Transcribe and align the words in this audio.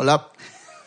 Hola 0.00 0.28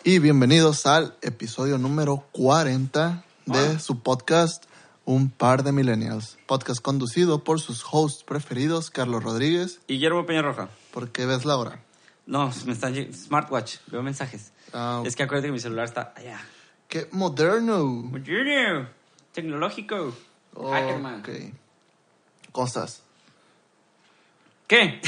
y 0.05 0.19
bienvenidos 0.19 0.85
al 0.85 1.17
episodio 1.21 1.77
número 1.77 2.23
40 2.31 3.25
de 3.45 3.77
su 3.77 3.99
podcast 3.99 4.63
Un 5.03 5.29
par 5.29 5.63
de 5.63 5.73
millennials. 5.73 6.37
Podcast 6.47 6.81
conducido 6.81 7.43
por 7.43 7.59
sus 7.59 7.83
hosts 7.91 8.23
preferidos, 8.23 8.89
Carlos 8.89 9.21
Rodríguez. 9.21 9.81
Y 9.87 9.95
Guillermo 9.95 10.25
Peña 10.25 10.43
Roja. 10.43 10.69
¿Por 10.93 11.09
qué 11.11 11.25
ves 11.25 11.43
la 11.43 11.57
hora? 11.57 11.81
No, 12.25 12.49
me 12.65 12.71
está 12.71 12.89
smartwatch, 13.11 13.79
veo 13.87 14.01
mensajes. 14.01 14.53
Ah, 14.71 15.03
Es 15.05 15.17
que 15.17 15.23
acuérdate 15.23 15.49
que 15.49 15.51
mi 15.53 15.59
celular 15.59 15.85
está 15.85 16.13
allá. 16.15 16.39
¡Qué 16.87 17.09
moderno! 17.11 17.83
Moderno, 17.85 18.87
tecnológico. 19.33 20.15
Hackerman. 20.55 21.19
Ok. 21.19 21.29
¿Cómo 22.53 22.65
estás? 22.67 23.01
¿Qué? 24.67 25.01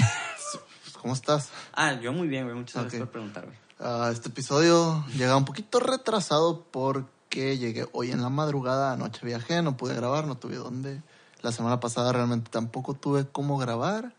¿Cómo 1.01 1.13
estás? 1.13 1.51
ah, 1.73 1.93
yo 2.01 2.11
muy 2.11 2.27
bien, 2.27 2.43
güey. 2.45 2.57
Muchas 2.57 2.81
gracias 2.81 3.01
Ok. 3.01 3.07
por 3.07 3.11
preguntar, 3.13 3.45
Ah, 3.85 4.09
este 4.13 4.29
episodio 4.29 5.03
llega 5.17 5.35
un 5.35 5.43
poquito 5.45 5.79
retrasado 5.79 6.63
porque 6.71 7.57
llegué 7.57 7.85
hoy 7.91 8.11
en 8.11 8.21
la 8.21 8.29
madrugada, 8.29 8.93
anoche 8.93 9.19
viajé, 9.25 9.61
no 9.61 9.75
pude 9.75 9.93
grabar, 9.93 10.25
no 10.25 10.35
tuve 10.37 10.55
dónde. 10.55 11.01
La 11.41 11.51
semana 11.51 11.79
pasada 11.81 12.13
realmente 12.13 12.49
tampoco 12.49 12.93
tuve 12.93 13.25
cómo 13.29 13.57
grabar. 13.57 14.13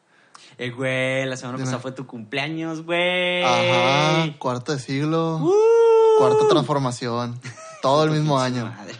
Eh, 0.58 0.70
güey, 0.70 1.24
la 1.24 1.36
semana 1.38 1.56
Dime. 1.56 1.66
pasada 1.66 1.80
fue 1.80 1.92
tu 1.92 2.06
cumpleaños, 2.06 2.84
güey. 2.84 3.42
Ajá, 3.42 4.38
cuarto 4.38 4.72
de 4.72 4.78
siglo, 4.78 5.38
Uh. 5.38 6.18
cuarta 6.18 6.46
transformación, 6.48 7.40
todo 7.80 8.04
el 8.04 8.10
mismo 8.10 8.38
año. 8.40 8.66
Madre. 8.66 8.94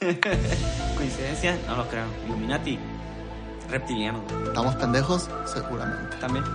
¿Coincidencia? 0.96 1.58
No 1.66 1.76
lo 1.76 1.88
creo. 1.88 2.04
Illuminati. 2.26 2.78
Reptiliano. 3.70 4.20
¿Estamos 4.46 4.74
pendejos? 4.74 5.28
Seguramente. 5.46 6.16
También. 6.16 6.44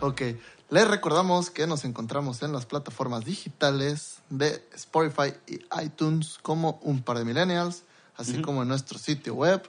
Ok, 0.00 0.20
les 0.68 0.86
recordamos 0.86 1.50
que 1.50 1.66
nos 1.66 1.84
encontramos 1.84 2.42
en 2.42 2.52
las 2.52 2.66
plataformas 2.66 3.24
digitales 3.24 4.18
de 4.28 4.62
Spotify 4.74 5.32
y 5.46 5.60
iTunes 5.82 6.38
como 6.42 6.78
un 6.82 7.02
par 7.02 7.16
de 7.18 7.24
millennials, 7.24 7.84
así 8.16 8.42
como 8.42 8.62
en 8.62 8.68
nuestro 8.68 8.98
sitio 8.98 9.34
web. 9.34 9.62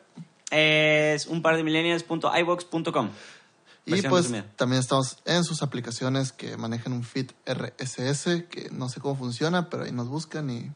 Es 0.51 1.27
un 1.27 1.41
par 1.41 1.55
de 1.55 1.63
millennials.ibox.com. 1.63 3.09
Y 3.85 4.01
pues 4.01 4.25
resumida. 4.25 4.45
también 4.55 4.81
estamos 4.81 5.19
en 5.25 5.43
sus 5.43 5.61
aplicaciones 5.61 6.31
que 6.31 6.57
manejan 6.57 6.91
un 6.91 7.03
feed 7.03 7.31
RSS, 7.45 8.43
que 8.49 8.69
no 8.71 8.89
sé 8.89 8.99
cómo 8.99 9.15
funciona, 9.15 9.69
pero 9.69 9.83
ahí 9.83 9.91
nos 9.91 10.09
buscan 10.09 10.49
y 10.49 10.71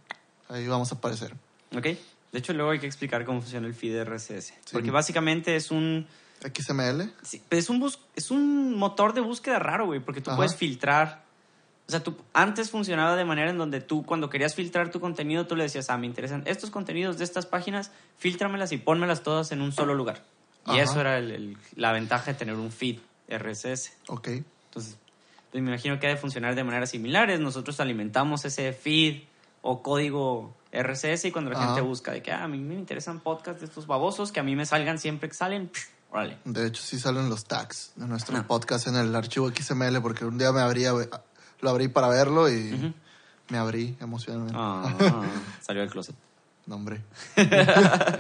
ahí 0.47 0.67
vamos 0.67 0.91
a 0.91 0.95
aparecer. 0.95 1.36
¿Ok? 1.75 1.88
De 2.31 2.39
hecho, 2.39 2.53
luego 2.53 2.72
hay 2.72 2.80
que 2.80 2.85
explicar 2.88 3.25
cómo 3.25 3.41
funciona 3.41 3.67
el 3.67 3.73
feed 3.73 4.03
RSS. 4.03 4.53
Porque 4.72 4.91
básicamente 4.91 5.55
es 5.55 5.72
un... 5.72 6.08
XML. 6.41 7.11
sí, 7.22 7.41
es 7.49 7.69
un, 7.69 7.80
bus- 7.80 7.99
es 8.16 8.31
un 8.31 8.77
motor 8.77 9.13
de 9.13 9.19
búsqueda 9.22 9.59
raro, 9.59 9.88
güey, 9.88 9.99
porque 9.99 10.22
tú 10.22 10.30
Ajá. 10.30 10.38
puedes 10.38 10.55
filtrar. 10.55 11.23
O 11.88 11.91
sea, 11.91 12.02
tú, 12.03 12.16
antes 12.33 12.69
funcionaba 12.69 13.16
de 13.16 13.25
manera 13.25 13.50
en 13.50 13.57
donde 13.57 13.81
tú, 13.81 14.05
cuando 14.05 14.30
querías 14.30 14.53
filtrar 14.55 14.89
tu 14.91 15.00
contenido, 15.02 15.47
tú 15.47 15.55
le 15.55 15.63
decías, 15.63 15.89
ah, 15.89 15.97
me 15.97 16.05
interesan 16.05 16.44
estos 16.45 16.69
contenidos 16.69 17.17
de 17.17 17.23
estas 17.25 17.45
páginas, 17.45 17.91
filtramelas 18.19 18.72
y 18.72 18.77
pónmelas 18.77 19.22
todas 19.23 19.52
en 19.52 19.61
un 19.61 19.72
solo 19.72 19.95
lugar. 19.95 20.23
Y 20.67 20.77
eso 20.77 21.02
era 21.02 21.17
el- 21.17 21.31
el- 21.31 21.57
la 21.75 21.91
ventaja 21.91 22.31
de 22.31 22.38
tener 22.38 22.55
un 22.55 22.72
feed 22.72 23.00
RSS. 23.27 23.94
Ok. 24.07 24.27
Entonces, 24.27 24.97
pues 25.52 25.63
me 25.63 25.69
imagino 25.72 26.00
que 26.00 26.05
ha 26.05 26.11
de 26.11 26.17
funcionar 26.17 26.53
de 26.55 26.63
maneras 26.63 26.91
similares. 26.91 27.39
Nosotros 27.39 27.80
alimentamos 27.80 28.45
ese 28.45 28.72
feed 28.72 29.23
o 29.63 29.81
código 29.81 30.55
RSS 30.72 31.25
y 31.25 31.31
cuando 31.31 31.52
la 31.52 31.58
Ajá. 31.58 31.67
gente 31.67 31.81
busca 31.81 32.12
de 32.12 32.22
que 32.22 32.31
ah, 32.31 32.44
a 32.44 32.48
mí 32.48 32.59
me 32.59 32.75
interesan 32.75 33.20
podcasts 33.20 33.62
de 33.62 33.66
estos 33.67 33.88
babosos 33.88 34.31
que 34.31 34.39
a 34.39 34.44
mí 34.44 34.56
me 34.56 34.66
salgan 34.66 35.00
siempre 35.00 35.28
que 35.30 35.36
salen, 35.36 35.72
órale. 36.12 36.38
De 36.45 36.67
hecho, 36.67 36.81
sí 36.84 37.00
salen 37.00 37.30
los 37.30 37.45
tags 37.45 37.92
de 37.95 38.06
nuestro 38.08 38.38
Ah. 38.38 38.45
podcast 38.48 38.88
en 38.88 38.95
el 38.95 39.16
archivo 39.16 39.50
XML, 39.50 40.00
porque 40.02 40.25
un 40.25 40.38
día 40.38 40.52
me 40.52 40.62
abrí, 40.62 40.86
a 40.86 40.94
ve- 40.94 41.09
lo 41.62 41.70
abrí 41.70 41.88
para 41.88 42.08
verlo 42.08 42.50
y 42.50 42.94
me 43.50 43.58
abrí 43.58 43.97
emocionalmente. 44.00 44.56
Ah, 44.59 45.23
salió 45.62 45.81
del 45.81 45.90
closet. 45.92 46.16
No, 46.67 46.75
hombre. 46.75 47.02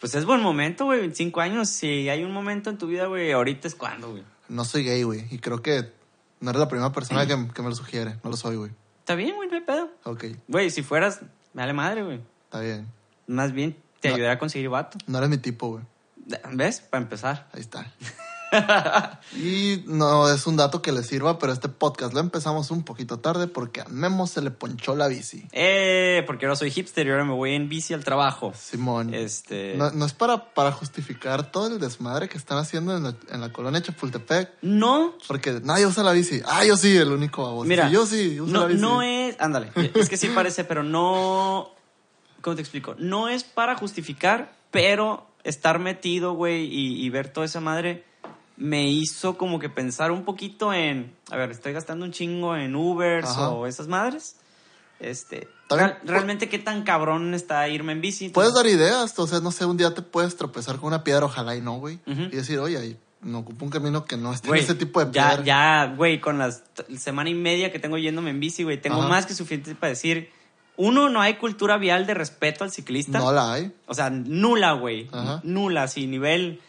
Pues 0.00 0.14
es 0.14 0.24
buen 0.24 0.40
momento, 0.40 0.86
güey, 0.86 1.00
25 1.00 1.40
años. 1.42 1.68
Si 1.68 2.08
hay 2.08 2.24
un 2.24 2.32
momento 2.32 2.70
en 2.70 2.78
tu 2.78 2.86
vida, 2.86 3.04
güey, 3.06 3.32
ahorita 3.32 3.68
es 3.68 3.74
cuando, 3.74 4.12
güey. 4.12 4.22
No 4.48 4.64
soy 4.64 4.82
gay, 4.82 5.02
güey, 5.02 5.26
y 5.30 5.38
creo 5.40 5.60
que 5.60 5.92
no 6.40 6.48
eres 6.50 6.60
la 6.60 6.68
primera 6.68 6.90
persona 6.90 7.26
que, 7.26 7.48
que 7.52 7.62
me 7.62 7.68
lo 7.68 7.74
sugiere. 7.74 8.16
No 8.24 8.30
lo 8.30 8.36
soy, 8.38 8.56
güey. 8.56 8.70
Está 9.00 9.14
bien, 9.14 9.36
güey, 9.36 9.48
no 9.50 9.56
hay 9.56 9.60
pedo. 9.60 9.90
Ok, 10.04 10.24
Güey, 10.48 10.70
si 10.70 10.82
fueras, 10.82 11.20
me 11.54 11.62
vale 11.62 11.72
madre, 11.72 12.02
güey. 12.02 12.20
está 12.44 12.60
bien. 12.60 12.86
Más 13.26 13.52
bien 13.52 13.76
te 14.00 14.08
No. 14.08 14.14
ayudaré 14.14 14.32
a 14.34 14.38
conseguir 14.38 14.68
vato. 14.68 14.98
No 15.06 15.18
eres 15.18 15.30
mi 15.30 15.38
tipo, 15.38 15.68
güey. 15.68 15.84
¿Ves? 16.52 16.80
Para 16.80 17.02
empezar. 17.02 17.48
Ahí 17.52 17.60
está. 17.60 17.86
y 19.36 19.82
no 19.86 20.32
es 20.32 20.46
un 20.46 20.56
dato 20.56 20.82
que 20.82 20.92
le 20.92 21.02
sirva, 21.02 21.38
pero 21.38 21.52
este 21.52 21.68
podcast 21.68 22.12
lo 22.14 22.20
empezamos 22.20 22.70
un 22.70 22.84
poquito 22.84 23.18
tarde 23.18 23.46
porque 23.46 23.80
a 23.80 23.84
Memo 23.88 24.26
se 24.26 24.42
le 24.42 24.50
ponchó 24.50 24.94
la 24.96 25.08
bici. 25.08 25.44
Eh, 25.52 26.22
porque 26.26 26.46
ahora 26.46 26.56
soy 26.56 26.70
hipster 26.70 27.06
y 27.06 27.10
ahora 27.10 27.24
me 27.24 27.32
voy 27.34 27.54
en 27.54 27.68
bici 27.68 27.94
al 27.94 28.04
trabajo. 28.04 28.52
Simón. 28.56 29.14
Este. 29.14 29.74
No, 29.76 29.90
no 29.90 30.04
es 30.04 30.12
para, 30.12 30.52
para 30.54 30.72
justificar 30.72 31.50
todo 31.50 31.68
el 31.68 31.78
desmadre 31.78 32.28
que 32.28 32.38
están 32.38 32.58
haciendo 32.58 32.96
en 32.96 33.04
la, 33.04 33.14
en 33.30 33.40
la 33.40 33.52
colonia 33.52 33.80
Chapultepec. 33.82 34.50
No, 34.62 35.14
Porque 35.28 35.60
nadie 35.62 35.86
usa 35.86 36.02
la 36.02 36.12
bici. 36.12 36.42
Ah, 36.46 36.64
yo 36.64 36.76
sí, 36.76 36.96
el 36.96 37.12
único 37.12 37.42
baboso. 37.44 37.68
mira. 37.68 37.86
Sí, 37.88 37.94
yo 37.94 38.06
sí 38.06 38.40
uso 38.40 38.52
no, 38.52 38.60
la 38.60 38.66
bici. 38.66 38.80
no 38.80 39.02
es. 39.02 39.36
Ándale. 39.40 39.70
Es 39.94 40.08
que 40.08 40.16
sí 40.16 40.28
parece, 40.28 40.64
pero 40.64 40.82
no. 40.82 41.70
¿Cómo 42.40 42.56
te 42.56 42.62
explico? 42.62 42.94
No 42.98 43.28
es 43.28 43.44
para 43.44 43.76
justificar, 43.76 44.54
pero 44.70 45.26
estar 45.44 45.78
metido, 45.78 46.32
güey, 46.34 46.64
y, 46.66 47.04
y 47.04 47.10
ver 47.10 47.28
toda 47.28 47.46
esa 47.46 47.60
madre 47.60 48.04
me 48.60 48.88
hizo 48.90 49.36
como 49.38 49.58
que 49.58 49.68
pensar 49.70 50.12
un 50.12 50.24
poquito 50.24 50.72
en. 50.72 51.12
A 51.30 51.36
ver, 51.36 51.50
estoy 51.50 51.72
gastando 51.72 52.04
un 52.04 52.12
chingo 52.12 52.54
en 52.56 52.76
Ubers 52.76 53.26
Ajá. 53.28 53.48
o 53.48 53.66
esas 53.66 53.88
madres. 53.88 54.36
Este. 55.00 55.48
Real- 55.70 55.98
realmente, 56.04 56.48
¿qué 56.50 56.58
tan 56.58 56.82
cabrón 56.82 57.32
está 57.32 57.66
irme 57.68 57.92
en 57.92 58.00
bici? 58.02 58.28
Puedes 58.28 58.52
dar 58.52 58.66
ideas, 58.66 59.18
o 59.18 59.26
sea, 59.26 59.40
no 59.40 59.50
sé, 59.50 59.64
un 59.64 59.76
día 59.78 59.94
te 59.94 60.02
puedes 60.02 60.36
tropezar 60.36 60.76
con 60.76 60.88
una 60.88 61.02
piedra, 61.04 61.24
ojalá 61.24 61.56
y 61.56 61.60
no, 61.62 61.78
güey. 61.78 61.98
Y 62.06 62.36
decir, 62.36 62.58
oye, 62.58 62.76
ahí 62.76 62.96
me 63.22 63.38
ocupo 63.38 63.64
un 63.64 63.70
camino 63.70 64.04
que 64.04 64.16
no 64.16 64.32
esté 64.32 64.48
en 64.50 64.56
ese 64.56 64.74
tipo 64.74 65.02
de 65.02 65.10
ya, 65.12 65.28
piedra. 65.28 65.44
ya, 65.44 65.94
güey, 65.96 66.20
con 66.20 66.38
la 66.38 66.50
semana 66.98 67.30
y 67.30 67.34
media 67.34 67.72
que 67.72 67.78
tengo 67.78 67.96
yéndome 67.98 68.30
en 68.30 68.40
bici, 68.40 68.62
güey, 68.62 68.80
tengo 68.80 68.98
Ajá. 69.00 69.08
más 69.08 69.24
que 69.26 69.32
suficiente 69.34 69.74
para 69.74 69.90
decir, 69.90 70.30
uno, 70.76 71.08
no 71.08 71.20
hay 71.22 71.34
cultura 71.34 71.78
vial 71.78 72.06
de 72.06 72.14
respeto 72.14 72.64
al 72.64 72.70
ciclista. 72.70 73.18
No 73.20 73.32
la 73.32 73.52
hay. 73.54 73.72
O 73.86 73.94
sea, 73.94 74.10
nula, 74.10 74.72
güey. 74.72 75.08
Ajá. 75.12 75.40
Nula, 75.44 75.86
sí, 75.88 76.06
nivel 76.08 76.60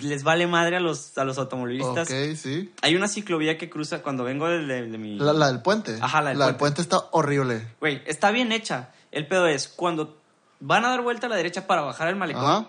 les 0.00 0.22
vale 0.24 0.46
madre 0.46 0.76
a 0.76 0.80
los, 0.80 1.16
a 1.18 1.24
los 1.24 1.38
automovilistas. 1.38 2.08
Ok, 2.10 2.36
sí. 2.36 2.72
Hay 2.82 2.96
una 2.96 3.08
ciclovía 3.08 3.58
que 3.58 3.68
cruza 3.70 4.02
cuando 4.02 4.24
vengo 4.24 4.48
de, 4.48 4.64
de- 4.66 4.86
de 4.88 4.98
mi... 4.98 5.18
La, 5.18 5.32
la 5.32 5.48
del 5.48 5.60
puente. 5.62 5.98
Ajá, 6.00 6.20
la 6.22 6.46
del 6.46 6.56
puente 6.56 6.80
está 6.82 7.04
horrible. 7.12 7.66
Güey, 7.80 8.02
está 8.06 8.30
bien 8.30 8.52
hecha. 8.52 8.90
El 9.12 9.26
pedo 9.26 9.46
es, 9.46 9.68
cuando 9.68 10.16
van 10.60 10.84
a 10.84 10.90
dar 10.90 11.02
vuelta 11.02 11.26
a 11.26 11.30
la 11.30 11.36
derecha 11.36 11.66
para 11.66 11.82
bajar 11.82 12.08
el 12.08 12.16
malecón, 12.16 12.44
Ajá. 12.44 12.66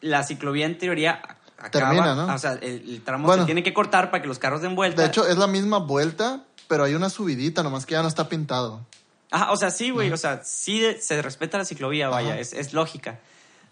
la 0.00 0.22
ciclovía 0.24 0.66
en 0.66 0.78
teoría 0.78 1.20
acaba, 1.58 1.70
Termina, 1.70 2.14
¿no? 2.14 2.34
O 2.34 2.38
sea, 2.38 2.52
el, 2.54 2.88
el 2.88 3.02
tramo 3.02 3.26
Bueno. 3.26 3.42
se 3.42 3.46
tiene 3.46 3.62
que 3.62 3.74
cortar 3.74 4.10
para 4.10 4.22
que 4.22 4.28
los 4.28 4.38
carros 4.38 4.62
den 4.62 4.74
vuelta. 4.76 5.02
De 5.02 5.08
hecho, 5.08 5.26
es 5.26 5.36
la 5.36 5.46
misma 5.46 5.78
vuelta, 5.78 6.44
pero 6.68 6.84
hay 6.84 6.94
una 6.94 7.10
subidita, 7.10 7.62
nomás 7.62 7.84
que 7.86 7.92
ya 7.92 8.02
no 8.02 8.08
está 8.08 8.28
pintado. 8.28 8.86
Ajá, 9.30 9.52
o 9.52 9.56
sea, 9.56 9.70
sí, 9.70 9.90
güey, 9.90 10.10
o 10.12 10.16
sea, 10.16 10.42
sí 10.44 10.82
se 11.00 11.20
respeta 11.20 11.58
la 11.58 11.64
ciclovía, 11.64 12.08
vaya, 12.08 12.38
es, 12.38 12.52
es 12.54 12.72
lógica. 12.72 13.18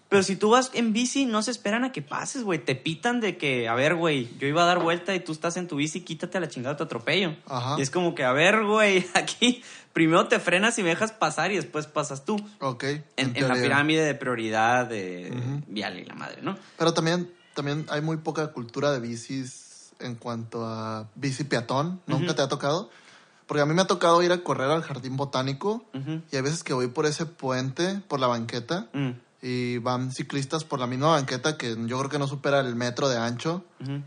Pero 0.09 0.23
si 0.23 0.37
tú 0.37 0.51
vas 0.51 0.71
en 0.73 0.93
bici, 0.93 1.25
no 1.25 1.41
se 1.41 1.51
esperan 1.51 1.83
a 1.83 1.91
que 1.91 2.01
pases, 2.01 2.43
güey. 2.43 2.59
Te 2.63 2.75
pitan 2.75 3.19
de 3.19 3.37
que, 3.37 3.67
a 3.67 3.75
ver, 3.75 3.95
güey, 3.95 4.29
yo 4.39 4.47
iba 4.47 4.63
a 4.63 4.65
dar 4.65 4.79
vuelta 4.79 5.13
y 5.13 5.19
tú 5.19 5.33
estás 5.33 5.57
en 5.57 5.67
tu 5.67 5.75
bici, 5.75 6.01
quítate 6.01 6.37
a 6.37 6.41
la 6.41 6.47
chingada, 6.47 6.77
te 6.77 6.83
atropello. 6.83 7.35
Ajá. 7.45 7.75
Y 7.77 7.81
es 7.81 7.89
como 7.89 8.15
que, 8.15 8.23
a 8.23 8.31
ver, 8.31 8.63
güey, 8.63 9.05
aquí 9.15 9.61
primero 9.91 10.27
te 10.27 10.39
frenas 10.39 10.77
y 10.79 10.83
me 10.83 10.89
dejas 10.89 11.11
pasar 11.11 11.51
y 11.51 11.55
después 11.57 11.87
pasas 11.87 12.23
tú. 12.23 12.37
Ok. 12.59 12.83
En, 13.17 13.35
en 13.35 13.47
la 13.47 13.55
pirámide 13.55 14.05
de 14.05 14.15
prioridad 14.15 14.85
de 14.85 15.29
Ujú. 15.35 15.63
vial 15.67 15.99
y 15.99 16.05
la 16.05 16.13
madre, 16.15 16.41
¿no? 16.41 16.57
Pero 16.77 16.93
también, 16.93 17.29
también 17.53 17.85
hay 17.89 18.01
muy 18.01 18.17
poca 18.17 18.47
cultura 18.53 18.91
de 18.91 18.99
bicis 18.99 19.91
en 19.99 20.15
cuanto 20.15 20.65
a 20.65 21.09
bici 21.15 21.43
peatón. 21.43 21.99
¿Nunca 22.05 22.33
te 22.35 22.41
ha 22.43 22.47
tocado? 22.47 22.89
Porque 23.47 23.61
a 23.61 23.65
mí 23.65 23.73
me 23.73 23.81
ha 23.81 23.87
tocado 23.87 24.21
ir 24.23 24.31
a 24.31 24.37
correr 24.43 24.69
al 24.69 24.83
jardín 24.83 25.17
botánico 25.17 25.83
y 26.31 26.35
hay 26.35 26.41
veces 26.41 26.63
que 26.63 26.73
voy 26.73 26.87
por 26.87 27.05
ese 27.05 27.25
puente, 27.25 28.01
por 28.07 28.19
la 28.19 28.27
banqueta, 28.27 28.87
Mm, 28.93 29.11
y 29.47 29.77
van 29.77 30.11
ciclistas 30.11 30.63
por 30.65 30.79
la 30.79 30.87
misma 30.87 31.07
banqueta 31.11 31.57
que 31.57 31.75
yo 31.85 31.97
creo 31.99 32.09
que 32.09 32.19
no 32.19 32.27
supera 32.27 32.59
el 32.59 32.75
metro 32.75 33.07
de 33.09 33.17
ancho. 33.17 33.63
ujú. 33.81 34.01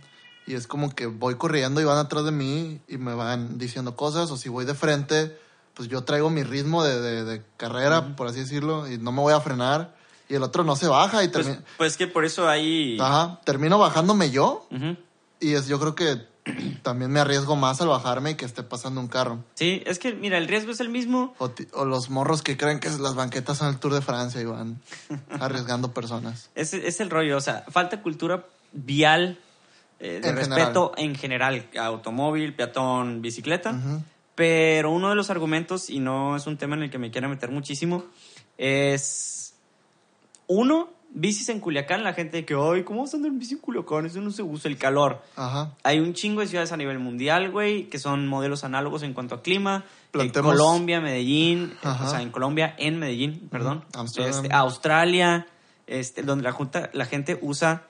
Y 0.46 0.54
es 0.54 0.66
como 0.66 0.92
que 0.94 1.06
voy 1.06 1.36
corriendo 1.36 1.80
y 1.80 1.84
van 1.84 1.98
atrás 1.98 2.24
de 2.24 2.32
mí 2.32 2.80
y 2.88 2.98
me 2.98 3.14
van 3.14 3.56
diciendo 3.58 3.94
cosas. 3.94 4.30
O 4.32 4.36
si 4.36 4.48
voy 4.48 4.64
de 4.64 4.74
frente, 4.74 5.38
pues 5.74 5.88
yo 5.88 6.02
traigo 6.02 6.28
mi 6.28 6.42
ritmo 6.42 6.82
de, 6.82 7.00
de- 7.00 7.24
de 7.24 7.42
carrera, 7.56 8.16
por 8.16 8.26
así 8.26 8.40
decirlo, 8.40 8.90
y 8.90 8.98
no 8.98 9.12
me 9.12 9.20
voy 9.20 9.32
a 9.32 9.40
frenar. 9.40 9.94
Y 10.28 10.34
el 10.34 10.42
otro 10.42 10.64
no 10.64 10.74
se 10.76 10.88
baja 10.88 11.22
y 11.22 11.28
Pues, 11.28 11.46
termina... 11.46 11.64
pues 11.76 11.96
que 11.96 12.06
por 12.08 12.24
eso 12.24 12.48
hay... 12.48 12.98
Ajá, 13.00 13.40
termino 13.44 13.78
bajándome 13.78 14.30
yo 14.30 14.66
Ujú. 14.72 14.96
y 15.40 15.52
es, 15.54 15.68
yo 15.68 15.78
creo 15.78 15.94
que 15.94 16.26
también 16.82 17.10
me 17.10 17.20
arriesgo 17.20 17.56
más 17.56 17.80
al 17.80 17.88
bajarme 17.88 18.30
y 18.30 18.34
que 18.34 18.44
esté 18.44 18.62
pasando 18.62 19.00
un 19.00 19.08
carro. 19.08 19.44
Sí, 19.54 19.82
es 19.86 19.98
que, 19.98 20.14
mira, 20.14 20.38
el 20.38 20.48
riesgo 20.48 20.72
es 20.72 20.80
el 20.80 20.88
mismo. 20.88 21.34
O, 21.38 21.84
los 21.84 22.10
morros 22.10 22.42
que 22.42 22.56
creen 22.56 22.80
que 22.80 22.88
las 22.88 23.14
banquetas 23.14 23.58
son 23.58 23.68
el 23.68 23.78
Tour 23.78 23.94
de 23.94 24.00
Francia 24.00 24.40
y 24.40 24.44
van 24.44 24.80
arriesgando 25.40 25.92
personas. 25.92 26.50
Es, 26.54 26.74
es 26.74 27.00
el 27.00 27.10
rollo, 27.10 27.36
o 27.36 27.40
sea, 27.40 27.64
falta 27.68 28.02
cultura 28.02 28.46
vial 28.72 29.38
eh, 30.00 30.20
de 30.22 30.30
En 30.30 30.36
respeto 30.36 30.92
en 30.96 31.14
general, 31.14 31.68
automóvil, 31.78 32.54
peatón, 32.54 33.20
bicicleta. 33.20 33.78
Pero 34.34 34.90
uno 34.90 35.10
de 35.10 35.14
los 35.14 35.28
argumentos, 35.28 35.90
y 35.90 36.00
no 36.00 36.36
es 36.36 36.46
un 36.46 36.56
tema 36.56 36.74
en 36.74 36.84
el 36.84 36.90
que 36.90 36.96
me 36.96 37.10
quiera 37.10 37.28
meter 37.28 37.50
muchísimo, 37.50 38.04
es. 38.56 39.52
Uno, 40.46 40.90
bicis 41.12 41.48
en 41.48 41.60
Culiacán. 41.60 42.04
La 42.04 42.12
gente 42.14 42.38
de 42.38 42.44
que, 42.44 42.54
ay, 42.54 42.84
¿cómo 42.84 43.02
vas 43.02 43.12
a 43.14 43.16
andar 43.16 43.30
en 43.32 43.38
bici 43.38 43.54
en 43.54 43.60
Culiacán? 43.60 44.06
Eso 44.06 44.20
no 44.20 44.30
se 44.30 44.42
usa, 44.42 44.70
el 44.70 44.78
calor. 44.78 45.22
Ajá. 45.36 45.72
Hay 45.82 45.98
un 46.00 46.14
chingo 46.14 46.40
de 46.40 46.46
ciudades 46.46 46.72
a 46.72 46.76
nivel 46.76 46.98
mundial, 46.98 47.50
güey, 47.50 47.88
que 47.88 47.98
son 47.98 48.26
modelos 48.28 48.64
análogos 48.64 49.02
en 49.02 49.12
cuanto 49.14 49.34
a 49.34 49.42
clima. 49.42 49.84
Plantemos- 50.12 50.52
Colombia, 50.52 51.00
Medellín, 51.00 51.74
Ajá. 51.82 52.06
o 52.06 52.10
sea, 52.10 52.22
en 52.22 52.30
Colombia, 52.30 52.74
en 52.78 52.98
Medellín, 52.98 53.48
perdón. 53.50 53.84
Este, 54.18 54.48
Australia, 54.52 55.46
este, 55.86 56.22
donde 56.22 56.44
la, 56.44 56.52
junta, 56.52 56.90
la 56.92 57.04
gente 57.06 57.38
usa 57.42 57.84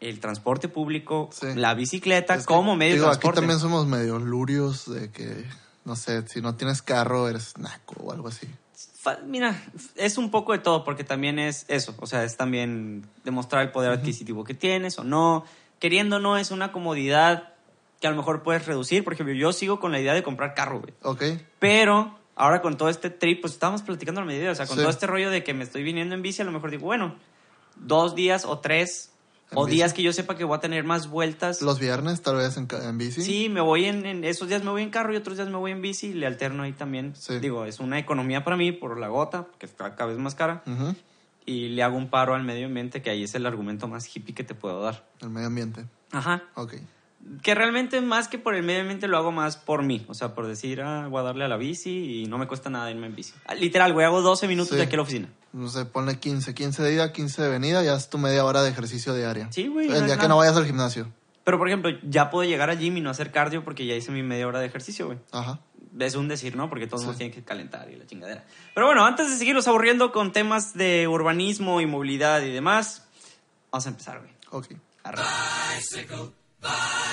el 0.00 0.20
transporte 0.20 0.68
público, 0.68 1.30
Sí. 1.32 1.46
la 1.54 1.74
bicicleta 1.74 2.34
Es 2.34 2.40
que, 2.42 2.46
como 2.46 2.76
medio 2.76 2.94
digo, 2.94 3.06
de 3.06 3.12
aquí 3.12 3.20
transporte. 3.20 3.40
también 3.40 3.58
somos 3.60 3.86
medio 3.86 4.18
lurios 4.18 4.92
de 4.92 5.10
que, 5.10 5.44
no 5.84 5.96
sé, 5.96 6.26
si 6.28 6.40
no 6.42 6.54
tienes 6.54 6.82
carro 6.82 7.28
eres 7.28 7.56
naco 7.58 7.94
o 8.02 8.12
algo 8.12 8.28
así. 8.28 8.46
Mira, 9.26 9.62
es 9.96 10.18
un 10.18 10.30
poco 10.30 10.52
de 10.52 10.58
todo, 10.58 10.84
porque 10.84 11.04
también 11.04 11.38
es 11.38 11.64
eso, 11.68 11.94
o 12.00 12.06
sea, 12.06 12.24
es 12.24 12.36
también 12.36 13.06
demostrar 13.24 13.62
el 13.62 13.70
poder 13.72 13.92
adquisitivo 13.92 14.44
que 14.44 14.54
tienes 14.54 14.98
o 14.98 15.04
no. 15.04 15.44
Queriendo 15.78 16.16
o 16.16 16.18
no, 16.18 16.36
es 16.38 16.50
una 16.50 16.72
comodidad 16.72 17.52
que 18.00 18.06
a 18.06 18.10
lo 18.10 18.16
mejor 18.16 18.42
puedes 18.42 18.66
reducir. 18.66 19.04
Por 19.04 19.12
ejemplo, 19.12 19.34
yo 19.34 19.52
sigo 19.52 19.80
con 19.80 19.92
la 19.92 20.00
idea 20.00 20.14
de 20.14 20.22
comprar 20.22 20.54
carro, 20.54 20.80
güey. 20.80 20.94
Ok. 21.02 21.22
Pero 21.58 22.18
ahora 22.34 22.60
con 22.62 22.76
todo 22.76 22.88
este 22.88 23.10
trip, 23.10 23.40
pues 23.40 23.52
estábamos 23.54 23.82
platicando 23.82 24.20
al 24.20 24.26
mediodía, 24.26 24.50
o 24.50 24.54
sea, 24.54 24.66
con 24.66 24.76
Sí. 24.76 24.82
todo 24.82 24.90
este 24.90 25.06
rollo 25.06 25.30
de 25.30 25.42
que 25.44 25.54
me 25.54 25.64
estoy 25.64 25.82
viniendo 25.82 26.14
en 26.14 26.22
bici, 26.22 26.42
a 26.42 26.44
lo 26.44 26.52
mejor 26.52 26.70
digo, 26.70 26.84
bueno, 26.84 27.14
dos 27.76 28.14
días 28.14 28.44
o 28.44 28.58
tres, 28.58 29.12
o 29.54 29.64
bici. 29.64 29.76
días 29.76 29.92
que 29.92 30.02
yo 30.02 30.12
sepa 30.12 30.36
que 30.36 30.44
voy 30.44 30.56
a 30.56 30.60
tener 30.60 30.84
más 30.84 31.08
vueltas. 31.08 31.62
Los 31.62 31.78
viernes 31.78 32.22
tal 32.22 32.36
vez 32.36 32.56
en, 32.56 32.66
en 32.82 32.98
bici. 32.98 33.22
Sí, 33.22 33.48
me 33.48 33.60
voy 33.60 33.84
en, 33.84 34.04
en 34.06 34.24
esos 34.24 34.48
días 34.48 34.64
me 34.64 34.70
voy 34.70 34.82
en 34.82 34.90
carro 34.90 35.12
y 35.12 35.16
otros 35.16 35.36
días 35.36 35.48
me 35.48 35.56
voy 35.56 35.70
en 35.72 35.82
bici 35.82 36.08
y 36.08 36.14
le 36.14 36.26
alterno 36.26 36.64
ahí 36.64 36.72
también. 36.72 37.14
Sí. 37.16 37.38
Digo, 37.38 37.64
es 37.64 37.78
una 37.80 37.98
economía 37.98 38.42
para 38.44 38.56
mí 38.56 38.72
por 38.72 38.98
la 38.98 39.08
gota, 39.08 39.46
que 39.58 39.66
está 39.66 39.94
cada 39.94 40.10
vez 40.10 40.18
más 40.18 40.34
cara, 40.34 40.62
Ujú. 40.66 40.94
y 41.44 41.68
le 41.68 41.82
hago 41.82 41.96
un 41.96 42.10
paro 42.10 42.34
al 42.34 42.42
medio 42.44 42.66
ambiente, 42.66 43.02
que 43.02 43.10
ahí 43.10 43.22
es 43.22 43.34
el 43.34 43.46
argumento 43.46 43.86
más 43.88 44.06
hippie 44.14 44.34
que 44.34 44.42
te 44.44 44.54
puedo 44.54 44.82
dar. 44.82 45.06
El 45.20 45.30
medio 45.30 45.46
ambiente. 45.46 45.84
Ajá. 46.12 46.42
Ok. 46.54 46.74
Que 47.42 47.54
realmente 47.54 48.00
más 48.00 48.28
que 48.28 48.38
por 48.38 48.54
el 48.54 48.62
medio 48.62 48.80
ambiente 48.82 49.08
lo 49.08 49.16
hago 49.18 49.32
más 49.32 49.56
por 49.56 49.82
mí. 49.82 50.04
O 50.08 50.14
sea, 50.14 50.34
por 50.34 50.46
decir, 50.46 50.80
ah, 50.82 51.08
voy 51.08 51.20
a 51.20 51.24
darle 51.24 51.44
a 51.44 51.48
la 51.48 51.56
bici 51.56 52.22
y 52.22 52.26
no 52.26 52.38
me 52.38 52.46
cuesta 52.46 52.70
nada 52.70 52.90
irme 52.90 53.06
en 53.06 53.16
bici. 53.16 53.32
Ah, 53.46 53.54
Literal, 53.54 53.92
güey, 53.92 54.06
hago 54.06 54.22
12 54.22 54.46
minutos 54.48 54.70
Sí. 54.70 54.76
de 54.76 54.82
aquí 54.82 54.94
a 54.94 54.96
la 54.96 55.02
oficina. 55.02 55.28
No 55.52 55.68
sé, 55.68 55.84
ponle 55.86 56.18
15. 56.20 56.54
15 56.54 56.82
de 56.82 56.92
ida, 56.94 57.12
15 57.12 57.42
de 57.42 57.48
venida, 57.48 57.82
ya 57.82 57.94
es 57.96 58.08
tu 58.10 58.18
media 58.18 58.44
hora 58.44 58.62
de 58.62 58.70
ejercicio 58.70 59.14
diaria. 59.14 59.48
Sí, 59.50 59.66
güey, 59.68 59.88
no 59.88 59.94
El 59.94 60.00
es 60.02 60.04
día 60.06 60.14
que 60.14 60.18
nada. 60.18 60.28
no 60.28 60.36
vayas 60.36 60.56
al 60.56 60.66
gimnasio. 60.66 61.12
Pero, 61.44 61.58
por 61.58 61.68
ejemplo, 61.68 61.90
ya 62.02 62.30
puedo 62.30 62.48
llegar 62.48 62.70
al 62.70 62.78
gym 62.78 62.96
y 62.96 63.00
no 63.00 63.10
hacer 63.10 63.30
cardio 63.32 63.64
porque 63.64 63.86
ya 63.86 63.94
hice 63.94 64.10
mi 64.12 64.22
media 64.22 64.46
hora 64.46 64.60
de 64.60 64.66
ejercicio, 64.66 65.06
güey. 65.06 65.18
Ajá. 65.32 65.60
Es 65.98 66.14
un 66.14 66.28
decir, 66.28 66.56
¿no? 66.56 66.68
Porque 66.68 66.86
todos 66.86 67.02
Sí. 67.02 67.06
nos 67.08 67.16
tienen 67.16 67.34
que 67.34 67.42
calentar 67.42 67.90
y 67.90 67.96
la 67.96 68.04
chingadera. 68.06 68.44
Pero 68.74 68.86
bueno, 68.86 69.04
antes 69.06 69.30
de 69.30 69.36
seguirlos 69.36 69.66
aburriendo 69.66 70.12
con 70.12 70.32
temas 70.32 70.74
de 70.74 71.08
urbanismo 71.08 71.80
y 71.80 71.86
movilidad 71.86 72.42
y 72.42 72.50
demás, 72.52 73.06
vamos 73.72 73.86
a 73.86 73.88
empezar, 73.88 74.18
güey. 74.20 74.32
Ok. 74.50 74.76
Arre. 76.66 77.06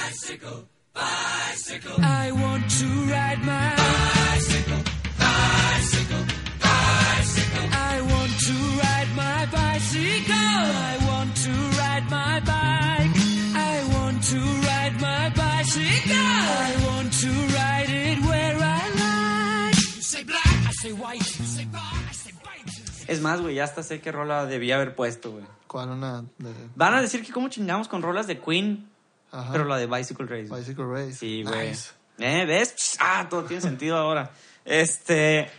I 2.01 2.31
want 2.31 2.69
to 2.79 2.85
ride 3.11 3.41
my 3.43 3.75
bicycle, 3.75 4.81
bicycle, 5.19 6.23
bicycle. 6.61 7.67
I 7.71 8.01
want 8.11 8.33
to 8.47 8.55
ride 8.83 9.11
my 9.15 9.45
bicycle. 9.51 10.35
I 10.35 10.97
want 11.07 11.35
to 11.45 11.51
ride 11.79 12.09
my 12.09 12.39
bike. 12.41 13.15
I 13.55 13.83
want 13.93 14.23
to 14.31 14.39
ride 14.69 15.01
my 15.01 15.29
bicycle. 15.29 16.15
I 16.15 16.75
want 16.87 17.11
to 17.21 17.31
ride 17.57 17.89
it 17.89 18.19
where 18.25 18.57
I 18.57 18.83
like. 19.03 19.75
You 19.75 20.01
say 20.01 20.23
black, 20.23 20.67
I 20.67 20.71
say 20.81 20.93
white. 20.93 21.39
You 21.39 21.45
say 21.45 21.65
bar, 21.65 21.81
I 22.09 22.13
say 22.13 22.33
bite. 22.43 23.11
Es 23.11 23.19
más, 23.21 23.41
güey, 23.41 23.55
ya 23.55 23.63
hasta 23.65 23.83
sé 23.83 23.99
qué 23.99 24.11
rola 24.11 24.45
debía 24.45 24.75
haber 24.75 24.95
puesto, 24.95 25.31
güey. 25.31 25.43
¿Cuál 25.67 25.89
una 25.89 26.21
de 26.37 26.53
Van 26.75 26.93
a 26.93 27.01
decir 27.01 27.23
que 27.25 27.31
cómo 27.31 27.49
chingamos 27.49 27.87
con 27.87 28.01
rolas 28.01 28.27
de 28.27 28.39
Queen, 28.39 28.89
Ajá. 29.33 29.51
pero 29.51 29.65
la 29.65 29.77
de 29.77 29.87
Bicycle 29.87 30.25
Race. 30.27 30.53
Bicycle 30.55 30.85
Race? 30.85 31.13
Sí, 31.13 31.43
güey. 31.43 31.69
Nice. 31.71 31.89
¿Eh? 32.19 32.45
¿Ves? 32.45 32.97
Ah, 33.01 33.27
todo 33.29 33.43
tiene 33.43 33.61
sentido 33.61 33.97
ahora. 33.97 34.31
Este. 34.63 35.49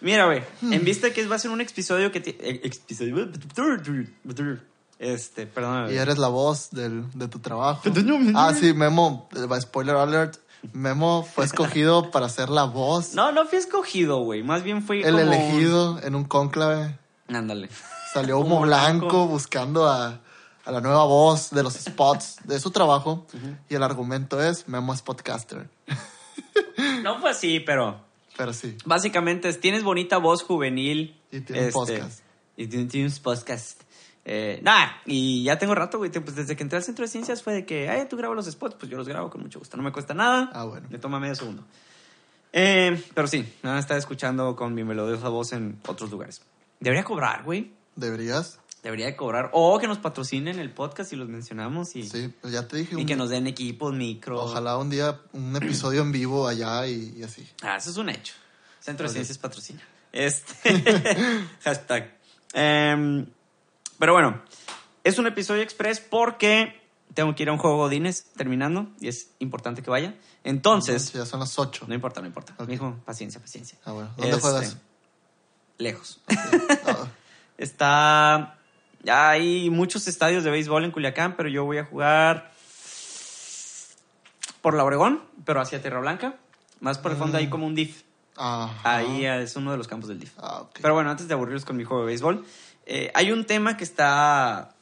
Mira, 0.00 0.26
güey. 0.26 0.42
En 0.62 0.84
vista 0.84 1.10
que 1.12 1.26
va 1.26 1.36
a 1.36 1.38
ser 1.38 1.50
un 1.50 1.60
episodio 1.60 2.12
que. 2.12 2.18
eh, 2.18 2.60
Episodio. 2.64 3.28
Este, 4.98 5.46
perdóname. 5.46 5.92
Y 5.92 5.96
eres 5.98 6.18
la 6.18 6.28
voz 6.28 6.70
del, 6.70 7.04
de 7.12 7.28
tu 7.28 7.38
trabajo. 7.38 7.82
ah, 8.34 8.52
sí, 8.58 8.72
Memo, 8.72 9.28
spoiler 9.60 9.96
alert. 9.96 10.36
Memo 10.72 11.22
fue 11.22 11.44
escogido 11.50 12.10
para 12.10 12.28
ser 12.28 12.48
la 12.48 12.64
voz, 12.64 13.14
No, 13.14 13.30
no 13.30 13.46
fui 13.46 13.58
escogido, 13.58 14.18
güey. 14.20 14.42
Más 14.42 14.62
bien 14.62 14.82
fui 14.82 15.02
el 15.02 15.14
como- 15.14 15.18
elegido 15.32 16.00
en 16.02 16.14
un 16.14 16.24
cónclave. 16.24 16.98
Ándale. 17.28 17.68
Salió 18.12 18.38
humo 18.40 18.60
blanco, 18.62 19.06
blanco. 19.06 19.26
buscando 19.28 19.86
a, 19.88 20.20
a 20.66 20.72
la 20.72 20.80
nueva 20.80 21.04
voz 21.04 21.50
de 21.50 21.62
los 21.62 21.74
spots 21.74 22.36
de 22.44 22.58
su 22.60 22.70
trabajo. 22.70 23.26
Y 23.70 23.74
el 23.76 23.82
argumento 23.82 24.42
es, 24.42 24.68
Memo 24.68 24.92
es 24.92 25.00
podcaster. 25.02 25.68
No 27.02 27.20
fue 27.20 27.30
así, 27.30 27.60
pero. 27.60 28.00
Pero 28.36 28.52
sí, 28.52 28.76
Básicamente 28.84 29.48
es, 29.48 29.60
tienes 29.60 29.82
bonita 29.82 30.18
voz 30.18 30.42
juvenil. 30.42 31.16
Y 31.30 31.40
tiene 31.40 31.66
un 31.66 31.72
podcast. 31.72 32.20
Y 32.56 32.66
tiene- 32.66 32.86
tienes 32.86 33.18
podcast. 33.20 33.82
Eh, 34.24 34.60
nada, 34.62 35.00
y 35.06 35.44
ya 35.44 35.56
tengo 35.58 35.74
rato, 35.74 35.98
güey. 35.98 36.10
Pues 36.10 36.34
desde 36.36 36.56
que 36.56 36.62
entré 36.62 36.76
al 36.78 36.82
centro 36.84 37.04
de 37.04 37.08
ciencias 37.10 37.42
fue 37.42 37.54
de 37.54 37.64
que, 37.64 37.88
ay, 37.88 38.06
tú 38.10 38.16
grabas 38.16 38.36
los 38.36 38.46
spots, 38.46 38.74
pues 38.78 38.90
yo 38.90 38.98
los 38.98 39.08
grabo 39.08 39.30
con 39.30 39.40
mucho 39.42 39.58
gusto. 39.58 39.76
No 39.76 39.82
me 39.84 39.92
cuesta 39.92 40.12
nada. 40.14 40.50
Ah, 40.52 40.64
bueno. 40.64 40.86
Me 40.90 40.98
toma 40.98 41.18
medio 41.20 41.34
segundo. 41.36 41.62
Eh, 42.52 43.02
pero 43.14 43.28
sí, 43.28 43.38
me 43.62 43.68
van 43.70 43.76
a 43.76 43.80
estar 43.80 43.96
escuchando 43.96 44.56
con 44.56 44.74
mi 44.74 44.82
melodiosa 44.84 45.28
voz 45.28 45.52
en 45.52 45.78
otros 45.86 46.10
lugares. 46.10 46.42
Debería 46.80 47.04
cobrar, 47.04 47.44
güey. 47.44 47.72
deberías. 47.94 48.58
Debería 48.86 49.06
de 49.06 49.16
cobrar. 49.16 49.50
O 49.52 49.80
que 49.80 49.88
nos 49.88 49.98
patrocinen 49.98 50.60
el 50.60 50.70
podcast 50.72 51.12
y 51.12 51.16
los 51.16 51.28
mencionamos 51.28 51.96
y, 51.96 52.08
Sí, 52.08 52.32
pues 52.40 52.52
ya 52.52 52.68
te 52.68 52.76
dije. 52.76 52.94
y 52.94 52.98
un- 53.00 53.06
que 53.06 53.16
nos 53.16 53.30
den 53.30 53.48
equipos, 53.48 53.92
micro. 53.92 54.40
Ojalá 54.40 54.76
un 54.78 54.90
día 54.90 55.20
un 55.32 55.56
episodio 55.56 56.02
en 56.02 56.12
vivo 56.12 56.46
allá 56.46 56.86
y, 56.86 57.14
y 57.18 57.24
así. 57.24 57.44
Ah, 57.62 57.78
eso 57.78 57.90
es 57.90 57.96
un 57.96 58.08
hecho. 58.10 58.34
Centro 58.78 59.08
de. 59.08 59.12
Ciencias 59.12 59.38
patrocina. 59.38 59.82
Este. 60.12 60.70
hashtag. 61.64 62.16
Em, 62.52 63.26
pero 63.98 64.12
bueno, 64.12 64.40
es 65.02 65.18
un 65.18 65.26
episodio 65.26 65.62
express 65.62 65.98
porque 65.98 66.80
tengo 67.12 67.34
que 67.34 67.42
ir 67.42 67.48
a 67.48 67.52
un 67.54 67.58
juego 67.58 67.78
Godines 67.78 68.26
terminando 68.36 68.88
y 69.00 69.08
es 69.08 69.32
importante 69.40 69.82
que 69.82 69.90
vaya. 69.90 70.14
Entonces, 70.44 71.12
Ya 71.12 71.26
son 71.26 71.40
las 71.40 71.58
8. 71.58 71.86
no 71.88 71.94
importa, 71.94 72.20
no 72.20 72.28
importa. 72.28 72.54
Ok. 72.56 72.68
Mijo, 72.68 72.94
paciencia, 73.04 73.40
paciencia. 73.40 73.78
Ah, 73.84 73.90
bueno. 73.90 74.10
¿Dónde 74.16 74.30
Este, 74.36 74.40
juegas? 74.42 74.76
Lejos. 75.78 76.20
Ah, 76.86 77.08
Está. 77.58 78.55
Ya 79.06 79.30
hay 79.30 79.70
muchos 79.70 80.08
estadios 80.08 80.42
de 80.42 80.50
béisbol 80.50 80.84
en 80.84 80.90
Culiacán, 80.90 81.36
pero 81.36 81.48
yo 81.48 81.64
voy 81.64 81.78
a 81.78 81.84
jugar 81.84 82.50
por 84.60 84.74
la 84.74 84.82
Obregón, 84.82 85.22
pero 85.44 85.60
hacia 85.60 85.80
Tierra 85.80 86.00
Blanca. 86.00 86.34
Más 86.80 86.98
por 86.98 87.12
el 87.12 87.16
fondo 87.16 87.38
hay 87.38 87.48
como 87.48 87.66
un 87.68 87.76
DIF. 87.76 88.02
ajá. 88.36 88.96
Ahí 88.96 89.24
es 89.24 89.54
uno 89.54 89.70
de 89.70 89.78
los 89.78 89.86
campos 89.86 90.08
del 90.08 90.18
DIF. 90.18 90.32
Ah, 90.38 90.62
ok. 90.62 90.80
Pero 90.82 90.94
bueno, 90.94 91.08
antes 91.08 91.28
de 91.28 91.34
aburrirlos 91.34 91.64
con 91.64 91.76
mi 91.76 91.84
juego 91.84 92.02
de 92.02 92.08
béisbol, 92.08 92.44
eh, 92.84 93.12
hay 93.14 93.30
un 93.30 93.44
tema 93.44 93.76
que 93.76 93.84
está, 93.84 94.74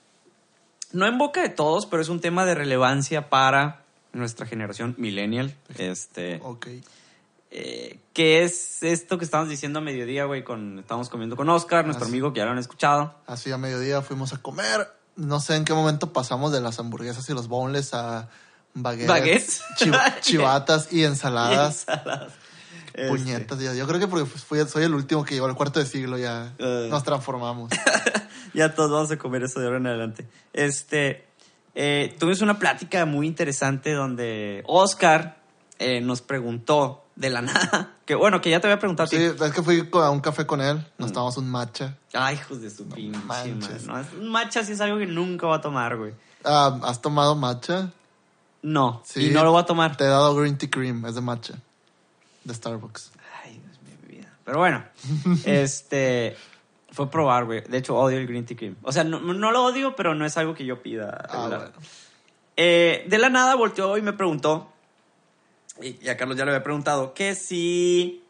no 0.93 1.07
en 1.07 1.19
boca 1.19 1.43
de 1.43 1.51
todos, 1.51 1.85
pero 1.85 2.01
es 2.01 2.09
un 2.09 2.21
tema 2.21 2.47
de 2.47 2.55
relevancia 2.55 3.29
para 3.29 3.83
nuestra 4.15 4.47
generación 4.47 4.95
millennial. 4.97 5.55
Este, 5.77 6.41
Ok. 6.43 6.69
Eh, 7.57 8.01
que 8.13 8.43
es 8.43 8.83
esto 8.83 9.17
que 9.17 9.25
estábamos 9.25 9.49
diciendo 9.49 9.79
a 9.79 9.83
mediodía, 9.83 10.25
güey, 10.25 10.43
con, 10.43 10.81
estábamos 10.81 11.09
comiendo 11.09 11.37
con 11.37 11.49
Oscar, 11.49 11.85
nuestro 11.85 12.07
amigo 12.07 12.33
que 12.33 12.39
ya 12.39 12.45
lo 12.47 12.51
han 12.51 12.59
escuchado. 12.59 13.15
Así 13.27 13.53
a 13.53 13.59
mediodía 13.59 14.03
fuimos 14.03 14.33
a 14.33 14.43
comer. 14.43 14.89
No 15.17 15.39
sé 15.39 15.55
en 15.55 15.65
qué 15.65 15.73
momento 15.73 16.13
pasamos 16.13 16.51
de 16.53 16.61
las 16.61 16.81
hamburguesas 16.81 17.29
y 17.29 17.33
los 17.33 17.47
boneless 17.47 17.95
a 17.95 18.29
baguettes, 18.75 19.07
Baguettes. 19.09 19.63
chiv- 19.79 20.15
chivatas 20.21 20.93
y 20.93 21.05
ensaladas. 21.05 21.87
Ensaladas. 21.89 22.33
Este, 22.93 23.09
Puñetas. 23.09 23.59
Yo 23.77 23.87
creo 23.87 24.01
que 24.01 24.09
porque 24.09 24.25
pues, 24.29 24.45
fui- 24.45 24.67
soy 24.69 24.85
el 24.85 24.95
último 24.95 25.25
que 25.25 25.35
llegó 25.35 25.47
al 25.47 25.55
cuarto 25.55 25.79
de 25.81 25.87
siglo, 25.87 26.19
ya 26.19 26.55
Eh. 26.59 26.89
nos 26.91 27.03
transformamos. 27.05 27.71
ya 28.55 28.75
todos 28.75 28.91
vamos 28.91 29.11
a 29.13 29.17
comer 29.17 29.45
eso 29.45 29.61
de 29.61 29.67
ahora 29.67 29.79
en 29.79 29.87
adelante. 29.87 30.27
Este, 30.53 31.25
eh, 31.77 32.15
tuvimos 32.19 32.41
una 32.41 32.59
plática 32.59 33.05
muy 33.07 33.27
interesante 33.29 33.93
donde 33.93 34.63
Oscar 34.67 35.39
eh, 35.81 36.01
nos 36.01 36.23
preguntó 36.23 37.04
de 37.17 37.31
la 37.31 37.43
nada, 37.43 37.93
que 38.07 38.15
bueno, 38.15 38.41
que 38.41 38.51
ya 38.51 38.61
te 38.61 38.77
preguntado 38.77 39.07
a 39.07 39.11
ti. 39.11 39.17
Sí, 39.17 39.23
es 39.23 39.53
que 39.53 39.63
fui 39.63 39.89
a 39.93 40.11
un 40.11 40.21
café 40.21 40.47
con 40.47 40.61
él, 40.61 40.77
Mm. 40.79 41.03
nos 41.03 41.13
tomamos 41.13 41.37
un 41.37 41.49
matcha. 41.51 41.97
Ay, 42.13 42.37
hijos 42.37 42.61
de 42.61 42.71
su 42.71 42.89
pinche 42.89 43.19
madre, 43.25 43.55
manches. 43.55 43.87
¿no? 43.87 43.95
Un 44.21 44.31
matcha 44.31 44.65
sí 44.65 44.73
es 44.73 44.81
algo 44.81 44.99
que 44.99 45.07
nunca 45.07 45.47
va 45.47 45.57
a 45.57 45.61
tomar, 45.61 45.97
güey. 45.97 46.13
Ah, 46.45 46.79
¿Has 46.83 47.01
tomado 47.01 47.35
matcha? 47.37 47.91
No, 48.63 49.03
Sí. 49.05 49.27
y 49.27 49.31
no 49.31 49.45
lo 49.45 49.53
voy 49.53 49.63
a 49.63 49.67
tomar. 49.67 49.97
Te 49.97 50.05
he 50.05 50.09
dado 50.09 50.35
green 50.35 50.57
tea 50.59 50.71
cream, 50.71 51.05
es 51.07 51.15
de 51.15 51.21
matcha. 51.21 51.55
De 52.45 52.53
Starbucks. 52.55 53.13
Ay, 53.45 53.53
Dios 53.59 53.81
mío, 53.83 53.97
mi 54.07 54.17
vida. 54.17 54.29
Pero 54.45 54.59
bueno, 54.59 54.83
este, 55.45 56.37
fue 56.91 57.11
probar, 57.11 57.45
güey. 57.45 57.63
De 57.63 57.79
hecho, 57.79 57.95
odio 57.97 58.19
el 58.19 58.27
green 58.27 58.45
tea 58.45 58.57
cream. 58.57 58.77
O 58.83 58.91
sea, 58.93 59.05
no, 59.05 59.21
no 59.21 59.51
lo 59.53 59.65
odio, 59.65 59.95
pero 59.97 60.15
no 60.15 60.25
es 60.27 60.37
algo 60.37 60.55
que 60.55 60.65
yo 60.65 60.83
pida. 60.83 61.27
Ah, 61.29 61.33
regular. 61.37 61.61
bueno. 61.73 61.73
Eh, 62.57 63.05
de 63.09 63.19
la 63.19 63.31
nada 63.31 63.55
volteó 63.57 63.97
y 63.99 64.03
me 64.03 64.13
preguntó 64.13 64.71
y, 65.83 66.05
y 66.05 66.09
a 66.09 66.17
Carlos 66.17 66.37
ya 66.37 66.45
le 66.45 66.53
había 66.53 66.63
preguntado 66.63 67.15
que 67.15 67.35
si, 67.35 68.23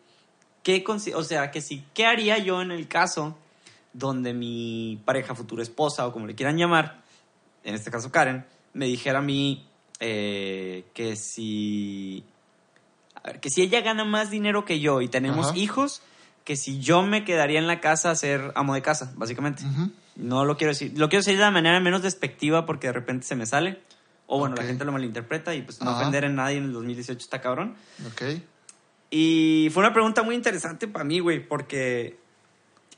qué, 0.62 0.84
o 1.14 1.22
sea, 1.22 1.50
que 1.50 1.60
si, 1.60 1.84
¿qué 1.94 2.06
haría 2.06 2.38
yo 2.38 2.62
en 2.62 2.70
el 2.70 2.88
caso 2.88 3.36
donde 3.92 4.34
mi 4.34 5.00
pareja, 5.04 5.34
futura 5.34 5.62
esposa 5.62 6.06
o 6.06 6.12
como 6.12 6.26
le 6.26 6.34
quieran 6.34 6.56
llamar, 6.58 7.02
en 7.62 7.74
este 7.74 7.90
caso 7.90 8.10
Karen, 8.10 8.44
me 8.72 8.86
dijera 8.86 9.20
a 9.20 9.22
mí 9.22 9.66
eh, 10.00 10.84
que 10.92 11.16
si, 11.16 12.24
a 13.14 13.28
ver, 13.28 13.40
que 13.40 13.50
si 13.50 13.62
ella 13.62 13.80
gana 13.80 14.04
más 14.04 14.30
dinero 14.30 14.64
que 14.64 14.80
yo 14.80 15.00
y 15.00 15.08
tenemos 15.08 15.48
Ajá. 15.48 15.58
hijos, 15.58 16.02
que 16.44 16.56
si 16.56 16.80
yo 16.80 17.02
me 17.02 17.24
quedaría 17.24 17.58
en 17.58 17.66
la 17.66 17.80
casa 17.80 18.10
a 18.10 18.16
ser 18.16 18.52
amo 18.54 18.74
de 18.74 18.82
casa, 18.82 19.12
básicamente. 19.16 19.62
No 20.16 20.44
lo 20.44 20.56
quiero 20.56 20.72
decir. 20.72 20.92
Lo 20.96 21.08
quiero 21.08 21.20
decir 21.20 21.36
de 21.36 21.40
la 21.40 21.50
manera 21.50 21.80
menos 21.80 22.02
despectiva 22.02 22.66
porque 22.66 22.88
de 22.88 22.92
repente 22.92 23.26
se 23.26 23.34
me 23.34 23.46
sale. 23.46 23.80
O 24.26 24.38
bueno, 24.38 24.54
Ok. 24.54 24.60
la 24.62 24.66
gente 24.66 24.84
lo 24.84 24.92
malinterpreta 24.92 25.54
y 25.54 25.62
pues 25.62 25.80
no 25.82 25.90
Ajá. 25.90 26.00
ofender 26.00 26.24
en 26.24 26.34
nadie 26.36 26.56
en 26.58 26.64
el 26.64 26.72
2018 26.72 27.18
está 27.18 27.40
cabrón. 27.40 27.74
Ok. 28.06 28.22
Y 29.10 29.68
fue 29.72 29.82
una 29.82 29.92
pregunta 29.92 30.22
muy 30.22 30.34
interesante 30.34 30.88
para 30.88 31.04
mí, 31.04 31.20
güey, 31.20 31.46
porque 31.46 32.18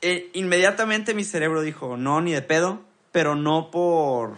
eh, 0.01 0.29
inmediatamente 0.33 1.13
mi 1.13 1.23
cerebro 1.23 1.61
dijo, 1.61 1.97
no, 1.97 2.21
ni 2.21 2.31
de 2.31 2.41
pedo, 2.41 2.81
pero 3.11 3.35
no 3.35 3.69
por... 3.71 4.35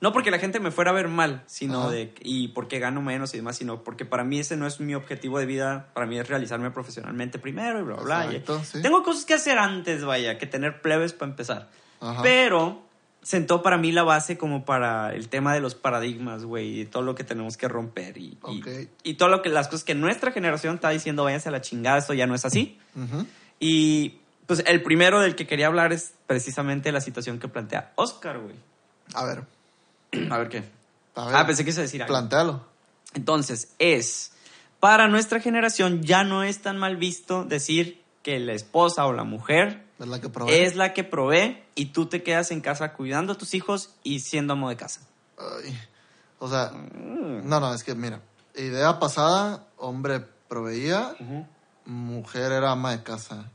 No 0.00 0.12
porque 0.12 0.32
la 0.32 0.40
gente 0.40 0.58
me 0.58 0.72
fuera 0.72 0.90
a 0.90 0.94
ver 0.94 1.06
mal, 1.06 1.44
sino 1.46 1.82
Ajá. 1.82 1.90
de... 1.92 2.12
Y 2.22 2.48
porque 2.48 2.80
gano 2.80 3.00
menos 3.00 3.32
y 3.34 3.36
demás, 3.36 3.56
sino 3.56 3.84
porque 3.84 4.04
para 4.04 4.24
mí 4.24 4.40
ese 4.40 4.56
no 4.56 4.66
es 4.66 4.80
mi 4.80 4.96
objetivo 4.96 5.38
de 5.38 5.46
vida. 5.46 5.90
Para 5.94 6.06
mí 6.06 6.18
es 6.18 6.28
realizarme 6.28 6.72
profesionalmente 6.72 7.38
primero 7.38 7.78
y 7.78 7.82
bla, 7.84 7.94
bla, 7.96 8.04
bla. 8.24 8.32
y- 8.32 8.36
Exacto, 8.36 8.62
sí. 8.64 8.82
Tengo 8.82 9.04
cosas 9.04 9.24
que 9.24 9.34
hacer 9.34 9.58
antes, 9.58 10.04
vaya, 10.04 10.38
que 10.38 10.46
tener 10.46 10.82
plebes 10.82 11.12
para 11.12 11.30
empezar. 11.30 11.70
Ajá. 12.00 12.20
Pero 12.22 12.82
sentó 13.22 13.62
para 13.62 13.78
mí 13.78 13.92
la 13.92 14.02
base 14.02 14.36
como 14.36 14.64
para 14.64 15.14
el 15.14 15.28
tema 15.28 15.54
de 15.54 15.60
los 15.60 15.74
paradigmas, 15.74 16.44
güey, 16.44 16.80
y 16.80 16.84
todo 16.86 17.02
lo 17.02 17.14
que 17.14 17.24
tenemos 17.24 17.56
que 17.56 17.68
romper 17.68 18.18
y, 18.18 18.36
y- 19.04 19.14
todo 19.14 19.28
lo 19.28 19.42
que 19.42 19.48
las 19.48 19.68
cosas 19.68 19.84
que 19.84 19.94
nuestra 19.94 20.32
generación 20.32 20.74
está 20.74 20.90
diciendo, 20.90 21.24
váyanse 21.24 21.48
a 21.48 21.52
la 21.52 21.60
chingada, 21.60 21.98
esto 21.98 22.14
ya 22.14 22.26
no 22.26 22.34
es 22.34 22.44
así. 22.44 22.78
Y 23.60 24.18
pues 24.46 24.62
el 24.66 24.82
primero 24.82 25.20
del 25.20 25.36
que 25.36 25.46
quería 25.46 25.68
hablar 25.68 25.92
es 25.92 26.14
precisamente 26.26 26.90
la 26.92 27.00
situación 27.00 27.38
que 27.38 27.48
plantea 27.48 27.92
Oscar, 27.94 28.38
güey. 28.40 28.56
A 29.14 29.24
ver. 29.24 29.44
A 30.30 30.38
ver 30.38 30.48
qué. 30.48 30.64
A 31.14 31.26
ver. 31.26 31.36
Ah, 31.36 31.46
pensé 31.46 31.64
que 31.64 31.70
ibas 31.70 31.78
a 31.78 31.82
decir 31.82 32.02
algo. 32.02 32.12
Plantéalo. 32.12 32.66
Entonces, 33.14 33.74
es, 33.78 34.32
para 34.80 35.06
nuestra 35.08 35.38
generación 35.40 36.02
ya 36.02 36.24
no 36.24 36.42
es 36.42 36.60
tan 36.60 36.76
mal 36.78 36.96
visto 36.96 37.44
decir 37.44 38.00
que 38.22 38.38
la 38.40 38.52
esposa 38.52 39.06
o 39.06 39.12
la 39.12 39.24
mujer 39.24 39.82
Es 40.02 40.08
la 40.08 40.20
que 40.20 40.28
provee. 40.28 40.52
es 40.54 40.76
la 40.76 40.92
que 40.94 41.04
provee 41.04 41.62
y 41.74 41.86
tú 41.86 42.06
te 42.06 42.22
quedas 42.22 42.50
en 42.50 42.60
casa 42.60 42.92
cuidando 42.92 43.32
a 43.32 43.38
tus 43.38 43.54
hijos 43.54 43.90
y 44.02 44.20
siendo 44.20 44.52
amo 44.54 44.68
de 44.68 44.76
casa. 44.76 45.00
Ay. 45.38 45.78
O 46.38 46.48
sea, 46.48 46.70
Mm. 46.72 47.48
no, 47.48 47.60
no, 47.60 47.72
es 47.74 47.84
que 47.84 47.94
mira. 47.94 48.20
Idea 48.56 48.98
pasada, 48.98 49.64
hombre 49.78 50.20
proveía, 50.48 51.14
mujer 51.86 52.52
era 52.52 52.72
ama 52.72 52.90
de 52.92 53.02
casa. 53.02 53.50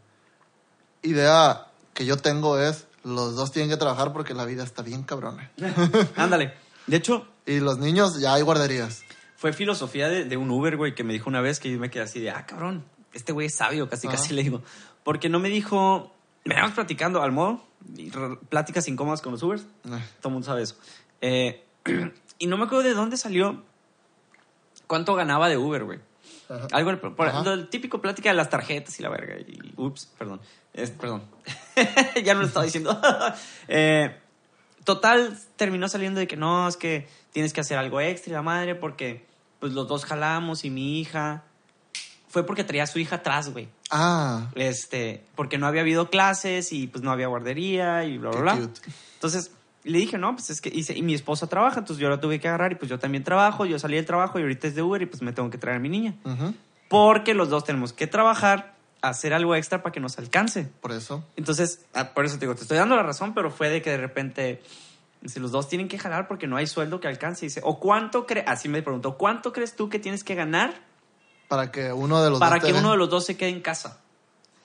Idea 1.04 1.68
que 1.94 2.06
yo 2.06 2.18
tengo 2.18 2.60
es, 2.60 2.88
los 3.04 3.36
dos 3.36 3.52
tienen 3.52 3.70
que 3.70 3.78
trabajar 3.78 4.14
porque 4.14 4.34
la 4.34 4.46
vida 4.46 4.64
está 4.64 4.82
bien 4.82 5.04
cabrona. 5.04 5.52
Ándale. 6.16 6.54
De 6.88 6.98
hecho, 6.98 7.28
Y 7.46 7.60
los 7.60 7.78
niños, 7.78 8.20
ya 8.20 8.34
hay 8.34 8.42
guarderías. 8.42 9.04
fue 9.36 9.54
filosofía 9.54 10.08
de, 10.10 10.26
de 10.26 10.38
un 10.38 10.50
Uber, 10.50 10.76
güey, 10.78 10.96
que 10.96 11.04
me 11.04 11.14
dijo 11.14 11.30
una 11.30 11.42
vez 11.42 11.60
que 11.60 11.72
yo 11.72 11.80
me 11.80 11.90
quedé 11.90 12.04
así 12.04 12.20
de, 12.20 12.32
ah, 12.32 12.46
cabrón, 12.46 12.84
este 13.14 13.32
güey 13.34 13.48
es 13.48 13.56
sabio, 13.56 13.90
casi, 13.90 14.08
Ajá. 14.08 14.18
casi 14.18 14.34
le 14.34 14.44
digo. 14.44 14.62
Porque 15.04 15.30
no 15.30 15.40
me 15.40 15.50
dijo, 15.50 16.12
veníamos 16.48 16.74
platicando 16.74 17.22
al 17.22 17.32
modo, 17.32 17.62
pláticas 18.50 18.88
incómodas 18.88 19.22
con 19.22 19.34
los 19.34 19.44
Ubers, 19.44 19.64
Eh, 19.86 20.04
todo 20.22 20.30
el 20.30 20.34
mundo 20.34 20.46
sabe 20.46 20.64
eso. 20.64 20.76
Eh, 21.22 21.64
y 22.40 22.48
no 22.48 22.58
me 22.58 22.66
acuerdo 22.66 22.84
de 22.84 22.94
dónde 22.94 23.18
salió 23.18 23.64
cuánto 24.88 25.16
ganaba 25.16 25.50
de 25.50 25.58
Uber, 25.58 25.84
güey. 25.84 26.00
Ajá. 26.50 26.68
Algo, 26.72 27.16
por, 27.16 27.28
Ajá. 27.28 27.54
el 27.54 27.68
típico 27.70 28.02
plática 28.02 28.30
de 28.30 28.36
las 28.36 28.50
tarjetas 28.50 29.00
y 29.00 29.04
la 29.04 29.10
verga. 29.10 29.36
Y, 29.38 29.74
ups, 29.76 30.06
perdón. 30.18 30.40
Es- 30.74 30.92
perdón. 30.92 31.24
ya 32.24 32.34
no 32.34 32.42
lo 32.42 32.48
estaba 32.48 32.66
diciendo. 32.66 33.00
Eh, 33.68 34.16
total, 34.86 35.38
terminó 35.58 35.90
saliendo 35.90 36.20
de 36.22 36.28
que 36.28 36.38
no, 36.38 36.68
es 36.70 36.78
que 36.78 37.08
tienes 37.34 37.52
que 37.52 37.60
hacer 37.62 37.78
algo 37.78 38.00
extra 38.00 38.32
y 38.32 38.34
la 38.34 38.42
madre 38.42 38.76
porque 38.76 39.26
pues 39.60 39.74
los 39.74 39.88
dos 39.88 40.06
jalamos 40.06 40.64
y 40.64 40.70
mi 40.70 41.00
hija... 41.02 41.44
Fue 42.30 42.46
porque 42.46 42.64
traía 42.64 42.84
a 42.84 42.88
su 42.88 43.00
hija 43.00 43.18
atrás, 43.18 43.52
güey. 43.52 43.70
Ah, 43.90 44.50
Este, 44.56 45.24
porque 45.36 45.58
no 45.58 45.66
había 45.68 45.82
habido 45.82 46.10
clases 46.10 46.74
y 46.74 46.88
pues 46.88 47.04
no 47.04 47.12
había 47.12 47.28
guardería 47.28 48.04
y 48.06 48.18
bla, 48.18 48.30
bla, 48.32 48.38
qué 48.38 48.42
bla. 48.42 48.68
cute. 48.68 48.82
Entonces 49.14 49.52
le 49.84 49.98
dije, 50.00 50.18
no, 50.18 50.34
pues 50.36 50.50
es 50.50 50.60
que 50.60 50.70
hice, 50.70 50.98
y 50.98 51.02
mi 51.02 51.14
esposa 51.14 51.48
trabaja, 51.48 51.80
entonces 51.80 52.02
yo 52.02 52.10
la 52.10 52.20
tuve 52.20 52.40
que 52.42 52.48
agarrar 52.50 52.74
y 52.74 52.76
pues 52.76 52.90
yo 52.90 53.00
también 53.00 53.24
trabajo, 53.24 53.66
yo 53.66 53.80
salí 53.80 53.96
del 53.96 54.06
trabajo 54.06 54.38
y 54.40 54.42
ahorita 54.42 54.68
es 54.68 54.76
de 54.76 54.82
Uber 54.82 55.02
y 55.02 55.06
pues 55.06 55.22
me 55.22 55.32
tengo 55.32 55.50
que 55.50 55.58
traer 55.58 55.78
a 55.78 55.80
mi 55.80 55.88
niña. 55.90 56.16
Ujú, 56.26 56.54
Porque 56.90 57.34
los 57.34 57.50
dos 57.50 57.64
tenemos 57.64 57.94
que 57.94 58.08
trabajar, 58.08 58.76
hacer 59.02 59.34
algo 59.34 59.56
extra 59.56 59.82
para 59.84 59.94
que 59.94 60.00
nos 60.02 60.18
alcance. 60.18 60.68
Por 60.82 60.92
eso. 60.92 61.24
Entonces, 61.38 61.86
ah, 61.94 62.10
por 62.14 62.26
eso 62.26 62.36
te 62.36 62.42
digo, 62.42 62.56
te 62.56 62.64
estoy 62.64 62.78
dando 62.78 62.96
la 62.98 63.04
razón, 63.04 63.34
pero 63.34 63.50
fue 63.52 63.70
de 63.70 63.82
que 63.82 63.92
de 63.92 63.98
repente, 63.98 64.62
si 65.26 65.40
los 65.40 65.52
dos 65.52 65.70
tienen 65.70 65.88
que 65.88 65.98
jalar 65.98 66.28
porque 66.28 66.48
no 66.48 66.58
hay 66.58 66.68
sueldo 66.68 67.00
que 67.00 67.08
alcance, 67.08 67.46
dice, 67.46 67.62
o 67.64 67.80
cuánto 67.80 68.26
crees, 68.26 68.46
así 68.50 68.68
me 68.68 68.82
preguntó, 68.82 69.16
¿cuánto 69.18 69.54
crees 69.54 69.76
tú 69.78 69.88
que 69.88 70.00
tienes 70.00 70.26
que 70.26 70.36
ganar 70.36 70.74
Para 71.48 71.72
que 71.72 71.94
uno 71.94 72.22
de 72.24 72.30
los 72.30 72.40
para 72.40 72.58
dos 72.58 72.66
que 72.66 72.74
uno 72.74 72.92
de 72.92 72.98
los 72.98 73.10
dos 73.10 73.26
se 73.26 73.38
quede 73.38 73.50
en 73.50 73.62
casa? 73.62 74.00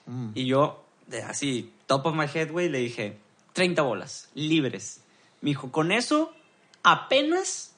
Mm. 0.05 0.29
Y 0.35 0.45
yo, 0.45 0.83
así, 1.27 1.71
top 1.87 2.07
of 2.07 2.15
my 2.15 2.25
head, 2.33 2.51
güey, 2.51 2.69
le 2.69 2.79
dije, 2.79 3.17
30 3.53 3.81
bolas, 3.81 4.29
libres. 4.33 5.01
Me 5.41 5.51
dijo, 5.51 5.71
con 5.71 5.91
eso 5.91 6.33
apenas, 6.83 7.71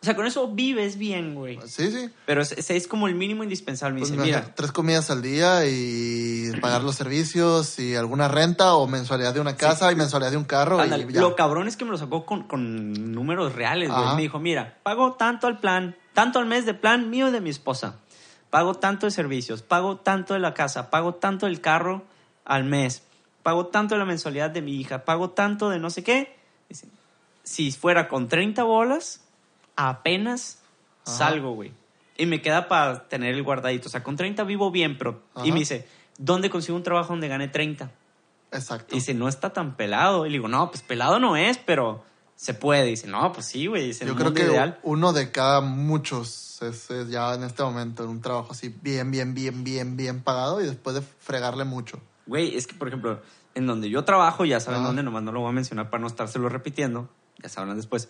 o 0.00 0.04
sea, 0.04 0.14
con 0.14 0.26
eso 0.26 0.48
vives 0.48 0.98
bien, 0.98 1.34
güey. 1.34 1.58
Sí, 1.66 1.90
sí. 1.90 2.10
Pero 2.26 2.42
ese 2.42 2.76
es 2.76 2.86
como 2.86 3.08
el 3.08 3.14
mínimo 3.14 3.42
indispensable. 3.42 3.94
Me 3.94 4.00
Pues 4.00 4.12
dice, 4.12 4.22
mira, 4.22 4.54
tres 4.54 4.72
comidas 4.72 5.10
al 5.10 5.22
día 5.22 5.64
y 5.66 6.52
pagar 6.60 6.82
los 6.82 6.96
servicios 6.96 7.78
y 7.78 7.94
alguna 7.94 8.28
renta 8.28 8.74
o 8.74 8.86
mensualidad 8.86 9.32
de 9.32 9.40
una 9.40 9.56
casa 9.56 9.90
y 9.92 9.96
mensualidad 9.96 10.32
de 10.32 10.36
un 10.36 10.44
carro 10.44 10.80
ándale, 10.80 11.06
y 11.08 11.12
ya. 11.12 11.20
lo 11.20 11.36
cabrón 11.36 11.68
es 11.68 11.76
que 11.76 11.84
me 11.84 11.90
lo 11.90 11.98
sacó 11.98 12.26
con, 12.26 12.44
con 12.44 13.12
números 13.12 13.54
reales, 13.54 13.90
güey. 13.90 14.02
Ajá. 14.02 14.14
Me 14.16 14.22
dijo, 14.22 14.38
mira, 14.38 14.78
pago 14.82 15.12
tanto 15.12 15.46
al 15.46 15.58
plan, 15.60 15.96
tanto 16.12 16.38
al 16.38 16.46
mes 16.46 16.66
de 16.66 16.74
plan 16.74 17.10
mío 17.10 17.28
y 17.28 17.32
de 17.32 17.40
mi 17.40 17.50
esposa. 17.50 17.96
Pago 18.52 18.74
tanto 18.74 19.06
de 19.06 19.12
servicios, 19.12 19.62
pago 19.62 19.96
tanto 19.96 20.34
de 20.34 20.40
la 20.40 20.52
casa, 20.52 20.90
pago 20.90 21.14
tanto 21.14 21.46
del 21.46 21.62
carro 21.62 22.02
al 22.44 22.64
mes, 22.64 23.02
pago 23.42 23.68
tanto 23.68 23.94
de 23.94 23.98
la 23.98 24.04
mensualidad 24.04 24.50
de 24.50 24.60
mi 24.60 24.78
hija, 24.78 25.06
pago 25.06 25.30
tanto 25.30 25.70
de 25.70 25.78
no 25.78 25.88
sé 25.88 26.04
qué. 26.04 26.36
Dice, 26.68 26.86
si 27.44 27.72
fuera 27.72 28.08
con 28.08 28.28
30 28.28 28.62
bolas, 28.64 29.22
apenas 29.74 30.58
Ajá. 31.06 31.16
salgo, 31.16 31.52
güey. 31.52 31.72
Y 32.18 32.26
me 32.26 32.42
queda 32.42 32.68
para 32.68 33.08
tener 33.08 33.34
el 33.34 33.42
guardadito. 33.42 33.88
O 33.88 33.90
sea, 33.90 34.02
con 34.02 34.16
30 34.16 34.44
vivo 34.44 34.70
bien, 34.70 34.98
pero... 34.98 35.22
Y 35.36 35.40
Ajá. 35.40 35.52
me 35.54 35.60
dice, 35.60 35.88
¿dónde 36.18 36.50
consigo 36.50 36.76
un 36.76 36.82
trabajo 36.82 37.14
donde 37.14 37.28
gane 37.28 37.48
30? 37.48 37.90
Exacto. 38.52 38.94
Y 38.94 38.98
dice, 38.98 39.14
no 39.14 39.28
está 39.28 39.54
tan 39.54 39.76
pelado. 39.76 40.26
Y 40.26 40.28
le 40.28 40.34
digo, 40.34 40.48
no, 40.48 40.70
pues 40.70 40.82
pelado 40.82 41.18
no 41.18 41.38
es, 41.38 41.56
pero 41.56 42.04
se 42.36 42.52
puede. 42.52 42.88
Y 42.88 42.90
dice, 42.90 43.06
no, 43.06 43.32
pues 43.32 43.46
sí, 43.46 43.66
güey. 43.66 43.92
Yo 43.94 44.14
creo 44.14 44.34
que 44.34 44.42
ideal. 44.42 44.78
uno 44.82 45.14
de 45.14 45.32
cada 45.32 45.62
muchos 45.62 46.51
es, 46.62 46.90
es 46.90 47.08
ya 47.08 47.34
en 47.34 47.44
este 47.44 47.62
momento 47.62 48.04
en 48.04 48.10
un 48.10 48.20
trabajo 48.20 48.52
así 48.52 48.68
bien, 48.68 49.10
bien, 49.10 49.34
bien, 49.34 49.64
bien, 49.64 49.96
bien 49.96 50.22
pagado 50.22 50.60
y 50.60 50.66
después 50.66 50.94
de 50.94 51.02
fregarle 51.02 51.64
mucho. 51.64 52.00
Güey, 52.26 52.56
es 52.56 52.66
que, 52.66 52.74
por 52.74 52.88
ejemplo, 52.88 53.20
en 53.54 53.66
donde 53.66 53.90
yo 53.90 54.04
trabajo, 54.04 54.44
ya 54.44 54.60
saben 54.60 54.80
Ajá. 54.80 54.88
dónde, 54.88 55.02
nomás 55.02 55.22
no 55.22 55.32
lo 55.32 55.40
voy 55.40 55.50
a 55.50 55.52
mencionar 55.52 55.90
para 55.90 56.00
no 56.00 56.06
estárselo 56.06 56.48
repitiendo. 56.48 57.08
Ya 57.42 57.48
sabrán 57.48 57.76
después. 57.76 58.08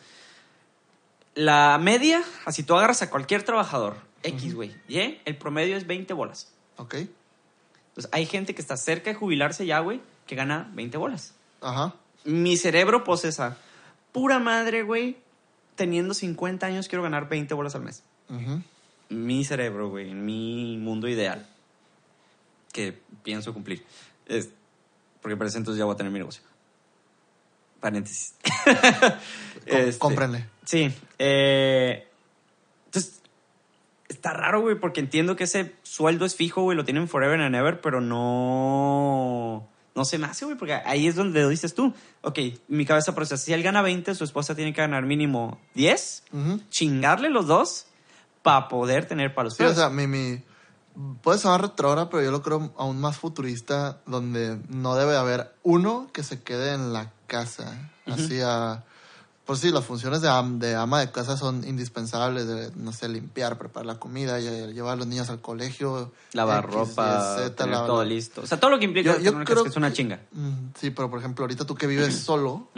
La 1.35 1.79
media, 1.81 2.23
así 2.45 2.63
tú 2.63 2.75
agarras 2.75 3.03
a 3.03 3.11
cualquier 3.11 3.43
trabajador, 3.43 3.97
X, 4.23 4.55
güey, 4.55 4.75
y 4.87 5.19
el 5.25 5.37
promedio 5.39 5.77
es 5.77 5.87
20 5.87 6.13
bolas. 6.13 6.53
¿Ok? 6.77 6.95
Entonces, 6.95 8.11
hay 8.13 8.27
gente 8.27 8.55
que 8.55 8.61
está 8.61 8.77
cerca 8.77 9.11
de 9.11 9.17
jubilarse 9.17 9.67
ya, 9.67 9.81
güey, 9.81 10.01
que 10.27 10.35
gana 10.35 10.71
20 10.75 10.97
bolas. 10.99 11.35
Ajá. 11.61 11.95
Mi 12.25 12.57
cerebro 12.57 13.05
posesa. 13.05 13.57
Pura 14.13 14.39
madre, 14.39 14.83
güey. 14.83 15.17
Teniendo 15.75 16.15
50 16.15 16.67
años 16.67 16.89
quiero 16.89 17.03
ganar 17.03 17.29
20 17.29 17.55
bolas 17.55 17.75
al 17.75 17.83
mes. 17.83 18.03
Mi 19.09 19.45
cerebro, 19.45 19.91
güey. 19.91 20.11
en 20.11 20.25
Mi 20.25 20.77
mundo 20.79 21.09
ideal. 21.09 21.47
Que 22.73 22.99
pienso 23.23 23.53
cumplir. 23.53 23.85
Es, 24.27 24.51
porque 25.21 25.37
para 25.37 25.49
ese 25.49 25.59
entonces 25.59 25.79
ya 25.79 25.85
voy 25.85 25.95
a 25.95 25.97
tener 25.97 26.13
mi 26.13 26.19
negocio. 26.19 26.43
Paréntesis. 27.81 28.35
Este, 29.65 29.97
Cómprenle. 29.99 30.45
Sí. 30.65 30.93
eh, 31.21 32.09
entonces, 32.87 33.21
está 34.09 34.33
raro, 34.33 34.61
güey, 34.61 34.75
porque 34.75 34.99
entiendo 34.99 35.37
que 35.37 35.45
ese 35.45 35.77
sueldo 35.85 36.25
es 36.25 36.35
fijo, 36.35 36.63
güey, 36.63 36.77
lo 36.77 36.85
tienen 36.85 37.07
forever 37.07 37.41
and 37.41 37.55
ever, 37.55 37.81
pero 37.81 38.01
no. 38.01 39.69
No 39.95 40.05
se 40.05 40.19
me 40.19 40.27
hace, 40.27 40.47
güey, 40.47 40.57
porque 40.57 40.75
ahí 40.75 41.07
es 41.07 41.15
donde 41.15 41.43
lo 41.43 41.49
dices 41.49 41.75
tú. 41.75 41.95
Ok, 42.23 42.39
mi 42.67 42.85
cabeza 42.87 43.15
procesa. 43.15 43.45
Si 43.45 43.53
él 43.53 43.63
gana 43.63 43.83
20, 43.83 44.15
su 44.17 44.25
esposa 44.25 44.57
tiene 44.57 44.73
que 44.73 44.81
ganar 44.81 45.05
mínimo 45.05 45.61
10. 45.75 46.25
Ujú. 46.33 46.61
Chingarle 46.71 47.31
los 47.31 47.47
dos 47.47 47.87
para 48.43 48.69
poder 48.69 49.07
tener 49.07 49.35
para 49.35 49.45
los 49.45 49.55
Sí, 49.57 49.63
o 49.65 49.75
sea, 49.75 49.89
mi, 49.89 50.07
mi, 50.07 50.43
puede 51.23 51.39
sonar 51.39 51.63
retrógrado, 51.63 52.11
pero 52.11 52.23
yo 52.23 52.31
lo 52.31 52.43
creo 52.43 52.73
aún 52.77 53.01
más 53.01 53.17
futurista, 53.17 53.99
donde 54.07 54.59
no 54.69 54.95
debe 54.97 55.17
haber 55.17 55.53
uno 55.63 56.09
que 56.13 56.23
se 56.23 56.43
quede 56.43 56.75
en 56.75 56.93
la 56.93 57.11
casa. 57.27 57.91
Así 58.07 58.41
a... 58.43 58.85
Por 59.47 59.59
sí, 59.59 59.73
las 59.73 59.85
funciones 59.85 60.21
de, 60.23 60.29
am- 60.29 60.61
de 60.61 60.77
ama 60.77 61.01
de 61.01 61.11
casa 61.11 61.37
son 61.37 61.67
indispensables, 61.67 62.47
de, 62.47 62.71
no 62.77 62.93
sé, 62.93 63.09
limpiar, 63.09 63.59
preparar 63.59 63.87
la 63.87 63.99
comida, 63.99 64.39
lle- 64.39 64.73
llevar 64.73 64.93
a 64.93 64.97
los 64.97 65.09
niños 65.09 65.31
al 65.31 65.41
colegio. 65.41 66.13
Lavar 66.33 66.65
X, 66.67 66.75
ropa, 66.75 67.35
Z, 67.37 67.55
tener 67.57 67.75
la- 67.75 67.87
todo 67.87 68.05
listo. 68.05 68.43
O 68.43 68.47
sea, 68.47 68.61
todo 68.61 68.71
lo 68.71 68.79
que 68.79 68.85
implica 68.85 69.15
Yo- 69.15 69.19
yo 69.21 69.45
creo 69.45 69.65
que 69.65 69.69
es 69.71 69.77
una 69.77 69.93
chinga. 69.93 70.21
Mm, 70.31 70.53
Sí, 70.79 70.91
pero 70.91 71.11
por 71.11 71.19
ejemplo, 71.19 71.43
ahorita 71.43 71.65
tú 71.67 71.75
que 71.75 71.89
vives 71.89 72.15
solo, 72.25 72.69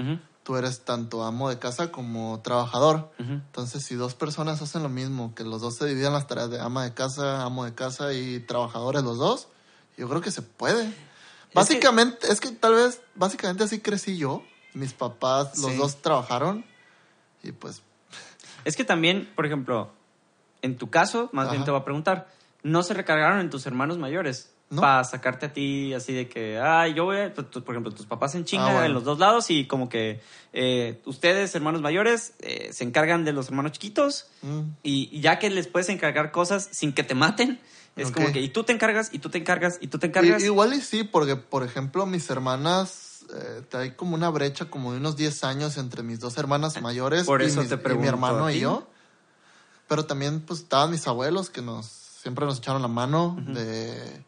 tú 0.45 0.57
eres 0.57 0.85
tanto 0.85 1.25
amo 1.25 1.49
de 1.49 1.59
casa 1.59 1.91
como 1.91 2.41
trabajador. 2.41 3.11
Entonces, 3.19 3.85
si 3.85 3.95
dos 3.97 4.15
personas 4.15 4.63
hacen 4.63 4.83
lo 4.83 4.89
mismo, 4.89 5.35
que 5.35 5.43
los 5.43 5.61
dos 5.61 5.77
se 5.77 5.87
dividan 5.87 6.13
las 6.13 6.27
tareas 6.27 6.51
de 6.51 6.61
ama 6.61 6.85
de 6.85 6.95
casa, 6.95 7.43
amo 7.43 7.65
de 7.65 7.75
casa 7.75 8.13
y 8.13 8.41
trabajadores 8.41 9.03
los 9.03 9.19
dos, 9.19 9.49
yo 9.97 10.09
creo 10.09 10.21
que 10.21 10.31
se 10.31 10.43
puede. 10.43 10.95
Básicamente, 11.55 12.31
es 12.31 12.41
que, 12.41 12.51
tal 12.51 12.75
vez, 12.75 13.01
básicamente 13.15 13.65
así 13.65 13.81
crecí 13.81 14.17
yo. 14.19 14.43
Mis 14.75 14.93
papás, 14.93 15.59
los 15.59 15.73
Sí. 15.73 15.79
dos 15.79 16.03
trabajaron 16.03 16.65
y 17.43 17.53
pues, 17.53 17.83
Es 18.65 18.77
que 18.77 18.85
también, 18.85 19.31
por 19.37 19.45
ejemplo, 19.47 19.91
en 20.63 20.79
tu 20.79 20.89
caso, 20.89 21.29
más 21.33 21.51
bien 21.51 21.65
te 21.65 21.71
voy 21.71 21.81
a 21.81 21.85
preguntar, 21.85 22.29
¿no 22.63 22.83
se 22.83 22.95
recargaron 22.95 23.41
en 23.41 23.51
tus 23.51 23.67
hermanos 23.67 23.99
mayores? 23.99 24.54
No. 24.71 24.81
Para 24.81 25.05
sacarte 25.05 25.47
a 25.47 25.53
ti 25.53 25.93
así 25.95 26.13
de 26.15 26.29
que, 26.29 26.59
ay, 26.59 26.95
yo 26.95 27.05
voy, 27.05 27.19
a- 27.19 27.35
pues, 27.35 27.49
tú- 27.51 27.63
por 27.63 27.75
ejemplo, 27.75 27.93
tus 27.93 28.07
papás 28.07 28.35
en 28.35 28.45
chinga 28.45 28.65
Ah, 28.67 28.73
bueno. 28.73 28.87
en 28.87 28.93
los 28.95 29.05
dos 29.05 29.19
lados 29.19 29.51
y 29.51 29.67
como 29.67 29.89
que 29.89 30.21
eh, 30.53 31.01
ustedes, 31.05 31.55
hermanos 31.55 31.81
mayores, 31.83 32.33
eh, 32.41 32.71
se 32.73 32.83
encargan 32.85 33.25
de 33.25 33.33
los 33.33 33.49
hermanos 33.49 33.73
chiquitos 33.73 34.27
mm, 34.43 34.61
y 34.83 35.09
y 35.13 35.21
ya 35.21 35.39
que 35.39 35.51
les 35.51 35.67
puedes 35.69 35.89
encargar 35.91 36.33
cosas 36.33 36.69
sin 36.73 36.93
que 36.93 37.03
te 37.05 37.15
maten, 37.15 37.61
es 37.97 38.11
como 38.11 38.33
que, 38.33 38.41
y 38.41 38.49
tú 38.49 38.65
te 38.65 38.73
encargas, 38.73 39.11
y 39.13 39.19
tú 39.21 39.29
te 39.31 39.39
encargas, 39.39 39.79
y 39.81 39.87
tú 39.89 39.99
te 39.99 40.07
encargas. 40.09 40.43
Igual 40.43 40.73
y 40.75 40.81
sí, 40.81 41.05
porque 41.05 41.37
por 41.37 41.63
ejemplo 41.63 42.07
mis 42.07 42.29
hermanas, 42.31 43.25
eh, 43.37 43.63
hay 43.77 43.91
como 43.93 44.15
una 44.17 44.31
brecha 44.31 44.65
como 44.71 44.93
de 44.93 44.99
unos 44.99 45.15
10 45.17 45.45
años 45.45 45.77
entre 45.77 46.03
mis 46.03 46.19
dos 46.21 46.37
hermanas 46.39 46.81
mayores 46.83 47.25
Por 47.27 47.43
y, 47.43 47.47
eso 47.47 47.61
mis- 47.61 47.69
te 47.69 47.75
y 47.77 47.95
mi 47.97 48.09
hermano 48.09 48.51
y 48.51 48.61
yo. 48.61 48.89
Pero 49.89 50.07
también 50.07 50.41
pues 50.41 50.61
estaban 50.61 50.91
mis 50.91 51.07
abuelos 51.07 51.51
que 51.51 51.63
nos 51.63 51.87
siempre 51.87 52.47
nos 52.47 52.59
echaron 52.59 52.81
la 52.83 52.89
mano 52.89 53.37
de 53.39 54.25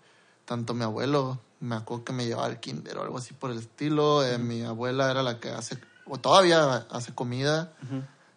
tanto 0.47 0.73
mi 0.73 0.85
abuelo, 0.85 1.38
me 1.61 1.76
acuerdo 1.76 2.05
que 2.05 2.12
me 2.12 2.25
llevaba 2.25 2.47
al 2.47 2.61
kinder 2.61 2.97
o 2.97 3.03
algo 3.03 3.19
así 3.19 3.35
por 3.35 3.50
el 3.50 3.59
estilo, 3.59 4.25
eh, 4.25 4.38
mi 4.38 4.62
abuela 4.62 5.11
era 5.11 5.23
la 5.23 5.38
que 5.38 5.50
hace 5.50 5.76
o 6.07 6.19
todavía 6.19 6.87
hace 6.91 7.15
comida. 7.15 7.73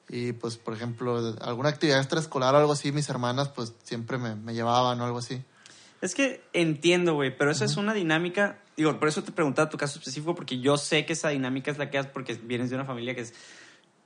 Y 0.09 0.33
pues, 0.33 0.57
por 0.57 0.73
ejemplo, 0.73 1.35
alguna 1.41 1.69
actividad 1.69 1.99
extraescolar 1.99 2.55
o 2.55 2.57
algo 2.57 2.73
así, 2.73 2.91
mis 2.91 3.07
hermanas 3.09 3.49
pues 3.49 3.73
siempre 3.83 4.17
me, 4.17 4.35
me 4.35 4.53
llevaban 4.53 4.99
o 4.99 5.05
algo 5.05 5.19
así. 5.19 5.43
Es 6.01 6.15
que 6.15 6.41
entiendo, 6.53 7.13
güey, 7.13 7.35
pero 7.35 7.51
eso 7.51 7.63
es 7.63 7.77
una 7.77 7.93
dinámica. 7.93 8.57
Digo, 8.75 8.97
por 8.99 9.07
eso 9.07 9.23
te 9.23 9.31
preguntaba 9.31 9.69
tu 9.69 9.77
caso 9.77 9.99
específico, 9.99 10.33
porque 10.33 10.59
yo 10.59 10.77
sé 10.77 11.05
que 11.05 11.13
esa 11.13 11.29
dinámica 11.29 11.69
es 11.69 11.77
la 11.77 11.91
que 11.91 11.99
haces 11.99 12.11
porque 12.11 12.33
vienes 12.33 12.69
de 12.69 12.75
una 12.75 12.85
familia 12.85 13.13
que 13.13 13.21
es 13.21 13.33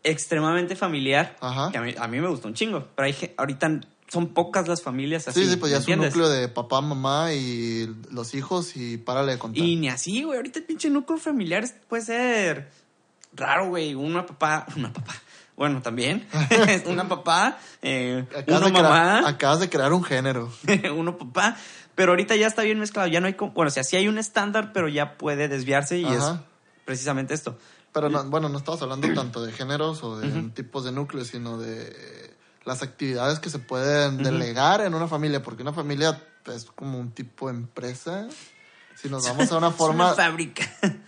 extremadamente 0.04 0.76
familiar. 0.76 1.38
Ajá. 1.40 1.72
Que 1.72 1.78
a 1.78 1.82
mí, 1.82 1.96
a 1.98 2.08
mí 2.08 2.20
me 2.20 2.28
gusta 2.28 2.48
un 2.48 2.56
chingo, 2.56 2.90
pero 2.96 3.06
hay, 3.06 3.34
ahorita 3.38 3.80
son 4.13 4.27
pocas 4.27 4.67
las 4.67 4.84
familias 4.84 5.27
así. 5.27 5.43
sí, 5.43 5.50
sí, 5.50 5.58
pues 5.58 5.72
ya 5.72 5.79
¿me 5.79 5.82
es 5.82 5.88
un 5.88 6.05
núcleo 6.05 6.29
de 6.29 6.48
papá, 6.48 6.82
mamá 6.82 7.34
y 7.34 7.89
los 8.12 8.36
hijos 8.36 8.75
y 8.75 8.98
párale 8.98 9.32
de 9.32 9.39
contar. 9.39 9.63
Y 9.63 9.75
ni 9.75 9.89
así, 9.89 10.22
güey. 10.22 10.38
Ahorita 10.38 10.60
el 10.60 10.65
pinche 10.65 10.88
núcleo 10.91 11.17
familiar 11.17 11.65
puede 11.89 12.03
ser 12.03 12.70
raro, 13.34 13.70
güey. 13.70 13.96
Una 13.96 14.24
papá, 14.24 14.67
una 14.77 14.93
papá. 14.93 15.15
Bueno, 15.58 15.82
también. 15.82 16.27
una 16.86 17.08
papá, 17.10 17.58
eh, 17.82 18.25
crear, 18.46 18.72
mamá. 18.72 19.27
acabas 19.27 19.60
de 19.62 19.70
crear 19.70 19.91
un 19.93 20.03
género. 20.03 20.53
uno 20.96 21.17
papá. 21.17 21.58
Pero 21.96 22.12
ahorita 22.12 22.36
ya 22.36 22.46
está 22.46 22.62
bien 22.62 22.79
mezclado. 22.79 23.08
Ya 23.08 23.20
no 23.20 23.25
hay. 23.25 23.34
Bueno, 23.34 23.70
o 23.70 23.72
sea, 23.72 23.84
sí 23.84 23.96
hay 23.96 24.08
un 24.08 24.20
estándar, 24.20 24.74
pero 24.74 24.89
ya 24.89 25.17
puede 25.17 25.48
desviarse 25.48 25.98
y 25.98 26.05
es 26.05 26.24
precisamente 26.86 27.34
esto. 27.34 27.58
Pero 27.91 28.10
no, 28.10 28.24
bueno, 28.25 28.48
no 28.50 28.60
estamos 28.60 28.79
hablando 28.84 29.12
tanto 29.13 29.43
de 29.43 29.51
géneros 29.51 30.03
o 30.03 30.20
de 30.20 30.50
tipos 30.50 30.84
de 30.84 30.91
núcleos, 30.91 31.27
sino 31.29 31.58
de 31.58 32.33
las 32.65 32.82
actividades 32.82 33.39
que 33.39 33.50
se 33.50 33.60
pueden 33.60 34.24
delegar 34.24 34.82
en 34.82 34.93
una 34.93 35.08
familia, 35.08 35.41
porque 35.43 35.63
una 35.63 35.74
familia 35.74 36.22
es 36.53 36.65
como 36.65 37.00
un 37.00 37.12
tipo 37.12 37.48
de 37.48 37.55
empresa. 37.55 38.27
Si 39.01 39.10
nos 39.10 39.24
vamos 39.25 39.51
a 39.51 39.58
una 39.58 39.67
Es 39.75 39.75
forma... 39.75 40.05
una 40.08 40.15
fábrica. 40.15 40.63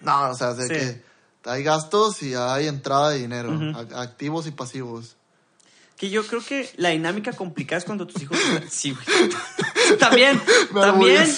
No, 0.00 0.30
o 0.30 0.34
sea, 0.34 0.54
de 0.54 0.62
Sí. 0.68 0.74
que 0.74 1.50
hay 1.50 1.64
gastos 1.64 2.22
y 2.22 2.32
hay 2.34 2.68
entrada 2.68 3.10
de 3.10 3.18
dinero, 3.18 3.50
activos 3.96 4.46
y 4.46 4.52
pasivos. 4.52 5.16
que 5.96 6.08
yo 6.08 6.24
creo 6.24 6.40
que 6.40 6.70
la 6.76 6.90
dinámica 6.90 7.32
complicada 7.32 7.78
es 7.78 7.84
cuando 7.84 8.06
tus 8.06 8.22
hijos. 8.22 8.38
Sí, 8.70 8.92
güey. 8.92 9.98
También, 9.98 10.40
Me 10.72 10.80
también. 10.80 11.28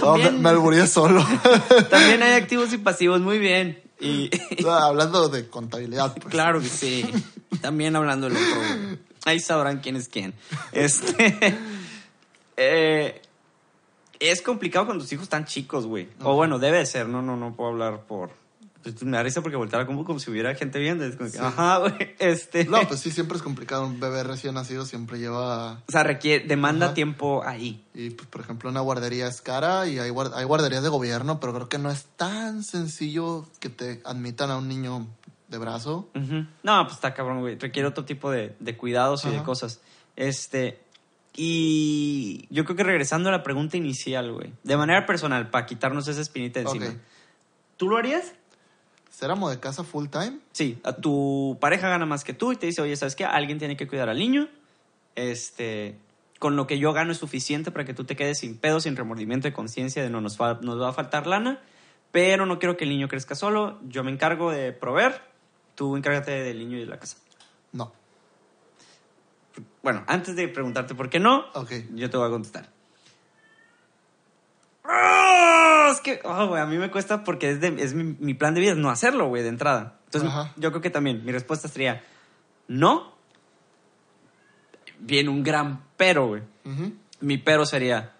No, 0.00 0.16
me, 0.16 0.30
me 0.30 0.86
solo. 0.86 1.26
también 1.90 2.22
hay 2.22 2.34
activos 2.34 2.72
y 2.72 2.78
pasivos, 2.78 3.20
muy 3.20 3.38
bien. 3.38 3.82
Y 4.02 4.30
Hablando 4.68 5.28
de 5.28 5.48
contabilidad, 5.48 6.14
pues. 6.14 6.26
claro 6.26 6.60
que 6.60 6.68
sí. 6.68 7.08
También 7.60 7.94
hablando 7.94 8.28
del 8.28 8.36
otro. 8.36 8.56
güey. 8.56 8.98
Ahí 9.24 9.38
sabrán 9.38 9.78
quién 9.78 9.96
es 9.96 10.08
quién. 10.08 10.34
Este. 10.72 11.56
eh, 12.56 13.22
es 14.18 14.42
complicado 14.42 14.86
cuando 14.86 15.04
tus 15.04 15.12
hijos 15.12 15.24
están 15.24 15.44
chicos, 15.44 15.86
güey. 15.86 16.08
O 16.22 16.34
bueno, 16.34 16.58
debe 16.58 16.78
de 16.78 16.86
ser. 16.86 17.08
No, 17.08 17.22
no, 17.22 17.36
no 17.36 17.54
puedo 17.54 17.70
hablar 17.70 18.02
por. 18.06 18.41
Me 19.02 19.16
da 19.16 19.22
risa 19.22 19.40
porque 19.42 19.56
volteara 19.56 19.86
como, 19.86 20.04
como 20.04 20.18
si 20.18 20.30
hubiera 20.30 20.54
gente 20.54 20.78
viendo. 20.78 21.04
Es 21.04 21.16
como 21.16 21.30
que, 21.30 21.38
Sí. 21.38 21.42
Ajá, 21.44 21.78
güey. 21.80 22.14
Este. 22.18 22.64
No, 22.64 22.80
pues 22.88 23.00
sí, 23.00 23.10
siempre 23.10 23.36
es 23.36 23.42
complicado. 23.42 23.86
Un 23.86 24.00
bebé 24.00 24.22
recién 24.24 24.54
nacido 24.54 24.84
siempre 24.84 25.18
lleva... 25.18 25.74
O 25.88 25.92
sea, 25.92 26.02
requiere, 26.02 26.46
demanda 26.46 26.86
Ajá. 26.86 26.94
tiempo 26.94 27.42
ahí. 27.44 27.84
Y, 27.94 28.10
pues, 28.10 28.28
por 28.28 28.40
ejemplo, 28.40 28.70
una 28.70 28.80
guardería 28.80 29.26
es 29.28 29.40
cara 29.40 29.86
y 29.86 29.98
hay, 29.98 30.10
guar- 30.10 30.32
hay 30.34 30.44
guarderías 30.44 30.82
de 30.82 30.88
gobierno, 30.88 31.38
pero 31.40 31.52
creo 31.54 31.68
que 31.68 31.78
no 31.78 31.90
es 31.90 32.04
tan 32.16 32.64
sencillo 32.64 33.46
que 33.60 33.68
te 33.68 34.00
admitan 34.04 34.50
a 34.50 34.56
un 34.58 34.68
niño 34.68 35.06
de 35.48 35.58
brazo. 35.58 36.08
No, 36.62 36.82
pues 36.84 36.94
está 36.94 37.12
cabrón, 37.14 37.40
güey. 37.40 37.58
Requiere 37.58 37.86
otro 37.88 38.04
tipo 38.04 38.30
de, 38.30 38.56
de 38.58 38.76
cuidados 38.76 39.24
y 39.26 39.30
de 39.30 39.42
cosas. 39.42 39.80
Este. 40.16 40.80
Y 41.34 42.46
yo 42.50 42.64
creo 42.64 42.76
que 42.76 42.84
regresando 42.84 43.28
a 43.28 43.32
la 43.32 43.42
pregunta 43.42 43.76
inicial, 43.76 44.32
güey. 44.32 44.52
De 44.62 44.76
manera 44.76 45.06
personal, 45.06 45.50
para 45.50 45.66
quitarnos 45.66 46.06
esa 46.08 46.20
espinita 46.20 46.60
encima. 46.60 46.86
¿Tú 47.76 47.88
lo 47.88 47.96
harías? 47.96 48.32
¿Ser 49.12 49.30
amo 49.30 49.50
de 49.50 49.60
casa 49.60 49.84
full 49.84 50.08
time? 50.08 50.38
Sí, 50.52 50.80
a 50.84 50.94
tu 50.94 51.58
pareja 51.60 51.88
gana 51.88 52.06
más 52.06 52.24
que 52.24 52.32
tú 52.32 52.50
y 52.50 52.56
te 52.56 52.64
dice, 52.64 52.80
oye, 52.80 52.96
¿sabes 52.96 53.14
qué? 53.14 53.26
Alguien 53.26 53.58
tiene 53.58 53.76
que 53.76 53.86
cuidar 53.86 54.08
al 54.08 54.18
niño. 54.18 54.48
Este, 55.16 55.98
con 56.38 56.56
lo 56.56 56.66
que 56.66 56.78
yo 56.78 56.94
gano 56.94 57.12
es 57.12 57.18
suficiente 57.18 57.70
para 57.70 57.84
que 57.84 57.92
tú 57.92 58.04
te 58.04 58.16
quedes 58.16 58.38
sin 58.38 58.56
pedo, 58.56 58.80
sin 58.80 58.96
remordimiento 58.96 59.46
de 59.46 59.52
conciencia 59.52 60.02
de 60.02 60.08
no 60.08 60.22
nos, 60.22 60.40
nos 60.40 60.80
va 60.80 60.88
a 60.88 60.92
faltar 60.94 61.26
lana, 61.26 61.60
pero 62.10 62.46
no 62.46 62.58
quiero 62.58 62.78
que 62.78 62.84
el 62.84 62.90
niño 62.90 63.06
crezca 63.06 63.34
solo. 63.34 63.78
Yo 63.86 64.02
me 64.02 64.10
encargo 64.10 64.50
de 64.50 64.72
proveer, 64.72 65.20
tú 65.74 65.94
encárgate 65.94 66.30
del 66.30 66.58
niño 66.58 66.78
y 66.78 66.80
de 66.80 66.86
la 66.86 66.98
casa. 66.98 67.18
No. 67.72 67.92
Bueno, 69.82 70.04
antes 70.06 70.36
de 70.36 70.48
preguntarte 70.48 70.94
por 70.94 71.10
qué 71.10 71.20
no, 71.20 71.44
yo 71.94 72.08
te 72.08 72.16
voy 72.16 72.28
a 72.28 72.30
contestar. 72.30 72.70
¡Ah! 74.84 75.90
Es 75.92 76.00
que, 76.00 76.20
oh, 76.24 76.46
güey, 76.48 76.60
a 76.62 76.66
mí 76.66 76.78
me 76.78 76.90
cuesta 76.90 77.22
porque 77.24 77.50
es, 77.50 77.60
de- 77.60 77.76
es 77.82 77.94
mi, 77.94 78.04
mi 78.18 78.34
plan 78.34 78.54
de 78.54 78.60
vida, 78.60 78.72
es 78.72 78.78
no 78.78 78.90
hacerlo, 78.90 79.28
güey, 79.28 79.42
de 79.42 79.48
entrada. 79.50 79.98
Entonces, 80.06 80.30
Ajá. 80.30 80.52
yo 80.56 80.70
creo 80.70 80.82
que 80.82 80.90
también 80.90 81.24
mi 81.24 81.32
respuesta 81.32 81.68
sería 81.68 82.02
no. 82.68 83.12
Viene 84.98 85.30
un 85.30 85.42
gran 85.42 85.82
pero, 85.96 86.26
güey. 86.28 86.42
Mi 87.20 87.38
pero 87.38 87.66
sería, 87.66 88.12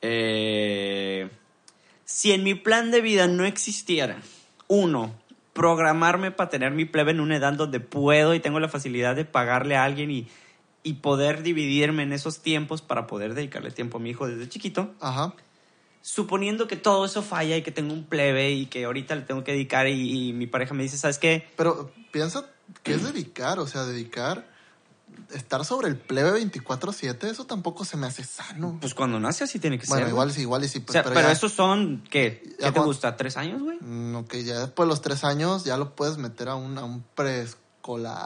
eh, 0.00 1.30
si 2.04 2.32
en 2.32 2.42
mi 2.42 2.54
plan 2.54 2.90
de 2.90 3.00
vida 3.00 3.26
no 3.28 3.44
existiera, 3.44 4.18
uno, 4.68 5.14
programarme 5.52 6.30
para 6.30 6.50
tener 6.50 6.72
mi 6.72 6.84
plebe 6.86 7.10
en 7.12 7.20
una 7.20 7.36
edad 7.36 7.52
donde 7.54 7.80
puedo 7.80 8.34
y 8.34 8.40
tengo 8.40 8.60
la 8.60 8.68
facilidad 8.68 9.14
de 9.16 9.24
pagarle 9.26 9.76
a 9.76 9.84
alguien 9.84 10.10
y, 10.10 10.28
y 10.82 10.94
poder 10.94 11.42
dividirme 11.42 12.02
en 12.02 12.12
esos 12.12 12.40
tiempos 12.40 12.80
para 12.82 13.06
poder 13.06 13.34
dedicarle 13.34 13.70
tiempo 13.70 13.98
a 13.98 14.00
mi 14.00 14.10
hijo 14.10 14.26
desde 14.26 14.48
chiquito, 14.48 14.94
Ajá. 15.00 15.34
Suponiendo 16.02 16.66
que 16.68 16.76
todo 16.76 17.04
eso 17.06 17.22
falla 17.22 17.56
y 17.56 17.62
que 17.62 17.70
tengo 17.70 17.94
un 17.94 18.04
plebe 18.04 18.50
y 18.52 18.66
que 18.66 18.84
ahorita 18.84 19.14
le 19.14 19.22
tengo 19.22 19.44
que 19.44 19.52
dedicar 19.52 19.86
y, 19.88 20.28
y 20.28 20.32
mi 20.32 20.46
pareja 20.46 20.74
me 20.74 20.82
dice, 20.82 20.98
¿sabes 20.98 21.18
qué? 21.18 21.48
Pero 21.56 21.90
piensa, 22.10 22.46
¿qué 22.82 22.94
es 22.94 23.04
dedicar? 23.04 23.58
O 23.60 23.66
sea, 23.66 23.84
dedicar, 23.84 24.46
estar 25.32 25.64
sobre 25.64 25.88
el 25.88 25.96
plebe 25.96 26.32
24-7, 26.44 27.24
eso 27.30 27.46
tampoco 27.46 27.84
se 27.84 27.96
me 27.96 28.06
hace 28.06 28.24
sano. 28.24 28.78
Pues 28.80 28.94
cuando 28.94 29.20
nace 29.20 29.44
así 29.44 29.58
tiene 29.58 29.78
que 29.78 29.86
bueno, 29.86 30.04
ser. 30.04 30.10
igual 30.10 30.28
güey. 30.28 30.34
sí, 30.36 30.40
igual 30.42 30.64
y 30.64 30.68
sí. 30.68 30.78
O 30.78 30.82
Pues, 30.82 30.92
sea, 30.92 31.04
pero, 31.04 31.20
ya- 31.20 31.32
esos 31.32 31.52
son, 31.52 32.02
¿qué? 32.10 32.40
¿Qué 32.42 32.48
te 32.50 32.56
cuando- 32.62 32.84
gusta? 32.84 33.16
¿Tres 33.16 33.36
años, 33.36 33.62
güey? 33.62 33.78
Mm, 33.80 34.16
ok, 34.16 34.34
ya 34.38 34.58
después 34.60 34.86
de 34.86 34.90
los 34.90 35.00
tres 35.02 35.22
años 35.24 35.64
ya 35.64 35.76
lo 35.76 35.94
puedes 35.94 36.18
meter 36.18 36.48
a 36.48 36.56
un, 36.56 36.76
a 36.78 36.84
un 36.84 37.02
preescolar. 37.82 38.16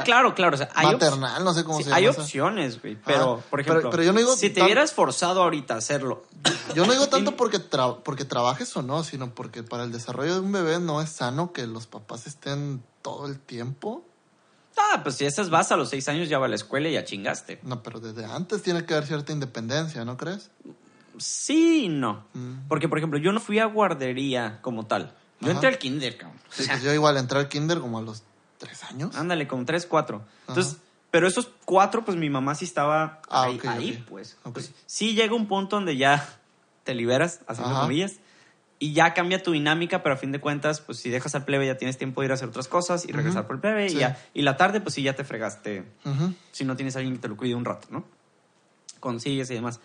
Ah, 0.00 0.02
claro, 0.04 0.34
claro. 0.34 0.54
O 0.54 0.58
sea, 0.58 0.68
hay 0.74 0.86
op- 0.86 0.92
Maternal, 0.94 1.44
no 1.44 1.52
sé 1.54 1.64
cómo 1.64 1.78
sí, 1.78 1.84
se 1.84 1.90
llama. 1.90 1.98
hay 1.98 2.06
opciones, 2.08 2.80
güey. 2.80 2.96
Pero, 3.04 3.42
por 3.50 3.60
ejemplo, 3.60 3.90
pero 3.90 4.02
yo 4.02 4.12
no 4.12 4.18
digo 4.18 4.34
si 4.36 4.50
te 4.50 4.62
hubieras 4.62 4.92
forzado 4.92 5.42
ahorita 5.42 5.74
a 5.74 5.78
hacerlo, 5.78 6.24
Yo 6.74 6.86
no 6.86 6.92
digo 6.92 7.06
tanto 7.08 7.36
porque, 7.36 7.58
tra- 7.58 7.98
porque 8.02 8.24
trabajes 8.24 8.74
o 8.76 8.82
no, 8.82 9.04
sino 9.04 9.34
porque 9.34 9.62
para 9.62 9.84
el 9.84 9.92
desarrollo 9.92 10.34
de 10.34 10.40
un 10.40 10.52
bebé 10.52 10.80
no 10.80 11.00
es 11.02 11.10
sano 11.10 11.52
que 11.52 11.66
los 11.66 11.86
papás 11.86 12.26
estén 12.26 12.82
todo 13.02 13.26
el 13.26 13.38
tiempo. 13.38 14.04
ah, 14.78 15.00
pues 15.02 15.16
si 15.16 15.26
esas 15.26 15.50
vas 15.50 15.70
a 15.70 15.76
los 15.76 15.90
seis 15.90 16.08
años 16.08 16.28
ya 16.28 16.38
va 16.38 16.46
a 16.46 16.48
la 16.48 16.54
escuela 16.56 16.88
y 16.88 16.92
ya 16.94 17.04
chingaste. 17.04 17.60
No, 17.62 17.82
pero 17.82 18.00
desde 18.00 18.24
antes 18.24 18.62
tiene 18.62 18.84
que 18.86 18.94
haber 18.94 19.06
cierta 19.06 19.32
independencia, 19.32 20.04
¿no 20.04 20.16
crees? 20.16 20.50
Sí 21.18 21.84
y 21.84 21.88
no. 21.90 22.24
Mm. 22.32 22.68
Porque, 22.68 22.88
por 22.88 22.96
ejemplo, 22.98 23.18
yo 23.18 23.32
no 23.32 23.40
fui 23.40 23.58
a 23.58 23.66
guardería 23.66 24.60
como 24.62 24.86
tal. 24.86 25.14
Yo 25.40 25.48
Ajá. 25.48 25.52
entré 25.52 25.68
al 25.68 25.78
kinder, 25.78 26.16
cabrón. 26.16 26.38
O 26.48 26.52
Sí, 26.54 26.64
sea, 26.64 26.74
pues 26.74 26.84
yo 26.84 26.92
igual 26.94 27.16
entré 27.18 27.38
al 27.38 27.48
kinder 27.48 27.80
como 27.80 27.98
a 27.98 28.02
los 28.02 28.22
¿Tres 28.62 28.84
años? 28.84 29.16
Ándale, 29.16 29.46
como 29.48 29.64
tres, 29.64 29.86
cuatro. 29.86 30.22
Entonces, 30.48 30.76
pero 31.10 31.26
esos 31.26 31.50
cuatro, 31.64 32.04
pues 32.04 32.16
mi 32.16 32.30
mamá 32.30 32.54
sí 32.54 32.64
estaba 32.64 33.20
Ah, 33.28 33.42
ahí, 33.44 33.60
ahí, 33.68 34.04
pues. 34.08 34.36
Ok. 34.44 34.54
Pues, 34.54 34.72
Sí 34.86 35.14
llega 35.14 35.34
un 35.34 35.46
punto 35.48 35.76
donde 35.76 35.96
ya 35.96 36.38
te 36.84 36.94
liberas, 36.94 37.40
haciendo 37.48 37.74
Ajá. 37.74 37.82
comillas, 37.82 38.12
y 38.78 38.92
ya 38.94 39.14
cambia 39.14 39.42
tu 39.42 39.52
dinámica, 39.52 40.02
pero 40.02 40.14
a 40.14 40.18
fin 40.18 40.32
de 40.32 40.40
cuentas, 40.40 40.80
pues 40.80 40.98
si 40.98 41.10
dejas 41.10 41.34
al 41.34 41.44
plebe 41.44 41.66
ya 41.66 41.76
tienes 41.76 41.98
tiempo 41.98 42.20
de 42.20 42.26
ir 42.26 42.30
a 42.30 42.34
hacer 42.34 42.48
otras 42.48 42.66
cosas 42.68 43.04
y 43.04 43.12
regresar 43.12 43.46
por 43.46 43.56
el 43.56 43.60
plebe, 43.60 43.88
Sí. 43.88 43.96
y, 43.96 43.98
ya, 44.00 44.18
y 44.34 44.42
la 44.42 44.56
tarde, 44.56 44.80
pues 44.80 44.94
sí, 44.94 45.02
ya 45.02 45.14
te 45.14 45.22
fregaste, 45.24 45.84
si 46.52 46.64
no 46.64 46.74
tienes 46.76 46.96
a 46.96 46.98
alguien 47.00 47.16
que 47.16 47.22
te 47.22 47.28
lo 47.28 47.36
cuide 47.36 47.54
un 47.54 47.64
rato, 47.64 47.88
¿no? 47.90 48.04
Consigues 49.00 49.50
y 49.50 49.54
demás. 49.54 49.80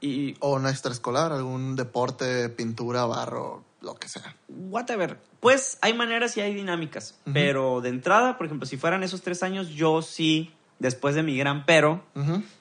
Y 0.00 0.36
O 0.40 0.54
un 0.54 0.66
extraescolar, 0.66 1.32
algún 1.32 1.74
deporte, 1.76 2.48
pintura, 2.50 3.04
barro, 3.04 3.64
lo 3.80 3.94
que 3.94 4.08
sea. 4.08 4.36
whatever. 4.48 5.20
Pues 5.40 5.78
hay 5.80 5.94
maneras 5.94 6.36
y 6.36 6.40
hay 6.40 6.54
dinámicas. 6.54 7.14
Pero 7.32 7.80
de 7.80 7.90
entrada, 7.90 8.36
por 8.36 8.46
ejemplo, 8.46 8.66
si 8.66 8.76
fueran 8.76 9.02
esos 9.02 9.22
tres 9.22 9.42
años, 9.42 9.68
yo 9.68 10.02
sí, 10.02 10.52
después 10.78 11.14
de 11.14 11.22
mi 11.22 11.36
gran 11.36 11.64
pero, 11.64 12.04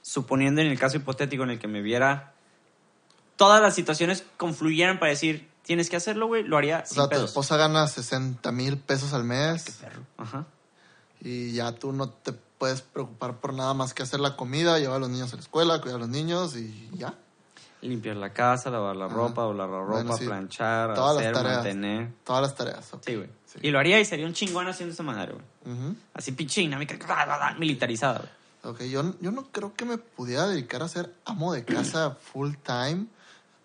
suponiendo 0.02 0.62
en 0.62 0.68
el 0.68 0.80
caso 0.80 0.98
hipotético 0.98 1.44
en 1.44 1.52
el 1.52 1.60
que 1.60 1.68
me 1.68 1.82
viera, 1.82 2.34
todas 3.36 3.62
las 3.62 3.76
situaciones 3.76 4.24
confluyeran 4.38 5.00
para 5.00 5.12
decir, 5.12 5.50
tienes 5.64 5.90
que 5.90 5.96
hacerlo, 5.96 6.28
güey, 6.28 6.44
lo 6.44 6.58
haría 6.58 6.80
O 6.80 6.86
sin 6.86 6.96
sea, 6.96 7.10
tu 7.10 7.24
esposa 7.26 7.58
gana 7.58 7.88
60 7.88 8.52
mil 8.52 8.78
pesos 8.78 9.14
al 9.14 9.24
mes 9.24 9.80
Perro. 9.82 10.02
Ajá. 10.18 10.46
y 11.20 11.52
ya 11.54 11.74
tú 11.74 11.92
no 11.92 12.10
te 12.10 12.32
puedes 12.32 12.82
preocupar 12.82 13.38
por 13.38 13.54
nada 13.54 13.74
más 13.74 13.94
que 13.94 14.04
hacer 14.04 14.20
la 14.20 14.36
comida, 14.36 14.80
llevar 14.80 14.98
a 14.98 15.00
los 15.00 15.10
niños 15.10 15.32
a 15.34 15.36
la 15.36 15.42
escuela, 15.42 15.82
cuidar 15.82 15.98
a 15.98 16.00
los 16.00 16.10
niños 16.10 16.56
y 16.56 16.90
ya. 16.94 17.14
Limpiar 17.82 18.16
la 18.18 18.34
casa, 18.34 18.70
lavar 18.72 18.96
la 18.96 19.06
Ajá. 19.06 19.14
ropa, 19.14 19.42
doblar 19.44 19.70
la 19.70 19.80
ropa, 19.80 19.92
Bueno, 19.94 20.18
sí. 20.18 20.26
planchar, 20.26 20.96
Todas 20.96 21.16
las 21.16 21.22
hacer, 21.24 21.34
tareas. 21.36 21.56
mantener. 21.58 22.12
Todas 22.24 22.42
las 22.42 22.56
tareas. 22.56 22.94
ok. 22.94 23.04
Sí, 23.06 23.16
güey. 23.16 23.30
Sí. 23.46 23.60
Y 23.62 23.70
lo 23.72 23.80
haría 23.80 24.00
y 24.00 24.06
sería 24.06 24.26
un 24.26 24.34
chingón 24.34 24.68
haciendo 24.68 24.94
esa 24.94 25.04
madre, 25.04 25.34
güey. 25.34 25.76
Ujú. 25.76 25.96
Así 26.14 26.32
pinche 26.32 26.62
dinámica, 26.62 26.98
militarizada, 27.60 28.20
güey. 28.20 28.74
Ok, 28.74 28.82
yo, 28.84 29.14
yo 29.22 29.32
no 29.32 29.44
creo 29.52 29.74
que 29.76 29.86
me 29.86 29.98
pudiera 29.98 30.48
dedicar 30.48 30.82
a 30.82 30.88
ser 30.88 31.14
amo 31.26 31.54
de 31.54 31.64
casa 31.64 32.12
full 32.34 32.54
time, 32.64 33.06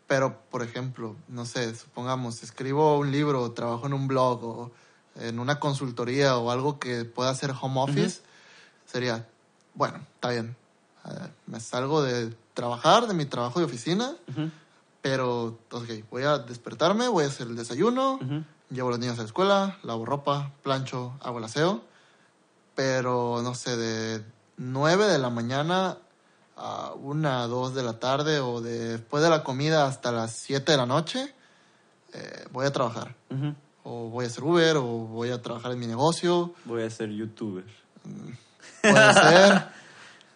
pero 0.07 0.39
por 0.51 0.63
ejemplo, 0.63 1.17
no 1.29 1.47
sé, 1.47 1.75
supongamos, 1.75 2.43
escribo 2.43 2.99
un 2.99 3.11
libro, 3.11 3.41
o 3.43 3.53
trabajo 3.53 3.87
en 3.87 3.95
un 3.95 4.07
blog 4.09 4.45
o 4.45 4.73
en 5.17 5.39
una 5.39 5.59
consultoría 5.59 6.37
o 6.37 6.51
algo 6.51 6.79
que 6.79 7.05
pueda 7.07 7.31
hacer 7.31 7.53
home 7.59 7.81
office, 7.81 8.21
sería, 8.87 9.27
bueno, 9.75 9.99
está 10.15 10.29
bien, 10.31 10.55
eh, 11.07 11.29
me 11.47 11.61
salgo 11.61 12.03
de 12.03 12.35
trabajar, 12.55 13.07
de 13.07 13.15
mi 13.15 13.25
trabajo 13.27 13.59
de 13.59 13.65
oficina, 13.67 14.15
Ujú. 14.29 14.51
pero, 15.01 15.59
ok, 15.71 15.89
voy 16.11 16.23
a 16.25 16.39
despertarme, 16.39 17.09
voy 17.09 17.25
a 17.25 17.29
hacer 17.29 17.47
el 17.47 17.57
desayuno, 17.57 18.15
Ujú. 18.15 18.45
llevo 18.71 18.89
a 18.89 18.91
los 18.93 18.99
niños 19.01 19.17
a 19.19 19.23
la 19.23 19.27
escuela, 19.27 19.79
lavo 19.83 20.05
ropa, 20.07 20.53
plancho, 20.63 21.15
hago 21.23 21.39
el 21.39 21.45
aseo, 21.45 21.83
pero 22.75 23.41
no 23.43 23.55
sé, 23.55 23.77
de 23.77 24.23
9 24.57 25.07
de 25.07 25.19
la 25.19 25.31
mañana 25.31 25.99
a 26.57 26.93
1, 26.95 27.49
2 27.49 27.75
de 27.75 27.83
la 27.83 27.99
tarde 27.99 28.41
o 28.41 28.61
de- 28.61 28.93
después 28.99 29.23
de 29.23 29.31
la 29.31 29.43
comida 29.43 29.87
hasta 29.87 30.13
las 30.13 30.33
7 30.37 30.73
de 30.73 30.79
la 30.79 30.87
noche, 30.87 31.35
eh, 32.13 32.45
voy 32.53 32.67
a 32.67 32.73
trabajar. 32.73 33.15
Ujú. 33.31 33.55
O 33.85 34.09
voy 34.11 34.27
a 34.27 34.29
hacer 34.29 34.45
Uber, 34.45 34.77
o 34.77 34.83
voy 34.85 35.31
a 35.31 35.43
trabajar 35.43 35.73
en 35.73 35.81
mi 35.81 35.87
negocio. 35.87 36.55
Voy 36.65 36.83
a 36.85 36.91
ser 36.91 37.11
youtuber. 37.11 37.65
Puede 38.83 39.13
ser. 39.15 39.69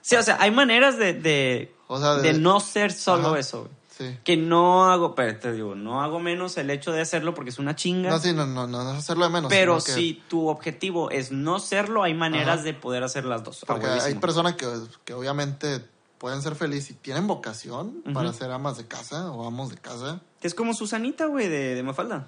Sí, 0.03 0.15
o 0.15 0.23
sea, 0.23 0.37
hay 0.41 0.53
maneras 0.53 0.99
de, 0.99 1.15
de, 1.15 1.75
O 1.89 1.99
sea, 2.01 2.15
de 2.17 2.33
de- 2.33 2.39
no 2.39 2.61
ser 2.61 2.93
solo 2.93 3.29
Ajá. 3.29 3.39
eso, 3.39 3.61
güey. 3.61 3.73
Sí. 3.97 4.19
Que 4.25 4.37
no 4.37 4.91
hago, 4.91 5.15
pero 5.15 5.39
te 5.39 5.53
digo, 5.53 5.75
no 5.75 6.03
hago 6.03 6.21
menos 6.21 6.59
el 6.59 6.69
hecho 6.69 6.93
de 6.93 7.01
hacerlo 7.01 7.33
porque 7.33 7.49
es 7.49 7.59
una 7.59 7.75
chinga. 7.77 8.11
No, 8.11 8.19
sí, 8.19 8.35
no, 8.35 8.45
no, 8.45 8.67
no, 8.67 8.81
hacerlo 8.91 9.25
de 9.25 9.31
menos. 9.31 9.49
pero 9.49 9.77
que- 9.77 9.91
si 9.93 10.23
tu 10.29 10.49
objetivo 10.49 11.11
es 11.11 11.33
no 11.33 11.59
serlo, 11.61 12.03
hay 12.03 12.13
maneras 12.13 12.57
Ajá. 12.57 12.63
de 12.65 12.75
poder 12.75 13.03
hacer 13.05 13.25
las 13.25 13.43
dos. 13.43 13.65
Porque 13.67 13.87
hay 13.87 14.15
personas 14.17 14.55
que, 14.57 14.67
que 15.07 15.15
obviamente 15.15 15.83
pueden 16.19 16.43
ser 16.43 16.57
felices 16.57 16.91
y 16.91 16.95
tienen 16.95 17.27
vocación 17.27 18.03
para 18.13 18.33
ser 18.35 18.51
amas 18.51 18.77
de 18.77 18.87
casa 18.87 19.31
o 19.33 19.47
amos 19.47 19.71
de 19.71 19.77
casa. 19.79 20.21
Que 20.41 20.49
es 20.49 20.55
como 20.55 20.75
Susanita, 20.75 21.25
güey, 21.27 21.49
de, 21.49 21.75
de 21.75 21.83
Mafalda. 21.83 22.27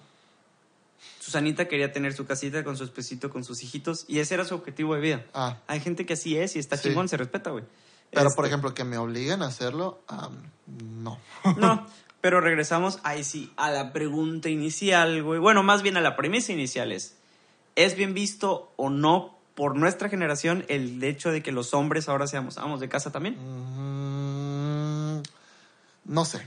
Susanita 1.21 1.69
quería 1.69 1.93
tener 1.93 2.15
su 2.15 2.27
casita 2.27 2.65
con 2.65 2.77
su 2.79 2.85
espesito, 2.85 3.29
con 3.31 3.45
sus 3.45 3.63
hijitos, 3.63 4.05
y 4.09 4.21
ese 4.21 4.35
era 4.35 4.45
su 4.47 4.55
objetivo 4.55 4.95
de 4.95 5.01
vida. 5.01 5.25
Ah, 5.35 5.59
Hay 5.67 5.81
gente 5.81 6.07
que 6.07 6.15
así 6.15 6.39
es 6.39 6.57
y 6.57 6.59
está 6.59 6.77
Sí. 6.79 6.89
chingón, 6.89 7.09
se 7.09 7.17
respeta, 7.19 7.51
güey. 7.51 7.65
Pero 8.11 8.29
Este, 8.29 8.37
por 8.37 8.47
ejemplo, 8.47 8.75
que 8.75 8.85
me 8.85 8.99
obliguen 8.99 9.43
a 9.43 9.47
hacerlo, 9.47 10.03
no. 10.67 11.19
No, 11.57 11.87
pero 12.21 12.41
regresamos 12.41 12.99
ahí 13.03 13.25
sí 13.25 13.53
a 13.57 13.71
la 13.71 13.93
pregunta 13.93 14.49
inicial, 14.49 15.23
güey. 15.23 15.39
Bueno, 15.39 15.63
más 15.63 15.83
bien 15.83 15.97
a 15.97 16.01
la 16.01 16.17
premisa 16.17 16.53
inicial 16.53 16.93
es, 16.93 17.17
¿es 17.77 17.97
bien 17.97 18.15
visto 18.15 18.73
o 18.77 18.91
no 18.91 19.39
por 19.55 19.77
nuestra 19.77 20.09
generación 20.09 20.65
el 20.69 21.03
hecho 21.03 21.31
de 21.31 21.43
que 21.43 21.53
los 21.53 21.75
hombres 21.75 22.09
ahora 22.09 22.27
seamos 22.27 22.59
amos 22.59 22.81
de 22.81 22.89
casa 22.89 23.11
también? 23.11 23.37
Mm, 23.37 25.23
no 26.05 26.25
sé. 26.25 26.47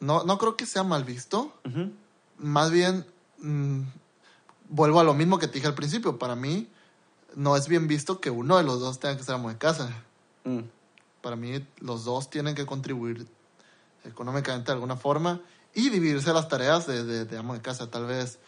No, 0.00 0.24
no 0.24 0.38
creo 0.38 0.56
que 0.56 0.66
sea 0.66 0.82
mal 0.82 1.04
visto. 1.04 1.54
Más 2.38 2.70
bien, 2.70 3.06
mm, 3.38 3.82
vuelvo 4.68 5.00
a 5.00 5.04
lo 5.04 5.14
mismo 5.14 5.38
que 5.38 5.46
te 5.46 5.54
dije 5.54 5.68
al 5.68 5.74
principio. 5.74 6.18
Para 6.18 6.36
mí, 6.36 6.68
no 7.34 7.56
es 7.56 7.68
bien 7.68 7.86
visto 7.88 8.20
que 8.20 8.30
uno 8.30 8.56
de 8.56 8.64
los 8.64 8.80
dos 8.80 8.98
tenga 8.98 9.16
que 9.16 9.22
ser 9.22 9.36
amo 9.36 9.48
de 9.48 9.58
casa. 9.58 9.90
Mm. 10.46 10.60
Para 11.20 11.36
mí, 11.36 11.66
los 11.80 12.04
dos 12.04 12.30
tienen 12.30 12.54
que 12.54 12.64
contribuir 12.64 13.26
económicamente 14.04 14.66
de 14.66 14.72
alguna 14.74 14.96
forma 14.96 15.40
y 15.74 15.90
dividirse 15.90 16.32
las 16.32 16.48
tareas 16.48 16.86
de, 16.86 17.04
de, 17.04 17.24
de 17.24 17.38
amo 17.38 17.52
de 17.54 17.60
casa. 17.60 17.90
Tal 17.90 18.06
vez, 18.06 18.38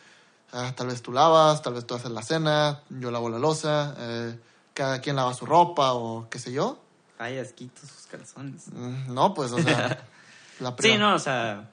ah, 0.52 0.72
tal 0.76 0.86
vez 0.86 1.02
tú 1.02 1.12
lavas, 1.12 1.60
tal 1.60 1.74
vez 1.74 1.86
tú 1.86 1.94
haces 1.94 2.10
la 2.10 2.22
cena, 2.22 2.82
yo 2.88 3.10
lavo 3.10 3.28
la 3.28 3.38
losa, 3.38 3.94
eh, 3.98 4.38
cada 4.74 5.00
quien 5.00 5.16
lava 5.16 5.34
su 5.34 5.44
ropa 5.44 5.92
o 5.92 6.28
qué 6.30 6.38
sé 6.38 6.52
yo. 6.52 6.78
Ay, 7.18 7.38
asquito 7.38 7.80
sus 7.80 8.06
calzones. 8.06 8.68
Mm, 8.72 9.12
No, 9.12 9.34
pues, 9.34 9.50
o 9.52 9.58
sea, 9.58 10.06
la 10.60 10.74
Sí, 10.78 10.96
no, 10.96 11.14
o 11.16 11.18
sea, 11.18 11.68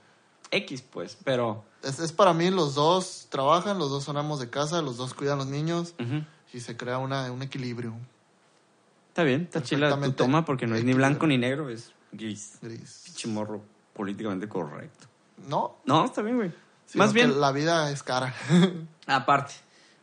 X 0.52 0.82
pues, 0.82 1.18
pero... 1.24 1.64
Es, 1.84 2.00
es 2.00 2.12
para 2.12 2.34
mí, 2.34 2.50
los 2.50 2.74
dos 2.74 3.28
trabajan, 3.30 3.78
los 3.78 3.92
dos 3.92 4.04
son 4.04 4.18
amos 4.18 4.40
de 4.40 4.50
casa, 4.50 4.82
los 4.82 4.98
dos 4.98 5.14
cuidan 5.14 5.36
a 5.36 5.44
los 5.44 5.48
niños 5.52 5.94
y 6.52 6.60
se 6.62 6.76
crea 6.76 6.98
una, 6.98 7.32
un 7.32 7.44
equilibrio 7.44 7.94
Está 9.16 9.24
bien, 9.24 9.44
está 9.44 9.64
chila 9.64 9.98
tu 9.98 10.12
toma 10.12 10.44
porque 10.44 10.68
no 10.68 10.76
es 10.76 10.84
ni 10.84 10.90
equilibrado. 10.92 11.12
blanco 11.14 11.28
ni 11.28 11.38
negro, 11.38 11.70
es 11.70 11.94
gris. 12.12 12.58
gris. 12.62 13.04
Pinche 13.06 13.30
morro 13.30 13.64
políticamente 13.94 14.50
correcto. 14.50 15.08
No, 15.48 15.78
No, 15.86 16.04
está 16.04 16.22
bien, 16.22 16.36
güey. 16.36 16.52
sino 16.86 17.02
Más 17.02 17.14
bien, 17.14 17.40
la 17.40 17.54
vida 17.54 17.90
es 17.92 18.04
cara. 18.04 18.36
aparte. 19.08 19.54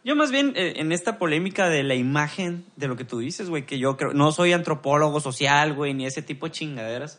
Yo 0.02 0.16
más 0.16 0.30
bien 0.30 0.54
eh, 0.56 0.76
en 0.76 0.92
esta 0.92 1.18
polémica 1.18 1.68
de 1.68 1.82
la 1.82 1.94
imagen 1.94 2.64
de 2.76 2.88
lo 2.88 2.96
que 2.96 3.04
tú 3.04 3.18
dices, 3.18 3.50
güey, 3.50 3.66
que 3.66 3.78
yo 3.78 3.98
creo, 3.98 4.14
no 4.14 4.32
soy 4.32 4.54
antropólogo 4.54 5.20
social, 5.20 5.74
güey, 5.74 5.92
ni 5.92 6.06
ese 6.06 6.22
tipo 6.22 6.46
de 6.46 6.52
chingaderas. 6.52 7.18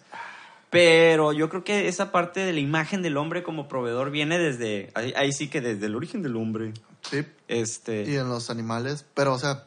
Pero 0.71 1.32
yo 1.32 1.47
creo 1.47 1.63
que 1.63 1.88
esa 1.88 2.12
parte 2.12 2.39
de 2.39 2.53
la 2.53 2.60
imagen 2.60 3.03
del 3.03 3.17
hombre 3.17 3.43
como 3.43 3.67
proveedor 3.67 4.10
viene 4.10 4.39
desde, 4.39 4.89
ahí, 4.95 5.13
ahí 5.15 5.32
sí 5.32 5.47
que 5.47 5.62
desde 5.62 5.86
el 5.86 5.95
origen 5.95 6.23
del 6.23 6.38
hombre. 6.38 6.73
sí, 7.01 7.23
Este, 7.47 8.10
y 8.10 8.15
en 8.15 8.29
los 8.29 8.49
animales, 8.49 9.06
pero 9.13 9.34
o 9.36 9.38
sea, 9.38 9.65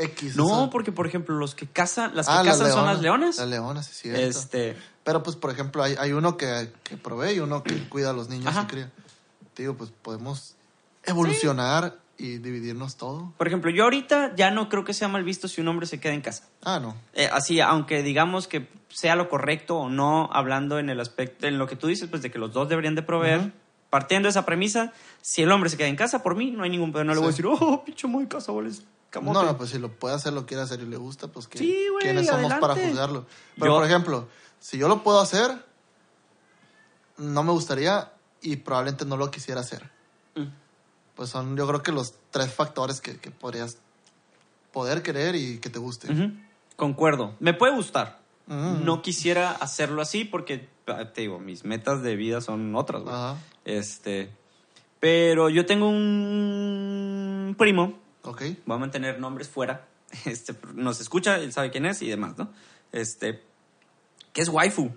X. 0.00 0.36
no, 0.36 0.46
o 0.46 0.60
sea- 0.62 0.70
porque 0.70 0.92
por 0.92 1.06
ejemplo 1.06 1.34
los 1.36 1.54
que 1.54 1.66
cazan, 1.66 2.14
las 2.14 2.26
que 2.26 2.32
Ah, 2.34 2.42
cazan 2.44 2.70
son 2.70 2.86
las 2.86 3.00
leonas. 3.00 3.36
Las 3.38 3.48
leonas, 3.48 3.86
sí, 3.86 3.94
cierto. 4.10 4.20
este, 4.20 4.76
Pero 5.04 5.22
pues, 5.22 5.34
por 5.36 5.50
ejemplo, 5.50 5.82
hay, 5.82 5.96
hay 5.98 6.12
uno 6.12 6.36
que, 6.36 6.72
que 6.84 6.96
provee 6.96 7.32
y 7.34 7.38
uno 7.40 7.62
que 7.62 7.74
cuida 7.88 8.10
a 8.10 8.12
los 8.12 8.28
niños 8.28 8.46
Ajá. 8.46 8.62
y 8.62 8.66
cría. 8.66 8.90
Te 9.54 9.62
Digo, 9.64 9.74
pues 9.74 9.90
podemos 10.02 10.54
evolucionar 11.04 11.98
y 12.18 12.38
dividirnos 12.38 12.96
todo. 12.96 13.32
por 13.36 13.48
ejemplo, 13.48 13.70
yo 13.70 13.84
ahorita 13.84 14.34
ya 14.36 14.50
no 14.52 14.68
creo 14.68 14.84
que 14.84 14.94
sea 14.94 15.08
mal 15.08 15.24
visto 15.24 15.48
si 15.48 15.60
un 15.60 15.68
hombre 15.68 15.86
se 15.86 15.98
queda 15.98 16.12
en 16.14 16.20
casa. 16.20 16.44
Ah, 16.62 16.78
no. 16.80 16.94
Eh, 17.14 17.28
así, 17.32 17.60
aunque 17.60 18.02
digamos 18.02 18.46
que 18.46 18.68
sea 18.88 19.16
lo 19.16 19.28
correcto 19.28 19.76
o 19.78 19.88
no, 19.90 20.30
hablando 20.32 20.78
en 20.78 20.88
el 20.90 21.00
aspecto, 21.00 21.46
en 21.48 21.58
lo 21.58 21.66
que 21.66 21.74
tú 21.76 21.88
dices, 21.88 22.08
pues 22.08 22.22
de 22.22 22.30
que 22.30 22.38
los 22.38 22.52
dos 22.52 22.68
deberían 22.68 22.94
de 22.94 23.02
proveer. 23.02 23.52
Partiendo 23.92 24.26
de 24.26 24.30
esa 24.30 24.46
premisa, 24.46 24.90
si 25.20 25.42
el 25.42 25.52
hombre 25.52 25.68
se 25.68 25.76
queda 25.76 25.86
en 25.88 25.96
casa, 25.96 26.22
por 26.22 26.34
mí 26.34 26.50
no 26.50 26.62
hay 26.64 26.70
ningún 26.70 26.92
pedo, 26.92 27.04
no 27.04 27.12
le 27.12 27.18
voy 27.18 27.26
a 27.26 27.30
decir, 27.32 27.44
oh, 27.46 27.84
pinche 27.84 28.06
muy 28.06 28.26
casa, 28.26 28.50
vales, 28.50 28.84
camote. 29.10 29.38
No, 29.38 29.44
no, 29.44 29.58
pues 29.58 29.68
si 29.68 29.78
lo 29.78 29.90
puede 29.90 30.14
hacer, 30.14 30.32
lo 30.32 30.46
quiere 30.46 30.62
hacer 30.62 30.80
y 30.80 30.86
le 30.86 30.96
gusta, 30.96 31.28
pues 31.28 31.46
que, 31.46 31.58
Sí, 31.58 31.76
¿quiénes 32.00 32.26
somos 32.26 32.50
para 32.54 32.72
adelante. 32.72 32.88
juzgarlo? 32.88 33.26
Pero, 33.56 33.66
Yo- 33.66 33.74
por 33.80 33.84
ejemplo, 33.86 34.28
si 34.60 34.78
yo 34.78 34.88
lo 34.88 35.02
puedo 35.02 35.20
hacer, 35.20 35.50
no 37.18 37.42
me 37.42 37.52
gustaría 37.52 38.12
y 38.40 38.56
probablemente 38.56 39.04
no 39.04 39.18
lo 39.18 39.30
quisiera 39.30 39.60
hacer. 39.60 39.90
Mm. 40.36 40.46
Pues 41.14 41.28
son, 41.28 41.54
yo 41.54 41.66
creo 41.66 41.82
que 41.82 41.92
los 41.92 42.14
tres 42.30 42.52
factores 42.54 43.02
que, 43.02 43.18
que 43.18 43.30
podrías 43.30 43.76
poder 44.72 45.02
querer 45.02 45.34
y 45.34 45.58
que 45.58 45.68
te 45.68 45.78
guste. 45.78 46.10
Ujú. 46.10 46.32
Concuerdo, 46.76 47.36
me 47.40 47.52
puede 47.52 47.74
gustar. 47.74 48.20
Ujú. 48.48 48.56
No 48.84 49.02
quisiera 49.02 49.50
hacerlo 49.52 50.00
así 50.00 50.24
porque, 50.24 50.70
te 50.84 51.20
digo, 51.22 51.38
mis 51.38 51.64
metas 51.64 52.02
de 52.02 52.16
vida 52.16 52.40
son 52.40 52.74
otras, 52.74 53.02
güey. 53.02 53.14
Ajá, 53.14 53.36
Este, 53.64 54.30
pero 55.00 55.48
yo 55.48 55.66
tengo 55.66 55.88
un 55.88 57.54
primo 57.58 57.98
ok. 58.24 58.42
voy 58.66 58.76
a 58.76 58.78
mantener 58.78 59.18
nombres 59.18 59.48
fuera. 59.48 59.88
Este, 60.26 60.54
nos 60.74 61.00
escucha, 61.00 61.36
él 61.36 61.52
sabe 61.52 61.70
quién 61.70 61.86
es 61.86 62.02
y 62.02 62.08
demás, 62.08 62.36
¿no? 62.36 62.50
Este, 62.92 63.42
que 64.34 64.42
es 64.42 64.48
waifu. 64.50 64.90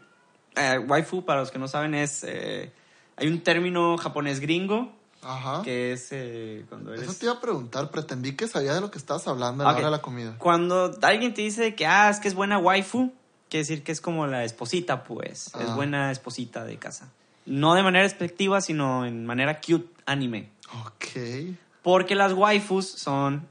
Eh, 0.55 0.77
waifu, 0.77 1.23
para 1.23 1.39
los 1.39 1.51
que 1.51 1.59
no 1.59 1.67
saben, 1.69 1.93
es. 1.95 2.23
eh, 2.27 2.71
hay 3.17 3.27
un 3.27 3.41
término 3.41 3.97
japonés 3.97 4.41
gringo 4.41 4.91
Ajá. 5.21 5.61
que 5.63 5.93
es 5.93 6.09
eh, 6.11 6.65
cuando 6.67 6.93
eres... 6.93 7.07
Eso 7.07 7.13
te 7.17 7.25
iba 7.27 7.35
a 7.35 7.39
preguntar, 7.39 7.89
pretendí 7.91 8.35
que 8.35 8.47
sabía 8.49 8.73
de 8.73 8.81
lo 8.81 8.91
que 8.91 8.97
estabas 8.97 9.25
hablando 9.27 9.63
a 9.63 9.71
la 9.71 9.77
hora 9.77 9.85
de 9.85 9.91
la 9.91 10.01
comida. 10.01 10.35
Cuando 10.37 10.91
alguien 11.01 11.33
te 11.33 11.41
dice 11.41 11.75
que, 11.75 11.85
ah, 11.85 12.09
es 12.09 12.19
que 12.19 12.27
es 12.27 12.35
buena 12.35 12.57
waifu, 12.57 13.13
quiere 13.55 13.67
decir 13.69 13.83
que 13.83 13.93
es 13.93 14.01
como 14.01 14.27
la 14.27 14.43
esposita, 14.43 15.05
pues. 15.05 15.49
Es 15.57 15.73
buena 15.73 16.11
esposita 16.11 16.65
de 16.65 16.77
casa. 16.77 17.09
No 17.45 17.73
de 17.73 17.83
manera 17.83 18.03
despectiva, 18.03 18.59
sino 18.59 19.05
en 19.05 19.25
manera 19.25 19.61
cute 19.61 19.87
anime. 20.05 20.49
Ok, 20.85 21.55
Porque 21.81 22.15
las 22.15 22.33
waifus 22.33 22.85
son 22.85 23.47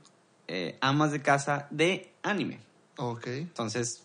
eh, 0.47 0.77
amas 0.83 1.11
de 1.11 1.23
casa 1.23 1.69
de 1.71 2.13
anime. 2.23 2.61
ok. 2.99 3.27
Entonces, 3.29 4.03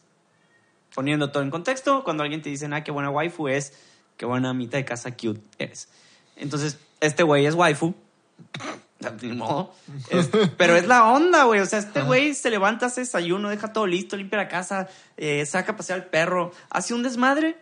poniendo 0.96 1.32
todo 1.32 1.44
en 1.44 1.50
contexto, 1.50 2.06
cuando 2.06 2.24
alguien 2.24 2.42
te 2.42 2.50
dice, 2.50 2.70
ah, 2.72 2.82
qué 2.82 2.92
buena 2.92 3.10
waifu 3.10 3.50
es, 3.50 3.74
qué 4.16 4.26
buena 4.26 4.52
amita 4.52 4.78
de 4.78 4.86
casa 4.86 5.12
cute 5.18 5.42
eres. 5.58 5.90
Entonces, 6.38 6.78
este 7.02 7.24
güey 7.24 7.46
es 7.46 7.56
waifu. 7.56 7.94
Ni 9.22 9.34
modo. 9.34 9.74
Es- 10.10 10.30
pero 10.58 10.76
es 10.76 10.88
la 10.88 11.12
onda, 11.12 11.44
güey. 11.46 11.60
O 11.62 11.66
sea, 11.66 11.80
este 11.80 12.02
güey 12.02 12.34
se 12.34 12.50
levanta, 12.50 12.88
hace 12.88 13.02
desayuno, 13.02 13.50
deja 13.50 13.72
todo 13.74 13.88
listo, 13.88 14.18
limpia 14.18 14.38
la 14.40 14.48
casa, 14.48 14.88
eh, 15.18 15.46
saca 15.46 15.72
a 15.72 15.76
pasear 15.78 16.00
al 16.02 16.06
perro, 16.08 16.52
hace 16.70 16.94
un 16.94 17.04
desmadre 17.04 17.58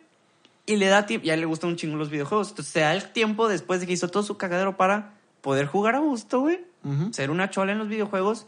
y 0.65 0.76
le 0.78 0.88
da 0.88 1.06
tiempo. 1.06 1.26
Ya 1.28 1.36
le 1.38 1.45
gustan 1.45 1.69
un 1.71 1.76
chingo 1.76 1.95
los 1.95 2.10
videojuegos. 2.10 2.50
Entonces, 2.50 2.73
se 2.73 2.80
da 2.82 2.93
el 2.93 3.12
tiempo 3.12 3.47
después 3.47 3.80
de 3.80 3.88
que 3.88 3.93
hizo 3.93 4.08
todo 4.10 4.23
su 4.23 4.38
cagadero 4.38 4.78
para 4.78 5.13
poder 5.41 5.65
jugar 5.67 5.95
a 5.95 6.00
gusto, 6.00 6.39
güey 6.41 6.65
ser 7.12 7.32
una 7.32 7.50
chola 7.50 7.73
en 7.73 7.80
los 7.80 7.89
videojuegos. 7.89 8.45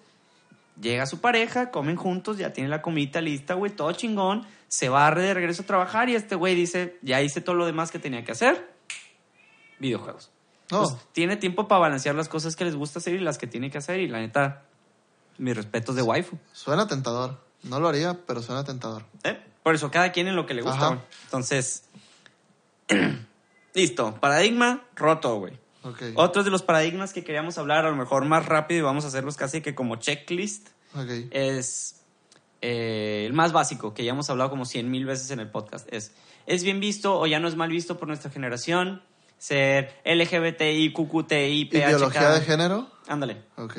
Llega 0.82 1.06
su 1.06 1.20
pareja, 1.20 1.72
comen 1.72 1.98
juntos, 1.98 2.38
ya 2.38 2.54
tiene 2.54 2.70
la 2.70 2.82
comida 2.82 3.20
lista, 3.20 3.54
güey, 3.54 3.70
todo 3.72 3.92
chingón. 3.92 4.46
Se 4.70 4.88
barre 4.88 5.24
de 5.24 5.34
regreso 5.34 5.64
a 5.64 5.66
trabajar 5.66 6.08
y 6.08 6.16
este 6.16 6.36
güey 6.36 6.56
dice, 6.56 6.98
ya 7.02 7.22
hice 7.22 7.42
todo 7.42 7.56
lo 7.56 7.66
demás 7.66 7.92
que 7.92 8.00
tenía 8.00 8.24
que 8.24 8.32
hacer. 8.32 8.70
Videojuegos. 9.80 10.32
No, 10.72 10.84
Pues, 10.84 10.96
tiene 11.14 11.36
tiempo 11.38 11.68
para 11.68 11.80
balancear 11.80 12.16
las 12.16 12.30
cosas 12.30 12.56
que 12.56 12.66
les 12.66 12.76
gusta 12.76 13.00
hacer 13.00 13.14
y 13.16 13.20
las 13.20 13.38
que 13.38 13.48
tiene 13.48 13.72
que 13.72 13.78
hacer. 13.80 14.00
Y 14.00 14.08
la 14.08 14.20
neta, 14.20 14.64
mis 15.38 15.56
respetos 15.56 15.96
de 15.96 16.02
waifu. 16.04 16.38
suena 16.54 16.88
tentador. 16.88 17.40
No 17.64 17.80
lo 17.80 17.88
haría, 17.90 18.20
pero 18.26 18.42
suena 18.42 18.64
tentador. 18.64 19.04
¿eh? 19.24 19.40
Por 19.64 19.76
eso, 19.76 19.92
cada 19.92 20.12
quien 20.12 20.28
en 20.28 20.36
lo 20.36 20.46
que 20.46 20.54
le 20.54 20.62
gusta, 20.62 20.88
güey. 20.88 21.00
Entonces, 21.26 21.84
listo. 23.74 24.16
Paradigma 24.20 24.84
roto, 24.96 25.38
güey. 25.40 25.54
Ok. 25.84 26.02
Otros 26.16 26.46
de 26.46 26.52
los 26.52 26.62
paradigmas 26.64 27.14
que 27.14 27.24
queríamos 27.24 27.58
hablar, 27.58 27.86
a 27.86 27.90
lo 27.90 27.96
mejor 27.96 28.26
más 28.26 28.46
rápido 28.46 28.80
y 28.80 28.84
vamos 28.84 29.06
a 29.06 29.08
hacerlos 29.08 29.38
casi 29.38 29.62
que 29.62 29.76
como 29.76 29.96
checklist, 29.98 30.70
Ok. 30.96 31.10
es 31.32 32.02
eh, 32.62 33.24
el 33.26 33.34
más 33.34 33.54
básico, 33.54 33.94
que 33.94 34.04
ya 34.04 34.12
hemos 34.12 34.30
hablado 34.30 34.50
como 34.50 34.66
cien 34.66 34.92
mil 34.92 35.06
veces 35.06 35.32
en 35.32 35.40
el 35.40 35.50
podcast. 35.50 35.88
Es, 35.94 36.12
¿es 36.46 36.64
bien 36.64 36.80
visto 36.80 37.18
o 37.18 37.26
ya 37.28 37.40
no 37.40 37.48
es 37.48 37.56
mal 37.56 37.70
visto 37.70 37.98
por 37.98 38.08
nuestra 38.08 38.30
generación 38.32 39.02
ser 39.40 40.00
LGBTI, 40.06 40.94
QQTI, 40.94 41.66
PHK? 41.66 41.76
¿Ideología 41.78 42.30
de 42.30 42.42
género? 42.42 42.88
Ándale. 43.08 43.42
Ok. 43.56 43.78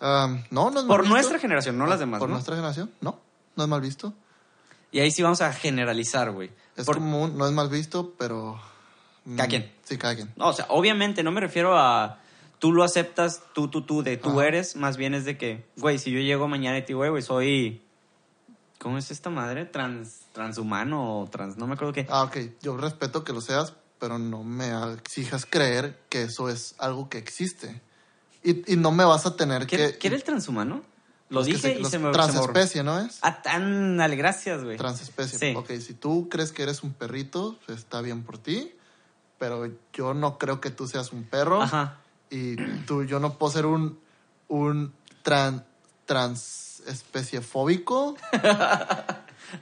No, 0.00 0.28
no 0.50 0.68
es 0.70 0.74
mal 0.74 0.86
Por 0.86 1.00
visto. 1.02 1.14
nuestra 1.14 1.38
generación, 1.38 1.78
no 1.78 1.86
las 1.86 2.00
demás, 2.00 2.18
Por 2.18 2.28
¿no? 2.28 2.34
nuestra 2.34 2.56
generación, 2.56 2.90
no. 3.00 3.20
No 3.56 3.62
es 3.62 3.68
mal 3.68 3.80
visto. 3.80 4.12
Y 4.90 4.98
ahí 5.00 5.10
sí 5.10 5.22
vamos 5.22 5.40
a 5.40 5.52
generalizar, 5.52 6.30
güey. 6.32 6.50
Es 6.76 6.86
Por- 6.86 6.96
común, 6.96 7.38
no 7.38 7.46
es 7.46 7.52
mal 7.52 7.68
visto, 7.68 8.14
pero... 8.18 8.60
mm, 9.24 9.36
Cada 9.36 9.48
quien. 9.48 9.72
Sí, 9.84 9.96
cada 9.96 10.14
quien. 10.16 10.32
No, 10.36 10.48
o 10.48 10.52
sea, 10.52 10.66
obviamente 10.70 11.22
no 11.22 11.30
me 11.30 11.40
refiero 11.40 11.78
a 11.78 12.18
tú 12.58 12.72
lo 12.72 12.82
aceptas, 12.82 13.42
tú, 13.54 13.68
tú, 13.68 13.82
tú, 13.82 14.02
de 14.02 14.16
tú 14.16 14.30
Ajá. 14.40 14.48
eres, 14.48 14.76
más 14.76 14.96
bien 14.96 15.14
es 15.14 15.24
de 15.24 15.36
que, 15.38 15.66
güey, 15.76 15.98
si 15.98 16.10
yo 16.10 16.18
llego 16.20 16.48
mañana 16.48 16.78
y 16.78 16.82
te 16.82 16.88
digo, 16.88 16.98
güey, 17.00 17.10
güey, 17.10 17.22
soy, 17.22 17.82
¿cómo 18.78 18.98
es 18.98 19.10
esta 19.10 19.30
madre? 19.30 19.64
Trans, 19.66 20.22
transhumano 20.32 21.20
o 21.20 21.26
trans, 21.28 21.56
no 21.56 21.66
me 21.66 21.74
acuerdo 21.74 21.92
qué. 21.92 22.06
Ah, 22.10 22.22
ok. 22.24 22.36
Yo 22.62 22.76
respeto 22.76 23.22
que 23.24 23.32
lo 23.32 23.40
seas, 23.40 23.74
pero 24.04 24.18
no 24.18 24.44
me 24.44 24.70
exijas 24.92 25.46
creer 25.48 25.98
que 26.10 26.24
eso 26.24 26.50
es 26.50 26.74
algo 26.76 27.08
que 27.08 27.16
existe. 27.16 27.80
Y, 28.42 28.70
y 28.74 28.76
no 28.76 28.90
me 28.92 29.02
vas 29.02 29.24
a 29.24 29.34
tener 29.34 29.66
¿Qué, 29.66 29.78
que... 29.78 29.96
qué 29.98 30.08
era 30.08 30.16
el 30.16 30.22
transhumano? 30.24 30.82
Lo 31.30 31.42
dije 31.42 31.58
se- 31.58 31.72
y 31.72 31.76
se 31.76 31.80
me 31.84 31.88
se 31.88 31.98
me 32.00 32.04
borró. 32.08 32.12
Transespecie, 32.22 32.82
¿no 32.82 32.98
es? 33.00 33.18
Ah, 33.22 33.40
tan, 33.40 33.96
dale, 33.96 34.16
gracias, 34.16 34.62
güey. 34.62 34.76
Transespecie. 34.76 35.38
Sí. 35.38 35.54
Ok, 35.56 35.70
si 35.80 35.94
tú 35.94 36.28
crees 36.28 36.52
que 36.52 36.64
eres 36.64 36.82
un 36.82 36.92
perrito, 36.92 37.58
está 37.68 38.02
bien 38.02 38.24
por 38.24 38.36
ti, 38.36 38.74
pero 39.38 39.70
yo 39.94 40.12
no 40.12 40.36
creo 40.36 40.60
que 40.60 40.68
tú 40.68 40.86
seas 40.86 41.10
un 41.12 41.24
perro. 41.24 41.62
Ajá. 41.62 41.96
Y 42.28 42.56
tú, 42.84 43.04
yo 43.04 43.20
no 43.20 43.38
puedo 43.38 43.52
ser 43.54 43.64
un, 43.64 43.98
un 44.48 44.92
tran. 45.22 45.64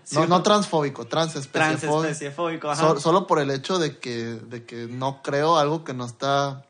Sí, 0.04 0.16
no, 0.16 0.26
no 0.26 0.42
transfóbico, 0.42 1.06
transespecies-fóbico. 1.06 2.00
Transespeciefóbico, 2.02 2.70
ajá. 2.70 2.80
So- 2.80 3.00
solo 3.00 3.26
por 3.26 3.38
el 3.38 3.50
hecho 3.50 3.78
de 3.78 3.98
que, 3.98 4.14
de 4.24 4.64
que 4.64 4.86
no 4.86 5.22
creo 5.22 5.56
algo 5.58 5.84
que 5.84 5.94
no 5.94 6.04
está 6.06 6.64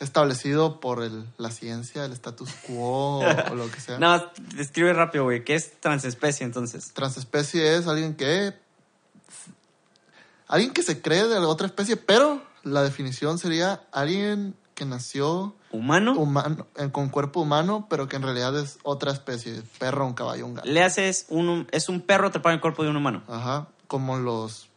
establecido 0.00 0.80
por 0.80 1.02
el- 1.02 1.26
la 1.38 1.50
ciencia, 1.50 2.04
el 2.04 2.12
status 2.12 2.50
quo 2.66 3.20
o, 3.20 3.52
o 3.52 3.54
lo 3.54 3.70
que 3.70 3.80
sea. 3.80 3.98
No, 4.00 4.30
describe 4.56 4.92
rápido, 4.92 5.24
güey. 5.24 5.44
¿Qué 5.44 5.54
es 5.54 5.80
transespecie 5.80 6.44
entonces? 6.44 6.92
Transespecie 6.92 7.76
es 7.76 7.86
alguien 7.86 8.14
que. 8.16 8.54
Alguien 10.46 10.72
que 10.72 10.82
se 10.82 11.00
cree 11.00 11.24
de 11.26 11.38
otra 11.38 11.66
especie, 11.66 11.96
pero 11.96 12.42
la 12.64 12.82
definición 12.82 13.38
sería 13.38 13.82
alguien 13.92 14.54
que 14.74 14.84
nació 14.84 15.54
¿Humano? 15.74 16.12
humano, 16.12 16.66
eh, 16.76 16.90
con 16.92 17.08
cuerpo 17.08 17.40
humano, 17.40 17.86
pero 17.90 18.08
que 18.08 18.16
en 18.16 18.22
realidad 18.22 18.56
es 18.58 18.78
otra 18.84 19.12
especie: 19.12 19.62
perro, 19.78 20.06
un 20.06 20.14
caballo, 20.14 20.46
un 20.46 20.54
gato. 20.54 20.68
Le 20.68 20.82
haces 20.82 21.26
un, 21.28 21.66
es 21.72 21.88
un 21.88 22.00
perro 22.00 22.30
te 22.30 22.38
el 22.48 22.60
cuerpo 22.60 22.84
de 22.84 22.90
un 22.90 22.96
humano. 22.96 23.22
Ajá. 23.28 23.68
Como 23.88 24.16
los 24.16 24.68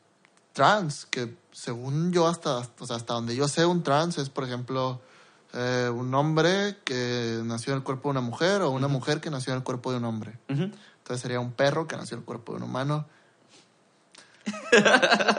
trans, 0.54 1.06
que 1.06 1.36
según 1.52 2.12
yo, 2.12 2.28
hasta, 2.28 2.58
o 2.80 2.86
sea, 2.86 2.96
hasta 2.96 3.14
donde 3.14 3.36
yo 3.36 3.48
sé, 3.48 3.66
un 3.66 3.84
trans 3.84 4.18
es, 4.18 4.30
por 4.30 4.44
ejemplo, 4.44 5.00
eh, 5.54 5.90
un 5.94 6.14
hombre 6.16 6.78
que 6.84 7.42
nació 7.44 7.74
en 7.74 7.78
el 7.78 7.84
cuerpo 7.84 8.10
de 8.10 8.12
una 8.12 8.22
mujer 8.22 8.62
o 8.64 8.72
una 8.72 8.88
mujer 8.88 9.22
que 9.22 9.30
nació 9.30 9.54
en 9.54 9.58
el 9.58 9.64
cuerpo 9.64 9.92
de 9.92 9.98
un 9.98 10.06
hombre. 10.06 10.40
Entonces 10.48 11.22
sería 11.22 11.40
un 11.40 11.52
perro 11.52 11.88
que 11.88 11.96
nació 11.96 12.16
en 12.16 12.22
el 12.22 12.26
cuerpo 12.26 12.54
de 12.54 12.58
un 12.58 12.64
humano. 12.64 13.06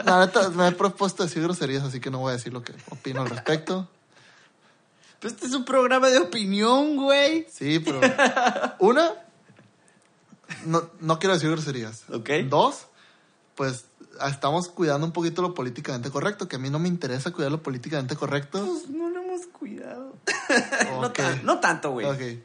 La 0.05 0.19
neta, 0.25 0.49
me 0.49 0.67
he 0.67 0.71
propuesto 0.71 1.23
decir 1.23 1.43
groserías, 1.43 1.83
así 1.83 1.99
que 1.99 2.11
no 2.11 2.19
voy 2.19 2.29
a 2.29 2.33
decir 2.33 2.53
lo 2.53 2.63
que 2.63 2.73
opino 2.89 3.21
al 3.21 3.29
respecto. 3.29 3.89
Pues 5.19 5.33
este 5.33 5.47
es 5.47 5.53
un 5.53 5.65
programa 5.65 6.09
de 6.09 6.19
opinión, 6.19 6.95
güey. 6.95 7.45
Sí, 7.51 7.79
pero. 7.79 7.99
Una, 8.79 9.11
no, 10.65 10.89
no 10.99 11.19
quiero 11.19 11.33
decir 11.33 11.49
groserías. 11.49 12.03
Ok. 12.09 12.29
Dos, 12.49 12.87
pues 13.55 13.85
estamos 14.27 14.69
cuidando 14.69 15.05
un 15.05 15.13
poquito 15.13 15.41
lo 15.41 15.53
políticamente 15.53 16.09
correcto, 16.09 16.47
que 16.47 16.57
a 16.57 16.59
mí 16.59 16.69
no 16.69 16.79
me 16.79 16.87
interesa 16.87 17.31
cuidar 17.31 17.51
lo 17.51 17.63
políticamente 17.63 18.15
correcto. 18.15 18.65
Pues 18.65 18.89
no 18.89 19.09
lo 19.09 19.21
hemos 19.21 19.47
cuidado. 19.47 20.15
no, 21.43 21.59
tanto, 21.59 21.91
güey. 21.91 22.05
Ok. 22.05 22.43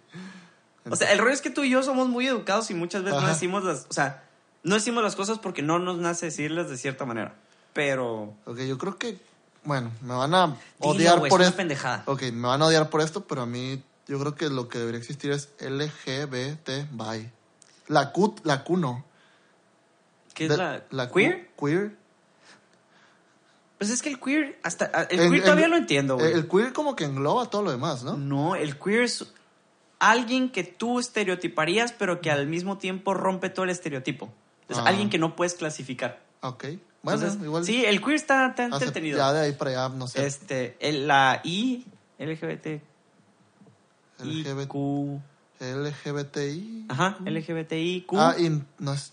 O 0.91 0.97
sea, 0.97 1.13
el 1.13 1.19
rollo 1.19 1.33
es 1.33 1.41
que 1.41 1.51
tú 1.51 1.65
y 1.65 1.71
yo 1.71 1.83
somos 1.83 2.09
muy 2.09 2.27
educados 2.27 2.71
y 2.71 2.75
muchas 2.75 3.03
veces 3.03 3.21
no 3.21 3.29
decimos 3.29 3.65
las... 3.65 3.87
O 3.89 3.93
sea, 3.93 4.25
no 4.63 4.75
decimos 4.75 5.03
las 5.03 5.17
cosas 5.17 5.39
porque 5.39 5.63
no 5.63 5.79
nos 5.79 5.99
nace 5.99 6.27
decirlas 6.27 6.69
de 6.69 6.77
cierta 6.77 7.07
manera. 7.07 7.35
Pero... 7.73 8.35
Ok, 8.45 8.61
yo 8.61 8.77
creo 8.77 8.99
que, 8.99 9.19
bueno, 9.65 9.91
me 10.03 10.15
van 10.15 10.35
a 10.35 10.47
Dilo, 10.47 10.59
odiar 10.81 11.19
por 11.29 11.43
esto. 11.43 11.57
pendejada. 11.57 12.03
Ok, 12.07 12.23
me 12.33 12.49
van 12.49 12.63
a 12.63 12.67
odiar 12.67 12.91
por 12.91 13.01
esto, 13.01 13.25
pero 13.27 13.43
a 13.43 13.47
mí 13.47 13.83
yo 14.07 14.19
creo 14.19 14.35
que 14.35 14.49
lo 14.51 14.69
que 14.69 14.79
debería 14.79 14.99
existir 15.01 15.31
es 15.33 15.49
LGBT 15.61 16.89
by. 16.93 17.31
La 17.89 18.13
Q, 18.13 18.37
la 18.45 18.65
Q 18.65 18.77
no. 18.77 19.05
¿Qué 20.35 20.45
es 20.47 20.51
De- 20.51 20.57
la, 20.91 21.09
Q- 21.09 21.15
queer? 21.15 21.51
Queer. 21.59 21.97
Pues 23.79 23.91
es 23.91 24.03
que 24.03 24.09
el 24.09 24.21
queer... 24.21 24.59
hasta 24.63 24.87
El 25.11 25.21
En- 25.21 25.29
queer 25.31 25.35
en- 25.41 25.43
todavía 25.43 25.69
lo 25.69 25.77
entiendo, 25.77 26.17
güey. 26.17 26.33
El 26.33 26.49
queer 26.49 26.73
como 26.73 26.97
que 26.97 27.05
engloba 27.05 27.47
todo 27.51 27.63
lo 27.63 27.71
demás, 27.71 28.03
¿no? 28.05 28.17
No, 28.17 28.57
el 28.57 28.79
queer 28.79 29.03
es 29.03 29.27
alguien 29.99 30.51
que 30.51 30.65
tú 30.65 30.99
estereotiparías, 30.99 31.93
pero 31.93 32.21
que 32.21 32.31
al 32.31 32.47
mismo 32.47 32.79
tiempo 32.79 33.15
rompe 33.15 33.51
todo 33.51 33.65
el 33.65 33.71
estereotipo. 33.71 34.33
Es 34.69 34.79
Ah. 34.79 34.85
alguien 34.87 35.11
que 35.11 35.19
no 35.19 35.37
puedes 35.37 35.55
clasificar. 35.55 36.23
Ok. 36.41 36.65
Bueno, 37.05 37.21
Entonces, 37.21 37.45
igual. 37.47 37.65
Sí, 37.65 37.85
el 37.85 38.01
queer 38.03 38.17
está, 38.17 38.47
está 38.49 38.65
entretenido. 38.65 39.19
Ya 39.19 39.33
de 39.33 39.41
ahí 39.43 39.53
para 39.53 39.71
allá, 39.71 39.89
no 39.95 40.09
sé. 40.09 40.27
Este, 40.27 40.77
el- 40.81 41.07
la 41.07 41.41
I, 41.45 41.87
LGBT, 42.19 42.81
LGBT, 44.19 44.63
IQ, 44.63 45.21
LGBTI. 45.61 46.87
ajá, 46.89 47.19
LGBTIQ. 47.25 48.13
Ah, 48.17 48.35
in- 48.39 48.67
¿no 48.79 48.93
es 48.95 49.13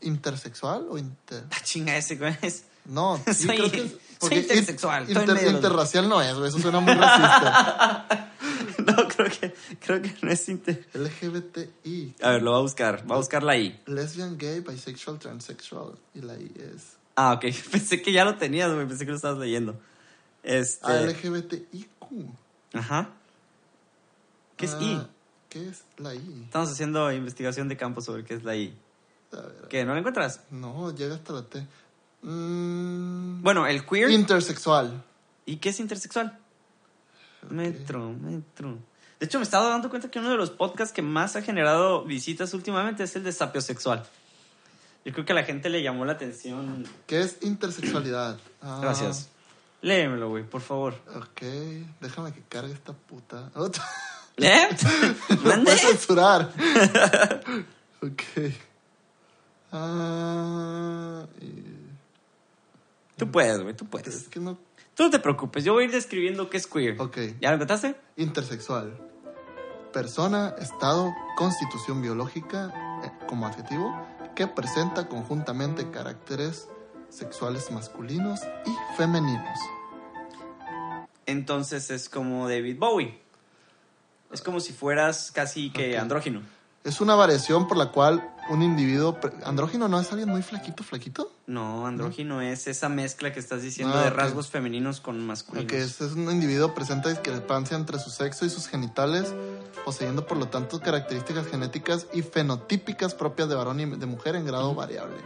intersexual 0.00 0.86
o 0.90 0.98
inter...? 0.98 1.44
Ah, 1.50 1.56
chinga 1.62 1.96
ese, 1.96 2.16
güey. 2.16 2.36
es- 2.42 2.64
No, 2.84 3.20
sí 3.26 3.46
Soy- 3.46 3.56
creo 3.56 3.70
que 3.70 3.80
es... 3.82 3.90
soy 3.92 4.00
porque 4.20 4.38
intersexual, 4.40 5.08
inter- 5.08 5.32
medio 5.34 5.50
interracial 5.50 6.08
no 6.08 6.20
es, 6.22 6.34
güey, 6.34 6.48
eso 6.48 6.58
suena 6.58 6.80
muy 6.80 6.94
racista. 6.94 8.06
No, 8.78 8.94
creo 9.08 9.28
que, 9.28 9.54
creo 9.80 10.00
que 10.00 10.14
no 10.22 10.30
es 10.30 10.48
inter... 10.48 10.86
LGBTI. 10.94 12.14
A 12.22 12.30
ver, 12.30 12.42
lo 12.42 12.52
va 12.52 12.58
a 12.58 12.60
buscar. 12.62 13.04
Va 13.10 13.16
a 13.16 13.18
buscar 13.18 13.42
la 13.42 13.56
I. 13.56 13.78
Lesbian, 13.86 14.38
gay, 14.38 14.60
bisexual, 14.60 15.18
transsexual. 15.18 15.92
Y 16.14 16.20
la 16.22 16.34
I 16.34 16.50
es... 16.56 16.96
Ah, 17.20 17.32
ok. 17.32 17.40
Pensé 17.72 18.00
que 18.00 18.12
ya 18.12 18.24
lo 18.24 18.36
tenías, 18.36 18.72
güey. 18.72 18.86
Pensé 18.86 19.04
que 19.04 19.10
lo 19.10 19.16
estabas 19.16 19.38
leyendo. 19.38 19.76
Este. 20.44 20.86
Ah, 20.86 21.00
LGBTIQ. 21.00 22.28
Ajá. 22.74 23.10
¿Qué 24.56 24.66
es 24.66 24.74
Ah, 24.74 24.82
I? 24.82 25.06
¿Qué 25.48 25.68
es 25.68 25.82
la 25.96 26.14
I? 26.14 26.42
Estamos 26.44 26.70
haciendo 26.70 27.10
investigación 27.12 27.68
de 27.68 27.76
campo 27.76 28.00
sobre 28.02 28.24
qué 28.24 28.34
es 28.34 28.44
la 28.44 28.54
I. 28.54 28.72
A 29.32 29.36
ver, 29.36 29.66
¿Qué? 29.68 29.84
¿No 29.84 29.92
la 29.94 29.98
encuentras? 29.98 30.42
no, 30.50 30.94
llega 30.94 31.16
hasta 31.16 31.32
la 31.32 31.42
T. 31.42 31.66
Mm, 32.22 33.42
Bueno, 33.42 33.66
el 33.66 33.84
queer. 33.84 34.10
intersexual. 34.10 35.02
¿Y 35.44 35.56
qué 35.56 35.70
es 35.70 35.80
intersexual? 35.80 36.38
Metro, 37.50 38.12
metro. 38.12 38.78
De 39.18 39.26
hecho, 39.26 39.38
me 39.38 39.44
estaba 39.44 39.68
dando 39.68 39.90
cuenta 39.90 40.10
que 40.10 40.18
uno 40.18 40.30
de 40.30 40.36
los 40.36 40.50
podcasts 40.50 40.92
que 40.94 41.02
más 41.02 41.34
ha 41.36 41.42
generado 41.42 42.04
visitas 42.04 42.54
últimamente 42.54 43.02
es 43.04 43.16
el 43.16 43.24
de 43.24 43.32
Sapio 43.32 43.60
Sexual. 43.60 44.04
Yo 45.04 45.12
creo 45.12 45.24
que 45.24 45.32
a 45.32 45.36
la 45.36 45.44
gente 45.44 45.68
le 45.70 45.82
llamó 45.82 46.04
la 46.04 46.12
atención. 46.12 46.84
¿Qué 47.06 47.20
es 47.20 47.38
intersexualidad? 47.42 48.38
Ah, 48.60 48.78
Gracias. 48.82 49.28
Léemelo, 49.80 50.28
güey, 50.28 50.44
por 50.44 50.60
favor. 50.60 50.94
Ok, 51.16 51.42
déjame 52.00 52.32
que 52.32 52.42
cargue 52.48 52.72
esta 52.72 52.92
puta. 52.92 53.50
¿Eh? 54.36 54.68
¿Mande? 55.44 55.64
puedes 55.64 55.80
censurar. 55.80 56.52
ok. 58.02 58.22
Ah, 59.72 61.26
y- 61.40 61.76
Tú 63.16 63.30
puedes, 63.30 63.60
güey, 63.60 63.74
tú 63.74 63.84
es 63.84 63.90
puedes. 63.90 64.28
que 64.28 64.38
no. 64.40 64.56
Tú 64.94 65.04
no 65.04 65.10
te 65.10 65.18
preocupes, 65.18 65.64
yo 65.64 65.72
voy 65.74 65.82
a 65.84 65.86
ir 65.86 65.92
describiendo 65.92 66.48
qué 66.50 66.56
es 66.56 66.66
queer. 66.66 67.00
Ok. 67.00 67.18
¿Ya 67.40 67.50
lo 67.50 67.54
encontraste? 67.56 67.96
Intersexual. 68.16 68.96
Persona, 69.92 70.54
estado, 70.58 71.12
constitución 71.36 72.02
biológica 72.02 72.72
eh, 73.04 73.10
como 73.28 73.46
adjetivo 73.46 73.92
que 74.38 74.46
presenta 74.46 75.08
conjuntamente 75.08 75.90
caracteres 75.90 76.68
sexuales 77.08 77.72
masculinos 77.72 78.38
y 78.64 78.96
femeninos. 78.96 79.58
Entonces 81.26 81.90
es 81.90 82.08
como 82.08 82.48
David 82.48 82.78
Bowie. 82.78 83.18
Es 84.30 84.40
como 84.40 84.60
si 84.60 84.72
fueras 84.72 85.32
casi 85.32 85.72
que 85.72 85.98
andrógino. 85.98 86.42
Es 86.84 87.00
una 87.00 87.16
variación 87.16 87.66
por 87.66 87.76
la 87.78 87.90
cual 87.90 88.32
un 88.48 88.62
individuo... 88.62 89.18
¿Andrógino 89.44 89.88
no 89.88 89.98
es 89.98 90.08
alguien 90.12 90.28
muy 90.28 90.42
flaquito, 90.42 90.84
flaquito? 90.84 91.32
No, 91.48 91.86
andrógino 91.86 92.42
es 92.42 92.66
esa 92.66 92.90
mezcla 92.90 93.32
que 93.32 93.40
estás 93.40 93.62
diciendo 93.62 93.96
Ah, 93.96 94.04
de 94.04 94.10
rasgos 94.10 94.48
femeninos 94.48 95.00
con 95.00 95.26
masculinos. 95.26 95.72
Que 95.72 95.80
es, 95.80 95.98
es 96.02 96.12
un 96.12 96.30
individuo 96.30 96.74
presenta 96.74 97.08
discrepancia 97.08 97.74
entre 97.74 97.98
su 97.98 98.10
sexo 98.10 98.44
y 98.44 98.50
sus 98.50 98.68
genitales, 98.68 99.34
poseyendo 99.82 100.26
por 100.26 100.36
lo 100.36 100.48
tanto 100.48 100.78
características 100.78 101.46
genéticas 101.46 102.06
y 102.12 102.20
fenotípicas 102.20 103.14
propias 103.14 103.48
de 103.48 103.54
varón 103.54 103.80
y 103.80 103.86
de 103.86 104.04
mujer 104.04 104.36
en 104.36 104.44
grado 104.44 104.74
variable. 104.74 105.16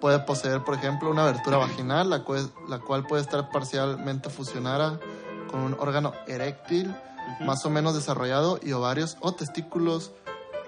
Puede 0.00 0.18
poseer, 0.18 0.64
por 0.64 0.74
ejemplo, 0.74 1.08
una 1.08 1.22
abertura 1.22 1.58
vaginal, 1.58 2.10
la 2.10 2.24
cual, 2.24 2.50
la 2.68 2.80
cual 2.80 3.06
puede 3.06 3.22
estar 3.22 3.48
parcialmente 3.50 4.30
fusionada 4.30 4.98
con 5.48 5.60
un 5.60 5.74
órgano 5.74 6.14
eréctil 6.26 6.92
más 7.42 7.64
o 7.64 7.70
menos 7.70 7.94
desarrollado 7.94 8.58
y 8.60 8.72
ovarios 8.72 9.16
o 9.20 9.36
testículos, 9.36 10.10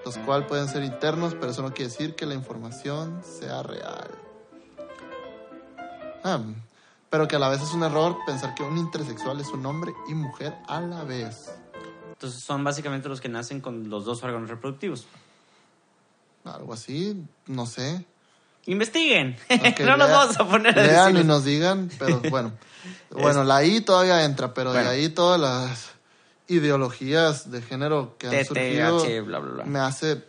los 0.05 0.17
cuales 0.19 0.47
pueden 0.47 0.69
ser 0.69 0.85
internos, 0.85 1.35
pero 1.35 1.51
eso 1.51 1.61
no 1.61 1.73
quiere 1.73 1.91
decir 1.91 2.15
que 2.15 2.25
la 2.25 2.35
información 2.35 3.21
sea 3.21 3.63
real. 3.63 4.26
Ah, 6.29 6.41
pero 7.09 7.25
que 7.27 7.37
a 7.37 7.39
la 7.39 7.47
vez 7.47 7.61
es 7.61 7.73
un 7.73 7.83
error 7.83 8.17
pensar 8.25 8.53
que 8.53 8.63
un 8.63 8.77
intersexual 8.77 9.39
es 9.39 9.47
un 9.49 9.65
hombre 9.65 9.93
y 10.09 10.13
mujer 10.13 10.53
a 10.67 10.81
la 10.81 11.03
vez. 11.05 11.49
Entonces 12.11 12.43
son 12.43 12.63
básicamente 12.65 13.07
los 13.07 13.21
que 13.21 13.29
nacen 13.29 13.61
con 13.61 13.89
los 13.89 14.03
dos 14.03 14.21
órganos 14.23 14.49
reproductivos. 14.49 15.07
Algo 16.43 16.73
así, 16.73 17.23
no 17.47 17.65
sé. 17.65 18.05
Investiguen. 18.65 19.37
No 19.79 19.95
nos 19.97 20.07
lea- 20.09 20.17
vamos 20.17 20.37
a 20.39 20.47
poner 20.49 20.77
a 20.77 20.83
Lean 20.83 21.09
y 21.11 21.13
decir. 21.13 21.25
nos 21.27 21.43
digan, 21.45 21.89
pero 21.97 22.19
bueno. 22.29 22.51
Bueno, 23.11 23.43
la 23.45 23.63
I 23.63 23.81
todavía 23.81 24.23
entra, 24.25 24.53
pero 24.53 24.71
Bueno. 24.71 24.89
de 24.89 24.95
ahí 24.95 25.09
todas 25.09 25.39
las 25.39 25.91
ideologías 26.49 27.51
de 27.51 27.61
género 27.61 28.15
que 28.17 28.27
han 28.27 28.45
surgido 28.45 28.99
bla, 29.25 29.39
bla, 29.39 29.51
bla. 29.53 29.63
me 29.65 29.79
hace 29.79 30.23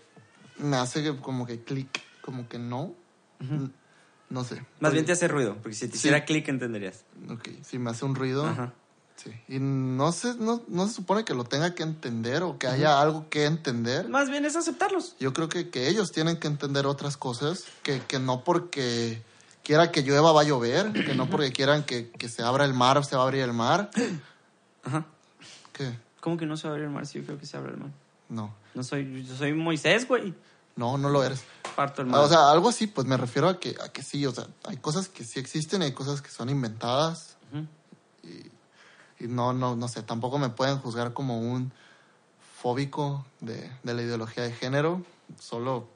me 0.58 0.76
hace 0.76 1.16
como 1.18 1.46
que 1.46 1.62
clic, 1.62 2.00
como 2.20 2.48
que 2.48 2.58
no. 2.58 2.92
N- 3.40 3.70
No 4.30 4.44
sé. 4.44 4.64
Más 4.80 4.92
bien 4.92 5.04
te 5.06 5.12
hace 5.12 5.26
ruido, 5.28 5.56
porque 5.62 5.74
si 5.74 5.86
te 5.86 5.92
Sí. 5.92 5.98
hiciera 5.98 6.24
clic 6.24 6.48
entenderías. 6.48 7.04
Ok, 7.30 7.48
si 7.62 7.78
me 7.78 7.90
hace 7.90 8.04
un 8.04 8.14
ruido. 8.14 8.46
Ajá. 8.46 8.72
Sí. 9.16 9.30
Y 9.48 9.58
no 9.58 10.12
se, 10.12 10.34
no, 10.36 10.62
no 10.68 10.86
se 10.86 10.94
supone 10.94 11.24
que 11.24 11.34
lo 11.34 11.42
tenga 11.44 11.74
que 11.74 11.82
entender 11.82 12.42
o 12.44 12.56
que 12.58 12.68
haya 12.68 13.00
algo 13.00 13.28
que 13.30 13.46
entender. 13.46 14.08
Más 14.08 14.30
bien 14.30 14.44
es 14.44 14.54
aceptarlos. 14.54 15.16
Yo 15.18 15.32
creo 15.32 15.48
que, 15.48 15.70
que 15.70 15.88
ellos 15.88 16.12
tienen 16.12 16.36
que 16.36 16.46
entender 16.46 16.86
otras 16.86 17.16
cosas, 17.16 17.64
que, 17.82 18.00
que 18.02 18.20
no 18.20 18.44
porque 18.44 19.22
quiera 19.64 19.90
que 19.90 20.02
llueva 20.02 20.30
va 20.32 20.42
a 20.42 20.44
llover, 20.44 20.92
que 20.92 21.14
no 21.16 21.28
porque 21.28 21.50
quieran 21.50 21.82
que, 21.84 22.10
que 22.10 22.28
se 22.28 22.42
abra 22.44 22.64
el 22.64 22.74
mar 22.74 23.04
se 23.04 23.16
va 23.16 23.22
a 23.22 23.24
abrir 23.24 23.42
el 23.42 23.52
mar. 23.52 23.90
Ajá. 24.84 25.04
¿Qué? 25.72 25.98
¿Cómo 26.20 26.36
que 26.36 26.46
no 26.46 26.56
se 26.56 26.68
va 26.68 26.70
a 26.70 26.72
abrir 26.74 26.86
el 26.86 26.92
mar? 26.94 27.06
Sí, 27.06 27.18
yo 27.18 27.24
creo 27.24 27.38
que 27.38 27.46
se 27.46 27.56
abre 27.56 27.72
el 27.72 27.78
mar. 27.78 27.90
No, 28.28 28.54
No 28.74 28.82
soy, 28.84 29.24
yo 29.26 29.34
soy 29.34 29.52
Moisés, 29.52 30.06
güey. 30.06 30.32
No, 30.78 30.96
no 30.96 31.08
lo 31.08 31.24
eres. 31.24 31.42
Parto 31.74 32.02
el 32.02 32.08
mar. 32.08 32.20
O 32.20 32.28
sea, 32.28 32.50
algo 32.50 32.68
así, 32.68 32.86
pues 32.86 33.04
me 33.06 33.16
refiero 33.16 33.48
a 33.48 33.58
que, 33.58 33.74
a 33.82 33.88
que 33.88 34.04
sí, 34.04 34.24
o 34.24 34.32
sea, 34.32 34.46
hay 34.64 34.76
cosas 34.76 35.08
que 35.08 35.24
sí 35.24 35.40
existen 35.40 35.82
hay 35.82 35.92
cosas 35.92 36.22
que 36.22 36.30
son 36.30 36.48
inventadas. 36.48 37.36
Y 39.20 39.26
no, 39.26 39.52
no, 39.52 39.74
no 39.74 39.88
sé, 39.88 40.04
tampoco 40.04 40.38
me 40.38 40.48
pueden 40.48 40.78
juzgar 40.78 41.12
como 41.12 41.40
un 41.40 41.72
fóbico 42.60 43.26
de, 43.40 43.68
de 43.82 43.94
la 43.94 44.02
ideología 44.02 44.44
de 44.44 44.52
género, 44.52 45.02
solo 45.40 45.88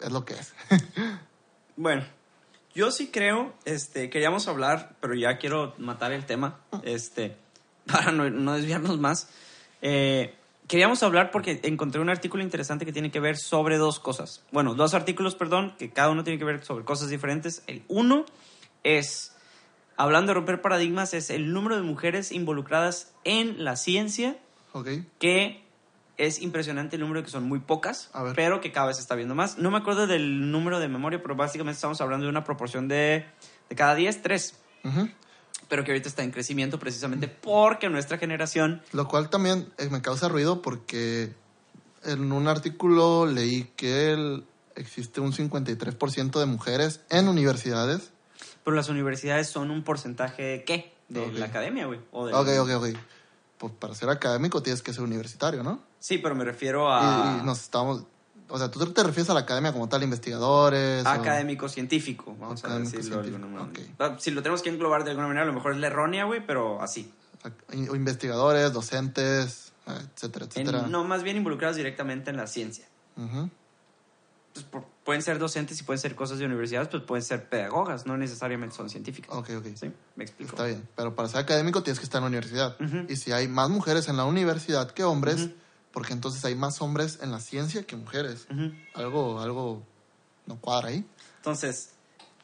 es 0.00 0.10
lo 0.10 0.24
que 0.24 0.34
es. 0.34 0.52
Bueno, 1.74 2.04
yo 2.74 2.90
sí 2.90 3.10
creo, 3.10 3.54
este, 3.64 4.10
queríamos 4.10 4.46
hablar, 4.46 4.94
pero 5.00 5.14
ya 5.14 5.38
quiero 5.38 5.74
matar 5.78 6.12
el 6.12 6.26
tema, 6.26 6.60
este, 6.82 7.36
para 7.86 8.12
no, 8.12 8.28
no 8.28 8.52
desviarnos 8.52 8.98
más. 8.98 9.28
Eh, 9.80 10.34
queríamos 10.66 11.02
hablar 11.02 11.30
porque 11.30 11.60
encontré 11.64 12.00
un 12.00 12.08
artículo 12.08 12.42
interesante 12.42 12.86
que 12.86 12.92
tiene 12.92 13.10
que 13.10 13.20
ver 13.20 13.36
sobre 13.36 13.76
dos 13.78 13.98
cosas. 14.00 14.44
Bueno, 14.52 14.74
dos 14.74 14.94
artículos, 14.94 15.34
perdón, 15.34 15.74
que 15.78 15.90
cada 15.90 16.10
uno 16.10 16.24
tiene 16.24 16.38
que 16.38 16.44
ver 16.44 16.64
sobre 16.64 16.84
cosas 16.84 17.08
diferentes. 17.10 17.62
El 17.66 17.82
uno 17.88 18.24
es, 18.84 19.34
hablando 19.96 20.30
de 20.30 20.34
romper 20.34 20.60
paradigmas, 20.60 21.14
es 21.14 21.30
el 21.30 21.52
número 21.52 21.76
de 21.76 21.82
mujeres 21.82 22.32
involucradas 22.32 23.12
en 23.24 23.64
la 23.64 23.76
ciencia 23.76 24.36
¿Ok? 24.72 24.88
que 25.18 25.62
es 26.18 26.40
impresionante 26.40 26.96
el 26.96 27.02
número 27.02 27.22
que 27.22 27.30
son 27.30 27.44
muy 27.44 27.58
pocas, 27.58 28.10
pero 28.36 28.60
que 28.60 28.70
cada 28.70 28.86
vez 28.88 28.96
se 28.96 29.02
está 29.02 29.14
viendo 29.14 29.34
más. 29.34 29.58
No 29.58 29.70
me 29.70 29.78
acuerdo 29.78 30.06
del 30.06 30.50
número 30.50 30.78
de 30.78 30.88
memoria, 30.88 31.20
pero 31.22 31.34
básicamente 31.34 31.76
estamos 31.76 32.00
hablando 32.00 32.24
de 32.26 32.30
una 32.30 32.44
proporción 32.44 32.86
de, 32.86 33.26
de 33.68 33.76
cada 33.76 33.94
10, 33.94 34.22
3, 34.22 34.60
Ujú. 34.84 35.08
Pero 35.72 35.84
que 35.84 35.92
ahorita 35.92 36.10
está 36.10 36.22
en 36.22 36.32
crecimiento 36.32 36.78
precisamente 36.78 37.28
porque 37.28 37.88
nuestra 37.88 38.18
generación... 38.18 38.82
Lo 38.92 39.08
cual 39.08 39.30
también 39.30 39.72
eh, 39.78 39.88
me 39.90 40.02
causa 40.02 40.28
ruido 40.28 40.60
porque 40.60 41.32
en 42.04 42.30
un 42.30 42.46
artículo 42.46 43.24
leí 43.24 43.64
que 43.74 44.12
el- 44.12 44.44
existe 44.76 45.22
un 45.22 45.32
53% 45.32 46.38
de 46.40 46.44
mujeres 46.44 47.00
en 47.08 47.26
universidades. 47.26 48.10
Pero 48.62 48.76
las 48.76 48.90
universidades 48.90 49.48
son 49.48 49.70
un 49.70 49.82
porcentaje 49.82 50.42
de 50.42 50.64
qué? 50.64 50.92
De 51.08 51.20
Ok. 51.20 51.32
la 51.36 51.46
academia, 51.46 51.86
güey. 51.86 52.00
Ok, 52.12 52.32
ok, 52.60 52.70
ok. 52.76 52.86
Pues 53.56 53.72
para 53.78 53.94
ser 53.94 54.10
académico 54.10 54.62
tienes 54.62 54.82
que 54.82 54.92
ser 54.92 55.02
universitario, 55.04 55.62
¿no? 55.62 55.80
Sí, 56.00 56.18
pero 56.18 56.34
me 56.34 56.44
refiero 56.44 56.86
Y, 56.90 56.92
a, 56.92 57.38
y 57.40 57.42
nos 57.46 57.62
estamos... 57.62 58.04
O 58.54 58.58
sea, 58.58 58.70
tú 58.70 58.84
te 58.92 59.02
refieres 59.02 59.30
a 59.30 59.34
la 59.34 59.40
academia 59.40 59.72
como 59.72 59.88
tal, 59.88 60.02
investigadores. 60.02 61.04
o- 61.06 61.08
académico 61.08 61.68
científico, 61.68 62.36
vamos 62.38 62.62
a 62.64 62.78
decirlo 62.78 63.00
de 63.00 63.00
científico, 63.00 63.36
alguna 63.36 63.46
manera. 63.46 63.80
ok. 63.80 63.90
Ah, 63.98 64.16
Si 64.20 64.30
lo 64.30 64.42
tenemos 64.42 64.60
que 64.62 64.68
englobar 64.68 65.04
de 65.04 65.10
alguna 65.10 65.26
manera, 65.28 65.44
a 65.44 65.46
lo 65.46 65.54
mejor 65.54 65.72
es 65.72 65.78
la 65.78 65.86
errónea, 65.86 66.24
güey, 66.24 66.44
pero 66.46 66.80
así. 66.82 67.10
o 67.90 67.96
investigadores, 67.96 68.72
docentes, 68.72 69.72
eh, 69.88 69.92
etcétera, 70.14 70.44
En- 70.44 70.50
etcétera. 70.50 70.82
no, 70.88 71.02
más 71.04 71.22
bien 71.24 71.36
involucrados 71.38 71.76
directamente 71.76 72.30
en 72.30 72.36
la 72.36 72.46
ciencia. 72.46 72.86
Ujú. 73.16 73.48
pues, 74.54 74.66
por- 74.66 74.84
pueden 75.02 75.22
ser 75.22 75.38
docentes 75.38 75.80
y 75.80 75.82
pueden 75.84 75.98
ser 75.98 76.14
cosas 76.14 76.38
de 76.38 76.44
universidades, 76.44 76.88
pues 76.88 77.02
pueden 77.04 77.22
ser 77.24 77.48
pedagogas, 77.48 78.04
no 78.04 78.18
necesariamente 78.18 78.76
son 78.76 78.90
científicas. 78.90 79.34
Ok, 79.34 79.48
ok. 79.56 79.66
¿Sí? 79.74 79.90
Me 80.14 80.24
explico. 80.24 80.50
Está 80.52 80.66
bien, 80.66 80.86
pero 80.94 81.14
para 81.14 81.26
ser 81.30 81.38
académico 81.40 81.82
tienes 81.82 81.98
que 81.98 82.04
estar 82.04 82.18
en 82.18 82.24
la 82.24 82.28
universidad. 82.28 82.76
Ujú. 82.78 83.06
Y 83.08 83.16
si 83.16 83.32
hay 83.32 83.48
más 83.48 83.70
mujeres 83.70 84.08
en 84.08 84.18
la 84.18 84.26
universidad 84.26 84.90
que 84.90 85.04
hombres. 85.04 85.48
Porque 85.92 86.12
entonces 86.12 86.44
hay 86.44 86.54
más 86.54 86.80
hombres 86.80 87.18
en 87.22 87.30
la 87.30 87.40
ciencia 87.40 87.84
que 87.84 87.96
mujeres. 87.96 88.46
Algo, 88.94 89.40
algo 89.40 89.82
no 90.46 90.60
cuadra 90.60 90.88
ahí. 90.88 91.04
Entonces, 91.36 91.94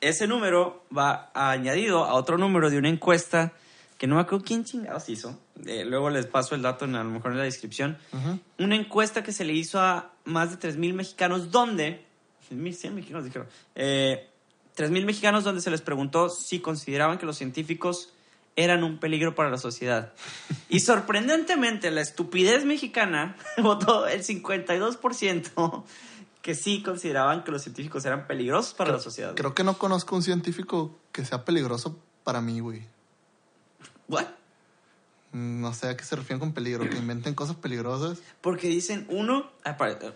ese 0.00 0.26
número 0.26 0.84
va 0.96 1.30
añadido 1.34 2.04
a 2.04 2.14
otro 2.14 2.38
número 2.38 2.70
de 2.70 2.78
una 2.78 2.88
encuesta 2.88 3.52
que 3.96 4.06
no 4.06 4.14
me 4.14 4.20
acuerdo 4.20 4.44
quién 4.44 4.64
chingados 4.64 5.08
hizo. 5.08 5.38
Eh, 5.66 5.84
luego 5.84 6.08
les 6.08 6.26
paso 6.26 6.54
el 6.54 6.62
dato 6.62 6.84
en, 6.84 6.94
a 6.94 7.02
lo 7.02 7.10
mejor 7.10 7.32
en 7.32 7.38
la 7.38 7.44
descripción. 7.44 7.98
Una 8.58 8.76
encuesta 8.76 9.24
que 9.24 9.32
se 9.32 9.44
le 9.44 9.54
hizo 9.54 9.80
a 9.80 10.12
más 10.24 10.50
de 10.50 10.72
3.000 10.72 10.94
mexicanos, 10.94 11.50
donde... 11.50 12.06
100 12.48 12.94
mexicanos 12.94 13.24
dijeron. 13.24 13.48
Eh, 13.74 14.28
3.000 14.76 15.04
mexicanos 15.04 15.44
donde 15.44 15.60
se 15.60 15.70
les 15.70 15.82
preguntó 15.82 16.30
si 16.30 16.60
consideraban 16.60 17.18
que 17.18 17.26
los 17.26 17.36
científicos 17.36 18.12
eran 18.58 18.82
un 18.82 18.98
peligro 18.98 19.36
para 19.36 19.50
la 19.50 19.56
sociedad. 19.56 20.12
Y 20.68 20.80
sorprendentemente, 20.80 21.92
la 21.92 22.00
estupidez 22.00 22.64
mexicana 22.64 23.36
votó 23.58 24.08
el 24.08 24.24
52% 24.24 25.84
que 26.42 26.54
sí 26.56 26.82
consideraban 26.82 27.44
que 27.44 27.52
los 27.52 27.62
científicos 27.62 28.04
eran 28.04 28.26
peligrosos 28.26 28.74
para 28.74 28.90
la 28.92 28.98
sociedad. 28.98 29.34
Creo 29.36 29.54
que 29.54 29.62
no 29.62 29.78
conozco 29.78 30.16
un 30.16 30.22
científico 30.22 30.98
que 31.12 31.24
sea 31.24 31.44
peligroso 31.44 31.96
para 32.24 32.40
mí, 32.40 32.58
güey. 32.58 32.82
¿What? 34.08 34.26
No 35.32 35.72
sé 35.72 35.88
a 35.88 35.96
qué 35.96 36.02
se 36.04 36.16
refieren 36.16 36.40
con 36.40 36.52
peligro, 36.52 36.88
que 36.90 36.96
inventen 36.96 37.34
cosas 37.34 37.54
peligrosas. 37.54 38.18
Porque 38.40 38.66
dicen, 38.66 39.06
uno, 39.08 39.52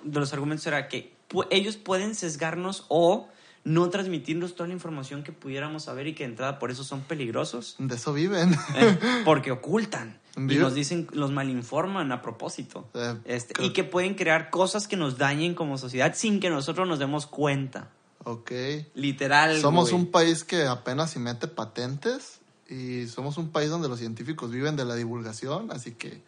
de 0.02 0.20
los 0.20 0.32
argumentos 0.32 0.66
era 0.66 0.88
que 0.88 1.14
ellos 1.50 1.76
pueden 1.76 2.16
sesgarnos 2.16 2.86
o 2.88 3.28
no 3.64 3.88
transmitirnos 3.90 4.54
toda 4.54 4.66
la 4.68 4.74
información 4.74 5.22
que 5.22 5.32
pudiéramos 5.32 5.84
saber 5.84 6.06
y 6.08 6.14
que 6.14 6.24
de 6.24 6.30
entrada 6.30 6.58
por 6.58 6.70
eso 6.70 6.82
son 6.84 7.02
peligrosos. 7.02 7.76
De 7.78 7.94
eso 7.94 8.12
viven. 8.12 8.52
¿eh? 8.76 8.98
Porque 9.24 9.52
ocultan. 9.52 10.20
Y 10.36 10.56
nos 10.56 10.74
dicen, 10.74 11.08
los 11.12 11.30
malinforman 11.30 12.10
a 12.10 12.22
propósito. 12.22 12.88
Eh, 12.94 13.14
Este, 13.24 13.62
y 13.62 13.72
que 13.72 13.84
pueden 13.84 14.14
crear 14.14 14.50
cosas 14.50 14.88
que 14.88 14.96
nos 14.96 15.18
dañen 15.18 15.54
como 15.54 15.76
sociedad 15.76 16.14
sin 16.16 16.40
que 16.40 16.48
nosotros 16.48 16.88
nos 16.88 16.98
demos 16.98 17.26
cuenta. 17.26 17.90
ok. 18.24 18.50
Literal. 18.94 19.60
Somos 19.60 19.90
güey. 19.90 20.02
un 20.02 20.10
país 20.10 20.42
que 20.42 20.66
apenas 20.66 21.10
si 21.10 21.18
mete 21.18 21.48
patentes 21.48 22.40
y 22.68 23.06
somos 23.08 23.36
un 23.36 23.50
país 23.50 23.68
donde 23.68 23.88
los 23.88 23.98
científicos 23.98 24.50
viven 24.50 24.74
de 24.74 24.86
la 24.86 24.94
divulgación, 24.94 25.70
así 25.70 25.92
que 25.92 26.22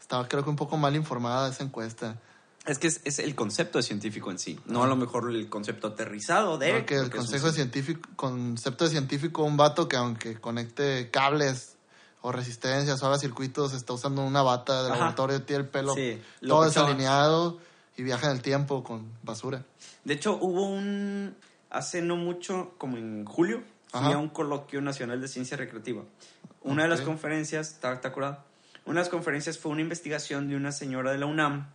estaba 0.00 0.26
creo 0.26 0.42
que 0.42 0.50
un 0.50 0.56
poco 0.56 0.76
mal 0.78 0.96
informada 0.96 1.50
esa 1.50 1.62
encuesta. 1.62 2.18
Es 2.66 2.78
que 2.78 2.88
es, 2.88 3.00
es 3.04 3.18
el 3.18 3.34
concepto 3.34 3.78
de 3.78 3.82
científico 3.82 4.30
en 4.30 4.38
sí, 4.38 4.58
no 4.66 4.82
a 4.82 4.86
lo 4.86 4.94
mejor 4.94 5.30
el 5.30 5.48
concepto 5.48 5.88
aterrizado 5.88 6.58
de. 6.58 6.72
Porque 6.72 6.96
el 6.96 7.02
porque 7.10 7.18
es 7.18 7.42
un 7.42 7.48
de 7.48 7.52
científico, 7.52 8.08
concepto 8.16 8.84
de 8.84 8.90
científico, 8.90 9.42
un 9.44 9.56
vato 9.56 9.88
que 9.88 9.96
aunque 9.96 10.38
conecte 10.38 11.10
cables 11.10 11.76
o 12.20 12.32
resistencias 12.32 13.02
o 13.02 13.06
haga 13.06 13.18
circuitos, 13.18 13.72
está 13.72 13.94
usando 13.94 14.22
una 14.22 14.42
bata 14.42 14.82
de 14.82 14.90
laboratorio, 14.90 15.42
tiene 15.42 15.62
el 15.62 15.68
pelo 15.68 15.94
Sí, 15.94 16.20
todo 16.46 16.64
desalineado 16.64 17.58
y 17.96 18.02
viaja 18.02 18.26
en 18.26 18.32
el 18.32 18.42
tiempo 18.42 18.84
con 18.84 19.10
basura. 19.22 19.64
De 20.04 20.14
hecho, 20.14 20.38
hubo 20.40 20.66
un. 20.66 21.34
Hace 21.70 22.02
no 22.02 22.16
mucho, 22.16 22.74
como 22.78 22.96
en 22.96 23.24
julio, 23.24 23.62
fui 23.90 24.00
Ajá. 24.00 24.14
a 24.14 24.18
un 24.18 24.28
coloquio 24.28 24.80
nacional 24.80 25.20
de 25.20 25.28
ciencia 25.28 25.56
recreativa. 25.56 26.02
Una 26.62 26.82
de 26.82 26.88
las 26.88 27.00
conferencias, 27.00 27.70
¿está, 27.70 27.92
está? 27.92 28.12
Una 28.86 29.00
de 29.00 29.04
las 29.04 29.08
conferencias 29.08 29.58
fue 29.58 29.72
una 29.72 29.82
investigación 29.82 30.48
de 30.48 30.56
una 30.56 30.72
señora 30.72 31.12
de 31.12 31.18
la 31.18 31.26
UNAM, 31.26 31.68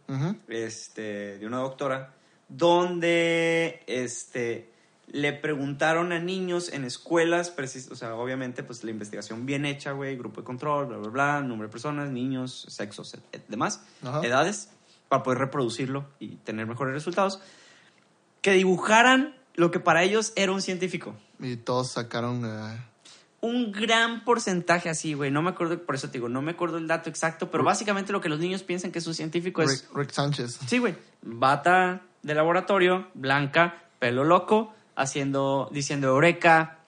este, 0.47 1.37
de 1.37 1.45
una 1.47 1.57
doctora, 1.57 2.13
donde 2.49 3.83
este, 3.87 4.69
le 5.07 5.31
preguntaron 5.33 6.11
a 6.11 6.19
niños 6.19 6.71
en 6.73 6.83
escuelas, 6.83 7.55
precis- 7.55 7.89
o 7.91 7.95
sea, 7.95 8.15
obviamente, 8.15 8.63
pues 8.63 8.83
la 8.83 8.91
investigación 8.91 9.45
bien 9.45 9.65
hecha, 9.65 9.91
güey, 9.91 10.17
grupo 10.17 10.41
de 10.41 10.45
control, 10.45 10.87
bla, 10.87 10.97
bla, 10.97 11.09
bla, 11.09 11.41
número 11.41 11.67
de 11.67 11.71
personas, 11.71 12.09
niños, 12.11 12.65
sexos, 12.69 13.15
demás, 13.47 13.81
edades, 14.23 14.69
para 15.07 15.23
poder 15.23 15.39
reproducirlo 15.39 16.05
y 16.19 16.35
tener 16.37 16.65
mejores 16.65 16.93
resultados, 16.93 17.39
que 18.41 18.51
dibujaran 18.53 19.35
lo 19.53 19.71
que 19.71 19.79
para 19.79 20.03
ellos 20.03 20.33
era 20.35 20.51
un 20.51 20.61
científico. 20.61 21.15
Y 21.39 21.55
todos 21.57 21.91
sacaron... 21.91 22.43
eh, 22.45 22.77
Un 23.41 23.71
gran 23.71 24.23
porcentaje 24.23 24.89
así, 24.89 25.13
güey. 25.13 25.29
No 25.29 25.41
me 25.41 25.51
acuerdo, 25.51 25.79
por 25.85 25.95
eso 25.95 26.07
te 26.07 26.13
digo, 26.13 26.29
no 26.29 26.41
me 26.41 26.51
acuerdo 26.51 26.77
el 26.77 26.87
dato 26.87 27.09
exacto, 27.09 27.51
pero 27.51 27.63
básicamente 27.63 28.11
lo 28.11 28.21
que 28.21 28.29
los 28.29 28.39
niños 28.39 28.63
piensan 28.63 28.91
que 28.91 28.99
es 28.99 29.07
un 29.07 29.13
científico 29.13 29.61
es 29.61 29.83
Rick, 29.87 29.97
Rick 29.97 30.11
Sánchez. 30.11 30.59
Sí, 30.67 30.79
güey. 30.79 30.95
Bata 31.21 32.01
de 32.23 32.33
laboratorio, 32.33 33.07
blanca, 33.13 33.83
pelo 33.99 34.23
loco, 34.23 34.73
haciendo, 34.95 35.69
diciendo 35.71 36.07
eureka, 36.07 36.79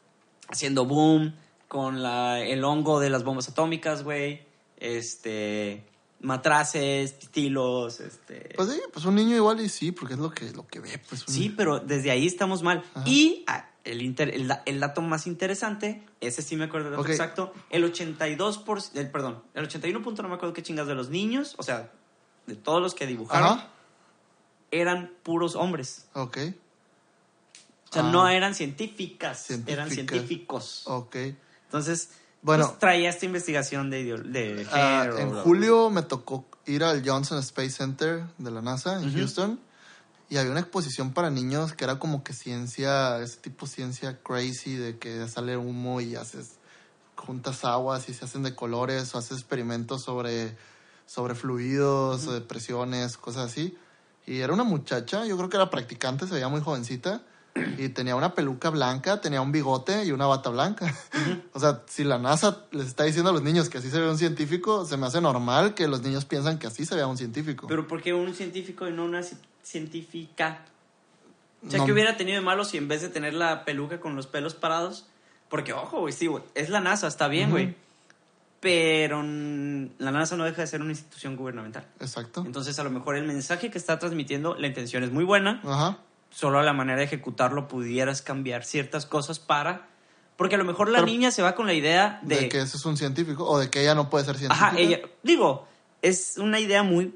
haciendo 0.50 0.86
boom, 0.86 1.36
con 1.68 2.02
la, 2.02 2.40
el 2.40 2.64
hongo 2.64 3.00
de 3.00 3.10
las 3.10 3.24
bombas 3.24 3.50
atómicas, 3.50 4.04
güey. 4.04 4.42
Este, 4.78 5.84
matraces, 6.22 7.14
estilos, 7.22 8.00
este. 8.00 8.54
Pues 8.56 8.70
sí, 8.70 8.80
pues 8.92 9.06
un 9.06 9.16
niño 9.16 9.36
igual 9.36 9.60
y 9.62 9.70
sí, 9.70 9.92
porque 9.92 10.14
es 10.16 10.20
lo 10.20 10.32
que, 10.32 10.52
lo 10.54 10.66
que 10.68 10.80
ve. 10.80 11.00
Pues 11.10 11.28
un- 11.28 11.34
sí, 11.34 11.50
pero 11.56 11.80
desde 11.80 12.10
ahí 12.12 12.26
estamos 12.26 12.64
mal. 12.64 12.84
Ajá. 12.94 13.08
Y 13.08 13.44
ah, 13.48 13.70
el, 13.92 14.02
inter- 14.02 14.34
el, 14.34 14.52
el 14.66 14.80
dato 14.80 15.02
más 15.02 15.28
interesante, 15.28 16.04
ese 16.22 16.42
sí 16.42 16.56
me 16.56 16.66
acuerdo 16.66 16.92
dato 16.92 17.06
exacto, 17.08 17.54
el 17.70 17.84
82%, 17.92 18.64
por, 18.64 18.80
el, 18.94 19.10
perdón, 19.12 19.42
el 19.54 19.64
81 19.66 20.04
punto, 20.04 20.22
no 20.24 20.30
me 20.30 20.36
acuerdo 20.36 20.54
qué 20.54 20.64
chingas 20.64 20.88
de 20.88 20.96
los 20.96 21.10
niños, 21.10 21.56
o 21.58 21.64
sea, 21.64 21.92
de 22.46 22.56
todos 22.56 22.82
los 22.82 22.94
que 22.94 23.06
dibujaron, 23.08 23.60
Ajá. 23.60 23.68
eran 24.72 25.12
puros 25.24 25.56
hombres. 25.56 26.08
Ok, 26.14 26.38
O 27.90 27.94
sea, 27.94 28.04
Ah. 28.04 28.12
no 28.12 28.28
eran 28.28 28.54
científicas, 28.54 29.48
eran 29.66 29.90
científicos. 29.90 30.84
ok. 30.88 31.16
Entonces, 31.66 32.10
Bueno. 32.42 32.68
pues, 32.68 32.80
traía 32.80 33.10
esta 33.10 33.26
investigación 33.26 33.90
de, 33.90 34.68
Ah, 34.72 35.04
género. 35.04 35.18
en 35.20 35.34
julio 35.42 35.90
me 35.90 36.02
tocó 36.02 36.46
ir 36.66 36.84
al 36.84 37.08
Johnson 37.08 37.40
Space 37.40 37.70
Center 37.72 38.24
de 38.38 38.52
la 38.52 38.62
NASA 38.62 39.02
en. 39.02 39.14
Houston 39.14 39.60
y 40.30 40.38
había 40.38 40.52
una 40.52 40.60
exposición 40.60 41.14
para 41.14 41.30
niños 41.30 41.74
que 41.74 41.86
era 41.86 42.00
como 42.00 42.24
que 42.24 42.34
ciencia, 42.34 43.20
ese 43.22 43.38
tipo 43.38 43.66
ciencia 43.66 44.20
crazy 44.22 44.76
de 44.76 44.98
que 44.98 45.28
sale 45.28 45.56
humo 45.56 46.02
y 46.02 46.16
haces 46.16 46.58
juntas 47.16 47.64
aguas 47.64 48.10
y 48.10 48.14
se 48.14 48.26
hacen 48.26 48.44
de 48.44 48.54
colores 48.54 49.14
o 49.16 49.18
haces 49.18 49.38
experimentos 49.38 50.04
sobre, 50.04 50.56
sobre 51.06 51.34
fluidos, 51.34 52.28
o 52.28 52.34
de 52.34 52.42
presiones, 52.42 53.18
cosas 53.18 53.52
así. 53.52 53.78
Y 54.26 54.40
era 54.40 54.54
una 54.54 54.66
muchacha, 54.66 55.26
yo 55.26 55.38
creo 55.38 55.50
que 55.50 55.56
era 55.56 55.70
practicante, 55.70 56.28
se 56.28 56.34
veía 56.34 56.50
muy 56.50 56.62
jovencita. 56.62 57.24
Y 57.80 57.90
tenía 57.90 58.16
una 58.16 58.36
peluca 58.36 58.70
blanca, 58.70 59.20
tenía 59.20 59.42
un 59.42 59.52
bigote 59.52 60.06
y 60.06 60.12
una 60.12 60.28
bata 60.28 60.52
blanca. 60.52 60.94
O 61.54 61.60
sea, 61.60 61.82
si 61.88 62.04
la 62.04 62.20
NASA 62.20 62.66
les 62.70 62.86
está 62.86 63.06
diciendo 63.06 63.32
a 63.32 63.34
los 63.34 63.42
niños 63.42 63.68
que 63.68 63.80
así 63.80 63.90
se 63.90 64.00
ve 64.00 64.08
un 64.08 64.20
científico, 64.20 64.86
se 64.86 64.96
me 64.96 65.08
hace 65.08 65.22
normal 65.22 65.74
que 65.74 65.88
los 65.88 66.04
niños 66.04 66.26
piensan 66.26 66.60
que 66.60 66.68
así 66.68 66.86
se 66.86 66.94
vea 66.94 67.08
un 67.08 67.18
científico. 67.18 67.66
Pero 67.66 67.88
¿por 67.88 68.04
qué 68.04 68.14
un 68.14 68.36
científico 68.36 68.88
y 68.88 68.92
no 68.92 69.06
una 69.06 69.24
científica? 69.72 70.62
O 71.66 71.70
sea, 71.70 71.80
No. 71.80 71.86
que 71.86 71.92
hubiera 71.92 72.18
tenido 72.18 72.40
de 72.40 72.46
malo 72.46 72.64
si 72.66 72.78
en 72.78 72.88
vez 72.88 73.02
de 73.02 73.10
tener 73.10 73.34
la 73.34 73.66
peluca 73.66 74.00
con 74.00 74.16
los 74.16 74.28
pelos 74.28 74.54
parados? 74.54 75.08
Porque, 75.50 75.74
ojo, 75.74 76.00
güey, 76.02 76.14
sí, 76.14 76.28
güey, 76.28 76.44
es 76.56 76.70
la 76.70 76.80
NASA, 76.82 77.08
está 77.08 77.28
bien, 77.28 77.50
güey. 77.52 77.76
Pero 78.60 79.22
la 79.22 80.12
NASA 80.12 80.36
no 80.36 80.44
deja 80.44 80.62
de 80.62 80.68
ser 80.68 80.82
una 80.82 80.92
institución 80.92 81.36
gubernamental. 81.36 81.86
Exacto. 82.00 82.44
Entonces, 82.46 82.78
a 82.80 82.84
lo 82.84 82.90
mejor 82.90 83.16
el 83.16 83.24
mensaje 83.26 83.70
que 83.70 83.78
está 83.78 84.00
transmitiendo, 84.00 84.56
la 84.56 84.68
intención 84.68 85.04
es 85.04 85.12
muy 85.12 85.24
buena, 85.24 85.62
Ajá. 85.64 86.00
solo 86.32 86.60
a 86.60 86.64
la 86.64 86.74
manera 86.74 86.98
de 87.00 87.06
ejecutarlo 87.06 87.68
pudieras 87.68 88.22
cambiar 88.22 88.64
ciertas 88.66 89.06
cosas 89.06 89.40
para... 89.40 89.88
Porque 90.38 90.56
a 90.56 90.58
lo 90.58 90.66
mejor 90.66 90.90
la 90.90 91.00
Pero- 91.00 91.08
niña 91.08 91.32
se 91.32 91.42
va 91.42 91.56
con 91.56 91.66
la 91.66 91.74
idea 91.74 92.20
de... 92.24 92.36
De, 92.36 92.50
que 92.50 92.60
ese 92.60 92.78
es 92.78 92.86
un 92.86 92.98
científico 92.98 93.44
o 93.48 93.58
de 93.60 93.70
que 93.70 93.82
ella 93.82 93.96
no 93.96 94.10
puede 94.10 94.26
ser 94.26 94.38
científica. 94.38 94.68
Ajá, 94.68 94.78
ella... 94.78 95.00
Digo, 95.24 95.68
es 96.02 96.38
una 96.38 96.60
idea 96.60 96.84
muy 96.84 97.14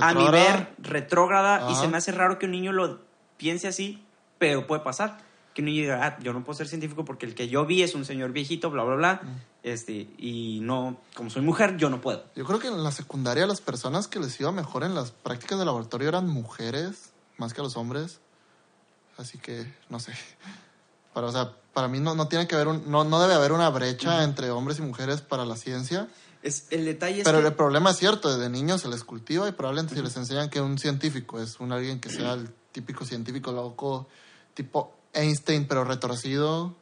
a 0.00 0.14
mi 0.14 0.28
ver 0.30 0.74
retrógrada 0.78 1.70
y 1.70 1.74
se 1.74 1.88
me 1.88 1.96
hace 1.96 2.12
raro 2.12 2.38
que 2.38 2.46
un 2.46 2.52
niño 2.52 2.72
lo 2.72 3.00
piense 3.36 3.68
así, 3.68 4.04
pero 4.38 4.66
puede 4.66 4.82
pasar. 4.82 5.18
Que 5.54 5.60
un 5.60 5.66
niño 5.66 5.82
diga, 5.82 6.06
ah, 6.06 6.18
yo 6.22 6.32
no 6.32 6.44
puedo 6.44 6.56
ser 6.56 6.68
científico 6.68 7.04
porque 7.04 7.26
el 7.26 7.34
que 7.34 7.48
yo 7.48 7.66
vi 7.66 7.82
es 7.82 7.94
un 7.94 8.06
señor 8.06 8.32
viejito, 8.32 8.70
bla, 8.70 8.84
bla, 8.84 8.94
bla. 8.94 9.20
Mm. 9.22 9.40
Este, 9.62 10.08
y 10.16 10.60
no, 10.62 10.96
como 11.14 11.28
soy 11.28 11.42
mujer, 11.42 11.76
yo 11.76 11.90
no 11.90 12.00
puedo. 12.00 12.24
Yo 12.34 12.44
creo 12.44 12.58
que 12.58 12.68
en 12.68 12.82
la 12.82 12.90
secundaria 12.90 13.46
las 13.46 13.60
personas 13.60 14.08
que 14.08 14.18
les 14.18 14.40
iba 14.40 14.50
mejor 14.50 14.82
en 14.82 14.94
las 14.94 15.10
prácticas 15.10 15.58
de 15.58 15.64
laboratorio 15.64 16.08
eran 16.08 16.28
mujeres 16.28 17.12
más 17.36 17.52
que 17.52 17.60
los 17.60 17.76
hombres. 17.76 18.20
Así 19.18 19.38
que, 19.38 19.70
no 19.90 20.00
sé. 20.00 20.12
Para, 21.12 21.26
o 21.26 21.32
sea, 21.32 21.52
para 21.74 21.88
mí 21.88 22.00
no, 22.00 22.14
no 22.14 22.28
tiene 22.28 22.48
que 22.48 22.54
haber 22.54 22.68
un, 22.68 22.90
no, 22.90 23.04
no 23.04 23.20
debe 23.20 23.34
haber 23.34 23.52
una 23.52 23.68
brecha 23.68 24.24
entre 24.24 24.50
hombres 24.50 24.78
y 24.78 24.82
mujeres 24.82 25.20
para 25.20 25.44
la 25.44 25.56
ciencia. 25.56 26.08
Es, 26.42 26.66
el 26.70 26.84
detalle 26.84 27.18
es 27.20 27.24
Pero 27.24 27.40
que- 27.40 27.46
el 27.48 27.54
problema 27.54 27.90
es 27.90 27.98
cierto, 27.98 28.34
desde 28.36 28.50
niños 28.50 28.80
se 28.82 28.88
les 28.88 29.04
cultiva 29.04 29.48
y 29.48 29.52
probablemente 29.52 29.94
si 29.94 30.02
les 30.02 30.16
enseñan 30.16 30.50
que 30.50 30.60
un 30.60 30.76
científico 30.78 31.40
es 31.40 31.60
un 31.60 31.72
alguien 31.72 32.00
que 32.00 32.10
sea 32.10 32.32
el 32.34 32.50
típico 32.72 33.04
científico 33.04 33.52
loco, 33.52 34.08
tipo 34.54 34.92
Einstein, 35.12 35.66
pero 35.68 35.84
retorcido. 35.84 36.74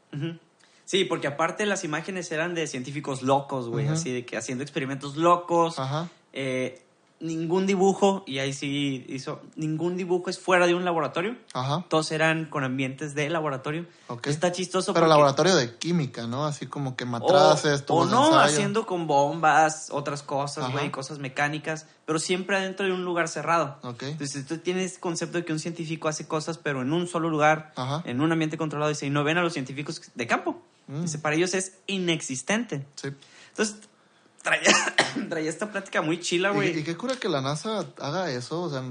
Sí, 0.87 1.05
porque 1.05 1.27
aparte 1.29 1.67
las 1.67 1.85
imágenes 1.85 2.33
eran 2.33 2.55
de 2.55 2.67
científicos 2.67 3.23
locos, 3.23 3.69
güey, 3.69 3.87
así 3.89 4.11
de 4.11 4.25
que 4.25 4.37
haciendo 4.37 4.65
experimentos 4.65 5.17
locos. 5.17 5.79
Ajá. 5.79 6.09
eh, 6.33 6.83
ningún 7.21 7.67
dibujo, 7.67 8.25
y 8.27 8.39
ahí 8.39 8.53
sí 8.55 9.05
hizo, 9.09 9.43
ningún 9.55 9.97
dibujo 9.97 10.31
es 10.31 10.39
fuera 10.39 10.67
de 10.67 10.75
un 10.75 10.85
laboratorio. 10.85 11.37
Ajá. 11.53 11.85
Todos 11.89 12.13
eran 12.13 12.47
con 12.47 12.65
ambientes 12.65 13.15
de 13.15 13.29
laboratorio. 13.29 13.87
Ok. 14.09 14.27
Está 14.27 14.53
chistoso 14.53 14.93
Pero 14.95 15.05
porque- 15.05 15.11
laboratorio 15.11 15.55
de 15.57 15.77
química, 15.77 16.27
¿no? 16.27 16.47
Así 16.47 16.67
como 16.67 16.97
que 16.97 17.05
o, 17.05 17.07
matraces, 17.07 17.83
o 17.83 17.85
tubos 17.85 18.11
de 18.11 18.17
no, 18.17 18.27
ensayo. 18.29 18.43
haciendo 18.45 18.87
con 18.87 19.07
bombas, 19.07 19.89
otras 19.91 20.23
cosas, 20.23 20.73
güey, 20.73 20.91
cosas 20.91 21.19
mecánicas, 21.19 21.87
pero 22.07 22.19
siempre 22.19 22.57
adentro 22.57 22.87
de 22.87 22.93
un 22.93 23.05
lugar 23.05 23.29
cerrado. 23.29 23.77
Ok. 23.83 24.03
Entonces 24.05 24.47
tú 24.47 24.59
tienes 24.59 24.99
concepto 24.99 25.39
de 25.39 25.45
que 25.45 25.53
un 25.53 25.59
científico 25.61 26.09
hace 26.09 26.27
cosas, 26.27 26.57
pero 26.59 26.81
en 26.83 26.93
un 26.93 27.07
solo 27.07 27.29
lugar, 27.29 27.73
Ajá. 27.77 28.03
en 28.07 28.21
un 28.21 28.33
ambiente 28.33 28.57
controlado, 28.57 28.93
y 29.01 29.11
no 29.11 29.25
ven 29.25 29.37
a 29.39 29.43
los 29.43 29.53
científicos 29.53 30.01
de 30.15 30.27
campo. 30.27 30.63
Mm. 30.89 31.05
Para 31.23 31.37
ellos 31.37 31.55
es 31.55 31.79
inexistente. 31.87 32.85
Sí. 32.97 33.09
Entonces, 33.51 33.77
traía, 34.43 34.73
traía 35.29 35.51
esta 35.51 35.71
plática 35.71 36.03
muy 36.03 36.21
chila, 36.21 36.49
Y, 36.49 36.53
y 36.53 36.55
güey. 36.55 36.85
qué 36.85 36.97
cura 36.97 37.17
que 37.17 37.29
la 37.29 37.41
NASA 37.41 37.85
haga 38.01 38.31
eso, 38.31 38.63
o 38.63 38.71
sea, 38.71 38.83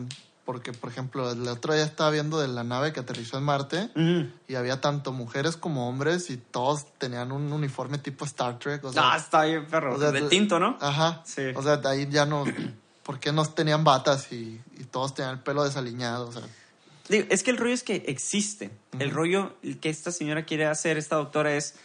porque, 0.46 0.74
por 0.74 0.90
ejemplo, 0.90 1.32
el 1.32 1.48
otro 1.48 1.76
día 1.76 1.84
estaba 1.84 2.10
viendo 2.10 2.40
de 2.40 2.48
la 2.48 2.64
nave 2.64 2.92
que 2.92 3.00
aterrizó 3.02 3.38
en 3.38 3.44
Marte 3.44 3.92
Ujú. 3.96 4.32
y 4.48 4.56
había 4.56 4.82
tanto 4.82 5.12
mujeres 5.12 5.56
como 5.58 5.88
hombres 5.88 6.32
y 6.32 6.38
todos 6.38 6.88
tenían 6.98 7.32
un 7.32 7.54
uniforme 7.54 8.00
tipo 8.00 8.26
Star 8.26 8.58
Trek, 8.58 8.84
o 8.84 8.92
sea, 8.92 9.02
No, 9.04 9.16
está 9.16 9.44
bien, 9.44 9.68
perro. 9.68 9.96
o 9.96 10.00
sea, 10.00 10.12
de 10.12 10.24
tinto, 10.24 10.60
¿no? 10.60 10.76
Ajá. 10.82 11.22
Sí. 11.26 11.44
O 11.56 11.62
sea, 11.62 11.78
de 11.78 11.88
ahí 11.88 12.08
ya 12.10 12.26
no, 12.26 12.46
¿por 13.04 13.20
qué 13.20 13.32
no 13.32 13.46
tenían 13.46 13.84
batas 13.84 14.32
y, 14.32 14.60
y 14.80 14.84
todos 14.86 15.14
tenían 15.14 15.36
el 15.36 15.40
pelo 15.44 15.64
desaliñado? 15.64 16.30
O 16.30 16.32
sea, 16.32 16.42
Digo, 17.10 17.26
es 17.30 17.42
que 17.44 17.50
el 17.52 17.58
rollo 17.58 17.74
es 17.74 17.84
que 17.84 18.04
existe. 18.08 18.70
El 19.00 19.10
rollo 19.12 19.54
que 19.82 19.90
esta 19.90 20.12
señora 20.12 20.46
quiere 20.46 20.66
hacer, 20.68 20.98
esta 20.98 21.16
doctora, 21.16 21.56
es 21.56 21.76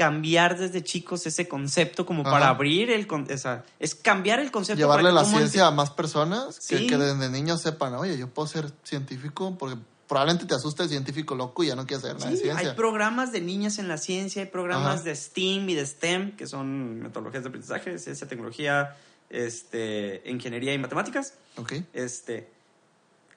cambiar 0.00 0.56
desde 0.56 0.82
chicos 0.82 1.26
ese 1.26 1.46
concepto 1.46 2.06
como 2.06 2.22
Ajá. 2.22 2.30
para 2.30 2.48
abrir 2.48 2.90
el... 2.90 3.06
O 3.10 3.36
sea, 3.36 3.64
es 3.78 3.94
cambiar 3.94 4.40
el 4.40 4.50
concepto. 4.50 4.78
llevarle 4.78 5.10
para 5.10 5.22
la 5.22 5.24
ciencia 5.26 5.66
a 5.66 5.70
más 5.70 5.90
personas 5.90 6.58
que, 6.66 6.78
Sí. 6.78 6.86
que 6.86 6.96
desde 6.96 7.28
niños 7.28 7.60
sepan, 7.60 7.92
oye, 7.96 8.16
yo 8.16 8.26
puedo 8.28 8.48
ser 8.48 8.72
científico 8.82 9.58
porque 9.58 9.76
probablemente 10.08 10.46
te 10.46 10.54
asusta 10.54 10.84
el 10.84 10.88
científico 10.88 11.34
loco 11.34 11.62
y 11.62 11.66
ya 11.66 11.74
no 11.76 11.84
quieres 11.86 12.00
saber 12.00 12.16
nada 12.16 12.30
de 12.30 12.36
Sí, 12.38 12.44
ciencia. 12.44 12.70
hay 12.70 12.74
programas 12.74 13.30
de 13.30 13.42
niñas 13.42 13.78
en 13.78 13.88
la 13.88 13.98
ciencia, 13.98 14.40
hay 14.40 14.48
programas 14.48 14.94
Ajá. 15.00 15.02
de 15.02 15.14
STEAM 15.16 15.68
y 15.68 15.74
de 15.74 15.84
STEM, 15.84 16.34
que 16.34 16.46
son 16.46 17.00
metodologías 17.02 17.42
de 17.42 17.48
aprendizaje, 17.50 17.98
ciencia, 17.98 18.26
tecnología, 18.26 18.96
este, 19.28 20.22
ingeniería 20.24 20.72
y 20.72 20.78
matemáticas. 20.78 21.34
Ok. 21.58 21.74
Este, 21.92 22.48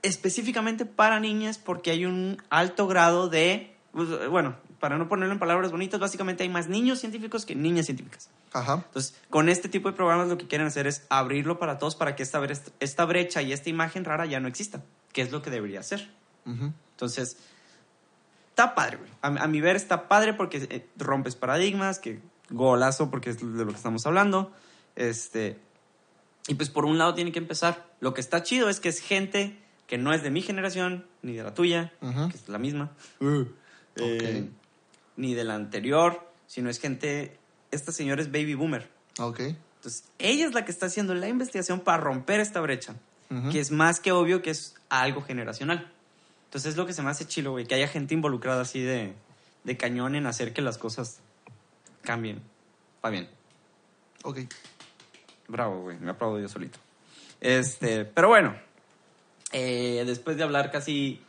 específicamente 0.01 0.85
para 0.85 1.19
niñas 1.19 1.57
porque 1.57 1.91
hay 1.91 2.05
un 2.05 2.41
alto 2.49 2.87
grado 2.87 3.27
de, 3.27 3.75
pues, 3.91 4.07
bueno, 4.29 4.55
para 4.83 4.97
no 4.97 5.07
ponerlo 5.07 5.31
en 5.31 5.39
palabras 5.39 5.71
bonitas, 5.71 5.97
básicamente 5.97 6.43
hay 6.43 6.49
más 6.49 6.67
niños 6.67 6.99
científicos 6.99 7.45
que 7.45 7.55
niñas 7.55 7.85
científicas. 7.85 8.29
Ajá. 8.51 8.83
Entonces, 8.85 9.15
con 9.29 9.47
este 9.47 9.69
tipo 9.69 9.87
de 9.89 9.95
programas 9.95 10.27
lo 10.27 10.37
que 10.37 10.45
quieren 10.45 10.67
hacer 10.67 10.87
es 10.87 11.05
abrirlo 11.07 11.57
para 11.57 11.77
todos 11.77 11.95
para 11.95 12.17
que 12.17 12.23
esta, 12.23 12.41
bre- 12.41 12.59
esta 12.81 13.05
brecha 13.05 13.41
y 13.41 13.53
esta 13.53 13.69
imagen 13.69 14.03
rara 14.03 14.25
ya 14.25 14.41
no 14.41 14.49
exista, 14.49 14.83
que 15.13 15.21
es 15.21 15.31
lo 15.31 15.41
que 15.41 15.49
debería 15.51 15.81
ser. 15.83 16.11
Entonces, 16.45 17.37
está 18.49 18.75
padre, 18.75 18.97
güey. 18.97 19.09
A, 19.21 19.27
a 19.45 19.47
mi 19.47 19.61
ver 19.61 19.77
está 19.77 20.09
padre 20.09 20.33
porque 20.33 20.67
eh, 20.69 20.85
rompes 20.97 21.35
paradigmas, 21.37 21.99
que 21.99 22.19
golazo 22.49 23.09
porque 23.09 23.29
es 23.29 23.37
de 23.39 23.63
lo 23.63 23.71
que 23.71 23.77
estamos 23.77 24.05
hablando. 24.05 24.51
Este, 24.97 25.57
y 26.47 26.55
pues 26.55 26.69
por 26.69 26.83
un 26.83 26.97
lado 26.97 27.13
tiene 27.13 27.31
que 27.31 27.39
empezar. 27.39 27.87
Lo 28.01 28.13
que 28.13 28.19
está 28.19 28.43
chido 28.43 28.67
es 28.67 28.81
que 28.81 28.89
es 28.89 28.99
gente 28.99 29.57
que 29.87 29.97
no 29.97 30.13
es 30.13 30.23
de 30.23 30.29
mi 30.29 30.41
generación, 30.41 31.05
ni 31.21 31.33
de 31.35 31.43
la 31.43 31.53
tuya, 31.53 31.93
que 32.01 32.35
es 32.35 32.49
la 32.49 32.57
misma, 32.57 32.91
Uh, 33.21 33.45
eh, 33.95 34.49
ni 35.15 35.33
de 35.33 35.43
la 35.43 35.55
anterior, 35.55 36.27
sino 36.47 36.69
es 36.69 36.79
gente, 36.79 37.37
esta 37.71 37.91
señora 37.91 38.21
es 38.21 38.31
baby 38.31 38.53
boomer. 38.55 38.89
Ok. 39.19 39.39
Entonces, 39.39 40.05
ella 40.17 40.45
es 40.45 40.53
la 40.53 40.63
que 40.65 40.71
está 40.71 40.85
haciendo 40.85 41.13
la 41.13 41.27
investigación 41.27 41.81
para 41.81 41.97
romper 41.97 42.39
esta 42.39 42.61
brecha, 42.61 42.95
Ujú. 43.29 43.49
que 43.51 43.59
es 43.59 43.71
más 43.71 43.99
que 43.99 44.11
obvio 44.11 44.41
que 44.41 44.51
es 44.51 44.75
algo 44.89 45.21
generacional. 45.21 45.91
Entonces, 46.45 46.71
es 46.71 46.77
lo 46.77 46.85
que 46.85 46.93
se 46.93 47.01
me 47.01 47.09
hace 47.09 47.25
chilo, 47.27 47.51
güey, 47.51 47.65
que 47.65 47.75
haya 47.75 47.87
gente 47.87 48.13
involucrada 48.13 48.61
así 48.61 48.81
de, 48.81 49.13
de 49.63 49.77
cañón 49.77 50.15
en 50.15 50.25
hacer 50.27 50.53
que 50.53 50.61
las 50.61 50.77
cosas 50.77 51.19
cambien. 52.01 52.41
Va 53.03 53.09
bien. 53.09 53.29
Ok. 54.23 54.39
Bravo, 55.47 55.81
güey, 55.81 55.97
me 55.99 56.11
aplaudo 56.11 56.39
yo 56.39 56.47
solito. 56.47 56.79
Este, 57.41 58.05
pero 58.05 58.29
bueno, 58.29 58.55
eh, 59.51 60.03
después 60.05 60.37
de 60.37 60.43
hablar 60.43 60.71
casi 60.71 61.21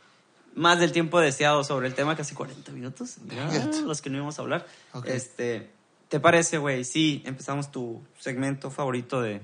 más 0.55 0.79
del 0.79 0.91
tiempo 0.91 1.19
deseado 1.19 1.63
sobre 1.63 1.87
el 1.87 1.93
tema, 1.95 2.15
casi 2.15 2.33
40 2.35 2.71
minutos, 2.71 3.17
ah, 3.37 3.51
los 3.85 4.01
que 4.01 4.09
no 4.09 4.17
íbamos 4.17 4.39
a 4.39 4.41
hablar. 4.41 4.65
Este, 5.05 5.71
¿te 6.09 6.19
parece, 6.19 6.57
güey? 6.57 6.83
Sí, 6.85 7.21
empezamos 7.25 7.71
tu 7.71 8.01
segmento 8.19 8.71
favorito 8.71 9.21
de 9.21 9.41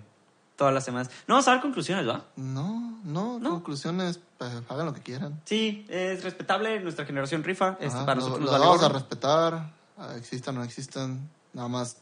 todas 0.56 0.74
las 0.74 0.84
semanas. 0.86 1.10
No 1.28 1.36
vamos 1.36 1.48
a 1.48 1.52
dar 1.52 1.62
conclusiones, 1.62 2.08
¿va? 2.08 2.26
No, 2.36 3.00
no, 3.04 3.40
No. 3.40 3.50
conclusiones, 3.52 4.20
pues, 4.38 4.52
hagan 4.70 4.86
lo 4.86 4.94
que 4.94 5.02
quieran. 5.02 5.42
Sí, 5.46 5.86
es 5.90 6.24
respetable, 6.24 6.80
nuestra 6.82 7.06
generación 7.06 7.44
rifa, 7.44 7.78
este, 7.80 8.00
para 8.00 8.16
lo- 8.16 8.22
nosotros 8.22 8.40
lo 8.40 8.46
nos 8.46 8.52
vale 8.52 8.66
vamos 8.66 8.84
a 8.84 8.90
respetar, 8.90 9.74
ah, 9.98 10.14
existan 10.18 10.56
o 10.56 10.60
no 10.60 10.66
existan, 10.66 11.30
nada 11.54 11.68
más, 11.68 11.98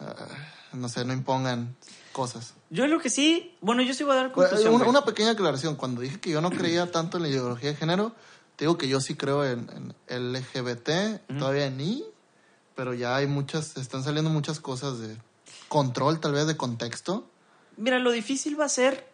ah, 0.00 0.14
no 0.74 0.88
sé, 0.88 1.04
no 1.04 1.12
impongan 1.12 1.74
cosas. 2.12 2.54
Yo 2.70 2.86
lo 2.86 2.98
que 3.00 3.08
sí, 3.10 3.56
bueno, 3.60 3.82
yo 3.82 3.94
sí 3.94 4.04
voy 4.04 4.12
a 4.12 4.16
dar 4.16 4.32
Bueno, 4.34 4.50
conclusión. 4.50 4.74
una, 4.74 4.86
una 4.86 5.04
pequeña 5.04 5.30
aclaración, 5.30 5.76
cuando 5.76 6.02
dije 6.02 6.20
que 6.20 6.30
yo 6.30 6.40
no 6.40 6.50
creía 6.50 6.90
tanto 6.90 7.16
en 7.16 7.22
la 7.22 7.28
ideología 7.30 7.70
de 7.70 7.76
género, 7.76 8.12
te 8.56 8.64
digo 8.64 8.76
que 8.76 8.88
yo 8.88 9.00
sí 9.00 9.14
creo 9.14 9.44
en, 9.44 9.94
en 10.08 10.32
LGBT, 10.32 11.20
todavía 11.38 11.70
ni, 11.70 12.04
pero 12.74 12.92
ya 12.94 13.16
hay 13.16 13.26
muchas, 13.26 13.76
están 13.76 14.04
saliendo 14.04 14.30
muchas 14.30 14.60
cosas 14.60 14.98
de 14.98 15.16
control, 15.68 16.20
tal 16.20 16.32
vez 16.32 16.46
de 16.46 16.56
contexto. 16.56 17.26
Mira, 17.76 17.98
lo 17.98 18.10
difícil 18.10 18.58
va 18.60 18.66
a 18.66 18.68
ser 18.68 19.08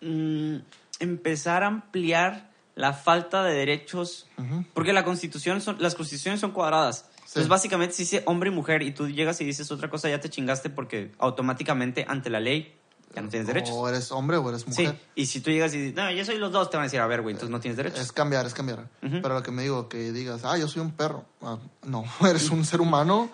mm, 0.00 0.56
empezar 1.00 1.62
a 1.62 1.66
ampliar 1.68 2.50
la 2.74 2.92
falta 2.92 3.44
de 3.44 3.54
derechos, 3.54 4.26
porque 4.72 4.92
la 4.92 5.04
constitución 5.04 5.60
son, 5.60 5.76
las 5.78 5.94
constituciones 5.94 6.40
son 6.40 6.50
cuadradas. 6.50 7.06
Entonces, 7.34 7.48
básicamente, 7.48 7.94
si 7.96 8.04
dice 8.04 8.22
hombre 8.26 8.50
y 8.50 8.52
mujer 8.52 8.82
y 8.82 8.92
tú 8.92 9.08
llegas 9.08 9.40
y 9.40 9.44
dices 9.44 9.68
otra 9.72 9.90
cosa, 9.90 10.08
ya 10.08 10.20
te 10.20 10.30
chingaste 10.30 10.70
porque 10.70 11.10
automáticamente 11.18 12.06
ante 12.08 12.30
la 12.30 12.38
ley 12.38 12.72
ya 13.12 13.22
no 13.22 13.28
tienes 13.28 13.48
derechos. 13.48 13.74
O 13.74 13.88
eres 13.88 14.12
hombre 14.12 14.36
o 14.36 14.48
eres 14.48 14.62
Sí, 14.62 14.68
mujer. 14.68 15.00
y 15.16 15.26
si 15.26 15.40
tú 15.40 15.50
llegas 15.50 15.74
y 15.74 15.78
dices, 15.78 15.94
no, 15.96 16.10
yo 16.12 16.24
soy 16.24 16.38
los 16.38 16.52
dos, 16.52 16.70
te 16.70 16.76
van 16.76 16.84
a 16.84 16.86
decir, 16.86 17.00
a 17.00 17.06
ver, 17.08 17.22
güey, 17.22 17.32
entonces 17.32 17.50
no 17.50 17.58
tienes 17.58 17.76
derechos. 17.76 17.98
Es 17.98 18.12
cambiar, 18.12 18.46
es 18.46 18.54
cambiar. 18.54 18.88
Pero 19.00 19.34
lo 19.34 19.42
que 19.42 19.50
me 19.50 19.62
digo, 19.62 19.88
que 19.88 20.12
digas, 20.12 20.44
ah, 20.44 20.56
yo 20.56 20.68
soy 20.68 20.82
un 20.82 20.92
perro. 20.92 21.24
Ah, 21.42 21.58
no, 21.82 22.04
eres 22.28 22.50
un 22.50 22.64
ser 22.64 22.80
humano 22.80 23.30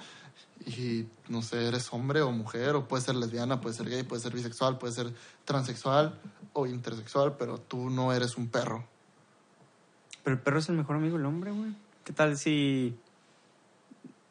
y 0.66 1.04
no 1.28 1.42
sé, 1.42 1.68
eres 1.68 1.92
hombre 1.92 2.22
o 2.22 2.30
mujer, 2.32 2.76
o 2.76 2.88
puedes 2.88 3.04
ser 3.04 3.16
lesbiana, 3.16 3.60
puedes 3.60 3.76
ser 3.76 3.88
gay, 3.90 4.02
puedes 4.02 4.22
ser 4.22 4.32
bisexual, 4.32 4.78
puedes 4.78 4.96
ser 4.96 5.12
transexual 5.44 6.18
o 6.54 6.66
intersexual, 6.66 7.36
pero 7.36 7.58
tú 7.58 7.90
no 7.90 8.14
eres 8.14 8.38
un 8.38 8.48
perro. 8.48 8.86
Pero 10.24 10.36
el 10.36 10.42
perro 10.42 10.58
es 10.58 10.68
el 10.70 10.76
mejor 10.76 10.96
amigo 10.96 11.16
del 11.18 11.26
hombre, 11.26 11.50
güey. 11.50 11.74
¿Qué 12.04 12.14
tal 12.14 12.36
si...? 12.38 12.96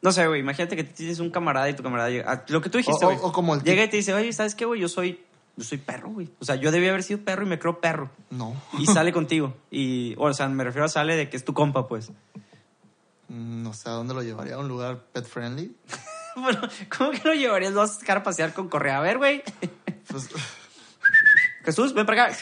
No 0.02 0.12
sé, 0.12 0.26
güey, 0.26 0.40
imagínate 0.40 0.76
que 0.76 0.84
tienes 0.84 1.18
un 1.18 1.30
camarada 1.30 1.68
y 1.68 1.74
tu 1.74 1.82
camarada 1.82 2.08
llega... 2.10 2.32
ah, 2.32 2.44
Lo 2.48 2.60
que 2.62 2.70
tú 2.70 2.78
dijiste, 2.78 3.04
O- 3.04 3.08
o- 3.08 3.12
güey. 3.12 3.18
o 3.22 3.32
como 3.32 3.54
el 3.54 3.62
Llega 3.62 3.84
y 3.84 3.88
te 3.88 3.98
dice, 3.98 4.14
oye, 4.14 4.32
¿sabes 4.32 4.54
qué, 4.54 4.64
güey? 4.64 4.80
Yo 4.80 4.88
soy, 4.88 5.20
yo 5.56 5.64
soy 5.64 5.76
perro, 5.78 6.08
güey. 6.10 6.30
O 6.40 6.44
sea, 6.44 6.54
yo 6.56 6.70
debía 6.70 6.88
haber 6.90 7.02
sido 7.02 7.20
perro 7.20 7.44
y 7.44 7.48
me 7.48 7.58
creo 7.58 7.80
perro. 7.80 8.10
No. 8.30 8.54
Y 8.78 8.86
sale 8.86 9.12
contigo. 9.12 9.54
Y, 9.70 10.14
o 10.16 10.32
sea, 10.32 10.48
me 10.48 10.64
refiero 10.64 10.86
a 10.86 10.88
sale 10.88 11.16
de 11.16 11.28
que 11.28 11.36
es 11.36 11.44
tu 11.44 11.52
compa, 11.52 11.86
pues. 11.86 12.10
Mm, 13.28 13.62
No 13.62 13.72
sé 13.74 13.88
a 13.90 13.92
dónde 13.92 14.14
lo 14.14 14.22
llevaría, 14.22 14.54
a 14.54 14.58
un 14.58 14.68
lugar 14.68 15.00
pet 15.12 15.26
friendly. 15.26 15.76
bueno, 16.36 16.60
¿cómo 16.96 17.10
que 17.10 17.20
lo 17.24 17.34
llevarías? 17.34 17.72
Lo 17.74 17.80
vas 17.80 17.98
a 18.08 18.12
a 18.14 18.22
pasear 18.22 18.54
con 18.54 18.68
correa. 18.70 18.98
A 18.98 19.02
ver, 19.02 19.18
güey. 19.18 19.42
Pues, 20.08 20.30
Jesús, 21.64 21.92
ven 21.92 22.06
para 22.06 22.24
acá. 22.28 22.36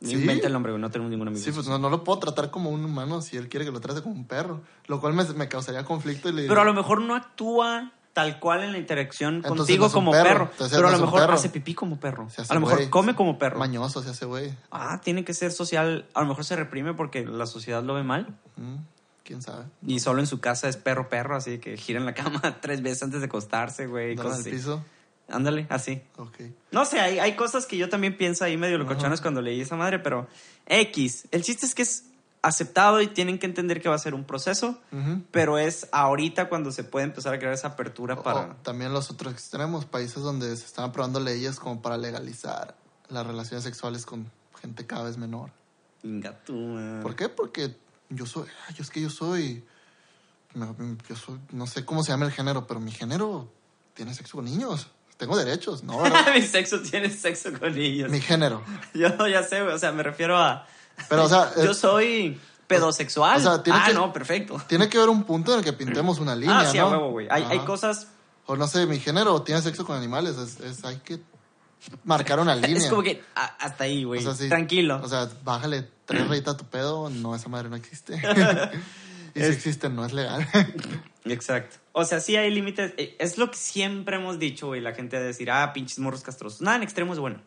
Sí. 0.00 0.12
Inventa 0.12 0.46
el 0.48 0.52
nombre, 0.52 0.72
güey. 0.72 0.80
No 0.80 0.90
tenemos 0.90 1.10
ningún 1.10 1.28
amigo. 1.28 1.42
sí, 1.44 1.52
pues 1.52 1.66
no, 1.68 1.78
no 1.78 1.88
lo 1.90 2.02
puedo 2.04 2.18
tratar 2.18 2.50
como 2.50 2.70
un 2.70 2.84
humano 2.84 3.20
si 3.22 3.36
él 3.36 3.48
quiere 3.48 3.64
que 3.66 3.72
lo 3.72 3.80
trate 3.80 4.02
como 4.02 4.14
un 4.14 4.26
perro. 4.26 4.60
Lo 4.86 5.00
cual 5.00 5.12
me, 5.14 5.24
me 5.34 5.48
causaría 5.48 5.84
conflicto 5.84 6.28
y 6.28 6.32
le 6.32 6.48
Pero 6.48 6.60
a 6.60 6.64
lo 6.64 6.74
mejor 6.74 7.00
no 7.00 7.14
actúa 7.14 7.92
tal 8.12 8.38
cual 8.40 8.62
en 8.62 8.72
la 8.72 8.78
interacción 8.78 9.36
Entonces 9.36 9.58
contigo 9.58 9.84
no 9.84 9.86
es 9.88 9.94
un 9.94 9.98
como 10.00 10.10
perro. 10.12 10.24
perro. 10.28 10.48
Entonces 10.52 10.76
pero 10.76 10.88
a 10.88 10.90
lo 10.90 10.96
es 10.96 11.00
un 11.00 11.06
mejor 11.06 11.20
perro. 11.20 11.32
hace 11.34 11.48
pipí 11.48 11.74
como 11.74 11.98
perro. 12.00 12.28
se 12.30 12.42
hace 12.42 12.52
A 12.52 12.54
lo 12.54 12.60
mejor 12.60 12.76
güey. 12.78 12.90
come 12.90 13.14
como 13.14 13.38
perro. 13.38 13.58
Mañoso 13.58 14.02
se 14.02 14.10
hace 14.10 14.24
güey. 14.26 14.52
Ah, 14.70 15.00
tiene 15.02 15.24
que 15.24 15.34
ser 15.34 15.50
social. 15.52 16.06
A 16.14 16.20
lo 16.20 16.26
mejor 16.26 16.44
se 16.44 16.56
reprime 16.56 16.94
porque 16.94 17.24
la 17.24 17.46
sociedad 17.46 17.82
lo 17.82 17.94
ve 17.94 18.02
mal. 18.02 18.26
Mm, 18.56 18.76
¿Quién 19.24 19.40
sabe? 19.40 19.64
Y 19.86 20.00
solo 20.00 20.20
en 20.20 20.26
su 20.26 20.40
casa 20.40 20.68
es 20.68 20.76
perro, 20.76 21.08
perro. 21.08 21.36
Así 21.36 21.58
que 21.58 21.76
gira 21.76 21.98
en 22.00 22.06
la 22.06 22.12
cama 22.14 22.40
tres 22.60 22.82
veces 22.82 23.02
antes 23.04 23.20
de 23.20 23.26
acostarse, 23.26 23.86
güey. 23.86 24.14
Cosas 24.16 24.32
en 24.32 24.36
el 24.36 24.40
así. 24.40 24.50
piso. 24.50 24.84
Ándale, 25.32 25.66
así. 25.70 26.02
Ok. 26.18 26.38
No 26.70 26.84
sé, 26.84 27.00
hay, 27.00 27.18
hay 27.18 27.34
cosas 27.36 27.66
que 27.66 27.76
yo 27.76 27.88
también 27.88 28.16
pienso 28.16 28.44
ahí 28.44 28.56
medio 28.56 28.78
locochones 28.78 29.20
cuando 29.20 29.40
leí 29.42 29.60
esa 29.60 29.76
madre, 29.76 29.98
pero 29.98 30.28
X. 30.66 31.26
El 31.30 31.42
chiste 31.42 31.66
es 31.66 31.74
que 31.74 31.82
es 31.82 32.04
aceptado 32.42 33.00
y 33.00 33.06
tienen 33.06 33.38
que 33.38 33.46
entender 33.46 33.80
que 33.80 33.88
va 33.88 33.94
a 33.94 33.98
ser 33.98 34.14
un 34.14 34.24
proceso, 34.24 34.80
pero 35.30 35.58
es 35.58 35.88
ahorita 35.92 36.48
cuando 36.48 36.72
se 36.72 36.82
puede 36.84 37.04
empezar 37.06 37.32
a 37.34 37.38
crear 37.38 37.54
esa 37.54 37.68
apertura 37.68 38.14
O- 38.14 38.22
para... 38.22 38.54
también 38.62 38.92
los 38.92 39.10
otros 39.10 39.32
extremos, 39.32 39.84
países 39.84 40.22
donde 40.22 40.54
se 40.56 40.66
están 40.66 40.86
aprobando 40.86 41.20
leyes 41.20 41.58
como 41.60 41.80
para 41.80 41.96
legalizar 41.96 42.74
las 43.08 43.26
relaciones 43.26 43.62
sexuales 43.64 44.04
con 44.04 44.30
gente 44.60 44.86
cada 44.86 45.04
vez 45.04 45.16
menor. 45.18 45.50
Inga 46.02 46.36
tú, 46.44 46.54
man. 46.56 47.00
¿Por 47.00 47.14
qué? 47.14 47.28
Porque 47.28 47.76
yo 48.10 48.26
soy, 48.26 48.48
yo 48.74 48.82
es 48.82 48.90
que 48.90 49.00
yo 49.00 49.08
soy, 49.10 49.64
yo 51.08 51.16
soy, 51.16 51.38
no 51.52 51.66
sé 51.66 51.84
cómo 51.84 52.02
se 52.02 52.10
llama 52.10 52.26
el 52.26 52.32
género, 52.32 52.66
pero 52.66 52.80
mi 52.80 52.90
género 52.90 53.50
tiene 53.94 54.14
sexo 54.14 54.38
con 54.38 54.44
niños. 54.46 54.88
Tengo 55.22 55.36
derechos, 55.36 55.84
¿no? 55.84 56.02
Mi 56.34 56.42
sexo 56.42 56.80
tiene 56.82 57.08
sexo 57.08 57.50
con 57.56 57.72
niños. 57.76 58.10
mi 58.10 58.20
género. 58.20 58.60
Yo 58.92 59.08
ya 59.28 59.44
sé, 59.44 59.62
güey, 59.62 59.72
o 59.72 59.78
sea, 59.78 59.92
me 59.92 60.02
refiero 60.02 60.36
a... 60.36 60.66
Pero, 61.08 61.22
o 61.26 61.28
sea, 61.28 61.52
Yo 61.62 61.70
es- 61.70 61.78
soy 61.78 62.40
pedosexual. 62.66 63.36
o 63.36 63.40
sea, 63.40 63.62
tiene 63.62 63.78
ah, 63.80 63.86
que- 63.86 63.94
no, 63.94 64.12
perfecto. 64.12 64.60
tiene 64.66 64.88
que 64.88 64.96
haber 64.96 65.10
un 65.10 65.22
punto 65.22 65.52
en 65.52 65.60
el 65.60 65.64
que 65.64 65.72
pintemos 65.72 66.18
una 66.18 66.34
línea, 66.34 66.58
ah, 66.58 66.66
sí, 66.66 66.78
¿no? 66.78 66.86
a 66.86 66.90
huevo, 66.90 67.10
güey. 67.12 67.28
Hay, 67.30 67.44
hay 67.44 67.60
cosas... 67.60 68.08
O 68.46 68.56
no 68.56 68.66
sé, 68.66 68.84
mi 68.86 68.98
género 68.98 69.42
tiene 69.42 69.62
sexo 69.62 69.86
con 69.86 69.96
animales, 69.96 70.36
es, 70.38 70.58
es- 70.58 70.84
hay 70.84 70.96
que 70.96 71.20
marcar 72.02 72.40
una 72.40 72.56
línea. 72.56 72.78
Es 72.78 72.88
como 72.88 73.04
que 73.04 73.22
ah, 73.36 73.56
hasta 73.60 73.84
ahí, 73.84 74.02
güey. 74.02 74.18
O 74.18 74.22
sea, 74.24 74.34
sí. 74.34 74.48
Tranquilo. 74.48 75.00
O 75.00 75.08
sea, 75.08 75.28
bájale 75.44 75.88
tres 76.04 76.26
rayitas 76.26 76.54
a 76.54 76.56
tu 76.56 76.64
pedo. 76.64 77.08
No, 77.10 77.36
esa 77.36 77.48
madre 77.48 77.68
no 77.68 77.76
existe. 77.76 78.20
Y 79.34 79.40
si 79.40 79.46
existe, 79.46 79.88
no 79.88 80.04
es 80.04 80.12
legal. 80.12 80.46
Exacto. 81.24 81.76
O 81.92 82.04
sea, 82.04 82.20
sí 82.20 82.36
hay 82.36 82.50
límites. 82.50 82.94
Eh, 82.96 83.16
Es 83.18 83.38
lo 83.38 83.50
que 83.50 83.56
siempre 83.56 84.16
hemos 84.16 84.38
dicho, 84.38 84.68
güey. 84.68 84.80
La 84.80 84.94
gente 84.94 85.18
de 85.18 85.26
decir, 85.26 85.50
ah, 85.50 85.72
pinches 85.72 85.98
morros 85.98 86.22
castrosos. 86.22 86.60
Nada 86.60 86.76
en 86.78 86.82
extremo 86.82 87.12
es 87.12 87.18
bueno. 87.18 87.40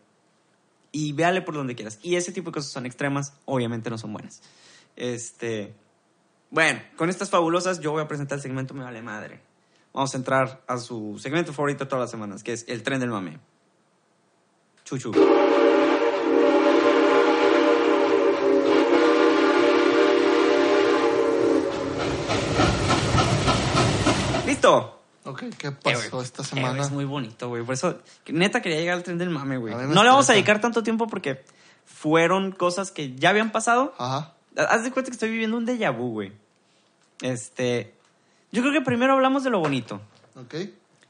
Y 0.91 1.13
véale 1.13 1.41
por 1.41 1.55
donde 1.55 1.75
quieras. 1.75 1.99
Y 2.01 2.15
ese 2.15 2.31
tipo 2.31 2.51
de 2.51 2.55
cosas 2.55 2.71
son 2.71 2.85
extremas, 2.85 3.33
obviamente 3.45 3.89
no 3.89 3.97
son 3.97 4.13
buenas. 4.13 4.41
Este. 4.95 5.73
Bueno, 6.51 6.81
con 6.95 7.09
estas 7.09 7.29
fabulosas, 7.29 7.81
yo 7.81 7.91
voy 7.91 8.01
a 8.01 8.07
presentar 8.07 8.37
el 8.37 8.41
segmento 8.41 8.73
Me 8.73 8.83
Vale 8.83 9.01
Madre. 9.01 9.41
Vamos 9.93 10.13
a 10.13 10.17
entrar 10.17 10.61
a 10.67 10.77
su 10.77 11.17
segmento 11.19 11.53
favorito 11.53 11.87
todas 11.87 12.03
las 12.03 12.11
semanas, 12.11 12.43
que 12.43 12.53
es 12.53 12.65
el 12.67 12.83
tren 12.83 12.99
del 12.99 13.09
mame. 13.09 13.39
Chuchu. 14.85 15.11
¿qué 25.57 25.67
Eh, 25.67 25.71
pasó 25.83 26.21
esta 26.21 26.41
Eh, 26.41 26.45
semana? 26.45 26.81
es 26.81 26.91
muy 26.91 27.05
bonito, 27.05 27.49
güey. 27.49 27.63
Por 27.63 27.73
eso, 27.73 27.99
neta 28.27 28.61
quería 28.61 28.79
llegar 28.79 28.97
al 28.97 29.03
tren 29.03 29.17
del 29.17 29.29
mame, 29.29 29.57
güey. 29.57 29.73
No 29.73 29.81
le 29.81 29.85
vamos 29.93 30.05
a 30.05 30.19
estresa. 30.19 30.33
dedicar 30.33 30.61
tanto 30.61 30.83
tiempo 30.83 31.07
porque 31.07 31.43
fueron 31.85 32.51
cosas 32.51 32.91
que 32.91 33.15
ya 33.15 33.29
habían 33.29 33.51
pasado 33.51 33.93
Ajá. 33.97 34.33
Haz 34.57 34.83
de 34.83 34.91
cuenta 34.91 35.11
que 35.11 35.15
estoy 35.15 35.29
viviendo 35.31 35.57
un 35.57 35.65
déjà 35.67 35.91
vu, 35.95 36.11
güey. 36.11 36.31
Este. 37.21 37.93
Yo 38.51 38.61
creo 38.61 38.73
que 38.73 38.81
primero 38.81 39.13
hablamos 39.13 39.43
de 39.43 39.49
lo 39.49 39.59
bonito, 39.59 40.01
Ok. 40.35 40.55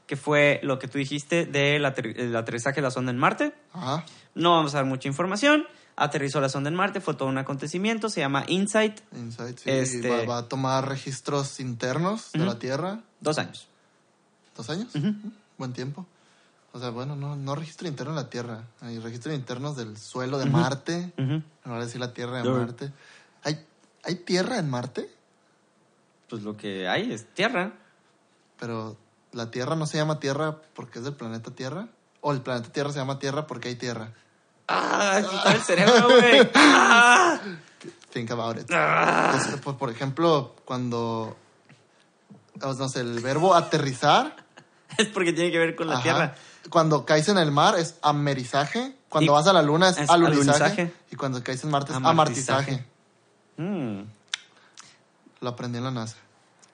que 0.06 0.16
fue 0.16 0.58
lo 0.62 0.78
que 0.78 0.88
tú 0.88 0.98
dijiste 0.98 1.46
del 1.46 1.84
el 1.84 2.36
aterrizaje 2.36 2.76
de 2.76 2.82
la 2.82 2.90
sonda 2.90 3.12
en 3.12 3.18
Marte. 3.18 3.54
Ajá. 3.72 4.04
No 4.34 4.50
vamos 4.52 4.74
a 4.74 4.78
dar 4.78 4.86
mucha 4.86 5.08
información. 5.08 5.64
Aterrizó 5.98 6.40
la 6.40 6.48
sonda 6.48 6.68
en 6.68 6.74
Marte, 6.74 7.00
fue 7.00 7.14
todo 7.14 7.28
un 7.28 7.38
acontecimiento, 7.38 8.10
se 8.10 8.20
llama 8.20 8.44
InSight. 8.48 9.00
Insight, 9.16 9.58
sí. 9.58 9.70
Este- 9.70 10.10
Va, 10.10 10.24
va 10.24 10.38
a 10.38 10.48
tomar 10.48 10.86
registros 10.88 11.58
internos 11.60 12.32
de 12.32 12.40
la 12.44 12.58
Tierra. 12.58 13.00
Dos 13.20 13.38
años. 13.38 13.68
¿Dos 14.56 14.70
años? 14.70 14.94
Ujú. 14.94 15.14
Buen 15.58 15.72
tiempo. 15.72 16.06
O 16.72 16.78
sea, 16.78 16.90
bueno, 16.90 17.16
no, 17.16 17.36
no 17.36 17.54
registro 17.54 17.88
interno 17.88 18.14
de 18.14 18.22
la 18.22 18.30
Tierra. 18.30 18.64
Hay 18.80 18.98
registros 18.98 19.34
internos 19.34 19.76
del 19.76 19.96
suelo 19.96 20.38
de 20.38 20.46
Marte. 20.46 21.12
Ujú. 21.16 21.42
No 21.64 21.72
voy 21.72 21.76
a 21.76 21.84
decir 21.84 22.00
la 22.00 22.12
Tierra 22.12 22.42
de. 22.42 22.50
Marte. 22.50 22.92
¿Hay, 23.44 23.64
¿Hay 24.04 24.16
tierra 24.16 24.58
en 24.58 24.68
Marte? 24.68 25.10
Pues 26.28 26.42
lo 26.42 26.56
que 26.56 26.88
hay 26.88 27.12
es 27.12 27.32
tierra. 27.34 27.72
Pero 28.58 28.96
la 29.32 29.50
Tierra 29.50 29.76
no 29.76 29.86
se 29.86 29.98
llama 29.98 30.18
Tierra 30.18 30.56
porque 30.74 30.98
es 30.98 31.04
del 31.04 31.14
planeta 31.14 31.50
Tierra. 31.50 31.88
O 32.20 32.32
el 32.32 32.40
planeta 32.40 32.70
Tierra 32.72 32.92
se 32.92 32.98
llama 32.98 33.18
Tierra 33.18 33.46
porque 33.46 33.68
hay 33.68 33.76
tierra. 33.76 34.12
¡Ah! 34.68 35.20
Quita 35.30 35.52
el 35.54 35.62
cerebro, 35.62 36.08
güey. 36.08 36.50
¡Ah! 36.54 37.38
Think 38.12 38.30
about 38.30 38.58
it. 38.58 38.70
¡Ah! 38.72 39.32
Entonces, 39.32 39.60
por, 39.60 39.76
por 39.76 39.90
ejemplo, 39.90 40.56
cuando. 40.64 41.36
No 42.60 42.88
sé, 42.88 43.00
el 43.00 43.20
verbo 43.20 43.54
aterrizar. 43.54 44.45
Es 44.98 45.06
porque 45.08 45.32
tiene 45.32 45.50
que 45.50 45.58
ver 45.58 45.76
con 45.76 45.88
la 45.88 45.94
ajá, 45.94 46.02
tierra. 46.02 46.34
Cuando 46.70 47.04
caes 47.04 47.28
en 47.28 47.38
el 47.38 47.50
mar 47.52 47.76
es 47.78 47.96
amerizaje. 48.02 48.96
Cuando 49.08 49.32
Y- 49.32 49.34
vas 49.34 49.46
a 49.46 49.52
la 49.52 49.62
luna 49.62 49.90
es, 49.90 49.98
es 49.98 50.10
alunizaje. 50.10 50.50
alunizaje. 50.64 50.94
Y 51.10 51.16
cuando 51.16 51.42
caes 51.42 51.62
en 51.64 51.70
Marte 51.70 51.92
es 51.92 51.96
Amartizaje. 51.96 52.70
amartizaje. 52.72 52.86
Mm. 53.58 54.02
Lo 55.40 55.48
aprendí 55.50 55.78
en 55.78 55.84
la 55.84 55.90
NASA. 55.90 56.16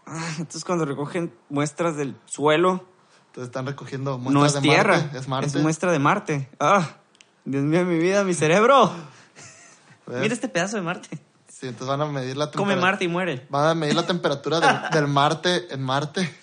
Ah, 0.07 0.29
Entonces 0.39 0.65
cuando 0.65 0.85
recogen 0.85 1.33
muestras 1.49 1.97
del 1.97 2.17
suelo, 2.27 2.87
Entonces 3.29 3.49
están 3.49 3.67
recogiendo 3.67 4.19
muestras 4.19 4.35
no 4.35 4.47
es 4.47 4.53
de 4.55 4.61
tierra, 4.61 4.99
Marte. 4.99 5.19
Es 5.19 5.29
Marte. 5.29 5.59
muestra 5.61 5.93
de 5.93 5.99
Marte. 5.99 6.49
¡Ah! 6.61 6.97
Dios 7.45 7.63
mío, 7.65 7.85
mi 7.85 7.99
vida, 7.99 8.25
mi 8.25 8.35
cerebro. 8.35 8.93
Mira 10.07 10.33
este 10.35 10.49
pedazo 10.49 10.77
de 10.77 10.83
Marte. 10.83 11.09
Sí, 11.49 11.67
entonces 11.69 11.87
van 11.89 12.01
a 12.01 12.07
medir 12.07 12.37
la 12.37 12.47
Come 12.47 12.57
temperatura. 12.75 12.81
Marte 12.91 13.05
y 13.05 13.09
muere. 13.09 13.47
Van 13.51 13.69
a 13.69 13.75
medir 13.75 13.95
la 13.95 14.07
temperatura 14.07 14.59
del, 14.61 14.91
del 14.91 15.07
Marte 15.07 15.73
en 15.73 15.83
Marte. 15.83 16.35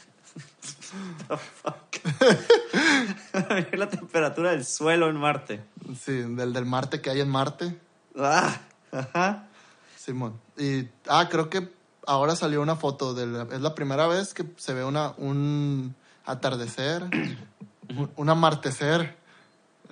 la 3.74 3.90
temperatura 3.90 4.52
del 4.52 4.66
suelo 4.66 5.10
en 5.10 5.18
Marte. 5.18 5.64
Sí, 6.00 6.14
del, 6.14 6.54
del 6.54 6.66
Marte 6.66 7.02
que 7.02 7.10
hay 7.10 7.22
en 7.22 7.30
Marte. 7.30 7.78
Ah, 8.18 8.58
ajá. 8.92 9.48
Simón. 9.98 10.40
Y, 10.58 10.88
ah, 11.08 11.28
creo 11.30 11.50
que 11.50 11.70
ahora 12.08 12.36
salió 12.36 12.62
una 12.62 12.76
foto. 12.76 13.14
De 13.14 13.28
la- 13.28 13.44
es 13.52 13.62
la 13.62 13.76
primera 13.76 14.08
vez 14.08 14.34
que 14.34 14.46
se 14.58 14.74
ve 14.74 14.84
una, 14.84 15.14
un 15.18 15.96
atardecer, 16.26 17.04
un, 17.90 18.12
un 18.16 18.30
amartecer. 18.30 19.18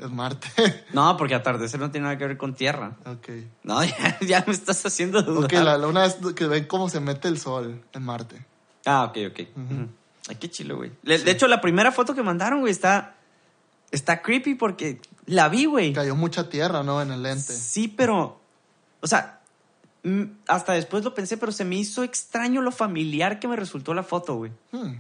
Es 0.02 0.10
Marte. 0.12 0.48
No, 0.94 1.16
porque 1.18 1.36
atardecer 1.36 1.80
no 1.80 1.90
tiene 1.92 2.06
nada 2.06 2.18
que 2.18 2.28
ver 2.28 2.38
con 2.38 2.54
tierra. 2.56 2.96
ok. 3.06 3.30
No, 3.64 3.84
ya, 3.84 4.18
ya 4.22 4.44
me 4.48 4.54
estás 4.54 4.86
haciendo 4.86 5.22
dudar. 5.24 5.46
Ok, 5.46 5.54
la, 5.54 5.88
una 5.88 6.02
vez 6.02 6.18
que 6.36 6.48
ven 6.48 6.66
cómo 6.66 6.90
se 6.90 7.00
mete 7.00 7.28
el 7.28 7.40
sol 7.40 7.84
en 7.94 8.04
Marte. 8.04 8.46
Ah, 8.86 9.04
ok, 9.06 9.18
ok. 9.32 9.40
Ay, 10.28 10.36
qué 10.36 10.50
chilo, 10.50 10.78
güey. 10.78 10.92
De 11.04 11.32
hecho, 11.32 11.48
la 11.48 11.62
primera 11.62 11.92
foto 11.92 12.14
que 12.14 12.24
mandaron, 12.24 12.60
güey, 12.60 12.72
está, 12.72 13.16
está 13.92 14.22
creepy 14.22 14.56
porque 14.56 15.00
la 15.26 15.50
vi, 15.50 15.66
güey. 15.66 15.94
Cayó 15.94 16.16
mucha 16.16 16.50
tierra, 16.50 16.84
¿no? 16.84 17.02
En 17.02 17.12
el 17.12 17.24
lente. 17.24 17.54
Sí, 17.54 17.88
pero, 17.88 18.40
o 19.02 19.08
sea, 19.08 19.42
hasta 20.48 20.74
después 20.74 21.04
lo 21.04 21.14
pensé, 21.14 21.38
pero 21.38 21.52
se 21.52 21.66
me 21.66 21.76
hizo 21.76 22.04
extraño 22.04 22.62
lo 22.62 22.72
familiar 22.72 23.40
que 23.40 23.48
me 23.48 23.56
resultó 23.56 23.94
la 23.94 24.04
foto, 24.04 24.36
güey. 24.36 24.52
Hmm. 24.72 24.96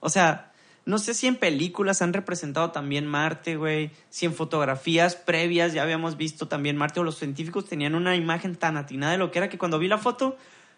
O 0.00 0.08
sea, 0.08 0.52
no 0.84 0.98
sé 0.98 1.14
si 1.14 1.26
en 1.28 1.36
películas 1.36 2.02
han 2.02 2.12
representado 2.12 2.72
también 2.72 3.06
Marte, 3.06 3.56
güey. 3.56 3.92
Si 4.10 4.26
en 4.26 4.34
fotografías 4.34 5.14
previas 5.14 5.72
ya 5.72 5.82
habíamos 5.82 6.16
visto 6.16 6.48
también 6.48 6.76
Marte 6.76 7.00
o 7.00 7.04
los 7.04 7.18
científicos 7.18 7.66
tenían 7.66 7.94
una 7.94 8.16
imagen 8.16 8.56
tan 8.56 8.76
atinada 8.76 9.12
de 9.12 9.18
lo 9.18 9.30
que 9.30 9.38
era 9.38 9.48
que 9.48 9.58
cuando 9.58 9.78
vi 9.78 9.86
la 9.86 9.98
foto 9.98 10.36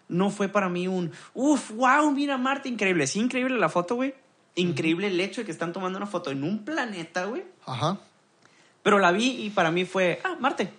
no 0.09 0.31
fue 0.31 0.49
para 0.49 0.69
mí 0.69 0.89
un, 0.89 1.13
uff, 1.35 1.71
wow, 1.73 2.11
mira 2.11 2.37
Marte, 2.39 2.69
increíble. 2.69 3.07
Sí, 3.07 3.21
increíble 3.21 3.59
la 3.59 3.69
foto, 3.69 3.95
güey. 3.97 4.15
Increíble 4.57 5.09
el 5.09 5.21
hecho 5.21 5.41
de 5.41 5.45
que 5.47 5.53
están 5.53 5.73
tomando 5.73 5.97
una 5.99 6.07
foto 6.07 6.31
en 6.31 6.45
un 6.45 6.65
planeta, 6.65 7.25
güey. 7.25 7.45
Ajá. 7.67 7.99
Pero 8.83 8.99
la 8.99 9.13
vi 9.13 9.45
y 9.47 9.51
para 9.51 9.71
mí 9.71 9.85
fue, 9.85 10.21
ah, 10.25 10.37
Marte. 10.39 10.71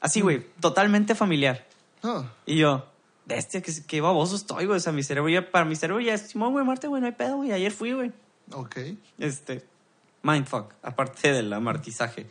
Así, 0.00 0.20
güey, 0.20 0.44
totalmente 0.60 1.14
familiar. 1.14 1.64
Ah, 2.02 2.24
Y 2.44 2.56
yo, 2.56 2.84
bestia, 3.24 3.62
qué, 3.62 3.72
qué 3.86 4.00
baboso 4.00 4.34
estoy, 4.36 4.66
güey. 4.66 4.78
O 4.78 4.80
sea, 4.80 4.92
mi 4.92 5.02
cerebro 5.02 5.30
ya, 5.30 5.50
para 5.50 5.64
mi 5.64 5.76
cerebro 5.76 6.00
ya 6.00 6.14
es, 6.14 6.22
Simón, 6.22 6.52
güey, 6.52 6.64
Marte, 6.64 6.88
güey, 6.88 7.00
no 7.00 7.06
hay 7.06 7.14
pedo, 7.14 7.36
güey. 7.36 7.52
Ayer 7.52 7.70
fui, 7.72 7.92
güey. 7.92 8.10
ok. 8.52 8.76
Este, 9.18 9.64
mindfuck, 10.22 10.74
aparte 10.82 11.32
del 11.32 11.52
amartizaje. 11.52 12.26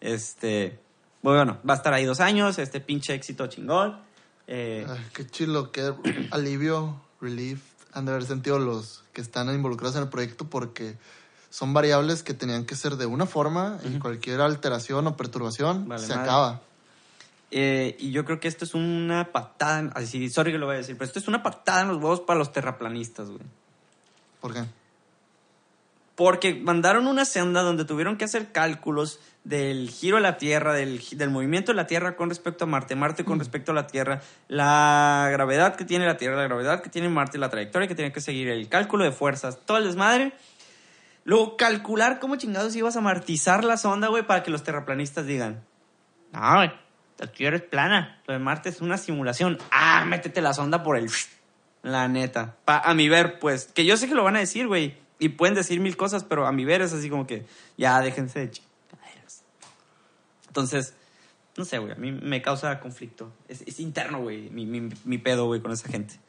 Este, 0.00 0.78
bueno, 1.22 1.58
va 1.68 1.74
a 1.74 1.76
estar 1.76 1.92
ahí 1.92 2.04
dos 2.04 2.20
años, 2.20 2.58
este 2.58 2.80
pinche 2.80 3.14
éxito 3.14 3.48
chingón. 3.48 3.98
Eh, 4.50 4.86
Ay, 4.88 5.06
qué 5.12 5.26
chilo, 5.26 5.70
qué 5.72 5.92
alivio, 6.30 6.98
relief 7.20 7.60
han 7.92 8.06
de 8.06 8.12
haber 8.12 8.24
sentido 8.24 8.58
los 8.58 9.02
que 9.12 9.20
están 9.20 9.52
involucrados 9.54 9.96
en 9.96 10.02
el 10.04 10.08
proyecto 10.08 10.46
porque 10.48 10.96
son 11.50 11.72
variables 11.74 12.22
que 12.22 12.32
tenían 12.34 12.64
que 12.64 12.74
ser 12.76 12.96
de 12.96 13.06
una 13.06 13.26
forma 13.26 13.78
y 13.84 13.98
cualquier 13.98 14.40
alteración 14.40 15.06
o 15.06 15.16
perturbación 15.16 15.86
Vale 15.88 16.02
se 16.02 16.14
madre. 16.14 16.22
acaba. 16.30 16.60
eh, 17.50 17.96
y 17.98 18.10
yo 18.10 18.24
creo 18.24 18.40
que 18.40 18.48
esto 18.48 18.64
es 18.64 18.74
una 18.74 19.32
patada, 19.32 19.90
así, 19.94 20.28
sorry 20.30 20.52
que 20.52 20.58
lo 20.58 20.66
voy 20.66 20.76
a 20.76 20.78
decir, 20.78 20.96
pero 20.96 21.06
esto 21.06 21.18
es 21.18 21.28
una 21.28 21.42
patada 21.42 21.82
en 21.82 21.88
los 21.88 21.96
huevos 21.98 22.20
para 22.20 22.38
los 22.38 22.52
terraplanistas, 22.52 23.28
güey. 23.28 23.40
¿Por 24.40 24.54
qué? 24.54 24.64
Porque 26.18 26.56
mandaron 26.56 27.06
una 27.06 27.24
senda 27.24 27.62
donde 27.62 27.84
tuvieron 27.84 28.16
que 28.16 28.24
hacer 28.24 28.50
cálculos 28.50 29.20
del 29.44 29.88
giro 29.88 30.16
de 30.16 30.22
la 30.24 30.36
Tierra, 30.36 30.74
del, 30.74 31.00
del 31.12 31.30
movimiento 31.30 31.70
de 31.70 31.76
la 31.76 31.86
Tierra 31.86 32.16
con 32.16 32.28
respecto 32.28 32.64
a 32.64 32.66
Marte, 32.66 32.96
Marte 32.96 33.24
con 33.24 33.38
respecto 33.38 33.70
a 33.70 33.74
la 33.76 33.86
Tierra, 33.86 34.20
la 34.48 35.28
gravedad 35.30 35.76
que 35.76 35.84
tiene 35.84 36.06
la 36.06 36.16
Tierra, 36.16 36.34
la 36.34 36.42
gravedad 36.42 36.82
que 36.82 36.90
tiene 36.90 37.08
Marte, 37.08 37.38
la 37.38 37.50
trayectoria 37.50 37.86
que 37.86 37.94
tiene 37.94 38.10
que 38.10 38.20
seguir, 38.20 38.48
el 38.48 38.68
cálculo 38.68 39.04
de 39.04 39.12
fuerzas, 39.12 39.60
todo 39.64 39.78
el 39.78 39.84
desmadre. 39.84 40.32
Luego 41.22 41.56
calcular 41.56 42.18
cómo 42.18 42.34
chingados 42.34 42.74
ibas 42.74 42.96
a 42.96 43.00
martizar 43.00 43.62
la 43.62 43.76
sonda, 43.76 44.08
güey, 44.08 44.26
para 44.26 44.42
que 44.42 44.50
los 44.50 44.64
terraplanistas 44.64 45.24
digan, 45.24 45.62
no, 46.32 46.56
güey, 46.56 46.72
la 47.18 47.26
Tierra 47.28 47.56
es 47.58 47.62
plana, 47.62 48.20
lo 48.26 48.32
de 48.34 48.40
Marte 48.40 48.70
es 48.70 48.80
una 48.80 48.98
simulación. 48.98 49.56
Ah, 49.70 50.04
métete 50.04 50.42
la 50.42 50.52
sonda 50.52 50.82
por 50.82 50.96
el... 50.96 51.08
La 51.82 52.08
neta. 52.08 52.56
Pa- 52.64 52.80
a 52.84 52.92
mi 52.92 53.08
ver, 53.08 53.38
pues, 53.38 53.66
que 53.66 53.84
yo 53.84 53.96
sé 53.96 54.08
que 54.08 54.16
lo 54.16 54.24
van 54.24 54.34
a 54.34 54.40
decir, 54.40 54.66
güey. 54.66 54.96
Y 55.18 55.30
pueden 55.30 55.54
decir 55.54 55.80
mil 55.80 55.96
cosas, 55.96 56.24
pero 56.24 56.46
a 56.46 56.52
mi 56.52 56.64
ver 56.64 56.82
es 56.82 56.92
así 56.92 57.10
como 57.10 57.26
que, 57.26 57.46
ya, 57.76 58.00
déjense 58.00 58.38
de 58.40 58.50
chingaderas. 58.50 59.42
Entonces, 60.46 60.94
no 61.56 61.64
sé, 61.64 61.78
güey, 61.78 61.92
a 61.92 61.96
mí 61.96 62.12
me 62.12 62.40
causa 62.40 62.78
conflicto. 62.78 63.32
Es, 63.48 63.62
es 63.62 63.80
interno, 63.80 64.20
güey, 64.20 64.48
mi, 64.50 64.64
mi, 64.66 64.88
mi 65.04 65.18
pedo, 65.18 65.46
güey, 65.46 65.60
con 65.60 65.72
esa 65.72 65.88
gente. 65.88 66.20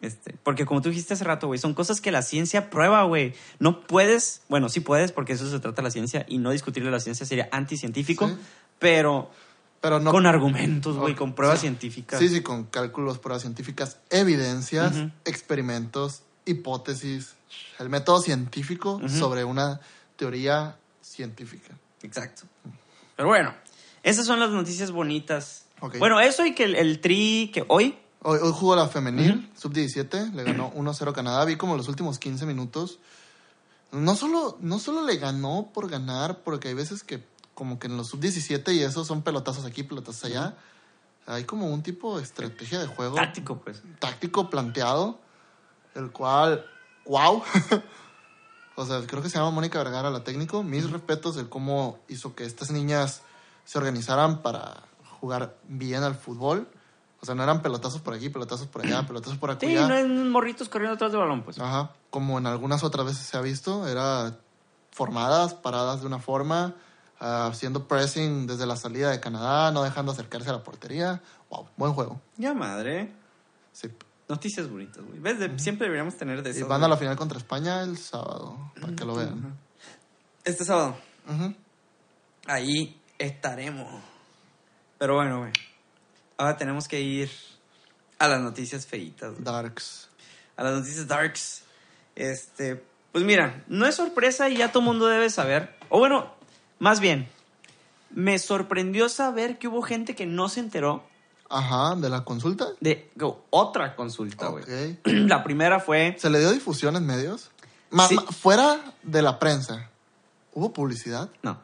Este, 0.00 0.34
porque 0.42 0.64
como 0.64 0.80
tú 0.80 0.88
dijiste 0.88 1.12
hace 1.12 1.24
rato, 1.24 1.46
güey, 1.46 1.58
son 1.58 1.74
cosas 1.74 2.00
que 2.00 2.10
la 2.10 2.22
ciencia 2.22 2.70
prueba, 2.70 3.02
güey. 3.02 3.34
No 3.58 3.82
puedes, 3.82 4.40
bueno, 4.48 4.70
sí 4.70 4.80
puedes, 4.80 5.12
porque 5.12 5.34
eso 5.34 5.50
se 5.50 5.60
trata 5.60 5.82
de 5.82 5.88
la 5.88 5.90
ciencia, 5.90 6.24
y 6.26 6.38
no 6.38 6.50
discutirle 6.52 6.90
la 6.90 7.00
ciencia 7.00 7.26
sería 7.26 7.50
anticientífico, 7.52 8.28
Sí. 8.28 8.34
pero 8.78 9.30
Pero 9.82 10.00
no. 10.00 10.10
con 10.10 10.24
argumentos, 10.24 10.96
güey, 10.96 11.14
con 11.14 11.34
pruebas 11.34 11.58
sí. 11.58 11.66
científicas. 11.66 12.18
Sí, 12.18 12.30
sí, 12.30 12.42
con 12.42 12.64
cálculos, 12.64 13.18
pruebas 13.18 13.42
científicas, 13.42 13.98
evidencias, 14.08 14.94
experimentos, 15.26 16.22
hipótesis, 16.46 17.34
el 17.78 17.88
método 17.88 18.20
científico 18.20 18.94
Ujú. 18.96 19.08
sobre 19.08 19.44
una 19.44 19.80
teoría 20.16 20.76
científica. 21.00 21.74
Exacto. 22.02 22.42
Pero 23.16 23.28
bueno, 23.28 23.54
esas 24.02 24.26
son 24.26 24.40
las 24.40 24.50
noticias 24.50 24.90
bonitas. 24.90 25.66
Ok. 25.80 25.98
Bueno, 25.98 26.20
eso 26.20 26.44
y 26.46 26.54
que 26.54 26.64
el, 26.64 26.76
el 26.76 27.00
tri 27.00 27.50
que 27.52 27.64
hoy, 27.68 27.98
Hoy, 28.22 28.38
hoy 28.42 28.52
jugó 28.54 28.76
la 28.76 28.86
femenil, 28.86 29.50
sub-17, 29.56 30.32
le 30.32 30.44
ganó 30.44 30.70
1-0 30.74 31.12
Canadá. 31.14 31.44
Vi 31.46 31.56
como 31.56 31.76
los 31.76 31.88
últimos 31.88 32.18
15 32.18 32.44
minutos. 32.44 32.98
No 33.92 34.14
solo, 34.14 34.58
no 34.60 34.78
solo 34.78 35.04
le 35.06 35.16
ganó 35.16 35.70
por 35.72 35.88
ganar, 35.88 36.40
porque 36.44 36.68
hay 36.68 36.74
veces 36.74 37.02
que 37.02 37.24
como 37.54 37.78
que 37.78 37.86
en 37.88 37.96
los 37.96 38.08
sub-17 38.08 38.74
y 38.74 38.82
eso 38.82 39.04
son 39.04 39.22
pelotazos 39.22 39.64
aquí, 39.64 39.82
pelotazos 39.82 40.24
allá. 40.24 40.54
Hay 41.26 41.44
como 41.44 41.66
un 41.72 41.82
tipo 41.82 42.18
de 42.18 42.22
estrategia 42.24 42.78
de 42.78 42.86
juego 42.86 43.16
táctico, 43.16 43.58
pues. 43.60 43.82
táctico 43.98 44.48
planteado, 44.50 45.18
el 45.94 46.10
cual, 46.10 46.64
wow. 47.06 47.42
o 48.76 48.86
sea, 48.86 49.06
creo 49.06 49.22
que 49.22 49.28
se 49.28 49.38
llama 49.38 49.50
Mónica 49.50 49.78
Vergara, 49.78 50.10
la 50.10 50.24
técnico. 50.24 50.62
Mis 50.62 50.90
respetos 50.90 51.36
de 51.36 51.48
cómo 51.48 51.98
hizo 52.08 52.34
que 52.34 52.44
estas 52.44 52.70
niñas 52.70 53.22
se 53.64 53.78
organizaran 53.78 54.42
para 54.42 54.82
jugar 55.20 55.56
bien 55.68 56.02
al 56.02 56.14
fútbol. 56.14 56.68
O 57.22 57.26
sea, 57.26 57.34
no 57.34 57.42
eran 57.42 57.60
pelotazos 57.60 58.00
por 58.00 58.14
aquí, 58.14 58.30
pelotazos 58.30 58.66
por 58.66 58.84
allá, 58.84 59.02
pelotazos 59.06 59.38
por 59.38 59.50
Sí, 59.60 59.66
acullá. 59.66 59.88
no 59.88 59.94
es 59.94 60.06
morritos 60.08 60.68
corriendo 60.68 60.94
atrás 60.94 61.12
del 61.12 61.20
balón, 61.20 61.42
pues. 61.42 61.58
Ajá, 61.58 61.92
como 62.10 62.38
en 62.38 62.46
algunas 62.46 62.82
otras 62.82 63.06
veces 63.06 63.26
se 63.26 63.36
ha 63.36 63.40
visto, 63.40 63.86
era 63.86 64.38
formadas, 64.90 65.54
paradas 65.54 66.00
de 66.00 66.06
una 66.06 66.18
forma, 66.18 66.74
ah, 67.20 67.46
haciendo 67.46 67.86
pressing 67.86 68.46
desde 68.46 68.66
la 68.66 68.76
salida 68.76 69.10
de 69.10 69.20
Canadá, 69.20 69.70
no 69.70 69.82
dejando 69.82 70.12
acercarse 70.12 70.50
a 70.50 70.54
la 70.54 70.62
portería. 70.62 71.22
Wow, 71.50 71.68
buen 71.76 71.92
juego. 71.92 72.20
Ya 72.38 72.54
madre. 72.54 73.12
Sí. 73.72 73.88
Noticias 74.30 74.70
bonitas, 74.70 75.04
güey. 75.04 75.18
¿Ves? 75.18 75.38
De- 75.40 75.58
siempre 75.58 75.86
deberíamos 75.86 76.16
tener 76.16 76.42
de 76.42 76.50
Y 76.50 76.52
eso. 76.58 76.68
van 76.68 76.82
a 76.84 76.88
la 76.88 76.96
final 76.96 77.16
contra 77.16 77.36
España 77.36 77.82
el 77.82 77.98
sábado, 77.98 78.72
para 78.80 78.94
que 78.94 79.04
lo 79.04 79.16
vean. 79.16 79.58
Este 80.44 80.64
sábado. 80.64 80.96
Ahí 82.46 82.96
estaremos. 83.18 84.02
Pero 84.98 85.14
bueno, 85.16 85.38
güey. 85.40 85.52
Ahora 86.38 86.56
tenemos 86.56 86.88
que 86.88 87.00
ir 87.00 87.30
a 88.18 88.28
las 88.28 88.40
noticias 88.40 88.86
feitas. 88.86 89.32
güey. 89.32 89.44
Darks. 89.44 90.08
A 90.56 90.64
las 90.64 90.74
noticias 90.74 91.06
darks. 91.06 91.62
Este, 92.16 92.82
pues 93.12 93.24
mira, 93.24 93.64
no 93.68 93.86
es 93.86 93.94
sorpresa 93.94 94.48
y 94.48 94.56
ya 94.58 94.68
todo 94.72 94.80
el 94.80 94.86
mundo 94.86 95.06
debe 95.06 95.28
saber. 95.30 95.74
O 95.88 95.98
bueno, 95.98 96.32
más 96.78 97.00
bien, 97.00 97.28
me 98.10 98.38
sorprendió 98.38 99.08
saber 99.08 99.58
que 99.58 99.68
hubo 99.68 99.82
gente 99.82 100.14
que 100.14 100.26
no 100.26 100.48
se 100.48 100.60
enteró 100.60 101.04
Ajá, 101.50 101.96
de 101.96 102.08
la 102.08 102.24
consulta. 102.24 102.68
de 102.80 103.10
otra 103.50 103.96
consulta, 103.96 104.46
güey. 104.48 104.64
La 105.04 105.42
primera 105.42 105.80
fue... 105.80 106.16
¿Se 106.18 106.30
le 106.30 106.38
dio 106.38 106.52
difusión 106.52 106.94
en 106.96 107.04
medios? 107.06 107.50
Ma- 107.90 108.06
Sí. 108.06 108.14
ma- 108.14 108.22
fuera 108.22 108.94
de 109.02 109.20
la 109.20 109.38
prensa, 109.40 109.90
¿hubo 110.54 110.72
publicidad? 110.72 111.28
No. 111.42 111.58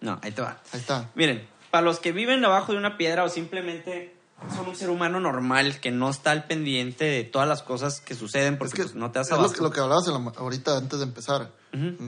No, 0.00 0.18
ahí 0.22 0.30
te 0.30 0.40
va. 0.42 0.58
Ahí 0.72 0.80
está. 0.80 1.10
Miren, 1.14 1.48
para 1.70 1.82
los 1.84 1.98
que 1.98 2.12
viven 2.12 2.44
abajo 2.44 2.72
de 2.72 2.78
una 2.78 2.96
piedra 2.96 3.24
o 3.24 3.28
simplemente 3.28 4.14
son 4.54 4.68
un 4.68 4.76
ser 4.76 4.90
humano 4.90 5.18
normal 5.18 5.80
que 5.80 5.90
no 5.90 6.10
está 6.10 6.30
al 6.30 6.44
pendiente 6.46 7.06
de 7.06 7.24
todas 7.24 7.48
las 7.48 7.62
cosas 7.62 8.00
que 8.00 8.14
suceden 8.14 8.58
porque 8.58 8.68
es 8.68 8.74
que 8.74 8.82
pues, 8.82 8.94
no 8.94 9.10
te 9.10 9.18
das 9.18 9.28
es 9.28 9.32
lo, 9.32 9.38
abasto. 9.38 9.62
lo 9.62 9.70
que 9.70 9.80
hablabas 9.80 10.06
la- 10.06 10.32
ahorita 10.36 10.76
antes 10.76 10.98
de 11.00 11.06
empezar. 11.06 11.50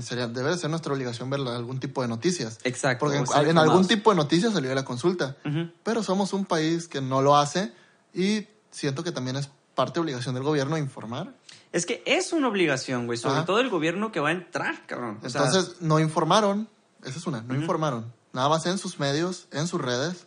Sería, 0.01 0.29
debe 0.29 0.51
de 0.51 0.59
ser 0.59 0.71
nuestra 0.71 0.93
obligación 0.93 1.29
ver 1.31 1.41
algún 1.41 1.81
tipo 1.81 2.03
de 2.03 2.09
noticias. 2.09 2.59
Exacto, 2.65 3.07
Porque 3.07 3.19
en, 3.49 3.59
algún 3.59 3.87
tipo 3.87 4.11
de 4.11 4.17
noticias 4.17 4.53
salió 4.53 4.69
de 4.69 4.75
la 4.75 4.85
consulta. 4.85 5.37
Pero 5.83 6.03
somos 6.03 6.33
un 6.33 6.45
país 6.45 6.89
que 6.89 7.01
no 7.01 7.23
lo 7.23 7.37
hace 7.37 7.73
y 8.15 8.47
siento 8.71 9.05
que 9.05 9.13
también 9.13 9.37
es 9.37 9.51
parte 9.75 10.01
obligación 10.01 10.35
del 10.35 10.45
gobierno 10.45 10.77
informar. 10.77 11.35
Es 11.73 11.87
que 11.87 12.03
es 12.07 12.33
una 12.33 12.49
obligación, 12.49 13.07
güey, 13.07 13.19
sobre 13.19 13.37
Ajá. 13.37 13.45
todo 13.45 13.61
el 13.61 13.69
gobierno 13.69 14.11
que 14.11 14.21
va 14.21 14.31
a 14.31 14.33
entrar, 14.33 14.87
cabrón. 14.87 15.21
O 15.23 15.29
sea, 15.29 15.45
Entonces, 15.45 15.81
no 15.81 16.01
informaron. 16.01 16.69
Esa 17.05 17.19
es 17.19 17.27
una, 17.27 17.43
no 17.43 17.55
informaron. 17.55 18.13
Nada 18.33 18.49
más 18.49 18.67
en 18.67 18.79
sus 18.79 18.99
medios, 18.99 19.49
en 19.53 19.67
sus 19.67 19.81
redes. 19.81 20.25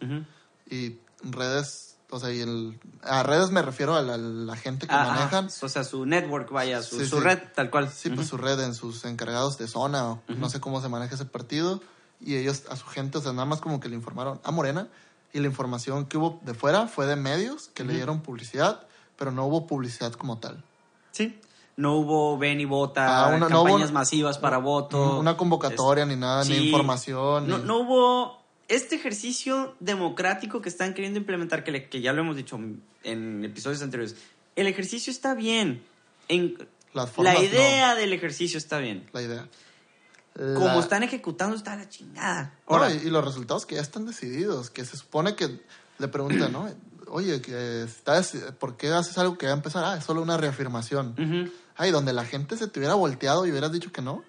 Y 0.70 0.98
redes, 1.24 1.91
o 2.12 2.20
sea, 2.20 2.32
y 2.32 2.42
el, 2.42 2.80
a 3.02 3.24
redes 3.24 3.50
me 3.52 3.62
refiero 3.62 3.96
a 3.96 4.02
la, 4.02 4.18
la 4.18 4.56
gente 4.56 4.86
que 4.88 4.94
Ah, 4.94 5.06
ah, 5.10 5.14
manejan. 5.16 5.46
o 5.62 5.70
sea, 5.70 5.84
su 5.84 6.06
network, 6.06 6.52
vaya, 6.52 6.84
su, 6.84 7.00
Sí, 7.00 7.06
su 7.08 7.18
sí. 7.18 7.24
red, 7.24 7.40
tal 7.56 7.70
cual. 7.72 7.90
Sí, 7.90 8.10
pues 8.12 8.28
su 8.28 8.38
red 8.38 8.60
en 8.60 8.76
sus 8.76 9.04
encargados 9.06 9.58
de 9.58 9.68
zona, 9.68 10.12
o 10.12 10.22
no 10.28 10.50
sé 10.50 10.60
cómo 10.60 10.82
se 10.82 10.90
maneja 10.90 11.16
ese 11.16 11.26
partido. 11.26 11.82
Y 12.20 12.36
ellos 12.36 12.64
a 12.70 12.76
su 12.76 12.86
gente, 12.86 13.18
o 13.18 13.22
sea, 13.22 13.32
nada 13.34 13.46
más 13.46 13.62
como 13.62 13.80
que 13.80 13.90
le 13.90 13.96
informaron 13.96 14.40
a 14.44 14.52
Morena. 14.52 14.88
Y 15.34 15.40
la 15.40 15.48
información 15.48 16.06
que 16.06 16.18
hubo 16.18 16.40
de 16.44 16.54
fuera 16.54 16.88
fue 16.88 17.06
de 17.08 17.16
medios 17.16 17.70
que 17.74 17.84
le 17.86 17.94
dieron 17.96 18.20
publicidad, 18.22 18.86
pero 19.16 19.32
no 19.32 19.46
hubo 19.46 19.66
publicidad 19.66 20.12
como 20.14 20.38
tal. 20.38 20.64
Sí. 21.12 21.40
No 21.78 21.96
hubo 21.96 22.38
ven 22.38 22.60
y 22.60 22.66
vota, 22.66 23.24
Ah, 23.26 23.28
una- 23.30 23.48
no 23.48 23.64
campañas 23.64 23.90
hubo- 23.90 23.94
masivas 23.94 24.38
para 24.38 24.58
voto. 24.58 25.18
Una 25.18 25.38
convocatoria 25.38 26.06
ni 26.06 26.18
nada, 26.18 26.44
ni 26.44 26.58
información. 26.58 27.48
No, 27.48 27.58
ni- 27.60 27.64
no 27.64 27.80
hubo 27.80 28.41
este 28.76 28.96
ejercicio 28.96 29.76
democrático 29.80 30.62
que 30.62 30.70
están 30.70 30.94
queriendo 30.94 31.20
implementar, 31.20 31.64
que, 31.64 31.72
le- 31.72 31.90
que 31.90 32.02
ya 32.02 32.14
lo 32.14 32.22
hemos 32.22 32.36
dicho 32.36 32.60
en 33.04 33.44
episodios 33.46 33.82
anteriores. 33.82 34.16
El 34.56 34.68
ejercicio 34.68 35.12
está 35.12 35.34
bien. 35.36 35.84
En, 36.28 36.58
Las 36.94 37.10
formas, 37.12 37.34
la 37.36 37.40
idea 37.44 37.96
del 37.96 38.14
ejercicio 38.14 38.58
está 38.58 38.80
bien. 38.80 39.08
La 39.14 39.22
idea. 39.22 39.48
Como 40.34 40.80
están 40.80 41.04
ejecutando 41.04 41.56
está 41.58 41.76
la 41.76 41.90
chingada. 41.90 42.54
No, 42.70 42.76
Ahora, 42.78 42.94
y, 42.94 43.08
y 43.08 43.10
los 43.10 43.24
resultados 43.26 43.66
que 43.66 43.76
ya 43.76 43.82
están 43.82 44.06
decididos, 44.06 44.70
que 44.70 44.86
se 44.86 44.96
supone 44.96 45.36
que 45.36 45.60
le 46.00 46.08
preguntan, 46.08 46.52
¿no? 46.54 46.70
Oye, 47.08 47.42
que 47.42 47.84
está 47.84 48.18
deci- 48.22 48.54
¿por 48.54 48.78
qué 48.78 48.88
haces 48.90 49.18
algo 49.18 49.38
que 49.38 49.46
va 49.48 49.52
a 49.52 49.56
empezar? 49.56 49.84
Ah, 49.84 49.98
es 49.98 50.06
solo 50.06 50.22
una 50.22 50.38
reafirmación. 50.38 51.52
Ay, 51.76 51.92
donde 51.92 52.14
la 52.14 52.24
gente 52.24 52.56
se 52.56 52.68
te 52.70 52.80
hubiera 52.80 52.96
volteado 52.96 53.46
y 53.46 53.52
hubieras 53.52 53.74
dicho 53.74 53.92
que 53.92 54.02
no. 54.02 54.24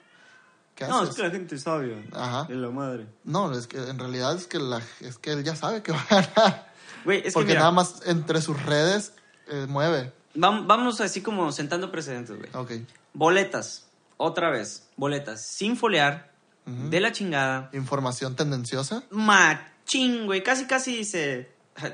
¿Qué 0.74 0.86
No, 0.86 0.98
haces? 1.00 1.10
es 1.10 1.16
que 1.16 1.22
la 1.22 1.30
gente 1.30 1.54
es 1.54 1.62
sabia. 1.62 2.02
Ajá. 2.12 2.44
De 2.44 2.54
la 2.54 2.70
madre. 2.70 3.06
No, 3.24 3.52
es 3.52 3.66
que 3.66 3.78
en 3.78 3.98
realidad 3.98 4.34
es 4.36 4.46
que, 4.46 4.58
la, 4.58 4.80
es 5.00 5.18
que 5.18 5.32
él 5.32 5.44
ya 5.44 5.54
sabe 5.56 5.82
que 5.82 5.92
va 5.92 6.04
a 6.08 6.14
ganar. 6.22 6.72
Güey, 7.04 7.22
es 7.26 7.34
porque 7.34 7.48
que 7.48 7.52
mira, 7.54 7.60
nada 7.60 7.72
más 7.72 8.02
entre 8.06 8.40
sus 8.40 8.60
redes 8.64 9.12
eh, 9.48 9.66
mueve. 9.68 10.12
vámonos 10.34 11.00
así 11.00 11.20
como 11.20 11.50
sentando 11.52 11.90
precedentes, 11.90 12.36
güey. 12.36 12.50
Ok. 12.54 12.86
Boletas. 13.12 13.86
Otra 14.16 14.50
vez. 14.50 14.88
Boletas 14.96 15.44
sin 15.44 15.76
folear. 15.76 16.30
De 16.64 17.00
la 17.00 17.10
chingada. 17.10 17.70
Información 17.72 18.36
tendenciosa. 18.36 19.02
Machín, 19.10 20.26
güey. 20.26 20.44
Casi, 20.44 20.66
casi 20.66 20.96
dice. 20.96 21.50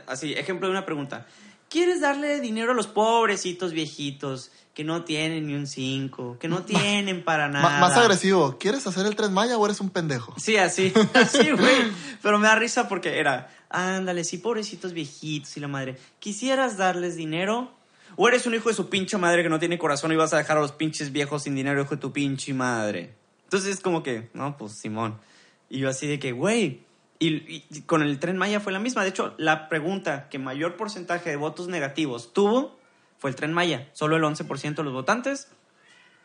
Así, 0.07 0.35
ejemplo 0.35 0.69
de 0.69 0.73
una 0.73 0.85
pregunta. 0.85 1.27
¿Quieres 1.71 2.03
darle 2.03 2.41
dinero 2.41 2.73
a 2.73 2.75
los 2.75 2.87
pobrecitos 2.87 3.73
viejitos 3.73 4.51
que 4.79 4.85
no 4.85 5.03
tienen 5.03 5.49
ni 5.49 5.55
un 5.55 5.67
5, 5.67 6.37
que 6.39 6.47
no 6.47 6.63
tienen 6.63 7.25
para 7.25 7.49
nada? 7.49 7.81
más 7.81 7.97
agresivo. 7.97 8.59
¿Quieres 8.61 8.87
hacer 8.87 9.07
el 9.07 9.17
Tren 9.17 9.33
Maya 9.33 9.59
o 9.59 9.65
eres 9.67 9.81
un 9.81 9.91
pendejo? 9.91 10.33
Sí, 10.39 10.57
así, 10.57 10.93
así, 11.15 11.51
güey. 11.51 11.91
Pero 12.23 12.39
me 12.39 12.47
da 12.47 12.55
risa 12.55 12.87
porque 12.89 13.19
era, 13.19 13.51
ándale, 13.71 14.23
sí, 14.23 14.39
pobrecitos 14.39 14.93
viejitos 14.93 15.57
y 15.57 15.59
la 15.59 15.67
madre. 15.67 15.99
¿Quisieras 16.21 16.77
darles 16.77 17.17
dinero? 17.17 17.73
¿O 18.15 18.29
eres 18.29 18.47
un 18.47 18.55
hijo 18.55 18.69
de 18.69 18.77
su 18.77 18.89
pinche 18.89 19.19
madre 19.19 19.43
que 19.43 19.49
no 19.49 19.59
tiene 19.59 19.79
corazón 19.81 20.13
y 20.13 20.15
vas 20.17 20.33
a 20.33 20.37
dejar 20.37 20.59
a 20.59 20.61
los 20.61 20.71
pinches 20.71 21.11
viejos 21.11 21.43
sin 21.43 21.57
dinero, 21.57 21.83
hijo 21.83 21.97
de 21.97 22.01
tu 22.01 22.13
pinche 22.13 22.55
madre? 22.55 23.15
Entonces 23.43 23.71
es 23.75 23.81
como 23.81 24.05
que, 24.05 24.31
no, 24.33 24.57
pues 24.57 24.75
Simón. 24.75 25.19
Y 25.69 25.81
yo 25.81 25.89
así 25.89 26.07
de 26.07 26.21
que, 26.21 26.31
güey. 26.31 26.83
Y- 27.19 27.65
y 27.69 27.81
con 27.85 28.03
el 28.03 28.21
tren 28.21 28.37
Maya 28.37 28.61
fue 28.61 28.73
la 28.73 28.79
misma. 28.79 29.03
De 29.03 29.09
hecho, 29.09 29.35
la 29.39 29.69
pregunta 29.69 30.29
que 30.29 30.39
mayor 30.39 30.77
porcentaje 30.77 31.31
de 31.31 31.35
votos 31.37 31.67
negativos 31.67 32.33
tuvo 32.33 32.78
fue 33.19 33.31
el 33.31 33.37
tren 33.37 33.53
Maya. 33.53 33.89
Solo 33.93 34.17
el 34.17 34.23
11% 34.23 34.75
de 34.77 34.83
los 34.85 34.93
votantes 34.93 35.49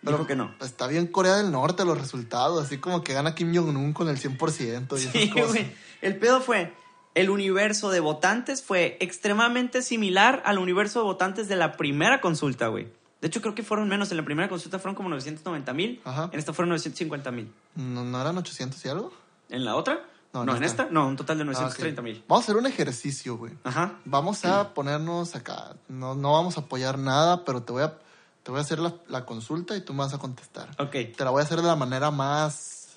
dijo 0.02 0.28
que 0.28 0.36
no. 0.36 0.54
Está 0.62 0.88
bien 0.88 1.08
Corea 1.08 1.36
del 1.38 1.52
Norte 1.52 1.86
los 1.86 1.98
resultados. 2.00 2.64
Así 2.66 2.78
como 2.78 3.04
que 3.04 3.14
gana 3.14 3.36
Kim 3.36 3.56
Jong-un 3.56 3.94
con 3.94 4.10
el 4.10 4.18
100%. 4.18 4.88
Y 4.91 4.96
esas 5.02 5.12
Sí, 5.14 5.30
cosas. 5.30 5.48
güey. 5.50 5.72
El 6.02 6.18
pedo 6.18 6.41
fue, 6.41 6.74
el 7.16 7.30
universo 7.30 7.89
de 7.89 8.00
votantes 8.02 8.62
fue 8.64 8.98
extremadamente 9.00 9.82
similar 9.82 10.41
al 10.46 10.58
universo 10.60 11.00
de 11.00 11.06
votantes 11.06 11.48
de 11.48 11.56
la 11.56 11.74
primera 11.78 12.20
consulta, 12.22 12.68
güey. 12.68 12.88
De 13.22 13.28
hecho, 13.28 13.39
creo 13.41 13.56
que 13.56 13.64
fueron 13.64 13.88
menos. 13.88 14.12
En 14.12 14.18
la 14.18 14.26
primera 14.26 14.50
consulta 14.50 14.80
fueron 14.80 14.96
como 14.96 15.08
990 15.08 15.74
mil. 15.74 16.02
En 16.34 16.38
esta 16.39 16.52
fueron 16.52 16.70
950 16.70 17.32
mil. 17.32 17.50
¿No, 17.76 18.04
¿No 18.04 18.20
eran 18.20 18.38
800 18.38 18.84
y 18.84 18.89
algo? 18.89 19.14
¿En 19.50 19.64
la 19.64 19.76
otra? 19.78 20.04
No, 20.34 20.44
No, 20.46 20.52
en 20.54 20.58
en 20.58 20.64
esta. 20.64 20.88
No, 20.90 21.08
un 21.08 21.16
total 21.16 21.38
de 21.38 21.44
Ah, 21.44 21.48
ok. 21.48 21.54
930 21.54 22.02
mil. 22.02 22.24
Vamos 22.28 22.44
a 22.44 22.46
hacer 22.46 22.58
un 22.58 22.66
ejercicio, 22.66 23.38
güey. 23.38 23.54
Ajá. 23.64 24.00
Vamos 24.06 24.44
a 24.46 24.74
ponernos 24.74 25.36
acá. 25.36 25.76
No, 25.88 26.16
no 26.16 26.34
vamos 26.34 26.58
a 26.58 26.62
apoyar 26.62 26.98
nada, 26.98 27.46
pero 27.46 27.62
te 27.62 27.72
voy 27.72 27.84
a, 27.84 27.98
te 28.42 28.50
voy 28.52 28.58
a 28.60 28.62
hacer 28.64 28.80
la, 28.80 28.96
la 29.08 29.26
consulta 29.26 29.76
y 29.78 29.82
tú 29.82 29.94
me 29.94 30.00
vas 30.00 30.14
a 30.14 30.18
contestar. 30.18 30.70
Ok. 30.80 30.92
Te 31.16 31.24
la 31.24 31.30
voy 31.30 31.42
a 31.42 31.44
hacer 31.44 31.62
de 31.62 31.68
la 31.68 31.76
manera 31.76 32.10
más 32.10 32.88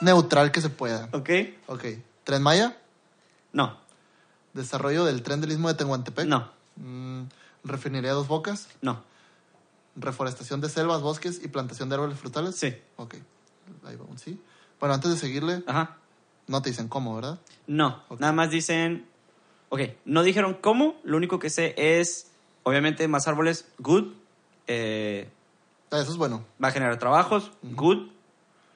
neutral 0.00 0.50
que 0.50 0.60
se 0.60 0.68
pueda. 0.70 1.08
Ok. 1.12 1.30
Ok. 1.68 1.84
Tren 2.24 2.42
Maya, 2.42 2.76
No. 3.52 3.78
desarrollo 4.52 5.04
del 5.04 5.22
tren 5.22 5.40
del 5.40 5.52
Istmo 5.52 5.68
de 5.68 5.74
Tehuantepec. 5.74 6.26
No. 6.26 6.50
Mm, 6.76 7.22
refinería 7.64 8.12
Dos 8.12 8.26
Bocas, 8.28 8.68
No. 8.82 9.02
reforestación 9.96 10.60
de 10.60 10.68
selvas, 10.68 11.02
bosques 11.02 11.40
y 11.42 11.48
plantación 11.48 11.88
de 11.88 11.94
árboles 11.96 12.18
frutales. 12.18 12.56
Sí. 12.56 12.76
Ok. 12.96 13.14
Ahí 13.86 13.96
va 13.96 14.04
un 14.04 14.18
sí. 14.18 14.40
Bueno, 14.80 14.94
antes 14.94 15.10
de 15.10 15.16
seguirle, 15.16 15.62
Ajá. 15.66 15.96
No 16.48 16.60
te 16.62 16.70
dicen 16.70 16.88
cómo, 16.88 17.14
¿verdad? 17.14 17.38
No. 17.66 18.02
Nada 18.18 18.32
más 18.32 18.50
dicen... 18.50 19.06
Ok. 19.68 19.80
No 20.04 20.22
dijeron 20.22 20.54
cómo. 20.60 20.96
Lo 21.04 21.16
único 21.16 21.38
que 21.38 21.50
sé 21.50 21.74
es, 21.76 22.30
obviamente, 22.64 23.06
más 23.08 23.28
árboles. 23.28 23.68
Good. 23.78 24.12
Eh, 24.66 25.28
Ah, 25.90 26.00
eso 26.00 26.10
es 26.10 26.16
bueno. 26.18 26.44
va 26.62 26.68
a 26.68 26.70
generar 26.72 26.98
trabajos. 26.98 27.52
Good. 27.62 28.10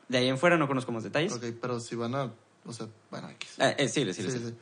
De 0.09 0.19
ahí 0.19 0.29
en 0.29 0.39
fuera 0.39 0.57
no 0.57 0.67
conozco 0.69 0.93
más 0.93 1.03
detalles. 1.03 1.33
Ok, 1.33 1.45
pero 1.61 1.81
si 1.81 1.95
van 1.97 2.15
a. 2.15 2.31
O 2.65 2.73
sea, 2.73 2.87
bueno, 3.11 3.29
X. 3.31 3.57
Eh, 3.59 3.75
eh, 3.79 3.89
sí, 3.89 4.05
sí, 4.15 4.23
Sí, 4.23 4.31
sí. 4.31 4.55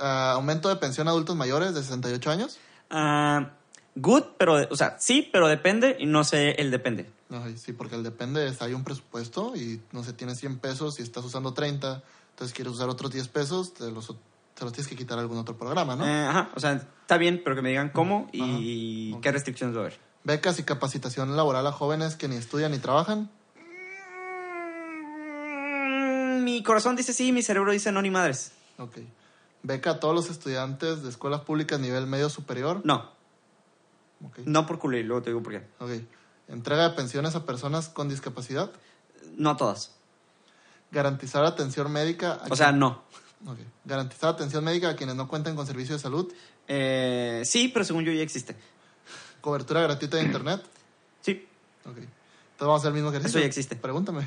ah, 0.00 0.32
aumento 0.32 0.68
de 0.68 0.76
pensión 0.76 1.06
a 1.06 1.10
adultos 1.10 1.36
mayores 1.36 1.74
de 1.74 1.82
68 1.82 2.30
años. 2.30 2.58
Ah, 2.90 3.50
good, 3.94 4.22
pero, 4.38 4.54
o 4.70 4.76
sea, 4.76 4.96
sí, 4.98 5.28
pero 5.32 5.46
depende 5.48 5.96
y 5.98 6.06
no 6.06 6.24
sé 6.24 6.52
el 6.52 6.70
depende. 6.70 7.10
Ay, 7.30 7.56
sí, 7.58 7.72
porque 7.72 7.94
el 7.96 8.02
depende 8.04 8.48
es, 8.48 8.62
hay 8.62 8.72
un 8.74 8.84
presupuesto 8.84 9.54
y 9.56 9.80
no 9.92 10.02
sé, 10.04 10.12
tienes 10.12 10.38
100 10.38 10.58
pesos 10.58 10.98
y 10.98 11.02
estás 11.02 11.24
usando 11.24 11.52
30, 11.54 12.02
entonces 12.36 12.54
quieres 12.54 12.74
usar 12.74 12.90
otros 12.90 13.10
10 13.12 13.28
pesos, 13.28 13.72
te 13.72 13.90
los, 13.90 14.06
te 14.54 14.64
los 14.64 14.72
tienes 14.74 14.86
que 14.88 14.94
quitar 14.94 15.16
a 15.16 15.22
algún 15.22 15.38
otro 15.38 15.56
programa, 15.56 15.96
¿no? 15.96 16.06
Eh, 16.06 16.26
ajá, 16.26 16.50
o 16.54 16.60
sea, 16.60 16.72
está 16.74 17.16
bien, 17.16 17.40
pero 17.42 17.56
que 17.56 17.62
me 17.62 17.70
digan 17.70 17.88
cómo 17.88 18.28
y 18.30 19.12
Ajá, 19.12 19.20
qué 19.22 19.32
restricciones 19.32 19.74
va 19.74 19.80
a 19.80 19.84
haber. 19.86 19.98
Becas 20.24 20.58
y 20.58 20.62
capacitación 20.64 21.34
laboral 21.34 21.66
a 21.66 21.72
jóvenes 21.72 22.14
que 22.14 22.28
ni 22.28 22.36
estudian 22.36 22.72
ni 22.72 22.78
trabajan. 22.78 23.30
Mm, 25.56 26.44
Mi 26.44 26.62
corazón 26.62 26.94
dice 26.96 27.12
sí, 27.14 27.32
mi 27.32 27.42
cerebro 27.42 27.72
dice 27.72 27.90
no, 27.92 28.02
ni 28.02 28.10
madres. 28.10 28.52
Ok. 28.78 28.98
Beca 29.62 29.92
a 29.92 30.00
todos 30.00 30.14
los 30.14 30.28
estudiantes 30.30 31.02
de 31.02 31.08
escuelas 31.08 31.40
públicas 31.40 31.80
nivel 31.80 32.06
medio 32.06 32.28
superior. 32.28 32.82
No, 32.84 33.10
Ok. 34.24 34.40
no 34.44 34.66
por 34.66 34.78
culo 34.78 34.96
y 34.98 35.02
luego 35.02 35.22
te 35.22 35.30
digo 35.30 35.42
por 35.42 35.52
qué. 35.52 35.66
Ok. 35.80 35.90
Entrega 36.48 36.88
de 36.90 36.94
pensiones 36.94 37.34
a 37.34 37.44
personas 37.46 37.88
con 37.88 38.08
discapacidad. 38.08 38.70
No 39.36 39.56
todas. 39.56 39.95
Garantizar 40.90 41.44
atención 41.44 41.90
médica. 41.92 42.34
a 42.34 42.46
O 42.50 42.56
sea, 42.56 42.72
no. 42.72 43.02
Garantizar 43.84 44.30
atención 44.30 44.64
médica 44.64 44.90
a 44.90 44.96
quienes 44.96 45.14
no 45.16 45.28
cuenten 45.28 45.54
con 45.56 45.66
servicio 45.66 45.94
de 45.94 46.00
salud. 46.00 46.32
Eh, 46.68 47.42
sí, 47.44 47.68
pero 47.68 47.84
según 47.84 48.04
yo 48.04 48.12
ya 48.12 48.22
existe. 48.22 48.56
Cobertura 49.40 49.80
gratuita 49.82 50.16
de 50.16 50.24
internet. 50.24 50.62
Sí, 51.20 51.44
Ok. 51.84 51.96
Entonces 51.98 52.10
vamos 52.60 52.74
a 52.74 52.78
hacer 52.82 52.88
el 52.90 52.94
mismo 52.94 53.08
ejercicio. 53.10 53.38
Eso 53.38 53.44
ya 53.44 53.46
existe. 53.48 53.74
Pregúntame. 53.76 54.20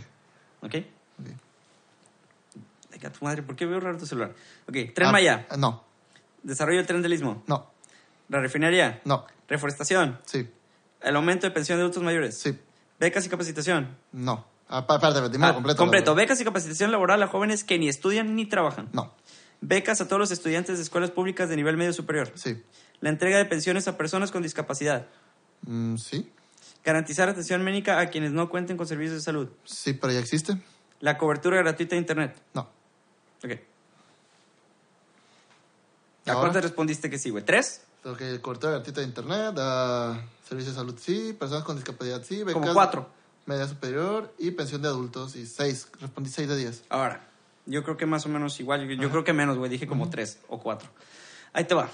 ok. 0.61 0.75
Ok. 1.19 1.27
Ay, 2.91 2.99
a 3.05 3.11
tu 3.11 3.23
madre, 3.23 3.41
¿por 3.43 3.55
qué 3.55 3.65
veo 3.65 3.79
raro 3.79 3.97
tu 3.97 4.05
celular? 4.05 4.33
Ok, 4.67 4.93
Tren 4.93 5.07
Ah, 5.07 5.11
Maya, 5.11 5.47
No, 5.57 5.83
desarrollo 6.43 6.77
del 6.79 6.87
tren 6.87 7.01
del 7.01 7.13
Istmo, 7.13 7.43
no, 7.47 7.71
la 8.29 8.39
refinería, 8.41 8.99
no. 9.05 9.25
reforestación, 9.47 10.19
Sí, 10.25 10.49
el 11.01 11.15
aumento 11.15 11.47
de 11.47 11.51
pensión 11.51 11.77
de 11.77 11.83
adultos 11.83 12.03
mayores, 12.03 12.37
sí, 12.37 12.57
becas 12.99 13.25
y 13.25 13.29
capacitación. 13.29 13.95
no. 14.11 14.45
Ah, 14.69 14.85
pa- 14.85 14.95
espérate, 14.95 15.29
dime 15.29 15.47
Ah, 15.47 15.53
completo. 15.53 15.77
completo, 15.77 16.15
becas 16.15 16.39
y 16.39 16.43
capacitación 16.43 16.91
laboral 16.91 17.21
a 17.23 17.27
jóvenes 17.27 17.63
que 17.63 17.79
ni 17.79 17.89
estudian 17.89 18.35
ni 18.35 18.45
trabajan. 18.45 18.89
No, 18.93 19.13
Becas 19.61 19.99
a 19.99 20.07
todos 20.07 20.19
los 20.19 20.31
estudiantes 20.31 20.77
de 20.77 20.83
escuelas 20.83 21.11
públicas 21.11 21.49
de 21.49 21.55
nivel 21.55 21.75
medio 21.77 21.91
superior. 21.93 22.31
sí. 22.35 22.63
La 23.01 23.09
entrega 23.09 23.37
de 23.37 23.45
pensiones 23.45 23.87
a 23.87 23.97
personas 23.97 24.29
con 24.29 24.41
discapacidad. 24.43 25.07
Mm, 25.65 25.95
sí, 25.97 26.29
Garantizar 26.83 27.29
atención 27.29 27.61
médica 27.63 27.99
a 27.99 28.07
quienes 28.09 28.31
no 28.31 28.49
cuenten 28.49 28.75
con 28.77 28.87
servicios 28.87 29.15
de 29.15 29.21
salud. 29.21 29.49
sí, 29.65 29.93
pero 29.93 30.13
ya 30.13 30.19
existe. 30.19 30.57
La 30.99 31.17
cobertura 31.17 31.57
gratuita 31.57 31.95
de 31.95 31.99
Internet. 32.01 32.41
No. 32.53 32.67
Ok. 33.43 33.51
¿A 36.27 36.33
cuántas 36.35 36.61
respondiste 36.63 37.09
que 37.09 37.17
sí, 37.17 37.29
güey? 37.29 37.43
¿Tres? 37.43 37.81
Ok, 38.03 38.21
cobertura 38.41 38.73
gratuita 38.73 39.01
de 39.01 39.07
internet, 39.07 39.55
ah, 39.57 40.21
servicio 40.47 40.71
de 40.71 40.77
salud, 40.77 40.95
sí. 41.01 41.33
Personas 41.37 41.63
con 41.63 41.75
discapacidad, 41.75 42.21
sí. 42.23 42.39
Becas, 42.43 42.53
Como 42.53 42.73
cuatro. 42.73 43.09
Media 43.49 43.67
superior 43.67 44.31
y 44.37 44.51
pensión 44.51 44.83
de 44.83 44.89
adultos, 44.89 45.35
y 45.35 45.47
seis. 45.47 45.87
Respondí 45.99 46.29
seis 46.29 46.47
de 46.47 46.55
diez. 46.55 46.83
Ahora, 46.89 47.27
yo 47.65 47.83
creo 47.83 47.97
que 47.97 48.05
más 48.05 48.23
o 48.27 48.29
menos 48.29 48.59
igual. 48.59 48.87
Yo, 48.87 48.93
yo 48.93 49.09
creo 49.09 49.23
que 49.23 49.33
menos, 49.33 49.57
güey. 49.57 49.71
Dije 49.71 49.87
como 49.87 50.11
tres 50.11 50.37
o 50.49 50.59
cuatro. 50.59 50.87
Ahí 51.51 51.63
te 51.63 51.73
va. 51.73 51.89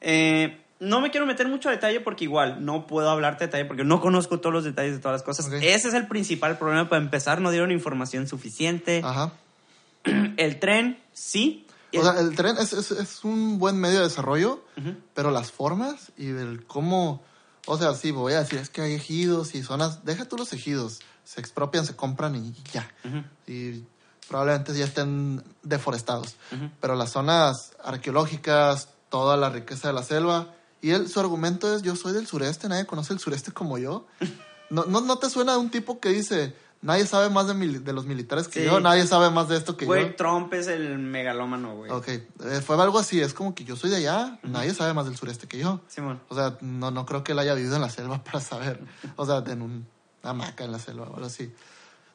Eh, 0.00 0.60
no 0.80 1.00
me 1.00 1.12
quiero 1.12 1.24
meter 1.24 1.46
mucho 1.46 1.68
a 1.68 1.72
detalle 1.72 2.00
porque 2.00 2.24
igual 2.24 2.64
no 2.64 2.88
puedo 2.88 3.08
hablarte 3.10 3.44
de 3.44 3.46
detalle 3.46 3.64
porque 3.64 3.84
no 3.84 4.00
conozco 4.00 4.40
todos 4.40 4.52
los 4.52 4.64
detalles 4.64 4.94
de 4.94 4.98
todas 4.98 5.14
las 5.14 5.22
cosas. 5.22 5.52
Ese 5.52 5.86
es 5.86 5.94
el 5.94 6.08
principal 6.08 6.58
problema. 6.58 6.88
Para 6.88 7.00
empezar, 7.00 7.40
no 7.40 7.52
dieron 7.52 7.70
información 7.70 8.26
suficiente. 8.26 9.02
Ajá. 9.04 9.34
El 10.36 10.58
tren, 10.58 10.98
sí. 11.12 11.64
O 11.96 12.02
sea, 12.02 12.20
el 12.20 12.34
tren 12.34 12.56
es, 12.58 12.72
es, 12.72 12.90
es 12.90 13.24
un 13.24 13.58
buen 13.60 13.78
medio 13.78 13.98
de 13.98 14.04
desarrollo, 14.04 14.62
pero 15.14 15.30
las 15.30 15.52
formas 15.52 16.12
y 16.16 16.26
del 16.26 16.66
cómo... 16.66 17.22
O 17.66 17.76
sea, 17.76 17.94
sí, 17.94 18.10
voy 18.10 18.32
a 18.32 18.40
decir, 18.40 18.58
es 18.58 18.70
que 18.70 18.80
hay 18.80 18.94
ejidos 18.94 19.54
y 19.54 19.62
zonas... 19.62 20.04
Deja 20.04 20.24
tú 20.24 20.36
los 20.36 20.52
ejidos. 20.52 21.00
Se 21.24 21.40
expropian, 21.40 21.84
se 21.84 21.94
compran 21.94 22.34
y 22.36 22.54
ya. 22.72 22.88
Y 23.46 23.84
probablemente 24.28 24.72
ya 24.76 24.84
estén 24.84 25.44
deforestados. 25.62 26.36
Pero 26.80 26.94
las 26.94 27.10
zonas 27.10 27.72
arqueológicas, 27.84 28.88
toda 29.10 29.36
la 29.36 29.50
riqueza 29.50 29.88
de 29.88 29.94
la 29.94 30.02
selva... 30.02 30.52
Y 30.82 30.90
él, 30.90 31.08
su 31.08 31.18
argumento 31.18 31.74
es, 31.74 31.82
yo 31.82 31.96
soy 31.96 32.12
del 32.12 32.26
sureste, 32.26 32.68
nadie 32.68 32.86
conoce 32.86 33.12
el 33.12 33.18
sureste 33.18 33.50
como 33.50 33.78
yo. 33.78 34.06
¿No, 34.70 34.84
no, 34.84 35.00
no 35.00 35.18
te 35.18 35.30
suena 35.30 35.54
a 35.54 35.58
un 35.58 35.70
tipo 35.70 36.00
que 36.00 36.10
dice, 36.10 36.54
nadie 36.86 37.04
sabe 37.06 37.28
más 37.28 37.46
de, 37.48 37.54
mili- 37.54 37.82
de 37.82 37.92
los 37.92 38.06
militares 38.06 38.48
que 38.48 38.60
Sí. 38.60 38.66
yo, 38.66 38.80
nadie 38.80 39.06
sabe 39.06 39.28
más 39.30 39.48
de 39.48 39.56
esto 39.56 39.76
que 39.76 39.84
yo? 39.84 39.88
Güey, 39.88 40.14
Trump 40.16 40.52
es 40.54 40.68
el 40.68 40.98
megalómano, 40.98 41.74
güey. 41.76 41.90
Ok, 41.90 42.08
eh, 42.08 42.22
fue 42.64 42.80
algo 42.80 42.98
así, 42.98 43.20
es 43.20 43.34
como 43.34 43.54
que 43.54 43.64
yo 43.64 43.76
soy 43.76 43.90
de 43.90 43.96
allá, 43.96 44.38
nadie 44.42 44.72
sabe 44.72 44.94
más 44.94 45.04
del 45.06 45.16
sureste 45.16 45.46
que 45.48 45.58
yo. 45.58 45.80
Simón. 45.88 46.20
O 46.28 46.34
sea, 46.34 46.56
no, 46.60 46.90
no 46.90 47.04
creo 47.04 47.22
que 47.24 47.32
él 47.32 47.38
haya 47.38 47.54
vivido 47.54 47.76
en 47.76 47.82
la 47.82 47.90
selva 47.90 48.22
para 48.24 48.40
saber. 48.40 48.80
O 49.16 49.26
sea, 49.26 49.42
en 49.46 49.60
un- 49.62 49.86
una 50.22 50.30
hamaca 50.30 50.64
en 50.64 50.72
la 50.72 50.78
selva 50.78 51.02
o 51.08 51.14
algo 51.14 51.26
así. 51.26 51.52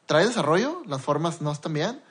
Trae 0.06 0.26
desarrollo, 0.26 0.82
las 0.86 1.00
formas 1.00 1.40
no 1.42 1.52
están 1.52 1.72
bien. 1.74 2.02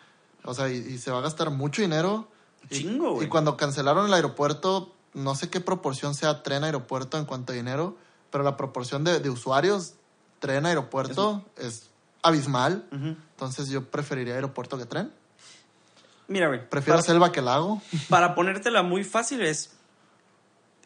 O 0.43 0.53
sea, 0.53 0.70
y, 0.70 0.78
y 0.78 0.97
se 0.97 1.12
va 1.12 1.18
a 1.20 1.22
gastar 1.22 1.49
mucho 1.51 1.82
dinero. 1.82 2.28
Y- 2.70 2.76
Chingo, 2.80 3.14
güey. 3.16 3.26
Y 3.28 3.30
cuando 3.30 3.57
cancelaron 3.57 4.05
el 4.07 4.14
aeropuerto, 4.14 4.95
no 5.14 5.36
sé 5.36 5.49
qué 5.49 5.59
proporción 5.62 6.16
sea 6.16 6.41
tren-aeropuerto 6.41 7.18
en 7.18 7.26
cuanto 7.26 7.51
a 7.51 7.55
dinero, 7.55 7.97
pero 8.32 8.43
la 8.45 8.55
proporción 8.55 9.03
de, 9.03 9.20
de 9.20 9.30
usuarios 9.30 9.95
tren-aeropuerto 10.39 11.45
es 11.57 11.89
abismal. 12.22 12.86
Entonces 12.91 13.69
yo 13.69 13.86
preferiría 13.89 14.36
aeropuerto 14.36 14.78
que 14.78 14.86
tren. 14.86 15.11
Mira, 16.28 16.47
güey. 16.47 16.67
Prefiero 16.69 16.97
para- 16.99 17.05
selva 17.05 17.32
que 17.32 17.41
lago. 17.41 17.82
Para 18.09 18.36
ponértela 18.36 18.84
muy 18.84 19.03
fácil 19.03 19.41
es... 19.41 19.72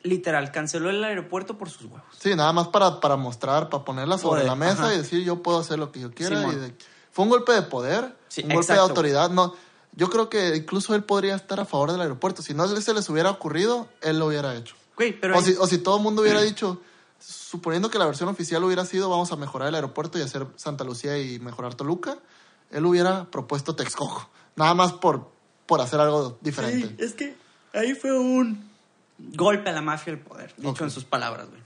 Literal, 0.04 0.52
canceló 0.52 0.92
el 0.92 1.04
aeropuerto 1.04 1.58
por 1.58 1.68
sus 1.70 1.86
huevos. 1.86 2.04
Sí, 2.20 2.36
nada 2.36 2.54
más 2.54 2.68
para, 2.68 3.00
para 3.00 3.16
mostrar, 3.16 3.70
para 3.70 3.84
ponerla 3.84 4.20
sobre 4.20 4.44
la 4.44 4.54
mesa 4.54 4.84
ajá. 4.86 4.94
y 4.94 4.98
decir 5.00 5.24
yo 5.24 5.42
puedo 5.42 5.58
hacer 5.60 5.80
lo 5.80 5.92
que 5.92 6.00
yo 6.00 6.12
quiera. 6.12 6.38
Simón. 6.40 6.56
y 6.56 6.60
de- 6.60 6.76
fue 7.12 7.24
un 7.24 7.30
golpe 7.32 7.54
de 7.54 7.64
poder, 7.64 8.16
Sí, 8.28 8.44
un 8.44 8.54
golpe 8.54 8.74
de 8.74 8.80
autoridad. 8.80 9.32
No, 9.32 9.56
yo 9.94 10.10
creo 10.12 10.30
que 10.30 10.56
incluso 10.58 10.94
él 10.94 11.04
podría 11.04 11.34
estar 11.36 11.60
a 11.60 11.66
favor 11.66 11.92
del 11.92 12.02
aeropuerto. 12.02 12.44
Si 12.44 12.54
no 12.54 12.68
se 12.68 12.94
les 12.94 13.10
hubiera 13.10 13.32
ocurrido, 13.32 13.88
él 14.02 14.20
lo 14.20 14.28
hubiera 14.28 14.54
hecho. 14.56 14.76
Güey, 14.96 15.20
pero... 15.20 15.36
o, 15.38 15.42
si, 15.42 15.56
o 15.58 15.66
si 15.66 15.80
todo 15.80 15.98
el 15.98 16.04
mundo 16.04 16.22
hubiera 16.22 16.42
dicho, 16.44 16.82
suponiendo 17.20 17.90
que 17.90 17.98
la 17.98 18.06
versión 18.06 18.30
oficial 18.30 18.64
hubiera 18.64 18.86
sido 18.86 19.10
vamos 19.10 19.32
a 19.32 19.36
mejorar 19.36 19.70
el 19.70 19.76
aeropuerto 19.76 20.18
y 20.18 20.22
hacer 20.22 20.48
Santa 20.56 20.84
Lucía 20.84 21.18
y 21.18 21.40
mejorar 21.40 21.76
Toluca, 21.76 22.18
él 22.72 22.86
hubiera 22.86 23.26
propuesto 23.32 23.76
Texcoco. 23.76 24.30
Nada 24.56 24.74
más 24.74 24.94
por, 24.94 25.32
por 25.66 25.82
hacer 25.82 26.00
algo 26.00 26.38
diferente. 26.42 26.88
Sí, 26.88 26.96
es 27.00 27.14
que 27.14 27.36
ahí 27.74 27.94
fue 27.94 28.18
un 28.18 28.70
golpe 29.18 29.70
a 29.70 29.74
la 29.74 29.82
mafia 29.82 30.14
del 30.14 30.22
poder, 30.22 30.54
dicho 30.58 30.84
en 30.84 30.92
sus 30.92 31.06
palabras, 31.06 31.50
güey. 31.50 31.66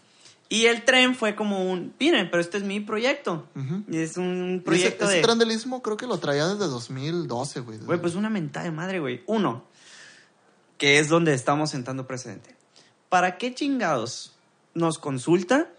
Y 0.52 0.66
el 0.66 0.84
tren 0.84 1.14
fue 1.14 1.36
como 1.36 1.70
un, 1.72 1.94
miren, 2.00 2.32
pero 2.32 2.42
este 2.42 2.58
es 2.58 2.64
mi 2.64 2.80
proyecto. 2.80 3.48
Y 3.88 4.00
es 4.00 4.18
un 4.18 4.54
Y 4.54 4.56
ese, 4.56 4.64
proyecto 4.66 5.06
ese 5.06 5.16
de... 5.18 5.22
tren 5.22 5.38
del 5.38 5.52
Istmo 5.52 5.84
creo 5.84 5.96
que 5.96 6.08
lo 6.08 6.18
traía 6.18 6.48
desde 6.48 6.66
2012, 6.66 7.60
güey. 7.60 7.78
Güey, 7.78 8.02
pues 8.02 8.16
una 8.16 8.32
mentada 8.32 8.66
de 8.66 8.72
madre, 8.72 9.00
güey. 9.00 9.22
Uno, 9.28 9.64
que 10.80 10.98
es 10.98 11.08
donde 11.08 11.36
estamos 11.36 11.70
sentando 11.70 12.08
precedente. 12.08 12.56
¿Para 13.10 13.38
qué 13.38 13.54
chingados 13.54 14.34
nos 14.80 14.98
consulta. 14.98 15.70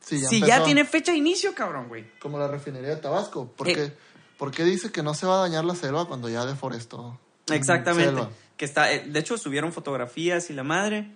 Sí, 0.00 0.18
si 0.18 0.40
ya 0.40 0.64
tiene 0.64 0.84
fecha 0.84 1.12
de 1.12 1.18
inicio, 1.18 1.54
cabrón, 1.54 1.88
güey? 1.88 2.04
Como 2.18 2.38
la 2.38 2.48
refinería 2.48 2.90
de 2.90 2.96
Tabasco. 2.96 3.46
¿Por 3.52 3.68
Eh. 3.68 3.74
qué? 3.74 3.92
¿Por 4.36 4.50
qué 4.50 4.64
dice 4.64 4.90
que 4.90 5.02
no 5.02 5.14
se 5.14 5.26
va 5.26 5.36
a 5.36 5.40
dañar 5.42 5.64
la 5.64 5.74
selva 5.76 6.06
cuando 6.08 6.28
ya 6.28 6.44
deforestó? 6.44 7.18
Exactamente. 7.50 8.10
Selva. 8.10 8.30
Que 8.56 8.64
está, 8.64 8.92
eh, 8.92 9.04
de 9.06 9.18
hecho, 9.20 9.38
subieron 9.38 9.72
fotografías 9.72 10.50
y 10.50 10.52
la 10.54 10.64
madre. 10.64 11.10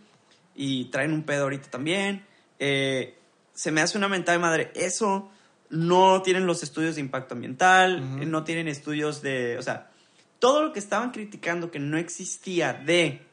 Y 0.55 0.87
traen 0.87 1.13
un 1.13 1.25
pedo 1.25 1.43
ahorita 1.45 1.69
también. 1.71 2.25
Eh, 2.59 3.19
se 3.53 3.73
me 3.73 3.81
hace 3.83 3.99
una 3.99 4.09
mentada 4.09 4.39
de 4.39 4.43
madre. 4.43 4.71
Eso 4.75 5.29
no 5.69 6.23
tienen 6.23 6.47
los 6.47 6.63
estudios 6.63 6.95
de 6.95 7.01
impacto 7.01 7.35
ambiental. 7.35 7.99
Eh, 8.23 8.27
No 8.27 8.45
tienen 8.45 8.69
estudios 8.69 9.21
de. 9.21 9.59
O 9.59 9.63
sea, 9.63 9.91
todo 10.39 10.63
lo 10.63 10.73
que 10.73 10.79
estaban 10.79 11.11
criticando 11.11 11.71
que 11.73 11.79
no 11.81 11.99
existía 11.99 12.73
de 12.73 13.27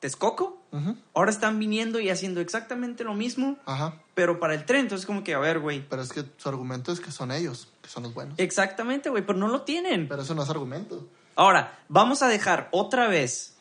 Texcoco. 0.00 0.62
Ujú. 0.72 0.96
Ahora 1.14 1.30
están 1.30 1.58
viniendo 1.58 2.00
y 2.00 2.08
haciendo 2.08 2.40
exactamente 2.40 3.04
lo 3.04 3.14
mismo, 3.14 3.58
Ajá. 3.66 3.94
pero 4.14 4.40
para 4.40 4.54
el 4.54 4.64
tren. 4.64 4.80
Entonces, 4.82 5.06
como 5.06 5.22
que, 5.22 5.34
a 5.34 5.38
ver, 5.38 5.60
güey. 5.60 5.84
Pero 5.88 6.02
es 6.02 6.12
que 6.12 6.24
su 6.36 6.48
argumento 6.48 6.90
es 6.90 7.00
que 7.00 7.12
son 7.12 7.30
ellos, 7.30 7.68
que 7.82 7.88
son 7.88 8.04
los 8.04 8.14
buenos. 8.14 8.38
Exactamente, 8.38 9.10
güey, 9.10 9.24
pero 9.24 9.38
no 9.38 9.48
lo 9.48 9.62
tienen. 9.62 10.08
Pero 10.08 10.22
eso 10.22 10.34
no 10.34 10.42
es 10.42 10.50
argumento. 10.50 11.06
Ahora, 11.36 11.78
vamos 11.88 12.22
a 12.22 12.28
dejar 12.28 12.68
otra 12.72 13.08
vez 13.08 13.56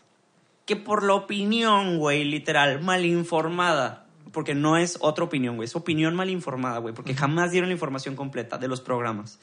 que 0.65 0.75
por 0.75 1.03
la 1.03 1.13
opinión, 1.15 1.97
güey, 1.97 2.23
literal, 2.23 2.81
mal 2.81 3.05
informada, 3.05 4.05
porque 4.31 4.53
no 4.53 4.77
es 4.77 4.97
otra 5.01 5.25
opinión, 5.25 5.55
güey, 5.55 5.65
es 5.65 5.75
opinión 5.75 6.15
mal 6.15 6.29
informada, 6.29 6.77
güey, 6.77 6.93
porque 6.93 7.15
jamás 7.15 7.51
dieron 7.51 7.69
la 7.69 7.73
información 7.73 8.15
completa 8.15 8.57
de 8.57 8.67
los 8.67 8.79
programas. 8.79 9.39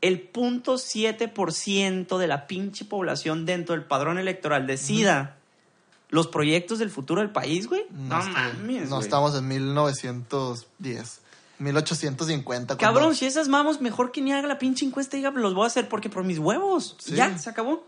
El 0.00 0.20
punto 0.20 0.74
7% 0.74 2.18
de 2.18 2.26
la 2.26 2.46
pinche 2.46 2.84
población 2.84 3.46
dentro 3.46 3.74
del 3.74 3.84
padrón 3.84 4.18
electoral 4.18 4.66
decida 4.66 5.36
los 6.10 6.26
proyectos 6.26 6.78
del 6.78 6.90
futuro 6.90 7.20
del 7.22 7.30
país, 7.30 7.66
güey. 7.68 7.86
No, 7.90 8.18
está- 8.18 8.30
mames, 8.32 8.88
No 8.90 8.96
güey. 8.96 9.02
estamos 9.06 9.34
en 9.36 9.48
1910. 9.48 11.20
1850. 11.58 12.76
Cabrón, 12.76 13.02
cuando- 13.02 13.14
si 13.16 13.26
esas 13.26 13.48
mamos, 13.48 13.80
mejor 13.80 14.12
que 14.12 14.20
ni 14.20 14.32
haga 14.32 14.48
la 14.48 14.58
pinche 14.58 14.84
encuesta 14.84 15.16
y 15.16 15.20
diga, 15.20 15.30
los 15.30 15.54
voy 15.54 15.64
a 15.64 15.66
hacer 15.66 15.88
porque 15.88 16.08
por 16.08 16.24
mis 16.24 16.38
huevos. 16.38 16.96
Sí. 16.98 17.14
Ya, 17.14 17.36
se 17.38 17.50
acabó. 17.50 17.86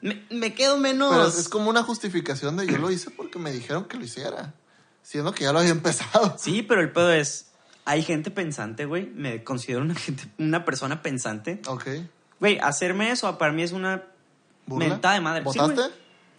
Me, 0.00 0.24
me 0.30 0.54
quedo 0.54 0.78
menos. 0.78 1.10
Pero 1.10 1.26
es, 1.26 1.48
como 1.48 1.68
una 1.68 1.82
justificación 1.82 2.56
de 2.56 2.66
yo 2.66 2.78
lo 2.78 2.90
hice 2.90 3.10
porque 3.10 3.38
me 3.38 3.52
dijeron 3.52 3.84
que 3.84 3.98
lo 3.98 4.04
hiciera. 4.04 4.54
Siendo 5.02 5.32
que 5.34 5.44
ya 5.44 5.52
lo 5.52 5.58
había 5.58 5.72
empezado. 5.72 6.36
Sí, 6.38 6.62
pero 6.62 6.80
el 6.80 6.90
pedo 6.92 7.12
es. 7.12 7.46
Hay 7.84 8.02
gente 8.04 8.30
pensante, 8.30 8.84
güey. 8.86 9.06
Me 9.06 9.42
considero 9.42 9.82
una, 9.82 9.94
gente, 9.96 10.24
una 10.38 10.64
persona 10.64 11.02
pensante. 11.02 11.60
Ok. 11.66 11.86
Güey, 12.38 12.58
hacerme 12.60 13.10
eso 13.10 13.36
para 13.36 13.52
mí 13.52 13.62
es 13.62 13.72
una 13.72 14.04
¿Burla? 14.66 14.88
mentada 14.88 15.14
de 15.14 15.20
madre. 15.20 15.42
¿Votaste? 15.42 15.82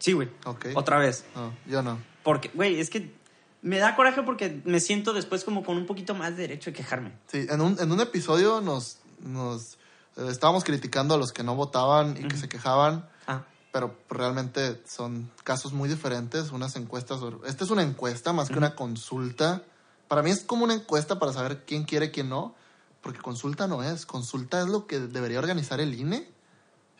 Sí, 0.03 0.11
güey. 0.11 0.29
Ok. 0.43 0.65
Otra 0.75 0.97
vez. 0.97 1.23
No, 1.33 1.53
yo 1.65 1.81
no. 1.81 1.97
Porque, 2.23 2.51
güey, 2.53 2.77
es 2.77 2.89
que 2.89 3.15
me 3.61 3.77
da 3.77 3.95
coraje 3.95 4.21
porque 4.21 4.61
me 4.65 4.81
siento 4.81 5.13
después 5.13 5.45
como 5.45 5.63
con 5.63 5.77
un 5.77 5.85
poquito 5.85 6.13
más 6.13 6.31
de 6.31 6.41
derecho 6.41 6.71
de 6.71 6.75
quejarme. 6.75 7.13
Sí, 7.27 7.47
en 7.49 7.61
un, 7.61 7.79
en 7.79 7.89
un 7.89 8.01
episodio 8.01 8.59
nos, 8.59 8.97
nos 9.21 9.75
eh, 10.17 10.27
estábamos 10.27 10.65
criticando 10.65 11.15
a 11.15 11.17
los 11.17 11.31
que 11.31 11.43
no 11.43 11.55
votaban 11.55 12.17
y 12.17 12.27
que 12.27 12.35
se 12.35 12.49
quejaban, 12.49 13.07
Ah, 13.27 13.43
pero 13.71 13.95
realmente 14.09 14.81
son 14.85 15.31
casos 15.45 15.71
muy 15.71 15.87
diferentes. 15.87 16.51
Unas 16.51 16.75
encuestas. 16.75 17.21
Esta 17.45 17.63
es 17.63 17.69
una 17.69 17.83
encuesta 17.83 18.33
más 18.33 18.49
que 18.49 18.57
una 18.57 18.75
consulta. 18.75 19.63
Para 20.09 20.21
mí 20.21 20.31
es 20.31 20.41
como 20.41 20.65
una 20.65 20.73
encuesta 20.73 21.17
para 21.17 21.31
saber 21.31 21.63
quién 21.65 21.85
quiere, 21.85 22.11
quién 22.11 22.27
no. 22.27 22.55
Porque 23.01 23.21
consulta 23.21 23.67
no 23.67 23.81
es. 23.83 24.05
Consulta 24.05 24.59
es 24.59 24.67
lo 24.67 24.85
que 24.85 24.99
debería 24.99 25.39
organizar 25.39 25.79
el 25.79 25.93
INE 25.97 26.27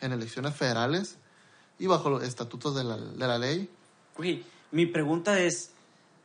en 0.00 0.12
elecciones 0.12 0.54
federales 0.54 1.18
y 1.78 1.86
bajo 1.86 2.10
los 2.10 2.22
estatutos 2.22 2.74
de 2.76 2.84
la, 2.84 2.96
de 2.96 3.26
la 3.26 3.38
ley. 3.38 3.68
Güey, 4.16 4.44
mi 4.70 4.86
pregunta 4.86 5.38
es, 5.40 5.70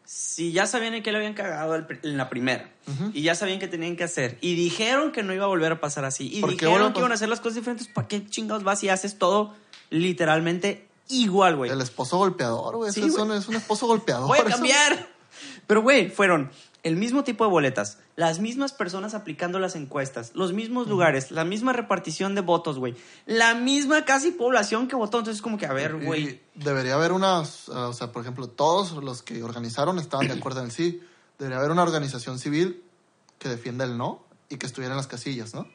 si 0.05 0.51
ya 0.51 0.65
sabían 0.67 0.93
en 0.95 1.03
qué 1.03 1.11
le 1.11 1.17
habían 1.19 1.33
cagado 1.33 1.75
en 1.75 2.17
la 2.17 2.29
primera, 2.29 2.71
Ujú. 2.87 3.11
y 3.13 3.21
ya 3.21 3.35
sabían 3.35 3.59
qué 3.59 3.67
tenían 3.67 3.95
que 3.95 4.03
hacer, 4.03 4.37
y 4.41 4.55
dijeron 4.55 5.11
que 5.11 5.21
no 5.23 5.33
iba 5.33 5.45
a 5.45 5.47
volver 5.47 5.71
a 5.73 5.79
pasar 5.79 6.05
así, 6.05 6.29
y 6.35 6.41
¿Por 6.41 6.51
qué 6.55 6.65
dijeron 6.65 6.87
a 6.89 6.93
que 6.93 6.99
iban 6.99 7.11
a 7.11 7.13
pas- 7.13 7.17
hacer 7.17 7.29
las 7.29 7.39
cosas 7.41 7.55
diferentes, 7.55 7.87
¿para 7.87 8.07
qué 8.07 8.25
chingados 8.27 8.63
vas 8.63 8.83
y 8.83 8.89
haces 8.89 9.17
todo 9.19 9.53
literalmente 9.89 10.87
igual, 11.09 11.55
güey? 11.57 11.71
El 11.71 11.81
esposo 11.81 12.17
golpeador, 12.17 12.75
güey. 12.77 12.91
Sí, 12.91 13.01
es 13.03 13.15
un 13.15 13.55
esposo 13.55 13.87
golpeador. 13.87 14.27
Voy 14.27 14.37
a 14.39 14.41
Eso- 14.41 14.49
cambiar. 14.51 15.07
Pero, 15.67 15.81
güey, 15.83 16.09
fueron 16.09 16.51
el 16.83 16.95
mismo 16.95 17.23
tipo 17.23 17.43
de 17.43 17.51
boletas, 17.51 17.99
las 18.15 18.39
mismas 18.39 18.73
personas 18.73 19.13
aplicando 19.13 19.59
las 19.59 19.75
encuestas, 19.75 20.31
los 20.33 20.53
mismos 20.53 20.87
lugares, 20.87 21.31
la 21.31 21.43
misma 21.43 21.73
repartición 21.73 22.35
de 22.35 22.41
votos, 22.41 22.79
güey, 22.79 22.95
la 23.25 23.53
misma 23.53 24.05
casi 24.05 24.31
población 24.31 24.87
que 24.87 24.95
votó. 24.95 25.19
Entonces, 25.19 25.41
como 25.41 25.57
que, 25.57 25.65
a 25.65 25.73
ver, 25.73 25.97
güey. 26.03 26.41
Debería 26.55 26.95
haber 26.95 27.11
unas, 27.11 27.67
uh, 27.69 27.89
o 27.89 27.93
sea, 27.93 28.11
por 28.11 28.21
ejemplo, 28.21 28.47
todos 28.47 28.91
los 29.03 29.21
que 29.21 29.43
organizaron 29.43 29.99
estaban 29.99 30.27
de 30.27 30.33
acuerdo 30.33 30.59
en 30.59 30.67
el 30.67 30.71
sí. 30.71 31.01
Debería 31.37 31.59
haber 31.59 31.71
una 31.71 31.83
organización 31.83 32.39
civil 32.39 32.83
que 33.37 33.49
defienda 33.49 33.85
el 33.85 33.97
no 33.97 34.23
y 34.49 34.57
que 34.57 34.65
estuviera 34.65 34.93
en 34.93 34.97
las 34.97 35.07
casillas, 35.07 35.53
¿no? 35.53 35.67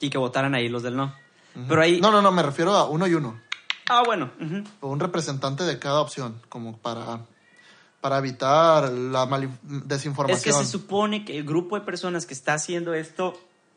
Y 0.00 0.10
que 0.10 0.18
votaran 0.18 0.54
ahí 0.54 0.68
los 0.68 0.82
del 0.82 0.96
no. 0.96 1.14
Pero 1.68 1.80
ahí. 1.80 2.00
No, 2.00 2.10
no, 2.10 2.20
no, 2.20 2.32
me 2.32 2.42
refiero 2.42 2.72
a 2.74 2.88
uno 2.88 3.06
y 3.06 3.14
uno. 3.14 3.40
Ah, 3.88 4.02
bueno. 4.04 4.30
O 4.80 4.88
un 4.88 5.00
representante 5.00 5.64
de 5.64 5.78
cada 5.78 6.00
opción, 6.00 6.40
como 6.48 6.76
para, 6.78 7.20
para 8.04 8.18
evitar 8.18 8.92
la 8.92 9.26
desinformación. 9.62 10.36
Es 10.36 10.44
que 10.44 10.52
se 10.52 10.70
supone 10.70 11.24
que 11.24 11.38
el 11.38 11.44
grupo 11.44 11.74
de 11.74 11.86
personas 11.86 12.26
que 12.26 12.34
está 12.34 12.52
haciendo 12.52 12.92
esto, 12.92 13.32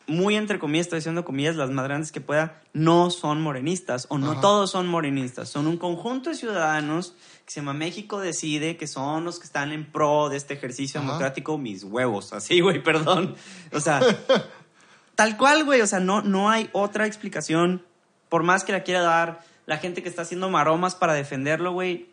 muy 0.06 0.36
entre 0.36 0.60
comillas, 0.60 0.88
estoy 0.88 1.00
diciendo 1.00 1.24
comillas 1.24 1.56
las 1.56 1.70
más 1.70 1.86
grandes 1.86 2.12
que 2.12 2.20
pueda, 2.20 2.62
no 2.74 3.10
son 3.10 3.40
morenistas 3.40 4.06
o 4.10 4.18
no 4.18 4.34
Ajá. 4.34 4.42
todos 4.42 4.72
son 4.72 4.86
morenistas. 4.88 5.48
Son 5.48 5.66
un 5.66 5.78
conjunto 5.78 6.30
de 6.30 6.36
ciudadanos 6.36 7.16
que 7.46 7.54
se 7.54 7.62
llama 7.62 7.72
México 7.72 8.20
Decide, 8.20 8.76
que 8.76 8.86
son 8.86 9.24
los 9.24 9.40
que 9.40 9.46
están 9.46 9.72
en 9.72 9.90
pro 9.90 10.28
de 10.28 10.36
este 10.36 10.56
ejercicio 10.56 11.00
Ajá. 11.00 11.08
democrático, 11.08 11.58
mis 11.58 11.86
huevos, 11.86 12.34
así, 12.34 12.60
güey, 12.60 12.84
perdón. 12.84 13.34
O 13.72 13.80
sea, 13.80 14.02
tal 15.16 15.38
cual, 15.38 15.64
güey, 15.64 15.80
o 15.80 15.88
sea, 15.88 16.02
no, 16.02 16.22
no 16.22 16.50
hay 16.50 16.70
otra 16.74 17.08
explicación, 17.08 17.82
por 18.28 18.44
más 18.44 18.66
que 18.66 18.74
la 18.74 18.84
quiera 18.84 19.04
dar 19.04 19.40
la 19.66 19.78
gente 19.78 20.04
que 20.04 20.10
está 20.10 20.24
haciendo 20.24 20.50
maromas 20.50 20.96
para 20.96 21.14
defenderlo, 21.14 21.72
güey, 21.72 22.10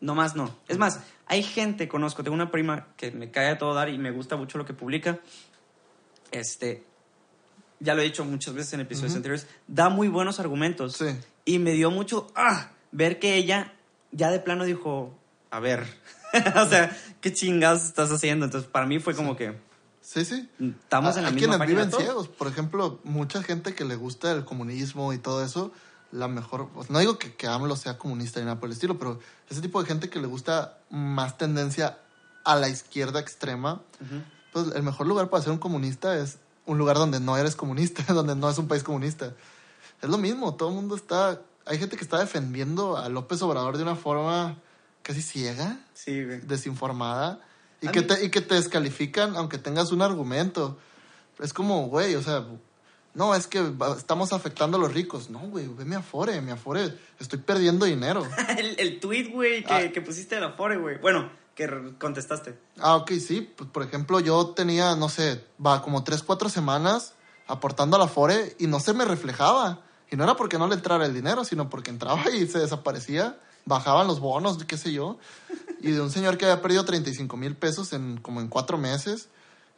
no 0.00 0.14
más 0.14 0.36
no. 0.36 0.54
Es 0.68 0.78
más, 0.78 1.00
hay 1.26 1.42
gente, 1.42 1.88
conozco, 1.88 2.22
tengo 2.22 2.34
una 2.34 2.50
prima 2.50 2.88
que 2.96 3.10
me 3.10 3.30
cae 3.30 3.48
a 3.48 3.58
todo 3.58 3.74
dar 3.74 3.88
y 3.88 3.98
me 3.98 4.10
gusta 4.10 4.36
mucho 4.36 4.58
lo 4.58 4.64
que 4.64 4.74
publica. 4.74 5.20
Este, 6.30 6.84
ya 7.80 7.94
lo 7.94 8.02
he 8.02 8.04
dicho 8.04 8.24
muchas 8.24 8.54
veces 8.54 8.72
en 8.74 8.80
episodios 8.80 9.14
anteriores, 9.14 9.46
da 9.66 9.88
muy 9.88 10.08
buenos 10.08 10.40
argumentos. 10.40 10.96
Sí. 10.96 11.06
Y 11.44 11.58
me 11.58 11.72
dio 11.72 11.90
mucho, 11.90 12.28
ah, 12.34 12.70
ver 12.92 13.18
que 13.18 13.36
ella 13.36 13.72
ya 14.12 14.30
de 14.30 14.40
plano 14.40 14.64
dijo, 14.64 15.14
a 15.50 15.60
ver, 15.60 15.86
o 16.56 16.66
sea, 16.68 16.96
¿qué 17.20 17.32
chingados 17.32 17.84
estás 17.84 18.10
haciendo? 18.10 18.44
Entonces, 18.44 18.70
para 18.70 18.86
mí 18.86 18.98
fue 18.98 19.14
como 19.14 19.36
que, 19.36 19.54
Sí, 20.06 20.24
sí. 20.24 20.48
estamos 20.60 21.16
en 21.16 21.24
la 21.24 21.30
Hay 21.30 21.34
misma 21.34 21.58
quienes 21.58 21.90
viven 21.90 21.90
ciegos. 21.90 22.28
Por 22.28 22.46
ejemplo, 22.46 23.00
mucha 23.02 23.42
gente 23.42 23.74
que 23.74 23.84
le 23.84 23.96
gusta 23.96 24.30
el 24.30 24.44
comunismo 24.44 25.12
y 25.12 25.18
todo 25.18 25.44
eso, 25.44 25.72
la 26.16 26.28
mejor, 26.28 26.68
pues, 26.70 26.90
no 26.90 26.98
digo 26.98 27.18
que, 27.18 27.34
que 27.34 27.46
AMLO 27.46 27.76
sea 27.76 27.98
comunista 27.98 28.40
ni 28.40 28.46
nada 28.46 28.58
por 28.58 28.68
el 28.68 28.72
estilo, 28.72 28.98
pero 28.98 29.20
ese 29.50 29.60
tipo 29.60 29.80
de 29.82 29.86
gente 29.88 30.08
que 30.10 30.18
le 30.20 30.26
gusta 30.26 30.78
más 30.90 31.36
tendencia 31.38 31.98
a 32.44 32.56
la 32.56 32.68
izquierda 32.68 33.20
extrema, 33.20 33.82
Ujú. 34.00 34.22
pues 34.52 34.74
el 34.74 34.82
mejor 34.82 35.06
lugar 35.06 35.28
para 35.30 35.42
ser 35.42 35.52
un 35.52 35.58
comunista 35.58 36.16
es 36.16 36.38
un 36.64 36.78
lugar 36.78 36.96
donde 36.96 37.20
no 37.20 37.36
eres 37.36 37.54
comunista, 37.56 38.02
donde 38.14 38.34
no 38.34 38.48
es 38.50 38.58
un 38.58 38.66
país 38.68 38.82
comunista. 38.82 39.32
Es 40.02 40.08
lo 40.08 40.18
mismo, 40.18 40.54
todo 40.54 40.68
el 40.70 40.74
mundo 40.74 40.94
está, 40.96 41.40
hay 41.64 41.78
gente 41.78 41.96
que 41.96 42.04
está 42.04 42.18
defendiendo 42.18 42.96
a 42.96 43.08
López 43.08 43.40
Obrador 43.42 43.76
de 43.76 43.82
una 43.82 43.96
forma 43.96 44.56
casi 45.02 45.22
ciega, 45.22 45.78
Sí, 45.94 46.12
desinformada, 46.60 47.40
y 47.80 47.88
A 47.88 47.92
que, 47.92 48.00
mí- 48.00 48.06
te, 48.06 48.24
y 48.24 48.30
que 48.30 48.40
te 48.40 48.54
descalifican 48.54 49.36
aunque 49.36 49.58
tengas 49.58 49.92
un 49.92 50.02
argumento. 50.02 50.78
Es 51.38 51.52
como, 51.52 51.86
güey, 51.88 52.14
o 52.14 52.22
sea, 52.22 52.44
no, 53.16 53.34
es 53.34 53.46
que 53.46 53.72
estamos 53.96 54.32
afectando 54.34 54.76
a 54.76 54.80
los 54.80 54.92
ricos. 54.92 55.30
No, 55.30 55.38
güey, 55.40 55.66
ve 55.68 55.86
mi 55.86 55.94
afore, 55.94 56.40
mi 56.42 56.50
afore, 56.52 56.94
estoy 57.18 57.38
perdiendo 57.38 57.86
dinero. 57.86 58.22
el, 58.58 58.78
el 58.78 59.00
tweet, 59.00 59.30
güey, 59.32 59.64
que, 59.64 59.72
Ah. 59.72 59.90
que 59.90 60.02
pusiste 60.02 60.34
de 60.34 60.42
la 60.42 60.52
Fore, 60.52 60.76
güey. 60.76 60.98
Bueno, 60.98 61.30
que 61.54 61.66
contestaste. 61.98 62.58
Ah, 62.78 62.96
ok, 62.96 63.12
sí. 63.12 63.40
Pues, 63.56 63.70
por 63.70 63.82
ejemplo, 63.82 64.20
yo 64.20 64.48
tenía, 64.48 64.94
no 64.96 65.08
sé, 65.08 65.42
va 65.64 65.80
como 65.80 66.04
tres, 66.04 66.22
cuatro 66.22 66.50
semanas 66.50 67.14
aportando 67.46 67.96
a 67.96 68.00
la 68.00 68.08
Fore 68.08 68.54
y 68.58 68.66
no 68.66 68.80
se 68.80 68.92
me 68.92 69.06
reflejaba. 69.06 69.80
Y 70.10 70.16
no 70.16 70.24
era 70.24 70.36
porque 70.36 70.58
no 70.58 70.68
le 70.68 70.74
entrara 70.74 71.06
el 71.06 71.14
dinero, 71.14 71.44
sino 71.44 71.70
porque 71.70 71.90
entraba 71.90 72.28
y 72.30 72.46
se 72.46 72.58
desaparecía. 72.58 73.40
Bajaban 73.64 74.06
los 74.06 74.20
bonos, 74.20 74.62
qué 74.64 74.76
sé 74.76 74.92
yo. 74.92 75.18
Y 75.80 75.90
de 75.92 76.00
un 76.02 76.10
señor 76.10 76.36
que 76.36 76.44
había 76.44 76.60
perdido 76.60 76.84
35 76.84 77.36
mil 77.38 77.56
pesos 77.56 77.92
en 77.94 78.18
como 78.18 78.40
en 78.42 78.48
cuatro 78.48 78.76
meses. 78.78 79.28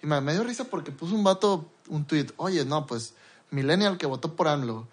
Y 0.03 0.07
me, 0.07 0.21
me 0.21 0.33
dio 0.33 0.43
risa 0.45 0.65
porque 0.65 0.91
puso 0.91 1.15
un 1.15 1.23
vato 1.25 1.71
un 1.89 2.05
tweet. 2.05 2.27
Oye, 2.37 2.65
no, 2.67 2.85
pues, 2.87 3.15
Millennial 3.51 3.97
que 3.99 4.07
votó 4.07 4.35
por 4.35 4.49
AMLO. 4.49 4.87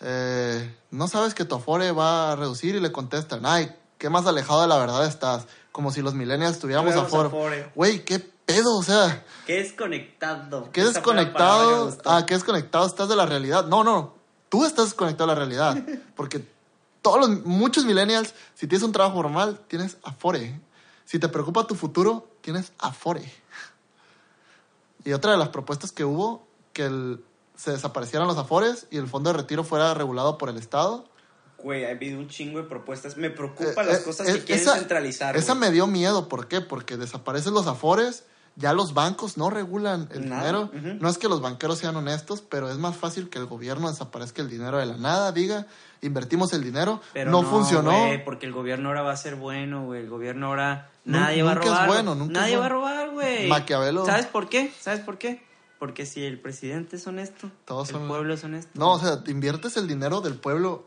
eh, 0.00 0.76
no 0.90 1.08
sabes 1.08 1.32
que 1.34 1.44
tu 1.44 1.54
Afore 1.54 1.92
va 1.92 2.32
a 2.32 2.36
reducir 2.36 2.74
y 2.74 2.80
le 2.80 2.90
contestan. 2.92 3.46
Ay, 3.46 3.74
qué 3.98 4.10
más 4.10 4.26
alejado 4.26 4.60
de 4.62 4.68
la 4.68 4.76
verdad 4.78 5.06
estás. 5.06 5.46
Como 5.70 5.90
si 5.90 6.02
los 6.02 6.12
Millennials 6.14 6.58
tuviéramos 6.58 6.92
Tuviéramos 6.92 7.26
Afore. 7.32 7.70
Güey, 7.74 8.04
qué 8.04 8.18
pedo, 8.18 8.76
o 8.76 8.82
sea, 8.82 9.24
Qué 9.46 9.54
desconectado. 9.62 10.70
qué 10.72 10.84
desconectado, 10.84 11.96
ah, 12.04 12.26
qué 12.26 12.34
desconectado 12.34 12.86
estás 12.86 13.08
de 13.08 13.16
la 13.16 13.24
realidad. 13.26 13.64
No, 13.66 13.84
no, 13.84 14.14
tú 14.48 14.64
estás 14.66 14.86
desconectado 14.86 15.30
de 15.30 15.34
la 15.34 15.38
realidad, 15.38 15.76
porque 16.16 16.44
todos 17.00 17.20
los, 17.20 17.44
muchos 17.46 17.84
millennials, 17.84 18.34
si 18.54 18.66
tienes 18.66 18.82
un 18.84 18.92
trabajo 18.92 19.16
formal, 19.16 19.60
tienes 19.68 19.96
afore. 20.02 20.60
Si 21.06 21.18
te 21.18 21.28
preocupa 21.28 21.66
tu 21.66 21.74
futuro, 21.74 22.28
tienes 22.42 22.72
afore. 22.78 23.32
Y 25.04 25.12
otra 25.12 25.32
de 25.32 25.38
las 25.38 25.48
propuestas 25.48 25.90
que 25.92 26.04
hubo, 26.04 26.46
que 26.72 26.84
el- 26.86 27.24
se 27.56 27.70
desaparecieran 27.72 28.26
los 28.28 28.38
afores 28.38 28.86
y 28.90 28.96
el 28.98 29.06
fondo 29.08 29.30
de 29.32 29.36
retiro 29.38 29.64
fuera 29.64 29.94
regulado 29.94 30.38
por 30.38 30.48
el 30.48 30.56
Estado. 30.58 31.04
Güey, 31.58 31.84
ha 31.84 31.90
habido 31.90 32.18
un 32.18 32.28
chingo 32.28 32.58
de 32.58 32.64
propuestas. 32.64 33.16
Me 33.16 33.28
Eh, 33.28 33.30
preocupan 33.30 33.86
las 33.86 34.00
eh, 34.00 34.04
cosas 34.04 34.28
eh, 34.28 34.32
que 34.34 34.44
quieren 34.44 34.62
esa- 34.64 34.78
centralizar. 34.78 35.36
Esa 35.36 35.52
güey. 35.54 35.68
me 35.68 35.72
dio 35.72 35.86
miedo, 35.86 36.28
¿por 36.28 36.48
qué? 36.48 36.60
Porque 36.60 36.96
desaparecen 36.96 37.54
los 37.54 37.68
afores, 37.68 38.24
ya 38.56 38.72
los 38.72 38.94
bancos 38.94 39.36
no 39.38 39.48
regulan 39.48 40.08
el 40.12 40.28
Nada, 40.28 40.40
dinero. 40.42 40.70
No 41.00 41.08
es 41.08 41.18
que 41.18 41.28
los 41.28 41.40
banqueros 41.40 41.78
sean 41.78 41.94
honestos, 41.96 42.42
pero 42.42 42.68
es 42.70 42.78
más 42.78 42.96
fácil 42.96 43.30
que 43.30 43.38
el 43.38 43.46
gobierno 43.46 43.88
desaparezca 43.88 44.42
el 44.42 44.50
dinero 44.50 44.78
de 44.78 44.86
la 44.86 44.96
nada, 44.96 45.30
diga, 45.32 45.66
invertimos 46.00 46.52
el 46.52 46.64
dinero, 46.64 47.00
Pero 47.12 47.30
no, 47.30 47.44
funcionó. 47.44 47.92
güey, 47.92 48.24
porque 48.24 48.46
el 48.46 48.52
gobierno 48.52 48.88
ahora 48.88 49.02
va 49.02 49.12
a 49.12 49.16
ser 49.16 49.36
bueno, 49.36 49.84
güey. 49.84 50.00
El 50.02 50.10
gobierno 50.10 50.48
ahora 50.48 50.90
nadie 51.04 51.44
va 51.44 51.52
a 51.52 51.54
nunca 51.54 51.66
es 51.66 51.72
robar. 51.72 51.86
bueno, 51.88 52.14
nunca 52.16 52.40
nadie 52.40 52.54
es 52.54 52.60
va 52.60 52.66
a 52.66 52.68
robar, 52.68 53.10
güey. 53.10 53.48
Maquiavelo. 53.48 54.04
¿Sabes 54.04 54.26
por 54.26 54.48
qué? 54.48 54.72
¿Sabes 54.80 54.98
por 55.00 55.16
qué? 55.16 55.42
Porque 55.82 56.06
si 56.06 56.24
el 56.24 56.38
presidente 56.38 56.94
es 56.94 57.04
honesto, 57.08 57.50
Todos 57.64 57.88
el 57.88 57.96
son- 57.96 58.06
pueblo 58.06 58.34
es 58.34 58.44
honesto. 58.44 58.70
No, 58.74 58.92
o 58.92 59.00
sea, 59.00 59.24
te 59.24 59.32
inviertes 59.32 59.76
el 59.76 59.88
dinero 59.88 60.20
del 60.20 60.36
pueblo. 60.36 60.86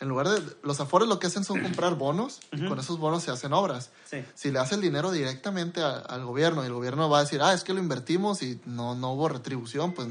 En 0.00 0.08
lugar 0.10 0.28
de. 0.28 0.38
Los 0.62 0.80
afores 0.80 1.08
lo 1.08 1.18
que 1.18 1.28
hacen 1.28 1.44
son 1.44 1.62
comprar 1.62 1.94
bonos 1.94 2.40
y 2.52 2.62
con 2.66 2.78
esos 2.78 2.98
bonos 2.98 3.22
se 3.22 3.30
hacen 3.30 3.54
obras. 3.54 3.90
Sí. 4.04 4.18
Si 4.34 4.48
le 4.50 4.58
das 4.58 4.70
el 4.72 4.82
dinero 4.82 5.10
directamente 5.12 5.80
a- 5.80 5.96
al 5.96 6.26
gobierno 6.26 6.62
y 6.62 6.66
el 6.66 6.74
gobierno 6.74 7.08
va 7.08 7.20
a 7.20 7.22
decir, 7.22 7.40
ah, 7.40 7.54
es 7.54 7.64
que 7.64 7.72
lo 7.72 7.78
invertimos 7.80 8.42
y 8.42 8.60
no, 8.66 8.94
no 8.94 9.12
hubo 9.14 9.30
retribución, 9.30 9.94
pues. 9.94 10.08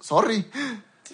Sorry, 0.00 0.50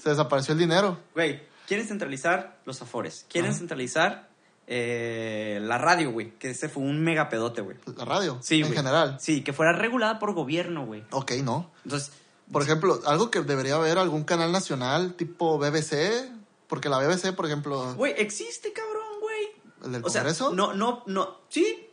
se 0.02 0.08
desapareció 0.08 0.52
el 0.54 0.60
dinero. 0.60 0.96
Güey, 1.12 1.42
quieren 1.68 1.86
centralizar 1.86 2.56
los 2.64 2.80
afores. 2.80 3.26
Quieren 3.28 3.54
centralizar 3.54 4.30
eh, 4.66 5.58
la 5.62 5.76
radio, 5.76 6.10
güey. 6.12 6.30
Que 6.38 6.50
ese 6.52 6.70
fue 6.70 6.84
un 6.84 7.02
mega 7.02 7.28
pedote, 7.28 7.60
güey. 7.60 7.76
La 7.98 8.06
radio, 8.06 8.38
Sí, 8.40 8.62
en 8.62 8.72
general. 8.72 9.18
Sí, 9.20 9.42
que 9.42 9.52
fuera 9.52 9.72
regulada 9.72 10.18
por 10.18 10.32
gobierno, 10.32 10.86
güey. 10.86 11.04
Ok, 11.10 11.32
no. 11.42 11.70
Entonces, 11.84 12.12
Por 12.52 12.62
ejemplo, 12.62 13.00
algo 13.06 13.30
que 13.30 13.40
debería 13.42 13.76
haber 13.76 13.98
algún 13.98 14.24
canal 14.24 14.50
nacional 14.52 15.14
tipo 15.14 15.58
BBC, 15.58 16.28
porque 16.66 16.88
la 16.88 16.98
BBC, 16.98 17.32
por 17.34 17.46
ejemplo, 17.46 17.94
güey, 17.94 18.14
existe, 18.16 18.72
cabrón, 18.72 19.20
güey. 19.20 19.46
el 19.84 19.92
del 19.92 20.04
O 20.04 20.10
sea, 20.10 20.22
Congreso. 20.22 20.52
no, 20.52 20.74
no, 20.74 21.02
no. 21.06 21.38
Sí. 21.48 21.86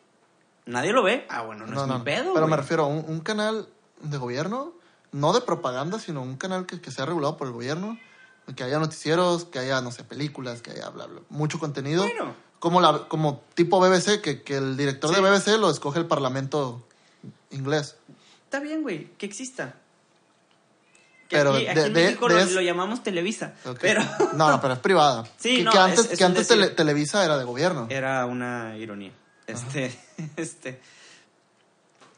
Nadie 0.66 0.91
lo 0.93 1.03
ve. 1.03 1.26
Ah, 1.30 1.43
bueno, 1.43 1.66
no, 1.66 1.82
es 1.82 1.88
mi 1.88 2.03
pedo, 2.03 2.34
Pero 2.34 2.47
me 2.47 2.58
refiero 2.58 2.84
a 2.84 2.88
un, 2.88 3.05
un 3.08 3.20
canal 3.22 3.70
de 4.01 4.18
gobierno, 4.18 4.74
no 5.12 5.32
de 5.34 5.41
propaganda, 5.41 5.99
sino 5.99 6.22
un 6.22 6.36
canal 6.38 6.66
que, 6.66 6.82
que 6.82 6.91
sea 6.91 7.05
regulado 7.05 7.38
por 7.38 7.47
el 7.47 7.53
gobierno, 7.53 7.97
que 8.55 8.64
haya 8.64 8.78
noticieros, 8.80 9.45
que 9.45 9.60
haya, 9.60 9.80
no 9.82 9.91
sé, 9.91 10.03
películas, 10.03 10.62
que 10.62 10.72
haya 10.72 10.89
bla, 10.89 11.05
bla, 11.05 11.22
mucho 11.30 11.60
contenido. 11.60 12.03
Bueno. 12.03 12.34
Como, 12.60 12.82
la, 12.82 13.08
como 13.08 13.43
tipo 13.53 13.80
BBC, 13.80 14.20
que, 14.22 14.41
que 14.41 14.58
el 14.58 14.76
director 14.76 15.14
Sí. 15.14 15.22
de 15.22 15.30
BBC 15.30 15.60
lo 15.60 15.70
escoge 15.70 15.99
el 15.99 16.08
parlamento 16.08 16.84
inglés. 17.51 17.95
Está 18.45 18.60
bien, 18.60 18.82
güey, 18.82 19.12
que 19.18 19.26
exista. 19.28 19.76
Pero 21.30 21.53
aquí, 21.53 21.65
de- 21.65 21.86
en 21.88 21.93
México 21.93 22.28
de 22.28 22.34
lo, 22.36 22.39
es- 22.39 22.51
lo 22.53 22.61
llamamos 22.61 23.03
Televisa. 23.03 23.53
Pero 23.82 24.01
No, 24.34 24.49
no, 24.51 24.61
pero 24.61 24.73
es 24.75 24.80
privada. 24.80 25.23
Sí, 25.38 25.57
que, 25.57 25.63
no, 25.63 25.71
que 25.71 25.78
antes, 25.78 25.99
es- 26.05 26.11
es 26.13 26.17
que 26.17 26.23
un 26.25 26.32
antes 26.32 26.47
decir. 26.47 26.63
tele- 26.63 26.75
Televisa 26.75 27.23
era 27.25 27.38
de 27.38 27.43
gobierno. 27.43 27.88
era 27.89 28.25
una 28.25 28.78
ironía. 28.78 29.11
Este, 29.47 29.97
este. 30.38 30.82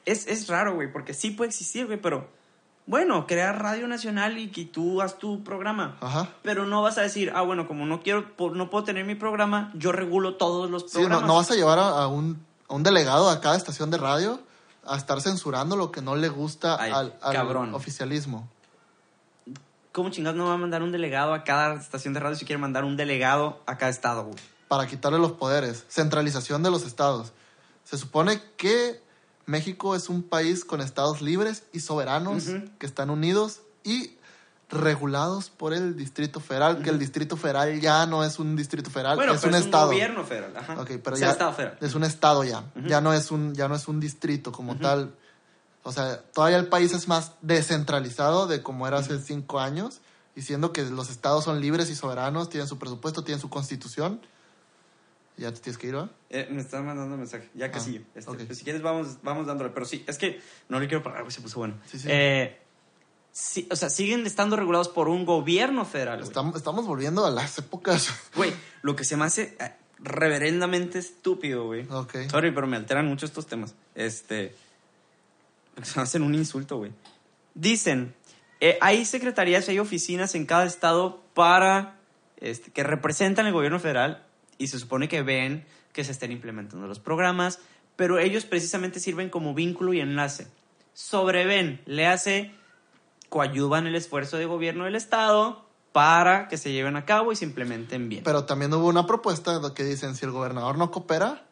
Es, 0.05 0.28
es 0.28 0.47
raro, 0.47 0.76
güey, 0.76 0.91
porque 0.91 1.14
sí 1.14 1.32
puede 1.32 1.49
existir, 1.49 1.86
güey, 1.86 1.99
pero 2.01 2.28
Bueno, 2.88 3.28
crea 3.28 3.51
Radio 3.51 3.88
Nacional 3.88 4.39
y 4.39 4.49
que 4.49 4.66
tú 4.66 4.99
haz 5.03 5.20
tu 5.20 5.43
programa. 5.43 5.97
Ajá. 6.01 6.30
Pero 6.41 6.66
no 6.66 6.82
vas 6.82 6.97
a 6.97 7.01
decir, 7.01 7.32
ah, 7.36 7.41
bueno, 7.43 7.68
como 7.68 7.86
no 7.86 8.01
quiero, 8.01 8.26
no 8.55 8.72
puedo 8.72 8.84
tener 8.84 9.05
mi 9.05 9.14
programa, 9.14 9.72
yo 9.76 9.91
regulo 9.91 10.38
todos 10.38 10.72
los 10.72 10.84
Sí, 10.89 10.97
no, 10.97 11.01
programas. 11.01 11.28
no 11.28 11.36
vas 11.36 11.51
a 11.51 11.55
llevar 11.55 11.78
a, 11.78 11.89
a 11.89 12.07
un, 12.07 12.43
a 12.68 12.74
un 12.74 12.82
delegado 12.82 13.30
a 13.30 13.41
cada 13.41 13.55
estación 13.57 13.91
de 13.91 13.97
radio 13.99 14.39
a 14.88 14.97
estar 14.97 15.22
censurando 15.22 15.76
lo 15.76 15.91
que 15.91 16.01
no 16.01 16.16
le 16.16 16.30
gusta 16.30 16.78
Ay, 16.82 16.91
al, 16.91 17.14
al 17.22 17.34
cabrón. 17.36 17.76
oficialismo. 17.76 18.49
¿Cómo 20.00 20.12
chingados 20.12 20.38
no 20.38 20.45
va 20.45 20.54
a 20.54 20.58
mandar 20.58 20.82
un 20.82 20.93
delegado 20.93 21.34
a 21.34 21.43
cada 21.43 21.76
estación 21.76 22.14
de 22.14 22.22
radio 22.22 22.34
si 22.38 22.45
quiere 22.45 22.58
mandar 22.58 22.86
un 22.86 22.95
delegado 22.95 23.62
a 23.66 23.78
cada 23.78 23.91
estado, 23.91 24.24
güey? 24.24 24.36
Para 24.70 24.88
quitarle 24.88 25.20
los 25.20 25.34
poderes. 25.34 25.84
Centralización 25.89 26.64
de 26.64 26.72
los 26.72 26.86
estados. 26.86 27.34
Se 27.84 27.97
supone 27.97 28.41
que 28.56 29.04
México 29.45 29.95
es 29.97 30.08
un 30.08 30.24
país 30.24 30.64
con 30.64 30.80
estados 30.80 31.22
libres 31.22 31.64
y 31.74 31.82
soberanos 31.82 32.45
que 32.78 32.86
están 32.86 33.10
unidos 33.10 33.60
y 33.84 34.16
regulados 34.70 35.50
por 35.50 35.74
el 35.74 35.97
Distrito 35.97 36.39
Federal, 36.39 36.82
que 36.82 36.91
el 36.91 36.97
Distrito 36.97 37.36
Federal 37.36 37.82
ya 37.82 38.06
no 38.06 38.24
es 38.24 38.39
un 38.39 38.56
Distrito 38.56 38.89
Federal, 38.89 39.18
Bueno, 39.18 39.34
es 39.34 39.41
pero 39.41 39.52
un 39.52 39.60
es 39.60 39.66
estado. 39.66 39.88
un 39.89 39.95
gobierno 39.95 40.24
federal. 40.24 40.56
Ajá. 40.56 40.80
Ok, 40.80 40.91
pero 41.04 41.16
O 41.16 41.20
sea, 41.20 41.28
ya 41.28 41.32
estado 41.34 41.52
federal. 41.52 41.78
es 41.82 41.93
un 41.95 42.04
estado 42.06 42.43
ya. 42.45 42.64
Ya 42.86 43.02
no 43.02 43.12
es 43.14 43.32
un 43.32 43.54
ya 43.54 43.68
no 43.68 43.76
es 43.76 43.88
un 43.89 44.00
distrito 44.00 44.54
como 44.54 44.78
tal. 44.78 45.14
O 45.84 45.92
sea, 45.92 46.22
todavía 46.34 46.58
el 46.58 46.68
país 46.68 46.94
es 46.94 47.08
más 47.08 47.34
descentralizado 47.42 48.48
de 48.48 48.62
como 48.62 48.88
era 48.88 48.98
hace 48.98 49.20
cinco 49.20 49.60
años, 49.60 50.02
diciendo 50.36 50.74
que 50.74 50.84
los 50.84 51.10
estados 51.10 51.46
son 51.46 51.62
libres 51.62 51.90
y 51.90 51.96
soberanos, 51.96 52.50
tienen 52.50 52.68
su 52.68 52.78
presupuesto, 52.78 53.24
tienen 53.24 53.40
su 53.42 53.50
constitución. 53.50 54.22
Ya 55.38 55.54
te 55.54 55.62
tienes 55.62 55.78
que 55.78 55.88
ir, 55.88 55.96
¿va? 55.96 56.10
Eh, 56.30 56.50
me 56.52 56.62
están 56.62 56.86
mandando 56.86 57.14
un 57.14 57.22
mensaje, 57.22 57.50
ya 57.56 57.68
Ah, 57.68 57.72
casi. 57.72 58.06
Este, 58.14 58.30
ok. 58.30 58.42
pues, 58.46 58.58
si 58.58 58.66
quieres, 58.66 58.82
vamos, 58.82 59.20
vamos 59.24 59.48
dándole. 59.48 59.70
Pero 59.70 59.86
sí, 59.86 60.04
es 60.06 60.18
que 60.18 60.42
no 60.68 60.82
le 60.82 60.88
quiero 60.90 61.02
parar, 61.02 61.32
se 61.32 61.40
puso 61.40 61.60
bueno. 61.60 61.76
Sí, 61.90 61.98
sí. 61.98 62.08
Eh, 62.12 62.60
sí, 63.32 63.66
o 63.72 63.76
sea, 63.78 63.90
siguen 63.90 64.26
estando 64.28 64.58
regulados 64.58 64.90
por 64.90 65.08
un 65.08 65.26
gobierno 65.26 65.86
federal. 65.86 66.22
Estamos, 66.22 66.58
estamos 66.58 66.86
volviendo 66.86 67.26
a 67.26 67.32
las 67.32 67.58
épocas. 67.58 68.10
Güey, 68.36 68.54
lo 68.82 68.98
que 68.98 69.06
se 69.06 69.16
me 69.16 69.24
hace 69.24 69.56
eh, 69.62 69.74
reverendamente 70.00 71.00
estúpido, 71.00 71.68
güey. 71.68 71.88
Ok. 71.90 72.18
Sorry, 72.30 72.52
pero 72.52 72.68
me 72.68 72.76
alteran 72.76 73.08
mucho 73.08 73.26
estos 73.26 73.48
temas. 73.48 73.76
Este. 73.96 74.54
Se 75.84 76.00
hacen 76.02 76.24
un 76.24 76.36
insulto, 76.36 76.78
güey. 76.78 76.92
Dicen, 77.54 78.16
eh, 78.60 78.78
hay 78.82 79.06
secretarías 79.06 79.68
y 79.68 79.72
hay 79.72 79.80
oficinas 79.80 80.36
en 80.36 80.46
cada 80.46 80.66
estado 80.66 81.22
para. 81.34 81.96
Este, 82.38 82.72
que 82.72 82.84
representan 82.84 83.48
el 83.48 83.52
gobierno 83.52 83.80
federal 83.80 84.26
y 84.58 84.68
se 84.68 84.80
supone 84.80 85.10
que 85.10 85.22
ven 85.24 85.66
que 85.92 86.06
se 86.06 86.12
estén 86.12 86.32
implementando 86.32 86.88
los 86.88 87.00
programas, 87.00 87.60
pero 87.96 88.20
ellos 88.20 88.46
precisamente 88.46 89.00
sirven 89.00 89.30
como 89.30 89.54
vínculo 89.54 89.94
y 89.94 90.00
enlace. 90.00 90.48
Sobreven, 90.94 91.82
le 91.86 92.08
hace, 92.08 92.54
coadyuvan 93.28 93.88
el 93.88 93.96
esfuerzo 93.96 94.38
de 94.38 94.46
gobierno 94.46 94.86
del 94.86 94.96
estado 94.96 95.66
para 95.92 96.48
que 96.48 96.58
se 96.58 96.72
lleven 96.72 96.96
a 96.96 97.06
cabo 97.06 97.32
y 97.32 97.36
se 97.36 97.46
implementen 97.46 98.08
bien. 98.08 98.24
Pero 98.24 98.46
también 98.46 98.74
hubo 98.74 98.88
una 98.88 99.06
propuesta 99.06 99.60
de 99.60 99.74
que 99.74 99.84
dicen, 99.84 100.16
si 100.16 100.26
el 100.26 100.32
gobernador 100.32 100.78
no 100.78 100.92
coopera, 100.92 101.49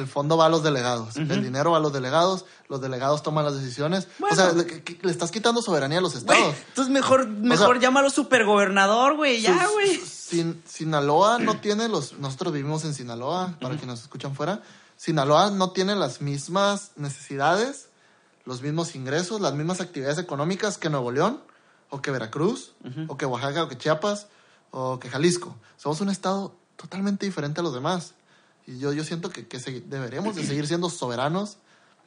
el 0.00 0.08
fondo 0.08 0.36
va 0.36 0.46
a 0.46 0.48
los 0.48 0.62
delegados. 0.62 1.16
El 1.16 1.42
dinero 1.42 1.72
va 1.72 1.76
a 1.76 1.80
los 1.80 1.92
delegados, 1.92 2.44
los 2.68 2.80
delegados 2.80 3.22
toman 3.22 3.44
las 3.44 3.54
decisiones. 3.54 4.08
Bueno. 4.18 4.34
O 4.34 4.36
sea, 4.36 4.52
le, 4.52 5.10
estás 5.10 5.30
quitando 5.30 5.62
soberanía 5.62 5.98
a 5.98 6.00
los 6.00 6.14
estados. 6.14 6.54
entonces 6.68 6.92
mejor, 6.92 7.28
mejor 7.28 7.78
llámalo 7.78 8.10
supergobernador, 8.10 9.16
güey, 9.16 9.40
ya, 9.40 9.68
güey. 9.68 9.96
Sin, 9.96 10.62
Sinaloa 10.66 11.38
no 11.38 11.60
tiene 11.60 11.88
los... 11.88 12.18
Nosotros 12.18 12.52
vivimos 12.52 12.84
en 12.84 12.94
Sinaloa, 12.94 13.54
para 13.60 13.76
quienes 13.76 13.86
nos 13.86 14.02
escuchan 14.02 14.34
fuera. 14.34 14.62
Sinaloa 14.96 15.50
no 15.50 15.70
tiene 15.70 15.94
las 15.94 16.20
mismas 16.20 16.92
necesidades, 16.96 17.88
los 18.44 18.62
mismos 18.62 18.94
ingresos, 18.94 19.40
las 19.40 19.54
mismas 19.54 19.80
actividades 19.80 20.18
económicas 20.18 20.78
que 20.78 20.90
Nuevo 20.90 21.10
León, 21.10 21.40
o 21.90 22.02
que 22.02 22.10
Veracruz, 22.10 22.72
o 23.08 23.16
que 23.16 23.26
Oaxaca, 23.26 23.64
o 23.64 23.68
que 23.68 23.78
Chiapas, 23.78 24.28
o 24.70 24.98
que 24.98 25.08
Jalisco. 25.08 25.56
Somos 25.76 26.00
un 26.00 26.10
estado 26.10 26.54
totalmente 26.76 27.26
diferente 27.26 27.60
a 27.60 27.62
los 27.62 27.74
demás. 27.74 28.14
Y 28.70 28.78
yo, 28.78 28.92
yo 28.92 29.04
siento 29.04 29.30
que, 29.30 29.46
que 29.48 29.58
se- 29.60 29.80
deberemos 29.82 30.36
de 30.36 30.44
seguir 30.46 30.66
siendo 30.66 30.90
soberanos. 30.90 31.58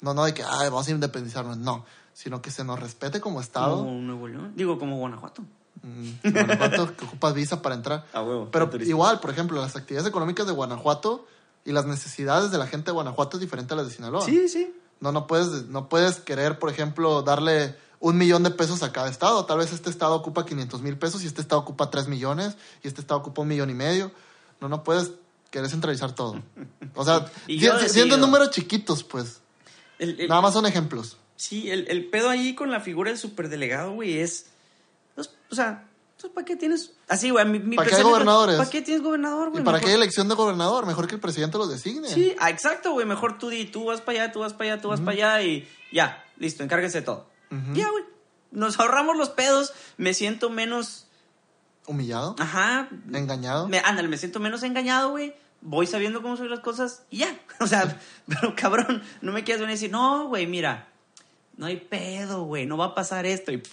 No, 0.02 0.14
no 0.14 0.26
de 0.26 0.34
que, 0.34 0.44
ay, 0.44 0.70
vamos 0.70 0.88
a 0.88 0.92
independizarnos, 0.92 1.58
no. 1.58 1.86
Sino 2.14 2.42
que 2.42 2.52
se 2.52 2.64
nos 2.64 2.80
respete 2.80 3.20
como 3.22 3.42
estado. 3.42 3.78
Como 3.78 3.92
Nuevo 4.02 4.28
León. 4.28 4.54
Digo, 4.56 4.78
como 4.78 4.98
Guanajuato. 4.98 5.44
Mm, 5.82 6.10
Guanajuato, 6.32 6.96
que 6.98 7.06
ocupas 7.06 7.34
visa 7.34 7.62
para 7.62 7.76
entrar. 7.76 8.06
A 8.14 8.22
huevo. 8.22 8.50
Pero 8.52 8.70
igual, 8.84 9.20
por 9.20 9.32
ejemplo, 9.32 9.60
las 9.62 9.76
actividades 9.76 10.10
económicas 10.10 10.46
de 10.46 10.54
Guanajuato 10.54 11.26
y 11.66 11.72
las 11.72 11.86
necesidades 11.86 12.52
de 12.52 12.58
la 12.58 12.68
gente 12.68 12.88
de 12.88 12.92
Guanajuato 12.94 13.38
es 13.38 13.42
diferente 13.42 13.74
a 13.74 13.78
las 13.78 13.88
de 13.88 13.94
Sinaloa. 13.94 14.22
Sí, 14.26 14.48
sí. 14.50 14.74
No, 15.00 15.12
no 15.12 15.28
puedes, 15.28 15.68
no 15.68 15.90
puedes 15.90 16.20
querer, 16.20 16.60
por 16.60 16.70
ejemplo, 16.70 17.24
darle 17.24 17.76
un 18.00 18.18
millón 18.18 18.44
de 18.44 18.52
pesos 18.52 18.84
a 18.84 18.92
cada 18.92 19.10
estado. 19.10 19.46
Tal 19.46 19.58
vez 19.58 19.72
este 19.74 19.90
estado 19.90 20.14
ocupa 20.16 20.46
500 20.46 20.82
mil 20.82 20.98
pesos 20.98 21.24
y 21.24 21.28
este 21.28 21.42
estado 21.42 21.62
ocupa 21.62 21.90
3 21.90 22.08
millones 22.10 22.58
y 22.84 22.88
este 22.88 23.02
estado 23.02 23.20
ocupa 23.22 23.42
un 23.42 23.48
millón 23.48 23.70
y 23.70 23.74
medio. 23.74 24.12
No, 24.62 24.70
no 24.70 24.84
puedes 24.84 25.12
querer 25.54 25.70
centralizar 25.70 26.14
todo. 26.16 26.42
O 26.96 27.06
sea, 27.06 27.28
Y 27.48 27.60
si- 27.60 27.90
siendo 27.90 28.18
números 28.18 28.50
chiquitos, 28.50 29.04
pues. 29.04 29.40
El- 30.00 30.20
el- 30.20 30.28
Nada 30.28 30.42
más 30.42 30.54
son 30.54 30.66
ejemplos. 30.66 31.18
Sí, 31.36 31.70
el, 31.70 31.88
el 31.90 32.10
pedo 32.10 32.30
ahí 32.30 32.56
con 32.56 32.72
la 32.72 32.80
figura 32.80 33.12
del 33.12 33.20
superdelegado, 33.20 33.94
güey, 33.94 34.18
es. 34.20 34.48
pues, 35.16 35.30
o 35.52 35.56
sea, 35.56 35.88
pues, 36.20 36.34
¿para 36.34 36.46
qué 36.46 36.56
tienes.? 36.56 36.92
Así, 37.08 37.30
güey, 37.30 37.46
mi, 37.46 37.60
mi 37.60 37.76
¿Para 37.76 37.90
qué 37.90 37.96
hay 37.98 38.04
gobernadores? 38.04 38.58
¿Para 38.58 38.70
qué 38.70 38.82
tienes 38.82 39.04
gobernador, 39.04 39.50
¿Y 39.50 39.52
güey? 39.52 39.64
para 39.64 39.78
Mejor- 39.78 39.86
qué 39.86 39.92
hay 39.92 39.98
elección 40.02 40.28
de 40.28 40.36
gobernador? 40.36 40.86
Mejor 40.88 41.08
que 41.08 41.16
el 41.16 41.22
presidente 41.22 41.58
los 41.60 41.70
designe. 41.70 42.08
Sí, 42.10 42.36
ah, 42.40 42.50
exacto, 42.50 42.92
güey. 42.94 43.06
Mejor 43.06 43.38
tú 43.38 43.50
di, 43.50 43.66
tú 43.66 43.86
vas 43.86 44.02
para 44.02 44.24
allá, 44.24 44.32
tú 44.34 44.40
vas 44.40 44.54
para 44.54 44.74
allá, 44.74 44.82
tú 44.82 44.88
vas 44.90 45.00
para 45.02 45.12
allá 45.12 45.42
y 45.44 45.68
ya, 45.92 46.24
listo, 46.38 46.64
encárguese 46.64 47.00
de 47.00 47.06
todo. 47.06 47.28
Ya, 47.74 47.90
güey. 47.92 48.04
Nos 48.52 48.80
ahorramos 48.80 49.16
los 49.18 49.30
pedos, 49.30 49.74
me 49.98 50.14
siento 50.16 50.50
menos. 50.50 51.06
Humillado, 51.86 52.36
Ajá. 52.40 52.88
engañado. 53.12 53.68
Me, 53.68 53.80
ándale, 53.80 54.08
me 54.08 54.18
siento 54.18 54.40
menos 54.40 54.64
engañado, 54.64 55.10
güey. 55.10 55.36
Voy 55.66 55.88
sabiendo 55.88 56.22
cómo 56.22 56.36
son 56.36 56.50
las 56.50 56.60
cosas 56.60 57.04
y 57.10 57.20
ya. 57.20 57.40
O 57.60 57.68
sea, 57.68 58.00
pero 58.28 58.54
cabrón, 58.56 59.02
no 59.22 59.32
me 59.32 59.44
quieras 59.44 59.62
venir 59.62 59.72
a 59.72 59.76
decir, 59.80 59.92
no, 59.92 60.28
güey, 60.28 60.46
mira, 60.48 60.88
no 61.58 61.66
hay 61.68 61.78
pedo, 61.78 62.44
güey, 62.44 62.66
no 62.66 62.78
va 62.78 62.86
a 62.88 62.96
pasar 62.96 63.26
esto. 63.26 63.52
Y, 63.52 63.64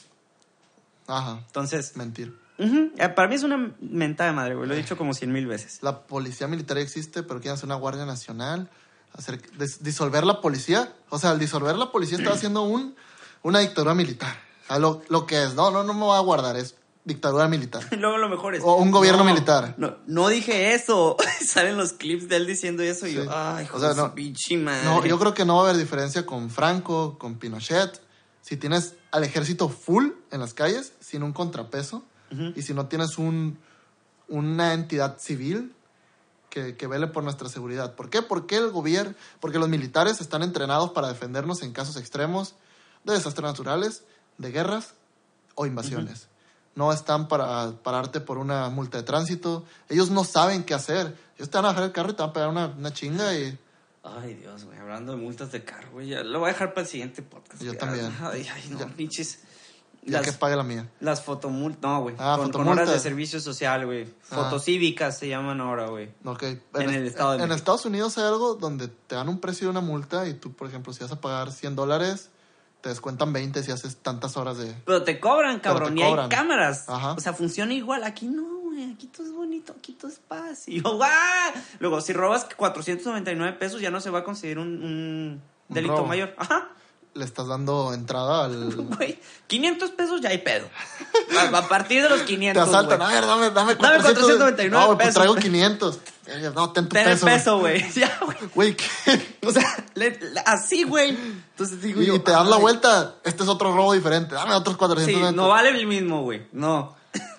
Ajá, 1.07 1.41
entonces, 1.47 1.97
mentir. 1.97 2.39
eh, 2.59 3.09
para 3.09 3.27
mí 3.27 3.35
es 3.35 3.43
una 3.43 3.75
mentada 3.81 4.31
de 4.31 4.37
madre, 4.37 4.55
güey. 4.55 4.69
Lo 4.69 4.75
he 4.75 4.77
dicho 4.77 4.97
como 4.97 5.15
cien 5.15 5.33
mil 5.33 5.47
veces. 5.47 5.79
La 5.83 6.03
policía 6.03 6.47
militar 6.47 6.79
existe, 6.79 7.23
pero 7.23 7.41
quieren 7.41 7.55
hacer 7.55 7.67
una 7.67 7.75
guardia 7.75 8.05
nacional, 8.07 8.69
hacer, 9.15 9.41
dis- 9.59 9.79
disolver 9.81 10.25
la 10.25 10.41
policía. 10.41 10.93
O 11.09 11.19
sea, 11.19 11.31
al 11.31 11.39
disolver 11.41 11.75
la 11.77 11.91
policía 11.91 12.19
está 12.19 12.33
haciendo 12.33 12.63
un, 12.63 12.95
una 13.43 13.59
dictadura 13.61 13.95
militar. 13.95 14.37
O 14.65 14.67
sea, 14.69 14.79
lo, 14.79 15.03
lo 15.09 15.27
que 15.27 15.43
es, 15.43 15.55
no, 15.55 15.71
no, 15.73 15.83
no 15.83 15.95
me 15.95 16.01
voy 16.01 16.17
a 16.17 16.21
guardar, 16.21 16.57
es 16.57 16.77
dictadura 17.05 17.49
militar. 17.49 17.83
Luego 17.99 18.19
lo 18.19 18.29
mejor 18.29 18.55
es. 18.55 18.63
O 18.63 18.77
un 18.77 18.91
gobierno 18.91 19.25
no, 19.25 19.31
militar. 19.31 19.75
No, 19.79 19.97
no 20.07 20.29
dije 20.29 20.75
eso. 20.75 21.17
Salen 21.45 21.77
los 21.77 21.93
clips 21.93 22.29
de 22.29 22.37
él 22.37 22.47
diciendo 22.47 22.83
eso 22.83 23.07
y 23.07 23.15
yo, 23.15 23.25
ay, 23.29 23.69
O 23.73 23.81
sea, 23.81 23.95
no- 23.95 24.15
pinche 24.15 24.57
madre. 24.57 24.85
No, 24.85 25.05
yo 25.05 25.19
creo 25.19 25.35
que 25.35 25.45
no 25.45 25.57
va 25.57 25.63
a 25.63 25.65
haber 25.71 25.77
diferencia 25.77 26.27
con 26.27 26.51
Franco, 26.51 27.19
con 27.19 27.39
Pinochet. 27.39 28.01
Si 28.43 28.57
tienes 28.57 28.95
al 29.11 29.25
ejército 29.25 29.69
full 29.69 30.11
en 30.31 30.41
las 30.41 30.55
calles, 30.55 30.93
sin 31.01 31.23
un 31.23 31.33
contrapeso, 31.33 32.05
y 32.55 32.63
si 32.63 32.75
no 32.75 32.87
tienes 32.87 33.19
un, 33.19 33.59
una 34.29 34.73
entidad 34.73 35.19
civil 35.19 35.75
que, 36.49 36.77
que 36.77 36.87
vele 36.87 37.09
por 37.09 37.25
nuestra 37.25 37.49
seguridad. 37.49 37.97
¿Por 37.97 38.09
qué? 38.09 38.23
Porque 38.23 38.57
el 38.57 38.71
gobierno, 38.71 39.15
porque 39.41 39.59
los 39.59 39.69
militares 39.69 40.21
están 40.21 40.43
entrenados 40.43 40.93
para 40.93 41.09
defendernos 41.09 41.63
en 41.63 41.73
casos 41.73 41.97
extremos 41.97 42.55
de 43.03 43.15
desastres 43.15 43.45
naturales, 43.45 44.05
de 44.39 44.53
guerras 44.53 44.95
o 45.57 45.67
invasiones. 45.67 46.29
No 46.81 46.95
están 46.95 47.29
para 47.29 47.73
pararte 47.83 48.21
por 48.21 48.39
una 48.39 48.71
multa 48.71 48.97
de 48.97 49.05
tránsito. 49.05 49.67
Ellos 49.91 50.09
no 50.09 50.25
saben 50.25 50.65
qué 50.65 50.73
hacer. 50.73 51.15
Ellos 51.37 51.51
te 51.51 51.59
van 51.59 51.67
a 51.67 51.69
bajar 51.69 51.85
el 51.85 51.93
carro 51.93 52.09
y 52.09 52.15
te 52.15 52.23
van 52.23 52.31
a 52.31 52.33
pegar 52.33 52.49
una, 52.49 52.67
una 52.69 52.91
chinga 52.91 53.35
y... 53.35 53.59
Ay, 54.03 54.33
Dios, 54.33 54.65
güey, 54.65 54.79
hablando 54.79 55.13
de 55.13 55.19
multas 55.19 55.53
de 55.53 55.63
carro, 55.63 55.91
güey, 55.93 56.09
lo 56.25 56.39
voy 56.39 56.49
a 56.49 56.53
dejar 56.55 56.73
para 56.73 56.81
el 56.81 56.89
siguiente 56.89 57.21
podcast. 57.21 57.61
Yo 57.61 57.67
güey. 57.73 57.79
también. 57.79 58.11
Ay, 58.23 58.49
ay, 58.51 58.63
no, 58.71 58.79
Ya. 58.79 58.87
pinches. 58.87 59.41
Ya 60.07 60.13
Las, 60.23 60.27
que 60.27 60.33
pague 60.33 60.57
la 60.57 60.63
mía. 60.63 60.89
las 61.01 61.21
fotomultas, 61.23 61.83
no, 61.83 62.01
güey. 62.01 62.15
Ah, 62.19 62.37
con, 62.39 62.51
con 62.51 62.67
horas 62.67 62.89
de 62.91 62.99
servicio 62.99 63.41
social, 63.41 63.85
güey. 63.85 64.07
Ah. 64.31 64.37
Fotocívicas 64.37 65.19
se 65.19 65.29
llaman 65.29 65.61
ahora, 65.61 65.89
güey. 65.91 66.09
Ok. 66.25 66.45
En 66.45 66.89
el 66.89 67.05
Estado 67.09 67.33
de 67.33 67.37
en 67.37 67.41
México. 67.43 67.57
Estados 67.57 67.85
Unidos 67.85 68.17
hay 68.17 68.25
algo 68.25 68.55
donde 68.55 68.89
te 68.89 69.17
dan 69.17 69.29
un 69.29 69.39
precio 69.39 69.67
de 69.67 69.73
una 69.73 69.83
multa 69.83 70.27
y 70.27 70.33
tú, 70.33 70.55
por 70.55 70.67
ejemplo, 70.67 70.95
si 70.95 71.01
vas 71.03 71.13
a 71.13 71.21
pagar 71.21 71.53
100 71.53 71.77
dólares, 71.77 72.31
te 72.81 72.89
descuentan 72.89 73.33
20 73.33 73.63
si 73.63 73.71
haces 73.73 73.97
tantas 73.97 74.37
horas 74.37 74.59
de... 74.59 74.75
Pero 74.85 75.03
te 75.03 75.21
cobran, 75.21 75.61
cabrón, 75.61 75.95
te 75.95 76.01
y 76.01 76.03
hay 76.03 76.29
cámaras. 76.29 76.89
Ajá. 76.89 77.13
O 77.13 77.21
sea, 77.21 77.33
funciona 77.33 77.75
igual. 77.75 78.05
Aquí 78.05 78.27
no, 78.27 78.43
güey. 78.61 78.93
Aquí 78.93 79.07
todo 79.07 79.27
es 79.27 79.33
bonito, 79.33 79.75
aquí 79.77 79.93
todo 79.93 80.11
es 80.11 80.19
paz. 80.19 80.69
Y 80.69 80.81
yo, 80.81 80.97
¡guau! 80.97 81.53
Luego, 81.79 82.01
si 82.01 82.13
robas 82.13 82.47
499 82.57 83.59
pesos, 83.59 83.81
ya 83.81 83.91
no 83.91 84.01
se 84.01 84.11
va 84.11 84.21
a 84.21 84.25
conseguir 84.25 84.59
un, 84.59 84.83
un 84.83 85.43
delito 85.69 86.05
mayor. 86.05 86.35
Ajá. 86.39 86.71
Le 87.15 87.25
estás 87.25 87.49
dando 87.49 87.93
entrada 87.93 88.45
al... 88.45 88.75
Güey, 88.97 89.19
500 89.47 89.91
pesos 89.91 90.21
ya 90.21 90.29
hay 90.31 90.39
pedo. 90.39 90.69
A, 91.39 91.59
a 91.59 91.69
partir 91.69 92.03
de 92.03 92.09
los 92.09 92.21
Te 92.21 92.27
500, 92.27 92.69
asaltan, 92.69 92.99
güey. 92.99 93.11
a 93.11 93.15
ver, 93.21 93.27
dame, 93.27 93.51
dame 93.51 93.75
Dame 93.75 93.97
499 94.03 94.71
No, 94.71 94.97
pues 94.97 95.15
traigo 95.15 95.35
500. 95.35 95.99
Eh, 96.27 96.51
No, 96.55 96.71
ten 96.73 96.85
tu 96.89 96.95
Ten 96.95 97.05
peso. 97.07 97.27
peso, 97.27 97.59
güey. 97.59 97.91
Ya, 97.95 98.19
güey. 98.55 98.77
O 99.47 99.51
sea, 99.51 99.85
le- 99.95 100.19
le- 100.21 100.41
así, 100.47 100.85
güey. 100.85 101.11
Entonces 101.11 101.83
digo 101.83 102.01
Y, 102.01 102.07
yo. 102.07 102.15
y 102.15 102.19
te 102.21 102.31
das 102.31 102.47
la 102.47 102.57
vuelta, 102.59 103.17
este 103.25 103.43
es 103.43 103.49
otro 103.49 103.75
robo 103.75 103.93
diferente. 103.93 104.35
Dame 104.37 104.55
otros 104.55 104.75
Sí, 104.75 104.79
420. 104.79 105.37
no 105.37 105.49
vale 105.49 105.71
el 105.71 105.87
mismo, 105.87 106.23
güey. 106.23 106.47
No. 106.53 106.95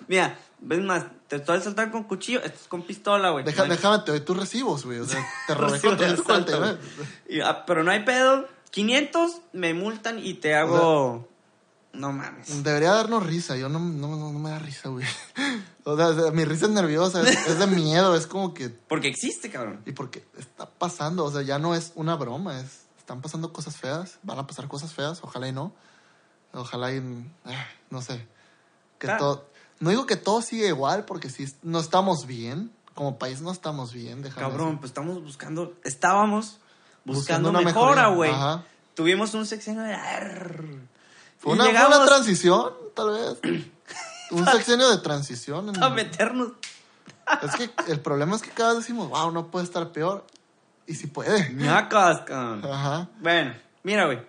Mira, 0.08 0.38
ves 0.60 0.80
más, 0.80 1.04
te 1.28 1.36
estoy 1.36 1.56
asaltando 1.58 1.92
con 1.92 2.04
cuchillo, 2.04 2.40
esto 2.42 2.58
es 2.60 2.68
con 2.68 2.82
pistola, 2.82 3.30
güey. 3.30 3.42
Deja- 3.44 3.62
No 3.64 3.70
déjame, 3.74 4.00
te 4.00 4.10
doy 4.10 4.20
tus 4.20 4.36
recibos, 4.36 4.84
güey. 4.84 4.98
O 4.98 5.06
sea, 5.06 5.24
te 5.46 5.54
robé 5.54 5.72
Recibo 5.72 5.96
de 5.96 6.04
asalto, 6.04 6.24
449. 6.24 6.78
güey. 6.98 7.38
Y, 7.38 7.40
ah, 7.40 7.64
Pero 7.64 7.82
no 7.84 7.90
hay 7.90 8.04
pedo. 8.04 8.46
500 8.72 9.42
me 9.52 9.74
multan 9.74 10.18
y 10.18 10.34
te 10.34 10.54
hago. 10.54 11.28
No 11.92 12.10
mames. 12.10 12.64
Debería 12.64 12.92
darnos 12.92 13.24
risa. 13.24 13.56
Yo 13.56 13.68
no, 13.68 13.78
no, 13.78 14.16
no, 14.16 14.32
no 14.32 14.38
me 14.38 14.50
da 14.50 14.58
risa, 14.58 14.88
güey. 14.88 15.06
O 15.84 15.96
sea, 15.96 16.30
mi 16.30 16.44
risa 16.44 16.66
es 16.66 16.70
nerviosa, 16.70 17.28
es, 17.28 17.44
es 17.48 17.58
de 17.58 17.66
miedo, 17.66 18.14
es 18.14 18.28
como 18.28 18.54
que... 18.54 18.68
Porque 18.68 19.08
existe, 19.08 19.50
cabrón. 19.50 19.82
Y 19.84 19.90
porque 19.90 20.24
está 20.38 20.70
pasando, 20.70 21.24
o 21.24 21.30
sea, 21.32 21.42
ya 21.42 21.58
no 21.58 21.74
es 21.74 21.90
una 21.96 22.14
broma, 22.14 22.60
es, 22.60 22.82
están 22.98 23.20
pasando 23.20 23.52
cosas 23.52 23.76
feas, 23.76 24.20
van 24.22 24.38
a 24.38 24.46
pasar 24.46 24.68
cosas 24.68 24.92
feas, 24.94 25.18
ojalá 25.24 25.48
y 25.48 25.52
no. 25.52 25.72
Ojalá 26.52 26.92
y, 26.92 26.98
eh, 26.98 27.66
no 27.90 28.00
sé, 28.00 28.28
que 28.98 29.08
Claro. 29.08 29.18
todo, 29.18 29.48
no 29.80 29.90
digo 29.90 30.06
que 30.06 30.14
todo 30.14 30.40
siga 30.40 30.68
igual, 30.68 31.04
porque 31.04 31.30
sí, 31.30 31.52
no 31.64 31.80
estamos 31.80 32.28
bien, 32.28 32.70
como 32.94 33.18
país 33.18 33.40
no 33.40 33.50
estamos 33.50 33.92
bien, 33.92 34.22
déjame 34.22 34.40
Cabrón, 34.46 34.66
decir. 34.66 34.78
pues 34.82 34.90
estamos 34.90 35.20
buscando. 35.20 35.74
Estábamos 35.82 36.60
buscando, 37.04 37.50
Buscando 37.50 37.50
una 37.50 37.60
mejora, 37.60 38.06
güey. 38.08 38.32
Tuvimos 38.94 39.34
un 39.34 39.46
sexenio 39.46 39.82
de. 39.82 39.96
Fue 41.38 41.52
una, 41.54 41.64
llegamos 41.66 41.96
una 41.96 42.06
transición, 42.06 42.72
tal 42.94 43.10
vez. 43.10 43.38
Un 44.30 44.46
sexenio 44.46 44.88
de 44.88 44.96
transición. 44.98 45.68
en- 45.68 45.82
a 45.82 45.90
meternos. 45.90 46.52
es 47.42 47.54
que 47.54 47.70
el 47.92 48.00
problema 48.00 48.34
es 48.34 48.40
que 48.40 48.48
cada 48.50 48.70
vez 48.70 48.78
decimos, 48.78 49.10
wow, 49.10 49.30
no 49.30 49.50
puede 49.50 49.66
estar 49.66 49.92
peor. 49.92 50.26
Y 50.86 50.94
sí 50.94 51.06
puede. 51.06 51.52
ñacas. 51.52 52.22
Ajá. 52.30 53.08
Bueno, 53.20 53.52
mira, 53.82 54.06
güey. 54.06 54.22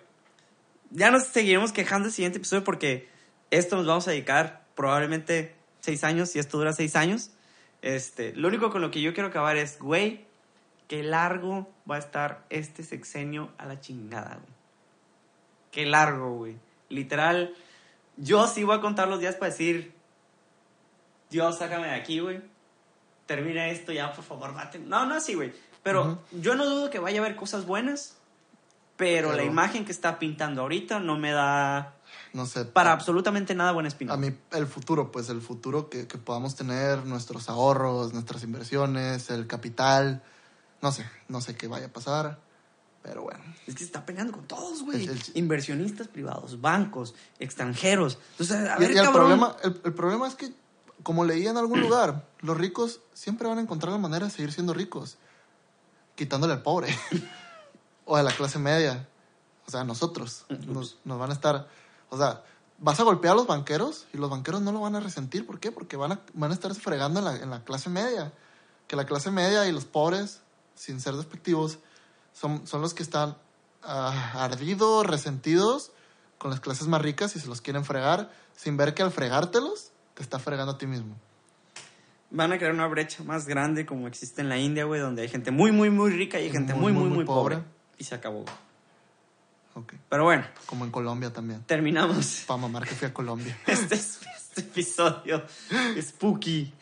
Ya 0.90 1.10
nos 1.10 1.24
seguiremos 1.24 1.72
quejando 1.72 2.08
el 2.08 2.14
siguiente 2.14 2.36
episodio 2.36 2.64
porque 2.64 3.08
esto 3.50 3.76
nos 3.76 3.86
vamos 3.86 4.06
a 4.06 4.10
dedicar 4.10 4.66
probablemente 4.74 5.56
seis 5.80 6.04
años, 6.04 6.28
si 6.30 6.38
esto 6.38 6.58
dura 6.58 6.74
seis 6.74 6.96
años. 6.96 7.30
Este, 7.80 8.34
lo 8.34 8.48
único 8.48 8.70
con 8.70 8.82
lo 8.82 8.90
que 8.90 9.00
yo 9.00 9.14
quiero 9.14 9.30
acabar 9.30 9.56
es, 9.56 9.78
güey, 9.78 10.26
qué 10.88 11.02
largo 11.02 11.68
va 11.90 11.96
a 11.96 11.98
estar 11.98 12.44
este 12.50 12.82
sexenio 12.82 13.50
a 13.58 13.66
la 13.66 13.80
chingada, 13.80 14.36
güey. 14.36 14.54
Qué 15.70 15.86
largo, 15.86 16.36
güey. 16.36 16.56
Literal, 16.88 17.54
yo 18.16 18.46
sí 18.46 18.64
voy 18.64 18.76
a 18.76 18.80
contar 18.80 19.08
los 19.08 19.20
días 19.20 19.34
para 19.34 19.50
decir, 19.50 19.94
Dios, 21.30 21.58
sácame 21.58 21.88
de 21.88 21.94
aquí, 21.94 22.20
güey. 22.20 22.42
Termina 23.26 23.68
esto 23.68 23.90
ya, 23.92 24.12
por 24.12 24.24
favor, 24.24 24.52
mate. 24.52 24.78
No, 24.78 25.06
no 25.06 25.14
así, 25.14 25.34
güey. 25.34 25.52
Pero 25.82 26.22
yo 26.32 26.54
no 26.54 26.64
dudo 26.64 26.90
que 26.90 26.98
vaya 26.98 27.20
a 27.20 27.24
haber 27.24 27.36
cosas 27.36 27.66
buenas, 27.66 28.16
pero, 28.96 29.32
la 29.32 29.44
imagen 29.44 29.84
que 29.84 29.92
está 29.92 30.18
pintando 30.18 30.62
ahorita 30.62 31.00
no 31.00 31.18
me 31.18 31.32
da 31.32 31.96
No 32.32 32.46
sé. 32.46 32.64
para 32.64 32.92
absolutamente 32.92 33.54
nada 33.54 33.72
buena 33.72 33.88
espina. 33.88 34.14
A 34.14 34.16
mí, 34.16 34.32
el 34.52 34.66
futuro, 34.66 35.10
pues 35.10 35.28
el 35.28 35.40
futuro 35.40 35.90
que, 35.90 36.06
que 36.06 36.16
podamos 36.16 36.54
tener, 36.54 37.04
nuestros 37.04 37.48
ahorros, 37.48 38.12
nuestras 38.12 38.44
inversiones, 38.44 39.30
el 39.30 39.46
capital. 39.46 40.22
No 40.84 40.92
sé, 40.92 41.08
no 41.28 41.40
sé 41.40 41.56
qué 41.56 41.66
vaya 41.66 41.86
a 41.86 41.88
pasar. 41.88 42.38
Pero 43.02 43.22
bueno. 43.22 43.42
Es 43.66 43.72
que 43.72 43.78
se 43.78 43.86
está 43.86 44.04
peleando 44.04 44.34
con 44.34 44.46
todos, 44.46 44.82
güey. 44.82 45.08
Inversionistas 45.32 46.08
privados, 46.08 46.60
bancos, 46.60 47.14
extranjeros. 47.38 48.18
Entonces, 48.32 48.68
a 48.68 48.76
Y, 48.76 48.80
ver, 48.80 48.90
y 48.90 48.98
el, 48.98 49.04
cabrón. 49.04 49.14
problema, 49.14 49.56
el, 49.64 49.80
el 49.82 49.94
problema 49.94 50.28
es 50.28 50.34
que, 50.34 50.52
como 51.02 51.24
leí 51.24 51.46
en 51.46 51.56
algún 51.56 51.80
lugar, 51.80 52.28
los 52.40 52.54
ricos 52.58 53.00
siempre 53.14 53.48
van 53.48 53.56
a 53.56 53.62
encontrar 53.62 53.92
la 53.92 53.98
manera 53.98 54.26
de 54.26 54.30
seguir 54.30 54.52
siendo 54.52 54.74
ricos, 54.74 55.16
quitándole 56.16 56.52
al 56.52 56.60
pobre 56.62 56.94
o 58.04 58.16
a 58.16 58.22
la 58.22 58.30
clase 58.32 58.58
media. 58.58 59.08
O 59.66 59.70
sea, 59.70 59.84
nosotros 59.84 60.44
nos, 60.66 60.98
nos 61.06 61.18
van 61.18 61.30
a 61.30 61.32
estar. 61.32 61.66
O 62.10 62.18
sea, 62.18 62.42
vas 62.78 63.00
a 63.00 63.04
golpear 63.04 63.32
a 63.32 63.36
los 63.36 63.46
banqueros 63.46 64.06
y 64.12 64.18
los 64.18 64.28
banqueros 64.28 64.60
no 64.60 64.70
lo 64.70 64.80
van 64.80 64.96
a 64.96 65.00
resentir. 65.00 65.46
¿Por 65.46 65.60
qué? 65.60 65.72
Porque 65.72 65.96
van 65.96 66.12
a, 66.12 66.20
van 66.34 66.50
a 66.50 66.54
estar 66.54 66.74
fregando 66.74 67.20
en 67.20 67.24
la, 67.24 67.36
en 67.36 67.48
la 67.48 67.64
clase 67.64 67.88
media. 67.88 68.34
Que 68.86 68.96
la 68.96 69.06
clase 69.06 69.30
media 69.30 69.66
y 69.66 69.72
los 69.72 69.86
pobres, 69.86 70.42
sin 70.74 71.00
ser 71.00 71.14
despectivos, 71.14 71.78
son, 72.32 72.66
son 72.66 72.80
los 72.80 72.94
que 72.94 73.02
están 73.02 73.36
ah, 73.82 74.44
ardidos, 74.44 75.06
resentidos 75.06 75.92
con 76.38 76.50
las 76.50 76.60
clases 76.60 76.88
más 76.88 77.00
ricas 77.00 77.36
y 77.36 77.40
se 77.40 77.48
los 77.48 77.60
quieren 77.60 77.84
fregar 77.84 78.30
sin 78.56 78.76
ver 78.76 78.94
que 78.94 79.02
al 79.02 79.10
fregártelos 79.10 79.92
te 80.14 80.22
está 80.22 80.38
fregando 80.38 80.72
a 80.72 80.78
ti 80.78 80.86
mismo. 80.86 81.16
Van 82.30 82.52
a 82.52 82.58
crear 82.58 82.72
una 82.72 82.86
brecha 82.86 83.22
más 83.22 83.46
grande 83.46 83.86
como 83.86 84.08
existe 84.08 84.42
en 84.42 84.48
la 84.48 84.58
India, 84.58 84.84
güey, 84.84 85.00
donde 85.00 85.22
hay 85.22 85.28
gente 85.28 85.50
muy, 85.50 85.72
muy, 85.72 85.90
muy 85.90 86.10
rica 86.10 86.40
y 86.40 86.44
hay 86.44 86.50
gente 86.50 86.74
muy, 86.74 86.92
muy, 86.92 87.08
muy, 87.08 87.24
pobre. 87.24 87.62
Y 87.96 88.04
se 88.04 88.14
acabó. 88.14 88.42
güey. 88.42 88.54
Ok. 89.74 89.94
Pero 90.08 90.24
bueno, 90.24 90.44
Como 90.66 90.84
en 90.84 90.90
Colombia 90.90 91.32
también. 91.32 91.62
terminamos 91.64 92.44
Para 92.46 92.60
mamar 92.60 92.86
que 92.86 92.94
fui 92.94 93.08
a 93.08 93.14
Colombia. 93.14 93.56
este, 93.66 93.94
este 93.94 94.60
episodio. 94.60 95.44
Spooky. 96.00 96.72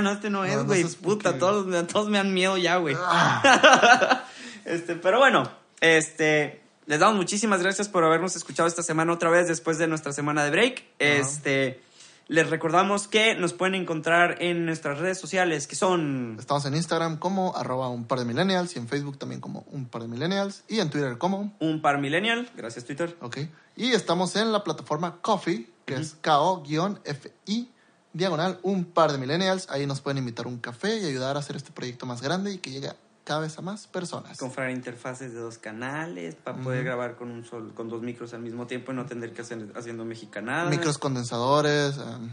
No, 0.00 0.12
este 0.12 0.30
no 0.30 0.38
No, 0.38 0.44
es, 0.44 0.56
no 0.56 0.64
güey. 0.64 0.82
spooky, 0.84 1.16
Puta, 1.16 1.38
todos, 1.38 1.86
todos 1.88 2.08
me 2.08 2.18
dan 2.18 2.32
miedo 2.32 2.56
ya, 2.56 2.76
güey. 2.76 2.96
Ah, 2.98 4.24
Este, 4.64 4.94
pero 4.94 5.18
bueno, 5.18 5.50
este, 5.80 6.60
les 6.86 7.00
damos 7.00 7.16
muchísimas 7.16 7.62
gracias 7.62 7.88
por 7.88 8.04
habernos 8.04 8.36
escuchado 8.36 8.68
esta 8.68 8.84
semana 8.84 9.12
otra 9.12 9.28
vez 9.28 9.48
después 9.48 9.76
de 9.78 9.88
nuestra 9.88 10.12
semana 10.12 10.44
de 10.44 10.50
break. 10.50 10.84
Este, 11.00 11.80
les 12.28 12.48
recordamos 12.48 13.08
que 13.08 13.34
nos 13.34 13.52
pueden 13.52 13.74
encontrar 13.74 14.36
en 14.40 14.64
nuestras 14.64 14.98
redes 14.98 15.18
sociales 15.18 15.66
que 15.66 15.76
son 15.76 16.36
Estamos 16.38 16.64
en 16.64 16.74
Instagram 16.74 17.18
como 17.18 17.54
arroba 17.56 17.88
un 17.88 18.04
par 18.04 18.20
de 18.20 18.24
millennials 18.24 18.76
y 18.76 18.78
en 18.78 18.88
Facebook 18.88 19.18
también 19.18 19.40
como 19.40 19.64
un 19.70 19.86
par 19.86 20.02
de 20.02 20.08
millennials 20.08 20.62
y 20.68 20.80
en 20.80 20.90
Twitter 20.90 21.18
como, 21.18 21.52
un 21.58 21.82
par 21.82 21.98
millennial, 21.98 22.50
gracias 22.56 22.84
Twitter, 22.84 23.16
ok. 23.20 23.38
Y 23.76 23.92
estamos 23.92 24.36
en 24.36 24.52
la 24.52 24.62
plataforma 24.62 25.18
Coffee, 25.20 25.68
que 25.84 25.94
es 25.94 26.14
KO-FI, 26.22 27.70
diagonal 28.12 28.58
un 28.62 28.84
par 28.84 29.12
de 29.12 29.18
millennials. 29.18 29.68
Ahí 29.70 29.86
nos 29.86 30.00
pueden 30.00 30.18
invitar 30.18 30.46
un 30.46 30.58
café 30.58 30.98
y 30.98 31.06
ayudar 31.06 31.36
a 31.36 31.40
hacer 31.40 31.56
este 31.56 31.72
proyecto 31.72 32.06
más 32.06 32.22
grande 32.22 32.52
y 32.52 32.58
que 32.58 32.70
llegue 32.70 32.90
cada 33.24 33.40
vez 33.40 33.56
a 33.56 33.62
más 33.62 33.86
personas. 33.86 34.38
comprar 34.38 34.70
interfaces 34.70 35.32
de 35.32 35.38
dos 35.38 35.58
canales 35.58 36.34
para 36.34 36.58
poder 36.58 36.84
grabar 36.84 37.14
con 37.16 37.30
un 37.30 37.44
sol, 37.44 37.72
con 37.74 37.88
dos 37.88 38.02
micros 38.02 38.34
al 38.34 38.40
mismo 38.40 38.66
tiempo 38.66 38.92
y 38.92 38.96
no 38.96 39.06
tener 39.06 39.32
que 39.32 39.42
hacer 39.42 39.72
haciendo 39.76 40.04
mexicanadas. 40.04 40.70
Micros 40.70 40.98
condensadores 40.98 41.98
em, 41.98 42.30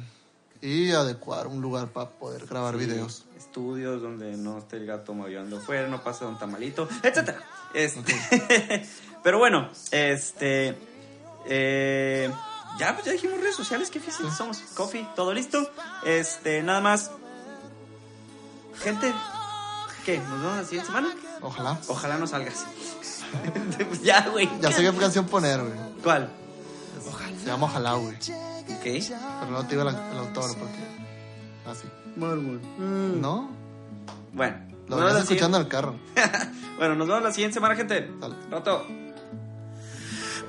y 0.61 0.91
adecuar 0.91 1.47
un 1.47 1.61
lugar 1.61 1.89
para 1.89 2.10
poder 2.10 2.45
grabar 2.47 2.73
Sí, 2.73 2.85
videos. 2.85 3.26
Estudios 3.38 4.01
donde 4.01 4.35
no 4.35 4.57
esté 4.57 4.77
el 4.77 4.85
gato 4.88 5.14
maullando 5.14 5.57
afuera, 5.60 5.88
no 5.88 6.03
pase 6.03 6.26
un 6.26 6.38
tamalito, 6.39 6.89
etcétera. 7.03 7.39
Este, 7.73 8.15
pero 9.23 9.38
bueno, 9.38 9.69
este. 9.91 10.76
eh, 11.45 12.31
ya, 12.80 12.93
pues 12.93 13.06
ya 13.06 13.11
dijimos 13.11 13.39
redes 13.39 13.56
sociales, 13.56 13.89
qué 13.89 13.99
difícil 13.99 14.31
somos. 14.31 14.60
Coffee, 14.73 15.07
todo 15.15 15.34
listo. 15.34 15.69
Este, 16.03 16.64
nada 16.64 16.80
más. 16.81 17.11
Gente, 18.81 19.14
¿qué? 20.06 20.18
¿Nos 20.19 20.41
vemos 20.41 20.57
la 20.57 20.64
siguiente 20.64 20.88
semana? 20.88 21.10
Ojalá. 21.41 21.77
Ojalá 21.88 22.18
no 22.18 22.26
salgas. 22.26 22.65
Pues 23.77 24.01
ya, 24.01 24.27
güey. 24.30 24.49
Ya 24.61 24.72
sé 24.72 24.81
qué 24.81 24.97
canción 24.97 25.26
poner, 25.26 25.60
güey. 25.60 25.77
¿Cuál? 26.01 26.30
Se 27.39 27.45
llama 27.45 27.68
Ojalá, 27.68 27.93
güey. 27.93 28.15
Ok. 28.15 28.84
Pero 28.84 29.51
no 29.51 29.64
te 29.64 29.76
digo 29.76 29.89
el 29.89 30.18
autor 30.18 30.57
porque. 30.57 30.80
Así. 31.65 31.88
¿No? 32.15 33.49
Bueno. 34.34 34.57
Lo 34.88 34.95
nos 34.95 34.99
vemos 34.99 34.99
venías 34.99 35.14
la 35.14 35.19
escuchando 35.19 35.57
en 35.57 35.64
el 35.64 35.69
carro. 35.69 35.95
Bueno, 36.80 36.95
nos 36.95 37.10
vemos 37.10 37.23
la 37.23 37.34
siguiente 37.34 37.56
semana, 37.56 37.76
gente. 37.76 38.10
Dale. 38.22 38.35
Rato. 38.49 38.88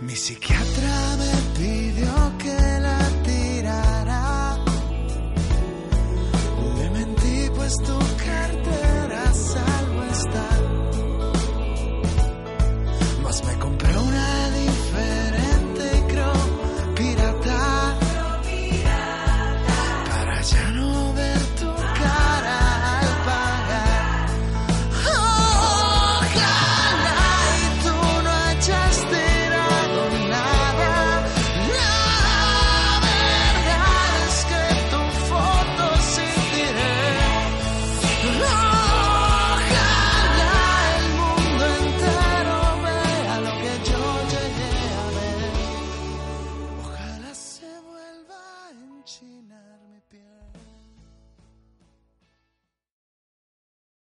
Mi 0.02 0.16
psiquiatra 0.16 1.16
me 1.18 1.32
pidió 1.58 2.38
que 2.38 2.80
la 2.80 2.98
tirara. 3.22 4.56
Le 6.78 6.90
mentí 6.90 7.50
pues 7.54 7.74
tú 7.84 7.98